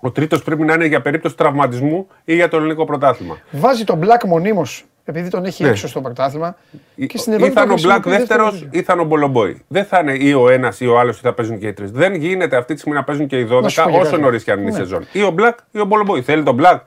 Ο 0.00 0.10
τρίτος 0.10 0.42
πρέπει 0.42 0.62
να 0.62 0.74
είναι 0.74 0.86
για 0.86 1.00
περίπτωση 1.00 1.36
τραυματισμού 1.36 2.06
ή 2.24 2.34
για 2.34 2.48
το 2.48 2.56
ελληνικό 2.56 2.84
πρωτάθλημα. 2.84 3.38
Βάζει 3.50 3.84
τον 3.84 4.00
Black 4.02 4.24
μονίμως 4.26 4.84
επειδή 5.04 5.28
τον 5.30 5.44
έχει 5.44 5.62
Ναι. 5.62 5.68
έξω 5.68 5.88
στο 5.88 6.00
πρωτάθλημα. 6.00 6.56
Και 7.06 7.18
στην 7.18 7.32
Ή 7.32 7.34
Ευρώπη 7.34 7.52
θα 7.52 7.60
το 7.60 7.70
είναι 7.72 7.72
ο 7.80 7.82
Μπλακ 7.82 8.02
χρησιμοποιεί 8.02 8.18
δεύτερος 8.26 8.50
θέση. 8.52 8.68
ή 8.72 8.82
θα 8.82 8.92
είναι 8.92 9.02
ο 9.02 9.04
Μπολομπόη. 9.04 9.62
Δεν 9.68 9.84
θα 9.84 9.98
είναι 9.98 10.12
ή 10.12 10.32
ο 10.32 10.50
ένας 10.50 10.80
ή 10.80 10.86
ο 10.86 10.98
άλλος 10.98 11.18
ή 11.18 11.20
θα 11.20 11.32
παίζουν 11.34 11.58
και 11.58 11.66
οι 11.66 11.72
τρεις. 11.72 11.90
Δεν 11.90 12.14
γίνεται 12.14 12.56
αυτή 12.56 12.72
τη 12.74 12.80
στιγμή 12.80 12.98
να 12.98 13.04
παίζουν 13.04 13.26
και 13.26 13.38
οι 13.38 13.44
12 13.44 13.60
Να 13.62 13.68
σου 13.68 13.82
πω 13.82 13.90
και 13.90 13.96
όσο 13.96 14.10
κάτι. 14.10 14.22
νωρίς 14.22 14.44
και 14.44 14.50
αν 14.52 14.58
είναι 14.60 14.68
η 14.68 14.72
Ναι. 14.72 14.78
σεζόν. 14.78 15.06
Ή 15.12 15.22
ο 15.22 15.30
Μπλακ 15.30 15.58
ή 15.70 15.80
ο 15.80 15.84
Μπολομπόη. 15.84 16.22
Θέλει 16.22 16.42
τον 16.42 16.54
Μπλακ 16.54 16.82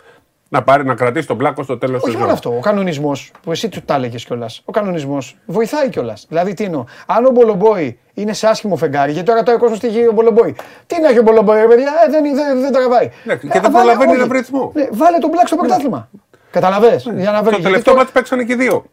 να, 0.53 0.61
πάρει, 0.63 0.85
να 0.85 0.93
κρατήσει 0.95 1.27
τον 1.27 1.35
Μπλακ 1.35 1.57
ω 1.57 1.65
το 1.65 1.77
τέλος 1.77 1.95
τη 1.95 2.01
Όχι 2.03 2.05
σεζόν. 2.05 2.19
μόνο 2.21 2.33
αυτό. 2.33 2.49
Ο 2.49 2.59
κανονισμός 2.59 3.31
που 3.43 3.51
εσύ 3.51 3.69
του 3.69 3.81
τα 3.85 3.93
έλεγες 3.95 4.25
κιόλας. 4.25 4.61
Ο 4.65 4.71
κανονισμός 4.71 5.37
βοηθάει 5.45 5.89
κιόλας. 5.89 6.25
Δηλαδή 6.29 6.53
τι 6.53 6.63
εννοώ. 6.63 6.83
Αν 7.05 7.25
ο 7.25 7.29
Μπολομπόη 7.29 7.99
είναι 8.13 8.33
σε 8.33 8.47
άσχημο 8.47 8.75
φεγγάρι, 8.75 9.11
γιατί 9.11 9.27
τώρα 9.27 9.43
τώρα 9.43 9.57
ο 9.57 9.59
κόσμο 9.59 9.77
τυχεί 9.77 10.07
ο 10.07 10.11
Μπολομπόη. 10.11 10.55
Τι 10.87 11.01
να 11.01 11.09
έχει 11.09 11.19
ο 11.19 11.21
Μπολομπόη, 11.21 11.59
ρε 11.61 11.67
παιδιά, 11.67 11.91
ε, 12.07 12.11
δεν, 12.11 12.23
δεν, 12.35 12.61
δεν 12.61 12.71
τραβάει. 12.71 13.09
Ναι, 13.23 13.35
και 13.35 13.47
Ε, 13.47 13.49
δεν 13.49 13.61
βάλε- 13.61 13.71
προλαβαίνει 13.77 14.11
όχι. 14.11 14.19
να 14.19 14.27
βρει 14.27 14.37
ρυθμό. 14.37 14.71
Ναι, 14.75 14.87
βάλε 14.91 15.17
τον 15.17 15.29
Μπλακ 15.29 15.47
στο 15.47 15.55
πρωτάθλημα. 15.55 16.09
Καταλαβέ. 16.51 17.01
Για 17.15 17.31
να 17.31 17.41
βρει. 17.41 17.43
Το 17.43 17.49
γιατί 17.49 17.61
τελευταίο 17.63 17.81
τώρα- 17.93 17.97
μάτι 17.97 18.11
παίξανε 18.11 18.43
και 18.43 18.53
οι 18.53 18.55
δύο. 18.55 18.85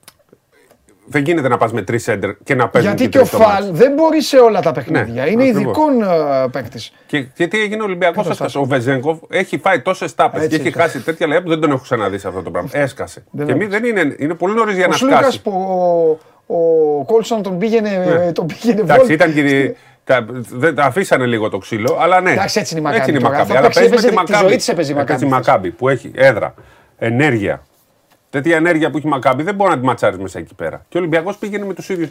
Δεν 1.12 1.22
γίνεται 1.24 1.48
να 1.48 1.56
πας 1.56 1.72
με 1.72 1.82
τρεις 1.82 2.02
σέντερ 2.02 2.30
και 2.44 2.54
να 2.54 2.68
παίζουν 2.68 2.90
Γιατί 2.96 3.08
και 3.10 3.18
και 3.18 3.18
ο 3.18 3.20
τρεις 3.20 3.32
το 3.32 3.38
μάτς. 3.38 3.52
Φαλ 3.52 3.68
δεν 3.72 3.92
μπορεί 3.92 4.22
σε 4.22 4.36
όλα 4.38 4.60
τα 4.60 4.72
παιχνίδια. 4.72 5.24
Ναι, 5.24 5.30
είναι 5.30 5.42
ακριβώς. 5.42 5.62
ειδικών 5.62 6.02
ε, 6.02 6.46
παίκτης. 6.52 6.92
Και, 7.06 7.20
και 7.22 7.46
τι 7.46 7.60
έγινε 7.60 7.82
ο 7.82 7.84
Ολυμπιακός 7.84 8.22
Καταστάσεις. 8.22 8.54
έσκασε. 8.54 8.58
Ο 8.58 8.76
Βεζέγκοφ 8.76 9.18
έχει 9.28 9.58
φάει 9.58 9.80
τόσες 9.80 10.14
τάπες 10.14 10.38
και 10.40 10.44
Έτσι, 10.44 10.58
έχει 10.58 10.66
έτσι. 10.68 10.80
χάσει 10.80 11.00
τέτοια 11.00 11.26
λεπτά 11.26 11.42
που 11.42 11.48
δεν 11.48 11.60
τον 11.60 11.70
έχω 11.70 11.80
ξαναδεί 11.82 12.18
σε 12.18 12.28
αυτό 12.28 12.42
το 12.42 12.50
πράγμα. 12.50 12.68
Έσκασε. 12.72 13.24
Δεν 13.30 13.46
και 13.46 13.54
μη, 13.54 13.64
έπαιξε. 13.64 13.78
δεν 13.80 13.96
είναι, 14.04 14.14
είναι 14.18 14.34
πολύ 14.34 14.54
νωρίς 14.54 14.76
για 14.76 14.86
Ο 14.86 14.88
να 14.88 14.94
Σλούκα 14.96 15.16
σκάσει. 15.16 15.42
που 15.42 15.50
ο, 16.46 16.54
ο 16.56 17.04
Κόλσον 17.04 17.42
τον 17.42 17.58
πήγαινε, 17.58 17.90
Ναι. 18.24 18.32
τον 18.32 18.46
πήγαινε 18.46 18.80
Εντάξει, 18.80 18.98
βόλτα. 19.06 19.12
ήταν 19.24 19.34
και. 19.34 19.74
Τα, 20.04 20.26
δεν 20.50 20.74
τα 20.74 20.84
αφήσανε 20.84 21.26
λίγο 21.26 21.48
το 21.48 21.58
ξύλο, 21.58 21.96
αλλά 22.00 22.20
ναι. 22.20 22.30
Εντάξει, 22.30 22.58
έτσι 22.60 22.72
είναι 22.76 22.80
η 22.80 22.84
Μακάμπι 22.84 23.00
Έτσι 23.00 23.10
είναι 23.10 23.18
η 23.20 23.22
τώρα. 23.22 23.36
Μακάμπι. 23.38 23.52
Θα 23.52 23.58
Αλλά 23.58 23.68
παίξει, 23.68 23.88
παίζει 23.88 23.94
με 23.94 24.00
τη 24.00 24.06
έπαιζε- 24.06 24.26
τη 24.26 24.32
Μακάμπι. 24.32 24.48
ζωή 24.48 24.56
της 24.56 24.68
έπαιζε 24.68 24.92
η 24.92 24.96
Έπαιζε 24.98 25.24
Μακάμπι. 25.26 25.48
Μακάμπι 25.48 25.70
που 25.70 25.88
έχει 25.88 26.10
έδρα, 26.14 26.54
ενέργεια. 26.98 27.62
Τέτοια 28.30 28.56
ενέργεια 28.56 28.90
που 28.90 28.96
έχει 28.96 29.06
η 29.06 29.10
Μακάμπι 29.10 29.42
δεν 29.42 29.54
μπορεί 29.54 29.70
να 29.70 29.78
τη 29.78 29.84
ματσάρεις 29.84 30.18
μέσα 30.18 30.38
εκεί 30.38 30.54
πέρα. 30.54 30.84
Και 30.88 30.96
ο 30.96 31.00
Ολυμπιακός 31.00 31.36
πήγαινε 31.36 31.64
με 31.66 31.74
τους 31.74 31.88
ίδιους. 31.88 32.08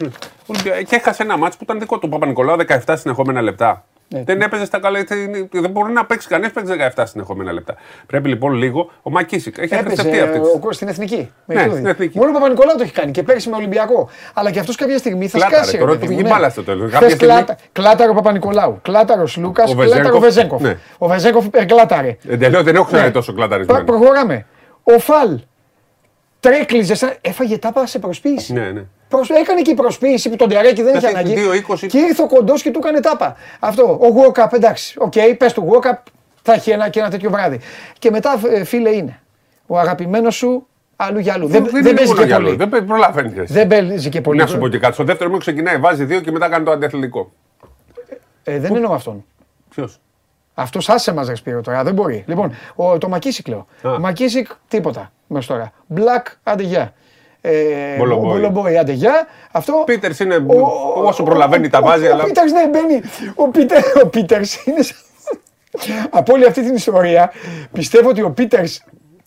Και 0.88 0.96
έχασε 0.96 1.22
ένα 1.22 1.36
μάτσο 1.38 1.58
που 1.58 1.64
ήταν 1.64 1.78
δικό 1.78 1.98
του. 1.98 2.06
Ο 2.10 2.12
Παπα-Νικολάου 2.12 2.56
17 2.86 2.94
συνεχόμενα 2.96 3.40
λεπτά. 3.42 3.84
Ναι. 4.14 4.22
Δεν 4.24 4.40
έπαιζε 4.40 4.64
στα 4.64 4.78
καλά. 4.80 5.04
Δεν 5.50 5.70
μπορεί 5.70 5.92
να 5.92 6.04
παίξει 6.04 6.28
κανένα 6.28 6.52
παίξει 6.52 6.72
17 6.96 7.02
συνεχόμενα 7.06 7.52
λεπτά. 7.52 7.74
Πρέπει 8.06 8.28
λοιπόν 8.28 8.52
λίγο. 8.54 8.90
Ο 9.02 9.10
Μακίσικ 9.10 9.58
έχει 9.58 9.74
Έπαιζε 9.74 9.80
αχρηστευτεί 9.80 10.20
αυτή. 10.20 10.38
ο, 10.38 10.60
ο, 10.68 10.72
στην 10.72 10.88
εθνική. 10.88 11.30
Με 11.44 11.54
Ναι, 11.54 11.60
Ιτούδη. 11.60 11.74
στην 11.76 11.86
εθνική. 11.86 12.18
Μόνο 12.18 12.30
ο 12.30 12.32
Παπα-Νικολάου 12.32 12.76
το 12.76 12.82
έχει 12.82 12.92
κάνει 12.92 13.10
και 13.10 13.22
πέρυσι 13.22 13.48
με 13.48 13.56
Ολυμπιακό. 13.56 14.08
Αλλά 14.34 14.50
και 14.50 14.58
αυτός 14.58 14.76
κάποια 14.76 14.98
στιγμή 14.98 15.28
θα 15.28 15.38
Κλάταρε, 15.38 15.62
σκάσει. 15.62 15.78
τώρα 15.78 15.90
ρε 15.90 15.92
του 15.96 16.00
παιδί 16.00 16.12
βγει 16.14 16.22
μου, 16.22 16.28
ναι. 16.28 16.34
μπάλα 16.34 16.50
στο 16.50 16.62
τέλος. 16.62 16.86
Χθες 16.86 16.92
Κάποια 17.00 17.14
στιγμή- 17.16 17.34
κλάτα- 17.34 17.56
Κλάταρο 17.72 18.14
Παπα-Νικολάου. 18.14 18.78
Κλάταρος 18.82 19.36
Λούκας. 19.36 19.72
Ο 19.72 19.74
Κλάταρο 19.74 19.98
Βεζέγκοφ, 20.18 20.20
Βεζέγκοφ. 20.20 20.60
ναι. 20.62 20.78
Ο 20.98 21.06
Βεζέγκοφ 21.08 21.46
κλάταρε. 21.66 22.16
Εντελώς 22.28 22.62
δεν 22.62 22.74
έχω 22.74 22.84
ξαναδεί 22.84 23.06
Ναι. 23.06 23.12
τόσο 23.12 23.32
Προ- 23.32 23.46
κλαταρισμένο. 23.46 23.84
Προχωράμε. 23.84 24.46
Ο 24.82 24.98
Φαλ 24.98 25.38
τρέκλιζε, 26.40 26.94
σαν... 26.94 27.12
έφαγε 27.20 27.58
τάπα 27.58 27.86
σε 27.86 27.98
προσποίηση. 27.98 28.52
Ναι, 28.52 28.70
ναι. 28.70 28.82
Προσ... 29.08 29.30
Έκανε 29.30 29.62
και 29.62 29.70
η 29.70 29.74
προσποίηση 29.74 30.30
που 30.30 30.36
τον 30.36 30.48
Τερέκη 30.48 30.82
δεν 30.82 30.94
είχε 30.96 31.06
Κάτι 31.06 31.18
ανάγκη. 31.18 31.64
2-20. 31.68 31.86
Και 31.88 31.98
ήρθε 31.98 32.22
ο 32.22 32.26
κοντός 32.26 32.62
και 32.62 32.70
του 32.70 32.78
έκανε 32.82 33.00
τάπα. 33.00 33.36
Αυτό. 33.60 33.98
Ο 34.00 34.06
Γουόκαπ, 34.08 34.52
εντάξει. 34.52 34.94
Οκ, 34.98 35.12
πες 35.38 35.52
του 35.52 35.60
Γουόκαπ, 35.60 35.98
θα 36.42 36.52
έχει 36.52 36.70
ένα, 36.70 36.88
και 36.88 37.00
ένα 37.00 37.10
τέτοιο 37.10 37.30
βράδυ. 37.30 37.60
Και 37.98 38.10
μετά, 38.10 38.40
ε, 38.52 38.64
φίλε, 38.64 38.90
είναι. 38.90 39.20
Ο 39.66 39.78
αγαπημένος 39.78 40.34
σου 40.34 40.66
αλλού 40.96 41.18
για 41.18 41.32
αλλού. 41.32 41.46
Δεν, 41.46 41.64
δεν, 41.64 41.86
είναι 41.86 41.92
παίζει 41.92 42.06
μόνο 42.10 42.20
και 42.20 42.26
για 42.26 42.36
άλλο. 42.36 42.44
πολύ. 42.44 42.56
Δεν 42.56 42.68
παι- 42.68 42.82
προλαβαίνεις. 42.82 43.38
εσύ. 43.38 43.52
Δεν 43.52 43.66
παίζει 43.66 44.08
και 44.08 44.20
πολύ. 44.20 44.38
Να 44.40 44.46
σου 44.46 44.58
πω 44.58 44.68
και 44.68 44.78
κάτι. 44.78 44.94
Στο 44.94 45.04
δεύτερο 45.04 45.30
μου 45.30 45.38
ξεκινάει, 45.38 45.76
βάζει 45.78 46.04
δύο 46.04 46.20
και 46.20 46.30
μετά 46.30 46.48
κάνει 46.48 46.64
το 46.64 46.70
αντιαθλητικό. 46.70 47.32
Ε, 48.44 48.58
δεν 48.58 48.74
εννοώ 48.74 48.92
αυτόν. 48.92 49.24
Ποιος; 49.68 50.00
Αυτός 50.54 50.88
άσε 50.88 51.12
μας, 51.12 51.28
Ρεσπίρο 51.28 51.60
τώρα. 51.60 51.82
Δεν 51.84 51.94
μπορεί. 51.94 52.24
Λοιπόν, 52.26 52.52
ο, 52.74 52.98
το 52.98 53.08
Μακίσικ 53.08 53.48
λέω. 53.48 53.66
Α. 53.82 53.98
Μακίσικ 53.98 54.46
τίποτα 54.68 55.12
μέχρι 55.26 55.46
τώρα. 55.46 55.72
Μπλακ, 55.86 56.26
άντε 56.42 56.62
γεια. 56.62 56.92
Ε, 57.40 57.96
Μπολομπόι. 57.98 58.28
ο 58.30 58.32
Μπολομπόι, 58.32 58.78
άντε 58.78 58.92
γεια. 58.92 59.26
Αυτό. 59.50 59.82
Πίτερς 59.86 60.18
είναι 60.20 60.34
Ο- 60.36 61.02
όσο 61.06 61.22
προλαβαίνει 61.22 61.68
τα 61.68 61.82
βάζει, 61.82 62.06
ο, 62.06 62.12
αλλά. 62.12 62.22
Ο 62.22 62.26
Πίτερς 62.26 62.52
ναι, 62.52 62.66
μπαίνει. 62.68 63.00
Ο, 63.34 63.48
Πίτερ, 63.48 63.82
ο 64.04 64.06
Πίτερς 64.08 64.64
είναι. 64.66 64.82
σαν- 64.82 64.96
Από 66.10 66.32
όλη 66.32 66.46
αυτή 66.46 66.62
την 66.62 66.74
ιστορία, 66.74 67.32
πιστεύω 67.72 68.08
ότι 68.08 68.22
ο 68.22 68.30
Πίτερς 68.30 68.84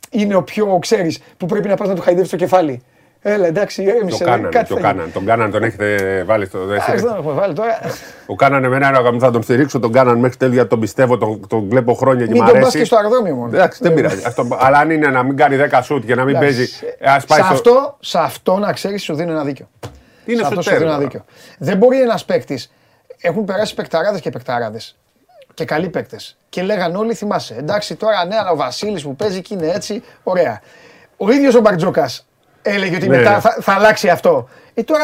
είναι 0.10 0.36
ο 0.36 0.44
πιο, 0.44 0.78
ξέρεις, 0.82 1.20
που 1.38 1.46
πρέπει 1.46 1.68
να 1.68 1.76
πας 1.76 1.88
να 1.88 1.96
του 1.96 2.02
χαϊδεύεις 2.02 2.30
το 2.30 2.36
κεφάλι. 2.36 2.84
Έλα, 3.26 3.48
εντάξει, 3.48 3.84
Το 3.84 3.90
ήρεμησε. 3.90 4.24
κάνανε, 4.24 4.48
κάτι 4.50 4.68
το 4.68 4.76
θα 4.76 4.82
κάνανε. 4.82 5.10
Τον 5.10 5.26
κάνανε, 5.26 5.52
τον 5.52 5.64
έχετε 5.64 6.24
βάλει 6.26 6.46
στο. 6.46 6.58
δεν 6.58 6.68
γίνει. 6.68 6.78
έχετε- 6.78 6.96
Άς, 6.98 7.04
να 7.12 7.18
έχουμε 7.18 7.34
βάλει 7.34 7.54
τώρα. 7.54 7.80
Ο 8.26 8.36
κάνανε 8.36 8.66
εμένα 8.68 8.88
ένα 8.88 9.20
θα 9.20 9.32
τον 9.32 9.44
στηρίξω, 9.44 9.80
τον 9.80 9.92
κάνανε 9.92 10.20
μέχρι 10.20 10.38
τέλεια, 10.38 10.54
γιατί 10.54 10.70
τον 10.70 10.80
πιστεύω, 10.80 11.18
τον, 11.18 11.48
τον 11.48 11.68
βλέπω 11.70 11.94
χρόνια 11.94 12.26
και 12.26 12.32
Μην 12.32 12.42
μ' 12.42 12.46
τον 12.46 12.54
πας 12.54 12.62
αρέσει. 12.62 12.78
και 12.78 12.86
στο 12.86 12.96
αεροδρόμιο 12.96 13.36
μόνο. 13.36 13.56
Εντάξει, 13.56 13.80
δεν 13.82 13.92
Ε, 13.92 13.96
πειράζει. 13.96 14.24
Αυτό, 14.26 14.48
αλλά 14.60 14.78
αν 14.78 14.90
είναι 14.90 15.08
να 15.08 15.24
μην 15.24 15.38
κάνει 15.38 15.56
10 15.56 15.80
σουτ 15.84 16.06
και 16.06 16.16
να 16.16 16.24
μην 16.24 16.36
Εντάξει. 16.36 16.56
παίζει. 16.56 16.72
ε, 17.00 17.10
ας 17.12 17.26
πάει 17.26 17.40
σε, 17.40 17.46
στο- 17.46 17.54
αυτό, 17.54 17.98
σε 18.00 18.20
αυτό 18.20 18.58
να 18.58 18.74
ξέρεις, 18.74 19.04
σου 19.04 19.16
δίνω 19.16 19.32
ένα 19.32 19.44
δίκιο. 19.44 19.70
Είναι 20.26 20.38
σε 20.38 20.44
αυτό 20.48 20.56
σου 20.56 20.62
σουτέρ, 20.64 20.78
δίνω 20.80 20.90
ένα 20.90 21.00
τώρα. 21.00 21.10
δίκιο. 21.10 21.26
Δεν 21.58 21.78
μπορεί 21.78 22.02
ένας 22.02 22.26
παίκτη. 22.26 22.60
Έχουν 23.22 23.46
περάσει 23.46 23.74
παικταράδες 23.76 24.22
και 24.22 24.30
παικταράδες. 24.30 24.98
Και 25.54 25.66
καλοί 25.66 25.90
παίκτες. 25.90 26.38
Και 26.50 26.62
λέγαν 26.62 26.96
όλοι, 26.96 27.14
θυμάσαι. 27.14 27.56
Εντάξει, 27.60 27.96
τώρα 27.96 28.26
ναι, 28.26 28.36
αλλά 28.36 28.50
ο 28.52 28.56
Βασίλης 28.56 29.04
που 29.04 29.16
παίζει 29.16 29.42
και 29.42 29.54
είναι 29.54 29.68
έτσι. 29.76 30.04
Ωραία. 30.24 30.62
Ο 31.18 31.32
ίδιος 31.32 31.56
ο 31.56 31.60
Μπαρτζόκας 31.62 32.28
έλεγε 32.64 32.96
ότι 32.96 33.08
Ναι, 33.08 33.18
μετά 33.18 33.32
ναι. 33.34 33.40
θα, 33.40 33.58
θα 33.62 33.74
αλλάξει 33.74 34.10
αυτό. 34.10 34.48
Ε, 34.74 34.84
τώρα 34.84 35.04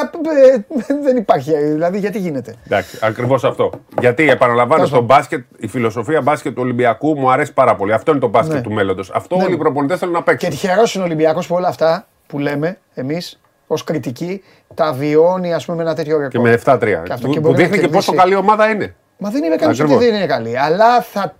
ε, 0.50 0.96
δεν 1.04 1.18
υπάρχει. 1.18 1.52
ε, 1.52 1.60
Δηλαδή, 1.60 2.00
γιατί 2.00 2.20
γίνεται; 2.20 2.56
Εντάξει, 2.66 2.98
ακριβώς 3.02 3.44
αυτό. 3.44 3.72
Γιατί 4.00 4.30
επαναλαμβάνω, 4.30 4.74
Τέλος 4.74 4.88
στο 4.90 5.00
πάντων. 5.02 5.16
μπάσκετ, 5.18 5.44
η 5.58 5.68
φιλοσοφία 5.68 6.22
μπάσκετ 6.22 6.54
του 6.56 6.62
Ολυμπιακού 6.62 7.18
μου 7.20 7.32
αρέσει 7.32 7.54
πάρα 7.54 7.76
πολύ. 7.76 7.94
Αυτό 7.94 8.12
είναι 8.12 8.20
το 8.20 8.28
μπάσκετ 8.28 8.56
Ναι. 8.56 8.62
του 8.62 8.72
μέλλοντος. 8.72 9.12
Αυτό 9.14 9.36
Ναι. 9.36 9.44
όλοι 9.44 9.54
οι 9.54 9.58
προπονητές 9.58 10.00
θέλουν 10.00 10.14
να 10.14 10.20
Και 10.20 10.26
παίξουν. 10.26 10.50
τυχερός 10.50 10.94
είναι 10.94 11.04
ο 11.04 11.06
Ολυμπιακός 11.06 11.48
που 11.48 11.56
όλα 11.56 11.68
αυτά 11.68 12.06
που 12.28 12.40
λέμε 12.40 12.78
εμείς 12.94 13.40
ως 13.68 13.84
κριτικοί 13.84 14.44
τα 14.74 14.94
βιώνει 14.94 15.54
ας 15.54 15.66
πούμε, 15.66 15.78
με 15.78 15.84
ένα 15.84 15.96
τέτοιο 15.96 16.16
ρεκόρ. 16.18 16.30
Και 16.32 16.40
με 16.40 16.52
7-3. 16.52 17.04
Και 17.04 17.14
αυτό 17.14 17.28
Που, 17.28 17.34
και 17.34 17.40
που 17.40 17.48
μπορεί 17.48 17.62
να 17.62 17.68
δείχνει 17.68 17.78
και 17.80 17.88
πόσο 17.88 18.12
κερδίσει. 18.12 18.16
καλή 18.16 18.36
ομάδα 18.36 18.70
είναι. 18.70 18.96
Μα 19.18 19.30
δεν 19.30 19.44
είμαι 19.44 19.56
κανείς 19.56 19.80
ότι 19.80 19.92
Ακριβώς. 19.94 20.06
δεν 20.12 20.16
είναι 20.16 20.26
καλή. 20.26 20.60
Αλλά 20.60 21.02
θα, 21.02 21.36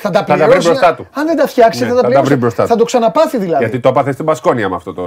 θα 0.00 0.10
τα 0.10 0.24
τα 0.24 0.34
βρει 0.34 0.44
πληρώσει. 0.44 0.68
μπροστά 0.68 0.94
του. 0.94 1.06
Αν 1.14 1.26
δεν 1.26 1.36
τα 1.36 1.46
φτιάξει, 1.46 1.82
Ναι, 1.82 1.88
θα 1.88 1.94
θα 1.94 2.00
τα 2.00 2.02
τα 2.02 2.08
βρει 2.08 2.20
πληρώσει. 2.20 2.40
μπροστά 2.40 2.66
Θα 2.66 2.72
του. 2.72 2.78
το 2.78 2.84
ξαναπάθει 2.84 3.38
δηλαδή. 3.38 3.64
Γιατί 3.64 3.80
το 3.80 3.88
έπαθε 3.88 4.12
στην 4.12 4.24
Πασκόνια 4.24 4.68
με 4.68 4.74
αυτό 4.74 4.92
το 4.94 5.02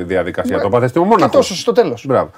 η 0.00 0.02
διαδικασία. 0.02 0.52
Μπρα- 0.56 0.62
Το 0.62 0.68
έπαθε 0.76 0.88
στην 0.88 1.02
Και 1.02 1.08
Μόναχο. 1.08 1.30
τόσο 1.30 1.54
στο 1.54 1.72
τέλος. 1.72 2.04
Μπράβο. 2.06 2.30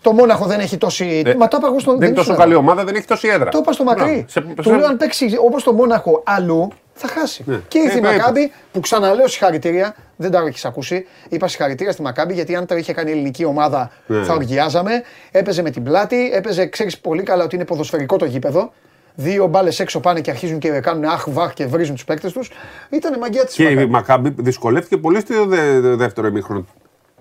Το 0.00 0.12
Μόναχο 0.12 0.46
δεν 0.46 0.60
έχει 0.60 0.76
τόση. 0.76 1.22
Ε, 1.26 1.34
Μα 1.34 1.48
το 1.48 1.56
είπα 1.60 1.66
εγώ 1.68 1.78
στον. 1.78 1.98
Δεν 1.98 2.06
είναι 2.06 2.16
τόσο 2.16 2.28
ήσουν 2.28 2.40
καλή 2.42 2.52
εδώ. 2.52 2.60
ομάδα, 2.60 2.84
δεν 2.84 2.94
έχει 2.94 3.06
τόση 3.06 3.28
έδρα. 3.28 3.50
Το 3.50 3.58
είπα 3.62 3.72
στο 3.72 3.84
μακρύ. 3.84 4.04
Μπράβο. 4.04 4.24
Σε- 4.26 4.40
Του 4.40 4.62
σε- 4.62 4.76
λέω 4.76 4.86
αν 4.86 4.96
παίξει 4.96 5.36
όπως 5.44 5.62
το 5.62 5.72
Μόναχο 5.72 6.22
αλλού, 6.26 6.68
θα 6.92 7.08
χάσει. 7.08 7.42
Ναι. 7.46 7.60
Και 7.68 7.78
ήρθε 7.78 7.94
Ε, 7.94 7.98
η 7.98 8.00
το 8.00 8.08
είπες. 8.08 8.18
Μακάμπη 8.18 8.52
που 8.72 8.80
ξαναλέω 8.80 9.28
συγχαρητήρια. 9.28 9.94
Δεν 10.16 10.30
τα 10.30 10.44
έχεις 10.46 10.64
ακούσει. 10.64 11.06
Είπα 11.28 11.48
συγχαρητήρια 11.48 11.92
στη 11.92 12.02
Μακάμπη 12.02 12.34
γιατί 12.34 12.56
αν 12.56 12.66
το 12.66 12.76
είχε 12.76 12.92
κάνει 12.92 13.10
η 13.10 13.12
ελληνική 13.12 13.44
ομάδα 13.44 13.90
Ναι. 14.06 14.22
θα 14.24 14.32
οργιάζαμε. 14.34 15.02
Έπαιζε 15.30 15.62
με 15.62 15.70
την 15.70 15.82
πλάτη. 15.82 16.30
Έπαιζε, 16.34 16.66
ξέρεις 16.66 16.98
πολύ 16.98 17.22
καλά 17.22 17.44
ότι 17.44 17.54
είναι 17.54 17.64
ποδοσφαιρικό 17.64 18.16
το 18.16 18.24
γήπεδο. 18.24 18.72
Δύο 19.14 19.46
μπάλες 19.46 19.80
έξω 19.80 20.00
πάνε 20.00 20.20
και 20.20 20.30
αρχίζουν 20.30 20.58
και 20.58 20.68
κάνουν 20.68 21.04
αχ 21.04 21.24
βαχ 21.28 21.52
και 21.52 21.66
βρίζουν 21.66 21.94
τους 21.94 22.04
παίκτες 22.04 22.32
τους. 22.32 22.50
Ήταν 22.90 23.18
μαγιά 23.18 23.44
της 23.44 23.54
Και 23.54 23.64
η 23.68 23.86
Μακάμπη 23.86 24.34
δυσκολεύτηκε 24.38 24.96
πολύ 24.96 25.20
στο 25.20 25.46
δε- 25.46 25.80
δε- 25.80 25.94
δεύτερο 25.94 26.26
ημίχρονο. 26.26 26.66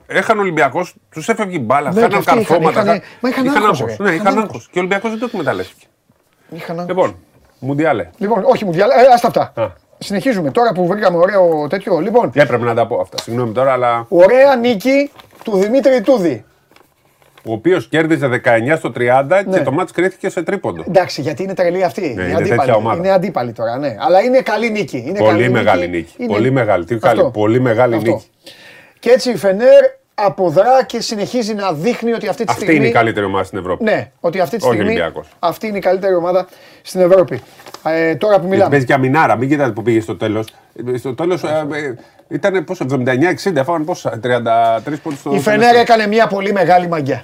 Έχανε 0.07 0.39
ο 0.39 0.41
Ολυμπιακός, 0.43 0.95
τους 1.11 1.29
έφευγε 1.29 1.55
η 1.55 1.63
μπάλα, 1.65 1.89
Ναι, 1.89 1.95
και 1.95 2.01
χάναν 2.01 2.17
αυτοί 2.17 2.31
είχαν- 2.31 2.45
καρφώματα. 2.47 2.81
είχαν- 2.81 3.01
χα- 3.01 3.19
μα 3.21 3.29
είχαν 3.29 3.63
άγχος, 3.63 3.79
ρε. 3.79 3.85
Ναι, 3.85 3.93
Είχαν 4.09 4.13
είχαν 4.15 4.27
άγχος. 4.27 4.43
άγχος. 4.43 4.63
Και 4.71 4.77
ο 4.77 4.81
Ολυμπιακός 4.81 5.09
δεν 5.09 5.19
το 5.19 5.25
εκμεταλλεύτηκε. 5.25 5.85
Είχαν 6.49 6.85
Λοιπόν, 6.87 7.15
Μουντιάλε. 7.59 8.09
Λοιπόν, 8.17 8.43
όχι 8.45 8.65
μου 8.65 8.71
διάλα, 8.71 8.93
ε, 9.01 9.05
άστα 9.13 9.27
αυτά. 9.27 9.61
Α. 9.61 9.67
Συνεχίζουμε 9.97 10.51
τώρα 10.51 10.71
που 10.71 10.87
βρήκαμε 10.87 11.17
ωραίο 11.17 11.67
τέτοιο. 11.69 11.99
Λοιπόν, 11.99 12.31
Έπρεπε 12.33 12.63
να 12.65 12.73
τα 12.73 12.87
πω 12.87 12.99
αυτά. 12.99 13.17
Συγγνώμη 13.21 13.51
τώρα, 13.53 13.71
αλλά. 13.71 14.05
ωραία 14.09 14.55
νίκη 14.55 15.11
του 15.43 15.57
Δημήτρη 15.57 16.01
Τούδη. 16.01 16.45
Ο 17.45 17.51
οποίος 17.51 17.87
κέρδιζε 17.87 18.27
19 18.27 18.75
στο 18.77 18.91
30 18.97 19.43
Ναι. 19.45 19.57
και 19.57 19.63
το 19.63 19.71
μάτς 19.71 19.91
κρίθηκε 19.91 20.29
σε 20.29 20.43
τρίποντο. 20.43 20.83
Εντάξει, 20.87 21.21
γιατί 21.21 21.43
είναι 21.43 21.53
τρελή 21.53 21.83
αυτή. 21.83 22.01
Ναι, 22.01 22.07
είναι, 22.07 22.21
είναι 22.23 22.33
αντίπαλη. 22.33 22.59
τέτοια 22.59 22.75
ομάδα. 22.75 22.97
είναι 22.97 23.11
αντίπαλη 23.11 23.51
τώρα, 23.51 23.77
ναι. 23.77 23.95
Αλλά 23.99 24.21
είναι 24.21 24.39
καλή 24.41 24.69
νίκη. 24.71 25.03
Είναι 25.07 25.17
Πολύ 25.19 25.31
καλή 25.31 25.49
μεγάλη 25.49 25.87
νίκη. 25.87 26.13
Είναι- 26.17 26.33
Πολύ 26.33 26.51
μεγάλη. 26.51 26.85
Τι 26.85 26.93
Αυτό. 26.93 27.07
καλή. 27.07 27.29
Πολύ 27.33 27.59
μεγάλη 27.59 27.95
Αυτό. 27.95 28.09
νίκη. 28.11 28.25
Και 28.99 29.09
έτσι 29.09 29.31
η 29.31 29.35
Φενέρ 29.35 29.83
αποδρά 30.15 30.83
και 30.85 31.01
συνεχίζει 31.01 31.53
να 31.53 31.73
δείχνει 31.73 32.13
ότι 32.13 32.27
αυτή 32.27 32.43
τη 32.43 32.49
Αυτή 32.51 32.61
στιγμή. 32.61 32.79
είναι 32.79 32.87
η 32.87 32.91
καλύτερη 32.91 33.25
ομάδα 33.25 33.43
στην 33.43 33.57
Ευρώπη. 33.59 33.83
Ναι, 33.83 34.11
ότι 34.19 34.39
αυτή 34.39 34.57
τη 34.57 34.63
Όχι 34.63 34.73
στιγμή 34.73 34.89
Ολυμπιακός. 34.89 35.27
αυτή 35.39 35.67
είναι 35.67 35.77
η 35.77 35.81
καλύτερη 35.81 36.13
ομάδα 36.15 36.47
στην 36.81 37.01
Ευρώπη. 37.01 37.41
Ε, 37.85 38.15
τώρα 38.15 38.33
που 38.33 38.39
Γιατί 38.39 38.47
μιλάμε. 38.47 38.69
παίζει 38.69 38.85
και 38.85 38.93
αμινάρα, 38.93 39.35
μην 39.35 39.49
κοιτάτε 39.49 39.71
που 39.71 39.81
πήγε 39.81 39.99
στο 40.01 40.15
τέλος. 40.17 40.47
Στο 40.97 41.13
τέλος 41.15 41.43
ήταν 42.29 42.63
πόσο, 42.63 42.83
79-60, 42.83 43.59
έφαγαν 43.59 43.85
πόσα, 43.85 44.19
33 44.23 44.99
πόντους 45.03 45.19
στο 45.19 45.33
Η 45.33 45.39
Φενέρ 45.39 45.59
τελευταίο. 45.59 45.81
έκανε 45.81 46.07
μια 46.07 46.27
πολύ 46.27 46.51
μεγάλη 46.53 46.87
μαγιά. 46.87 47.21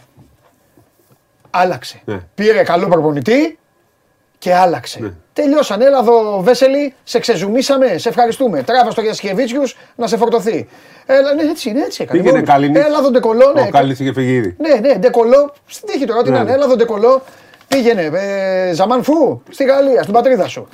Άλλαξε. 1.50 2.02
Ναι. 2.06 2.20
Πήρε 2.36 2.64
καλό 2.64 2.88
προπονητή 2.88 3.60
και 4.38 4.56
άλλαξε. 4.56 5.00
Ναι. 5.02 5.12
Τελειώσαν. 5.34 5.82
Έλα 5.82 5.98
εδώ, 6.00 6.42
Βέσελη, 6.42 6.94
σε 7.04 7.20
ξεζουμίσαμε, 7.20 7.98
σε 7.98 8.10
ευχαριστούμε. 8.10 8.64
Τράβα 8.64 8.92
στο 8.92 9.02
Γιασκεβίτσιους 9.02 9.78
να 9.96 10.08
σε 10.08 10.18
φορτωθεί. 10.18 10.68
Έλα, 11.06 11.34
ναι, 11.34 11.42
έτσι 11.44 11.70
είναι, 11.70 11.82
έτσι 11.82 12.02
έκανε. 12.04 12.20
Πήγαινε 12.20 12.40
Μόνο. 12.40 12.52
καλή 12.52 12.68
νίκη. 12.68 12.80
Έλα 12.80 12.98
εδώ, 12.98 13.10
Ντεκολό, 13.12 13.52
ναι. 13.56 13.62
Ο 13.62 13.70
Κάλλης 13.72 14.00
είχε 14.00 14.14
φύγει 14.14 14.34
ήδη. 14.34 14.56
Ναι, 14.60 14.74
ναι, 14.90 14.96
Ντεκολό, 14.98 15.54
στην 15.66 15.88
τύχη 15.88 16.06
τώρα, 16.06 16.20
ό,τι 16.20 16.30
Ναι, 16.30 16.36
να 16.36 16.42
είναι. 16.42 16.50
ναι. 16.50 16.56
Έλα 16.56 16.66
εδώ, 16.66 16.76
Ντεκολό, 16.76 17.22
πήγαινε. 17.68 18.10
Ε, 18.14 18.74
Ζαμάν 18.74 19.04
Φου, 19.04 19.42
στη 19.50 19.64
Γαλλία, 19.64 20.02
στην 20.02 20.14
πατρίδα 20.14 20.48
σου. 20.48 20.68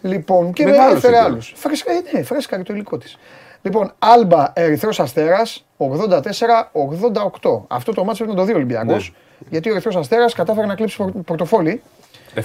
Λοιπόν, 0.00 0.52
και 0.52 0.64
Μεγάλος 0.64 0.94
έφερε 0.96 1.12
ήταν. 1.16 1.24
άλλους. 1.26 1.52
Φρέσκα, 1.56 1.92
ε, 1.92 2.02
ναι, 2.12 2.22
φρέσκα 2.22 2.62
το 2.62 2.72
υλικό 2.74 2.98
της. 2.98 3.18
Λοιπόν, 3.62 3.92
Άλμπα 3.98 4.52
Ερυθρός 4.54 5.00
Αστέρας 5.00 5.66
84-88. 5.76 7.64
Αυτό 7.68 7.92
το 7.92 8.04
μάτσο 8.04 8.24
πρέπει 8.24 8.38
να 8.38 8.44
το 8.44 8.44
δει 8.44 8.52
ο 8.52 8.56
Ολυμπιακός. 8.56 9.12
Ναι. 9.38 9.48
Γιατί 9.50 9.68
ο 9.70 9.72
Ερυθρό 9.72 9.98
Αστέρας 10.00 10.34
κατάφερε 10.34 10.66
να 10.66 10.74
κλείψει 10.74 10.96
πορ- 10.96 11.16
πορτοφόλι 11.24 11.82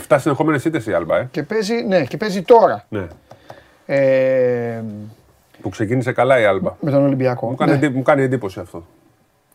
7 0.08 0.18
συνεχόμενες 0.20 0.66
ήττε 0.66 0.92
η 0.92 0.94
Άλμπα, 0.94 1.18
ε. 1.18 1.28
και 1.32 1.44
παίζει, 1.44 1.74
ναι, 1.88 2.04
και 2.06 2.18
παίζει 2.18 2.42
τώρα 2.42 2.86
Ναι. 2.90 3.08
ε, 3.86 4.84
Που 5.62 5.70
ξεκίνησε 5.70 6.12
καλά 6.12 6.40
η 6.40 6.44
Άλμπα. 6.46 6.76
με 6.80 6.92
τον 6.92 7.04
Ολυμπιακό. 7.04 7.50
Μου 7.50 7.56
κάνει, 7.56 7.72
Ναι. 7.72 7.78
εντύπωση- 7.78 7.98
μου 7.98 8.04
κάνει 8.04 8.22
εντύπωση 8.24 8.60
αυτό. 8.60 8.86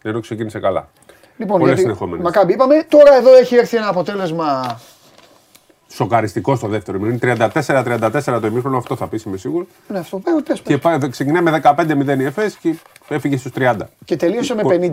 Ενώ 0.02 0.20
ξεκίνησε 0.20 0.58
καλά. 0.60 0.88
Λοιπόν, 1.36 1.58
πολλές 1.58 1.74
γιατί 1.74 1.80
συνεχόμενες. 1.88 2.24
Μακάμπι 2.24 2.52
είπαμε, 2.52 2.86
τώρα 2.88 3.14
εδώ 3.16 3.34
έχει 3.36 3.56
έρθει 3.56 3.76
ένα 3.76 3.88
αποτέλεσμα. 3.88 4.80
Σοκαριστικό 5.88 6.56
στο 6.56 6.68
δεύτερο 6.68 6.98
ημίχρονο. 6.98 7.34
Είναι 7.34 7.50
34-34 8.34 8.38
το 8.40 8.46
ημίχρονο, 8.46 8.76
αυτό 8.76 8.96
θα 8.96 9.06
πεις, 9.06 9.22
είμαι 9.22 9.36
σίγουρο. 9.36 9.66
Ναι, 9.88 9.98
αυτό 9.98 10.18
πες, 10.18 10.42
πες, 10.46 10.60
Και 10.60 10.78
πάει, 10.78 11.08
ξεκινάει 11.10 11.42
με 11.42 11.50
15-0 11.50 12.18
η 12.20 12.24
ΕΦΕΣ 12.24 12.56
και 12.56 12.74
έφυγε 13.08 13.36
στους 13.36 13.52
30. 13.52 13.76
Και 14.04 14.16
τελείωσε 14.16 14.54
με 14.54 14.62
Λοιπόν. 14.62 14.90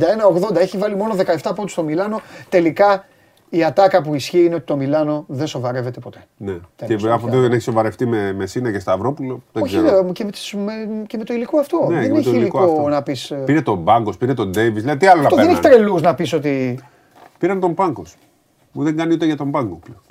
51-80. 0.51 0.55
Έχει 0.59 0.77
βάλει 0.77 0.95
μόνο 0.95 1.15
17 1.15 1.53
πόντους 1.55 1.71
στο 1.71 1.83
Μιλάνο. 1.83 2.21
Τελικά 2.49 3.05
η 3.49 3.63
ατάκα 3.63 4.01
που 4.01 4.13
ισχύει 4.15 4.43
είναι 4.45 4.55
ότι 4.55 4.63
το 4.65 4.75
Μιλάνο 4.75 5.23
δεν 5.27 5.47
σοβαρεύεται 5.47 5.99
ποτέ. 5.99 6.23
Ναι. 6.37 6.53
Τέλος, 6.75 7.01
και 7.03 7.09
αφού 7.09 7.27
πια. 7.29 7.39
δεν 7.39 7.51
έχει 7.51 7.61
σοβαρευτεί 7.61 8.05
με, 8.05 8.33
με 8.33 8.45
Σίνα 8.45 8.71
και 8.71 8.79
Σταυρόπουλο, 8.79 9.41
δεν 9.51 9.63
Όχι, 9.63 9.77
ξέρω. 9.77 10.01
ρε, 10.05 10.11
και 10.11 10.23
με, 10.23 10.31
τις- 10.31 10.53
με- 10.53 11.03
και 11.07 11.17
με 11.17 11.23
το 11.23 11.33
υλικό 11.33 11.59
αυτό. 11.59 11.87
Ναι, 11.89 11.99
δεν 12.01 12.11
με 12.11 12.17
έχει 12.17 12.29
το 12.31 12.35
υλικό, 12.35 12.59
αυτό. 12.59 12.87
να 12.87 13.03
πεις. 13.03 13.33
Πήρε 13.45 13.61
τον 13.61 13.83
Πάγκος, 13.83 14.17
πήρε 14.17 14.33
τον 14.33 14.49
Ντέιβις. 14.51 14.81
Δηλαδή 14.81 14.99
τι 14.99 15.07
άλλο 15.07 15.19
να 15.21 15.27
Αυτό 15.27 15.35
δεν 15.35 15.47
έχει 15.49 15.59
παίρνανε. 15.59 15.83
τρελούς 15.83 16.01
να 16.01 16.15
πεις 16.15 16.33
ότι. 16.33 16.79
Πήραν 17.37 17.59
τον 17.59 17.73
Πάγκος. 17.73 18.15
Μου 18.71 18.83
δεν 18.83 18.97
κάνει 18.97 19.13
ούτε 19.13 19.25
για 19.25 19.37
τον 19.37 19.51
Πάγκο 19.51 19.79
πλέον. 19.83 20.01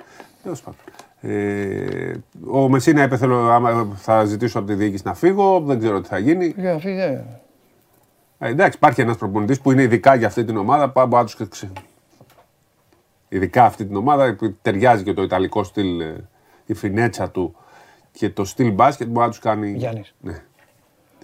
Τέλος 0.43 0.61
πάντων. 0.61 0.79
Ε, 1.21 2.13
ο 2.47 2.69
Μεσίνα 2.69 3.03
είπε: 3.03 3.17
θέλω, 3.17 3.35
άμα 3.35 3.87
θα 3.95 4.25
ζητήσω 4.25 4.59
από 4.59 4.67
τη 4.67 4.73
διοίκηση 4.73 5.03
να 5.05 5.13
φύγω. 5.13 5.59
Δεν 5.59 5.79
ξέρω 5.79 6.01
τι 6.01 6.07
θα 6.07 6.17
γίνει. 6.17 6.53
Για 6.57 6.73
να 6.73 6.79
φύγει, 6.79 6.99
ε. 6.99 7.23
Ε, 8.39 8.49
εντάξει, 8.49 8.77
υπάρχει 8.77 9.01
ένας 9.01 9.17
προπονητής 9.17 9.61
που 9.61 9.71
είναι 9.71 9.81
ειδικά 9.81 10.15
για 10.15 10.27
αυτή 10.27 10.43
την 10.43 10.57
ομάδα. 10.57 10.89
Πάμε 10.89 11.15
να 11.15 11.23
τους 11.23 11.47
ξε... 11.49 11.71
Ειδικά 13.29 13.65
αυτή 13.65 13.85
την 13.85 13.95
ομάδα 13.95 14.35
που 14.35 14.55
ταιριάζει 14.61 15.03
και 15.03 15.13
το 15.13 15.21
ιταλικό 15.21 15.63
στυλ, 15.63 15.99
ε, 15.99 16.29
η 16.65 16.73
φινέτσα 16.73 17.29
του 17.29 17.55
και 18.11 18.29
το 18.29 18.45
στυλ 18.45 18.71
μπάσκετ 18.71 19.07
μπορεί 19.07 19.25
να 19.25 19.29
τους 19.29 19.39
κάνει. 19.39 19.71
Γιάννης. 19.71 20.13
Ναι. 20.19 20.41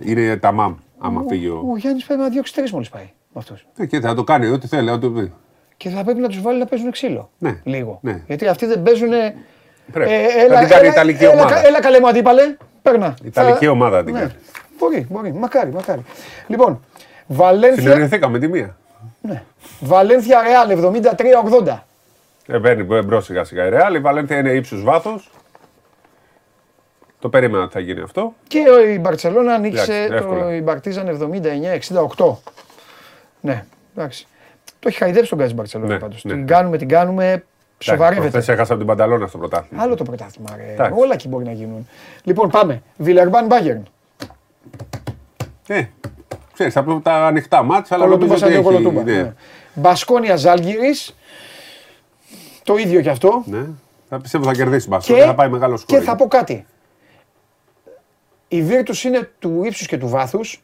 Είναι 0.01 0.37
τα 0.37 0.51
μαμ, 0.51 0.75
άμα 0.97 1.23
φύγει 1.27 1.47
ο. 1.47 1.65
Ο 1.71 1.77
Γιάννης 1.77 2.05
πρέπει 2.05 2.21
να 2.21 2.29
διώξει 2.29 2.53
τρεις 2.53 2.71
μόλις 2.71 2.89
πάει 2.89 3.03
με 3.03 3.39
αυτούς. 3.39 3.67
Ε, 3.77 3.85
και 3.85 3.99
θα 3.99 4.13
το 4.13 4.23
κάνει 4.23 4.47
ό,τι 4.47 4.67
θέλει. 4.67 4.89
Ό,τι... 4.89 5.31
πει. 5.79 5.89
Και 5.89 5.89
θα 5.89 6.03
πρέπει 6.03 6.19
να 6.19 6.27
τους 6.27 6.41
βάλει 6.41 6.59
να 6.59 6.65
παίζουν 6.65 6.91
ξύλο. 6.91 7.29
Ναι. 7.37 7.59
Λίγο. 7.63 7.99
Ναι. 8.01 8.21
Γιατί 8.27 8.47
αυτοί 8.47 8.65
δεν 8.65 8.83
παίζουν. 8.83 9.09
Πρέπει. 9.91 10.11
Ε, 10.11 10.47
θα 10.47 10.59
την 10.59 10.67
κάνει 10.67 10.85
η 10.85 10.89
Ιταλική 10.89 11.23
έλα, 11.23 11.33
ομάδα. 11.33 11.57
έλα, 11.57 11.67
έλα, 11.67 11.79
καλέ 11.79 11.99
μου 11.99 12.07
αντίπαλε. 12.07 12.55
Παίρνα. 12.81 13.13
Η 13.23 13.27
Ιταλική 13.27 13.67
ομάδα 13.67 14.03
την 14.03 14.13
ναι. 14.13 14.19
κάνει. 14.19 14.31
Μπορεί, 14.79 15.07
μπορεί. 15.09 15.33
Μακάρι, 15.33 15.71
μακάρι. 15.71 16.01
Λοιπόν, 16.47 16.83
Βαλένθια, 17.27 17.81
Συνεννοηθήκαμε 17.81 18.39
τη 18.39 18.47
μία. 18.47 18.77
Βαλένθια 19.79 20.41
Ρεάλ 20.41 20.95
73-80. 21.65 21.79
Ε, 22.47 22.59
μπαίνει 22.59 22.83
μπρος 22.83 23.25
σιγά 23.25 23.43
σιγά 23.43 23.65
η 23.65 23.69
Ρεάλ. 23.69 23.95
Η 23.95 23.99
Βαλένθια 23.99 24.37
είναι 24.37 24.51
ύψους 24.51 24.83
βάθος. 24.83 25.29
Το 27.19 27.29
περίμενα 27.29 27.63
ότι 27.63 27.73
θα 27.73 27.79
γίνει 27.79 28.01
αυτό. 28.01 28.33
Και 28.47 28.59
η 28.93 28.97
Μπαρσελόνα 29.01 29.57
νίκησε 29.57 29.93
Εντάξει, 29.93 30.09
το, 30.09 30.15
εύκολα. 30.15 30.55
η 30.55 30.61
Μπαρτίζαν 30.61 31.31
79-68. 32.17 32.35
Ναι, 33.41 33.65
εντάξει. 33.95 34.27
Το 34.79 34.87
έχει 34.87 34.97
χαϊδέψει 34.97 35.29
τον 35.29 35.37
Γκάζι 35.39 35.53
Μπαρσελόνα 35.53 35.93
Ναι, 35.93 35.99
πάντως. 35.99 36.23
ναι. 36.23 36.33
Την 36.33 36.47
κάνουμε, 36.47 36.77
την 36.77 36.87
κάνουμε. 36.87 37.43
Σοβαρεύεται. 37.77 38.39
Χθε 38.41 38.51
έχασα 38.53 38.71
από 38.73 38.77
την 38.77 38.87
Πανταλώνα 38.87 39.27
στο 39.27 39.37
πρωτάθλημα. 39.37 39.83
Άλλο 39.83 39.95
το 39.95 40.03
πρωτάθλημα. 40.03 40.49
Ρε. 40.55 40.71
Εντάξει. 40.71 40.99
Όλα 41.01 41.13
εκεί 41.13 41.27
μπορεί 41.27 41.45
να 41.45 41.51
γίνουν. 41.51 41.87
Λοιπόν, 42.23 42.49
πάμε. 42.49 42.81
Βιλερμπάν 42.97 43.45
Μπάγκερν. 43.45 43.83
Ε, 45.67 45.83
ξέρεις, 46.53 46.77
από 46.77 46.99
τα 47.03 47.13
ανοιχτά 47.25 47.63
μάτια, 47.63 47.95
αλλά 47.95 48.05
νομίζω 48.05 48.27
Κολοτούμπα 48.27 48.33
ότι 48.33 48.39
σαν 48.39 48.51
έχει... 48.51 48.61
κολοτούμπα. 48.61 49.03
ναι, 49.11 49.21
Ναι. 49.21 49.33
Μπασκόνια 49.73 50.35
Ζάλγκυρη. 50.35 50.91
Το 52.63 52.77
ίδιο 52.77 53.01
κι 53.01 53.09
αυτό. 53.09 53.43
ναι. 53.45 53.65
Θα 54.09 54.19
πιστεύω 54.19 54.43
θα 54.43 54.53
κερδίσει 54.53 54.77
η 54.77 54.89
Και, 54.89 54.95
Μπασκόνια, 54.95 55.25
θα 55.25 55.33
πάει 55.35 55.49
μεγάλο 55.49 55.77
σκορ. 55.77 55.97
και 55.99 56.05
θα 56.05 56.15
πω 56.15 56.27
κάτι. 56.27 56.65
Η 58.47 58.61
Βίρτου 58.61 59.07
είναι 59.07 59.29
του 59.39 59.61
ύψους 59.65 59.87
και 59.87 59.97
του 59.97 60.07
βάθους. 60.07 60.63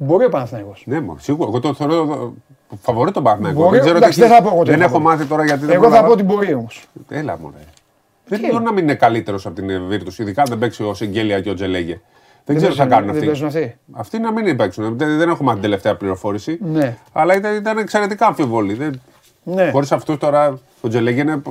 Μπορεί 0.00 0.24
ο 0.24 0.28
Παναθηναϊκός. 0.28 0.82
Ναι, 0.86 1.00
μόνο, 1.00 1.18
σίγουρα. 1.20 1.48
Εγώ 1.48 1.60
το 1.60 1.74
θεωρώ 1.74 2.32
φαβορεί 2.80 3.10
τον 3.12 3.22
Παναθηναϊκό. 3.22 3.58
Μπορεί, 3.60 3.70
Δεν 3.70 3.80
ξέρω 3.80 3.96
εντάξει, 3.96 4.20
τι- 4.20 4.26
δεν 4.26 4.36
θα 4.36 4.42
πω 4.42 4.48
εγώ 4.48 4.56
ότι 4.58 4.66
Δεν 4.66 4.74
είναι 4.76 4.84
έχω 4.84 4.94
φαβορί. 4.94 5.14
μάθει 5.16 5.28
τώρα 5.28 5.44
γιατί 5.44 5.60
δεν 5.64 5.74
Εγώ 5.74 5.82
θα 5.82 5.88
προλαβα- 5.88 6.06
πω 6.06 6.12
ότι 6.12 6.22
μπορεί 6.22 6.54
όμως. 6.54 6.86
Έλα 7.08 7.38
μου, 7.38 7.52
Δεν 8.28 8.40
μπορεί 8.50 8.64
να 8.64 8.72
μην 8.72 8.82
είναι 8.82 8.94
καλύτερος 8.94 9.46
από 9.46 9.54
την 9.54 9.86
Βίρτους, 9.88 10.18
ειδικά 10.18 10.40
αν 10.42 10.48
δεν 10.48 10.58
παίξει 10.58 10.82
ο 10.82 10.94
Σεγγέλια 10.94 11.40
και 11.40 11.50
ο 11.50 11.54
Τζελέγε. 11.54 12.00
Δεν 12.44 12.56
ξέρω 12.56 12.72
τι 12.72 12.78
θα 12.78 12.86
κάνουν 12.86 13.04
Δεν 13.06 13.14
αυτοί. 13.14 13.26
παίζουν 13.26 13.46
αυτοί. 13.46 13.76
Αυτοί 13.92 14.18
να 14.18 14.32
μην 14.32 14.56
παίξουν. 14.56 14.96
Δεν, 14.96 15.18
δεν 15.18 15.28
έχω 15.28 15.42
μάθει 15.42 15.54
την 15.60 15.68
τελευταία 15.68 15.96
πληροφόρηση. 15.96 16.58
Ναι. 16.62 16.96
Αλλά 17.12 17.36
ήταν, 17.36 17.56
ήταν 17.56 17.78
εξαιρετικά 17.78 18.26
αμφιβολή. 18.26 18.74
Δεν... 18.74 19.00
Ναι. 19.42 19.70
Χωρίς 19.70 19.92
αυτούς 19.92 20.16
τώρα 20.16 20.58
ο 20.80 20.88
Τζελέγε 20.88 21.20
είναι 21.20 21.42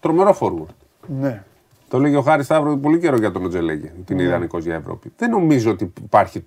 τρομερό 0.00 0.36
forward. 0.40 0.74
ναι. 1.20 1.42
Το 1.88 1.98
λέγει 2.00 2.16
ο 2.16 2.22
Χάρης 2.22 2.44
Σταύρο 2.44 2.76
πολύ 2.76 2.98
καιρό 2.98 3.16
για 3.16 3.30
τον 3.32 3.44
Οτζελέγε. 3.44 3.92
Ότι 4.00 4.12
είναι 4.12 4.22
ιδανικό 4.22 4.58
για 4.58 4.74
Ευρώπη. 4.74 5.12
Δεν 5.16 5.30
νομίζω 5.30 5.70
ότι 5.70 5.92
υπάρχει. 6.04 6.44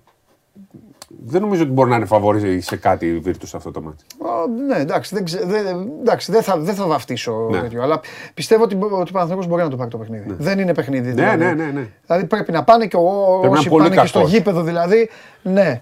Δεν 1.26 1.40
νομίζω 1.40 1.62
ότι 1.62 1.70
μπορεί 1.70 1.90
να 1.90 1.96
είναι 1.96 2.04
φαβορής 2.04 2.66
σε 2.66 2.76
κάτι 2.76 3.06
η 3.06 3.18
Βίρτους 3.18 3.48
σε 3.48 3.56
αυτό 3.56 3.70
το 3.70 3.80
μάτι. 3.80 4.04
Ω, 4.18 4.46
Ναι, 4.66 4.76
εντάξει, 4.76 5.14
δεν, 5.14 5.24
ξε- 5.24 5.44
δεν, 5.44 5.66
εντάξει, 6.00 6.32
δεν, 6.32 6.42
θα, 6.42 6.58
δεν 6.58 6.74
θα 6.74 6.86
βαφτίσω 6.86 7.48
Ναι. 7.50 7.60
τέτοιο. 7.60 7.82
Αλλά 7.82 8.00
πιστεύω 8.34 8.62
ότι, 8.62 8.74
μπο- 8.74 8.86
ότι 8.86 9.10
ο 9.10 9.12
Παναθηναϊκός 9.12 9.46
μπορεί 9.46 9.62
να 9.62 9.68
το 9.68 9.76
πάρει 9.76 9.90
το 9.90 9.98
παιχνίδι. 9.98 10.34
Δεν 10.38 10.58
είναι 10.58 10.74
παιχνίδι. 10.74 11.08
Ναι, 11.08 11.14
δηλαδή. 11.14 11.44
ναι, 11.44 11.52
ναι, 11.52 11.70
ναι. 11.70 11.86
Δηλαδή 12.06 12.26
πρέπει 12.26 12.52
να 12.52 12.64
πάνε 12.64 12.86
και 12.86 12.96
ο, 12.96 13.38
να 13.42 13.46
είναι 13.48 13.58
όσοι 13.58 13.68
πολύ 13.68 13.88
πάνε 13.88 14.00
και 14.00 14.06
στο 14.06 14.18
κακός. 14.18 14.32
γήπεδο 14.34 14.62
δηλαδή. 14.62 15.10
Ναι. 15.42 15.80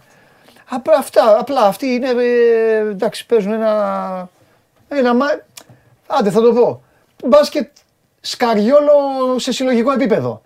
Απλά, 0.71 0.97
αυτά, 0.99 1.37
απλά 1.41 1.61
αυτοί 1.61 1.87
είναι. 1.87 2.09
ε, 2.09 2.89
εντάξει, 2.91 3.27
παίζουν 3.27 3.53
ένα. 3.53 4.29
ένα 4.89 5.15
μα... 5.15 5.27
Άντε, 6.07 6.31
θα 6.31 6.41
το 6.41 6.53
πω. 6.53 6.83
Μπάσκετ 7.25 7.69
σκαριόλο 8.21 8.91
σε 9.37 9.53
συλλογικό 9.53 9.93
επίπεδο. 9.93 10.43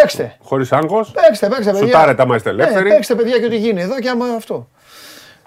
Παίξτε. 0.00 0.36
Χωρίς 0.42 0.72
άγκο. 0.72 1.06
Παίξτε, 1.12 1.48
παίξτε, 1.48 1.70
παιδιά. 1.72 1.86
Σουτάρετε 1.86 2.22
άμα 2.22 2.36
είστε 2.36 2.50
ελεύθεροι. 2.50 2.88
Ναι, 2.88 2.94
παίξτε, 2.94 3.14
παιδιά, 3.14 3.38
και 3.38 3.44
ό,τι 3.44 3.56
γίνει 3.56 3.80
εδώ 3.82 3.98
και 3.98 4.08
άμα 4.08 4.26
αυτό. 4.36 4.68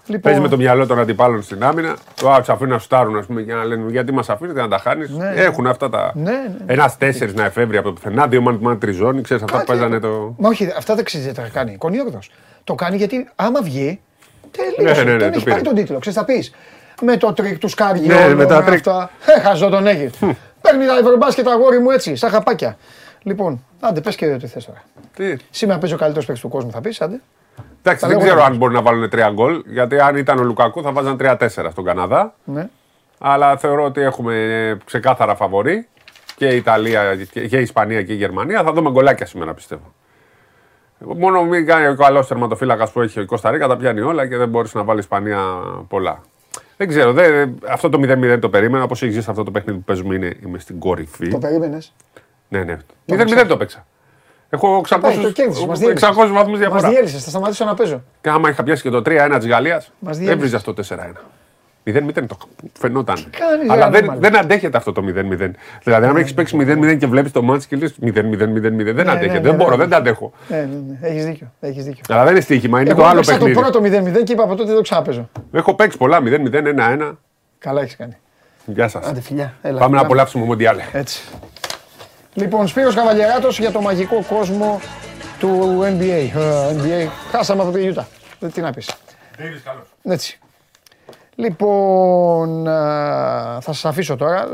Λοιπόν, 0.05 0.21
Παίζει 0.21 0.39
με 0.39 0.47
το 0.47 0.57
μυαλό 0.57 0.85
των 0.87 0.99
αντιπάλων 0.99 1.41
στην 1.41 1.63
άμυνα. 1.63 1.95
Το 2.15 2.33
άψα 2.33 2.53
αφήνει 2.53 2.69
να 2.69 2.77
σουτάρουν 2.79 3.17
ας 3.17 3.25
πούμε, 3.25 3.41
για 3.41 3.55
να 3.55 3.63
λένε 3.63 3.91
γιατί 3.91 4.11
μας 4.11 4.29
αφήνετε 4.29 4.61
να 4.61 4.67
τα 4.67 4.77
χάνεις; 4.77 5.09
Ναι. 5.09 5.33
Έχουν 5.35 5.67
αυτά 5.67 5.89
τα. 5.89 6.11
Ναι, 6.15 6.31
ναι. 6.31 6.39
Ένας 6.65 6.97
τέσσερις 6.97 7.33
να 7.33 7.45
εφεύρει 7.45 7.77
από 7.77 7.87
το 7.87 7.93
πουθενά, 7.93 8.27
δύο 8.27 8.41
μαν 8.41 8.57
μαν 8.61 8.79
τριζώνει. 8.79 9.21
Ξέρεις 9.21 9.43
αυτά 9.43 9.57
που 9.57 9.65
Κάτι 9.65 9.79
παίζανε 9.79 9.95
άλλο. 10.05 10.15
το. 10.15 10.33
Μα 10.37 10.49
όχι, 10.49 10.73
αυτά 10.77 10.95
δεν 10.95 11.03
ξέρεις 11.03 11.27
τι 11.27 11.33
θα 11.33 11.49
κάνει. 11.53 11.75
Κονιόρδος. 11.77 12.31
Το 12.63 12.75
κάνει 12.75 12.97
γιατί 12.97 13.29
άμα 13.35 13.61
βγει. 13.61 13.99
Τελείωσε. 14.51 15.03
Ναι, 15.03 15.11
ναι, 15.11 15.17
ναι, 15.17 15.19
τον 15.19 15.31
το 15.31 15.35
έχει 15.35 15.43
πήρε. 15.43 15.49
πάρει 15.51 15.61
τον 15.63 15.75
τίτλο. 15.75 15.99
Ξέρεις 15.99 16.17
θα 16.19 16.25
πεις. 16.25 16.53
Με 17.01 17.17
το 17.17 17.33
τρίκ 17.33 17.57
του 17.57 17.67
Σκάριου. 17.67 18.05
Ναι, 18.07 18.33
με 18.35 18.45
τα 18.45 18.63
τρίκ. 18.63 18.87
Αυτά. 18.87 19.09
Ε, 19.37 19.39
χαζό 19.39 19.69
τον 19.69 19.87
έχει. 19.87 20.09
Παίρνει 20.61 20.85
τα 20.85 20.97
ευρωμπάσκετ 20.99 21.47
αγόρι 21.47 21.79
μου 21.79 21.89
έτσι, 21.89 22.15
σαν 22.15 22.29
χαπάκια. 22.29 22.77
Λοιπόν, 23.23 23.63
άντε 23.79 24.01
πες 24.01 24.15
και 24.15 24.25
ό,τι 24.25 24.47
θες 24.47 24.65
τώρα. 24.65 24.83
Τι; 25.15 25.35
Σήμερα 25.49 25.79
παίζει 25.79 25.95
ο 25.95 25.97
καλύτερος 25.97 26.25
παίκτης 26.25 26.43
του 26.43 26.49
κόσμου, 26.49 26.71
θα 26.71 26.81
πεις, 26.81 27.01
άντε. 27.01 27.21
Εντάξει, 27.81 28.01
Τα 28.01 28.07
δεν 28.07 28.17
λέω 28.17 28.25
ξέρω 28.25 28.39
εγώ. 28.39 28.49
αν 28.49 28.57
μπορεί 28.57 28.73
να 28.73 28.81
βάλουν 28.81 29.09
τρία 29.09 29.29
γκολ. 29.29 29.63
Γιατί 29.65 29.99
αν 29.99 30.15
ήταν 30.15 30.39
ο 30.39 30.43
Λουκακού 30.43 30.81
θα 30.81 30.91
βάζαν 30.91 31.17
3-4 31.19 31.47
στον 31.71 31.83
Καναδά. 31.83 32.33
Ναι. 32.43 32.69
Αλλά 33.19 33.57
θεωρώ 33.57 33.83
ότι 33.83 34.01
έχουμε 34.01 34.77
ξεκάθαρα 34.85 35.35
φαβορή 35.35 35.87
και 36.35 36.47
η 36.47 36.55
Ιταλία 36.55 37.15
και 37.31 37.47
και 37.47 37.57
η 37.57 37.61
Ισπανία 37.61 38.03
και 38.03 38.13
η 38.13 38.15
Γερμανία. 38.15 38.63
Θα 38.63 38.71
δούμε 38.73 38.89
γκολάκια 38.91 39.25
σήμερα 39.25 39.53
πιστεύω. 39.53 39.93
Μόνο 40.99 41.43
μην 41.43 41.65
κάνει 41.65 41.87
ο 41.87 41.95
καλός 41.95 42.27
τερματοφύλακας 42.27 42.91
που 42.91 43.01
έχει 43.01 43.21
η 43.21 43.25
Κωνσταντίνα, 43.25 43.67
τα 43.67 43.77
πιάνει 43.77 43.99
όλα 43.99 44.27
και 44.27 44.37
δεν 44.37 44.49
μπορείς 44.49 44.73
να 44.73 44.83
βάλεις 44.83 45.03
Ισπανία 45.03 45.39
πολλά. 45.87 46.21
Δεν 46.77 46.87
ξέρω, 46.87 47.13
δεν, 47.13 47.59
αυτό 47.69 47.89
το 47.89 47.99
0-0 48.01 48.39
το 48.39 48.49
περίμενα. 48.49 48.83
Όπως 48.83 49.01
έχεις 49.03 49.27
αυτό 49.27 49.43
το 49.43 49.51
παιχνίδι 49.51 49.77
που 49.77 49.83
παίζουμε, 49.83 50.15
είναι, 50.15 50.33
είμαι 50.43 50.59
στην 50.59 50.79
κορυφή. 50.79 51.27
Το 51.27 51.37
περίμενες. 51.37 51.93
Ναι, 52.49 52.63
ναι. 52.63 52.77
0-0 53.05 53.45
το 53.47 53.57
παίξα. 53.57 53.85
Έχω 54.49 54.83
600, 54.89 54.95
600 54.95 56.29
βαθμούς 56.31 56.57
διαφορά. 56.57 56.81
Μας 56.81 56.91
διέλυσε, 56.91 57.17
θα 57.17 57.29
σταματήσω 57.29 57.65
να 57.65 57.73
παίζω. 57.73 58.03
Και 58.21 58.29
άμα 58.29 58.49
είχα 58.49 58.63
πιάσει 58.63 58.81
και 58.81 58.89
το 58.89 59.01
3-1 59.05 59.35
της 59.37 59.47
Γαλλίας, 59.47 59.91
έβριζε 60.19 60.55
αυτό 60.55 60.73
το 60.73 60.83
4-1. 60.89 60.95
0-0 61.83 62.27
το 62.27 62.37
φαινόταν. 62.79 63.17
Αλλά 63.67 63.89
δεν, 63.89 64.13
δεν 64.17 64.37
αντέχεται 64.37 64.77
αυτό 64.77 64.91
το 64.91 65.01
0-0. 65.01 65.51
Δηλαδή, 65.83 66.05
αν 66.07 66.15
έχεις 66.15 66.33
παίξει 66.33 66.57
0-0 66.59 66.97
και 66.97 67.07
βλέπεις 67.07 67.31
το 67.31 67.41
μάτι 67.41 67.67
και 67.67 67.75
λες 67.75 67.95
0-0-0-0, 68.01 68.93
δεν 68.93 69.09
αντέχεται. 69.09 69.39
δεν 69.39 69.55
μπορώ, 69.55 69.75
δεν 69.75 69.89
τα 69.89 69.97
αντέχω. 69.97 70.31
Ναι, 70.47 70.57
ναι, 70.57 70.65
ναι. 70.65 71.07
Έχεις 71.07 71.25
δίκιο. 71.25 71.51
Έχεις 71.59 71.83
δίκιο. 71.83 72.01
Αλλά 72.09 72.23
δεν 72.23 72.31
είναι 72.31 72.41
στοίχημα, 72.41 72.81
είναι 72.81 72.93
το 72.93 73.05
άλλο 73.05 73.21
παιχνίδι. 73.25 73.51
Εγώ 73.51 73.71
το 73.71 73.79
πρώτο 73.79 74.19
0-0 74.19 74.23
και 74.23 74.31
είπα 74.31 74.43
από 74.43 74.55
τότε 74.55 74.67
δεν 74.67 74.75
το 74.75 74.81
ξάπεζω. 74.81 75.29
Έχω 75.51 75.73
παίξει 75.73 75.97
πολλά 75.97 76.19
0-0-1-1. 76.23 77.11
Καλά 77.59 77.81
έχεις 77.81 77.95
κάνει. 77.95 78.17
Γεια 78.65 78.87
σας. 78.87 79.11
Πάμε 79.77 79.95
να 79.95 80.01
απολαύσουμε 80.01 80.45
Μοντιάλε. 80.45 80.83
Έτσι. 80.91 81.23
Λοιπόν, 82.39 82.67
Σπύρος 82.67 82.95
Καβαλιαράτος 82.95 83.59
για 83.59 83.71
το 83.71 83.81
μαγικό 83.81 84.23
κόσμο 84.29 84.79
του 85.39 85.79
NBA. 85.81 86.37
Uh, 86.37 86.71
NBA. 86.77 87.07
Χάσαμε 87.31 87.61
από 87.61 87.71
τη 87.71 87.83
Ιούτα. 87.83 88.07
Τι 88.53 88.61
να 88.61 88.71
πεις. 88.71 88.89
Έτσι. 90.03 90.39
Λοιπόν, 91.35 92.63
θα 93.59 93.59
σας 93.61 93.85
αφήσω 93.85 94.15
τώρα. 94.15 94.47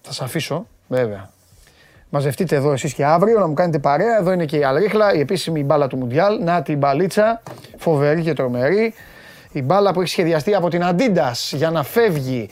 Θα 0.00 0.12
σας 0.12 0.20
αφήσω, 0.20 0.66
βέβαια. 0.88 1.30
Μαζευτείτε 2.08 2.56
εδώ 2.56 2.72
εσείς 2.72 2.94
και 2.94 3.04
αύριο 3.04 3.38
να 3.38 3.46
μου 3.46 3.54
κάνετε 3.54 3.78
παρέα. 3.78 4.16
Εδώ 4.18 4.32
είναι 4.32 4.44
και 4.44 4.56
η 4.56 4.64
Αλρίχλα, 4.64 5.14
η 5.14 5.20
επίσημη 5.20 5.64
μπάλα 5.64 5.86
του 5.86 5.96
Μουντιάλ. 5.96 6.42
Να 6.42 6.62
την 6.62 6.78
μπαλίτσα, 6.78 7.42
φοβερή 7.78 8.22
και 8.22 8.32
τρομερή. 8.32 8.94
Η 9.52 9.62
μπάλα 9.62 9.92
που 9.92 10.00
έχει 10.00 10.10
σχεδιαστεί 10.10 10.54
από 10.54 10.68
την 10.68 10.82
Adidas 10.84 11.50
για 11.50 11.70
να 11.70 11.82
φεύγει, 11.82 12.48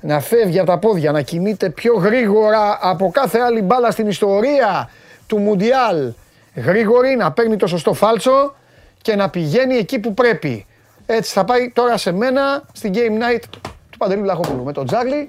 να 0.00 0.20
φεύγει 0.20 0.58
από 0.58 0.70
τα 0.70 0.78
πόδια, 0.78 1.12
να 1.12 1.22
κινείται 1.22 1.70
πιο 1.70 1.94
γρήγορα 1.94 2.78
από 2.80 3.10
κάθε 3.10 3.38
άλλη 3.38 3.62
μπάλα 3.62 3.90
στην 3.90 4.06
ιστορία 4.06 4.90
του 5.26 5.38
Μουντιάλ. 5.38 6.12
Γρήγορη, 6.54 7.16
να 7.16 7.32
παίρνει 7.32 7.56
το 7.56 7.66
σωστό 7.66 7.92
φάλτσο 7.92 8.54
και 9.02 9.16
να 9.16 9.30
πηγαίνει 9.30 9.76
εκεί 9.76 9.98
που 9.98 10.14
πρέπει. 10.14 10.66
Έτσι 11.06 11.32
θα 11.32 11.44
πάει 11.44 11.70
τώρα 11.70 11.96
σε 11.96 12.12
μένα 12.12 12.62
στην 12.72 12.92
Game 12.94 13.22
Night 13.22 13.42
του 13.90 13.98
Παντελή 13.98 14.22
Βλαχόπουλου 14.22 14.64
με 14.64 14.72
τον 14.72 14.86
Τζάρλι 14.86 15.26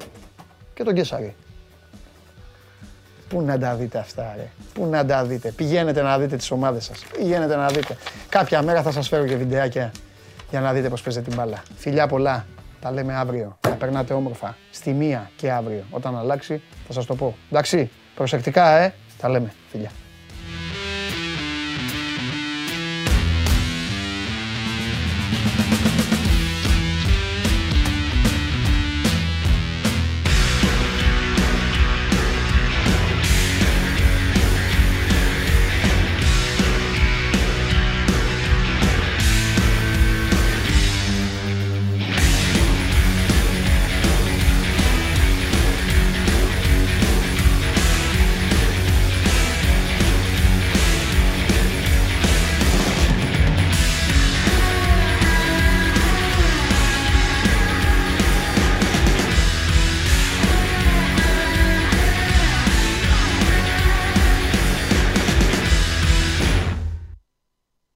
και 0.74 0.84
τον 0.84 0.94
Κέσσαρη. 0.94 1.36
Πού 3.30 3.42
να 3.42 3.60
τα 3.60 3.76
δείτε 3.76 3.98
αυτά 3.98 4.34
ρε, 4.38 4.48
πού 4.74 4.86
να 4.86 5.06
τα 5.06 5.24
δείτε. 5.24 5.52
Πηγαίνετε 5.52 6.02
να 6.02 6.18
δείτε 6.18 6.36
τις 6.36 6.52
ομάδες 6.52 6.84
σας, 6.84 7.06
πηγαίνετε 7.18 7.56
να 7.56 7.68
δείτε. 7.68 7.98
Κάποια 8.30 8.62
μέρα 8.62 8.82
θα 8.82 8.92
σας 8.92 9.08
φέρω 9.08 9.26
και 9.26 9.36
βιντεάκια 9.36 9.92
για 10.54 10.62
να 10.62 10.74
δείτε 10.74 10.90
πώς 10.90 11.02
παίζετε 11.02 11.30
την 11.30 11.38
μπάλα. 11.38 11.64
Φιλιά 11.76 12.08
πολλά, 12.08 12.46
τα 12.82 12.92
λέμε 12.92 13.14
αύριο. 13.14 13.58
Θα 13.60 13.70
περνάτε 13.70 14.14
όμορφα, 14.14 14.58
στη 14.72 14.94
μία 14.94 15.32
και 15.36 15.52
αύριο. 15.52 15.84
Όταν 15.90 16.18
αλλάξει 16.18 16.62
θα 16.88 16.94
σας 16.94 17.06
το 17.06 17.16
πω. 17.16 17.36
Εντάξει, 17.50 17.90
προσεκτικά 18.16 18.78
ε, 18.78 18.94
τα 19.18 19.30
λέμε. 19.30 19.54
Φιλιά. 19.70 19.90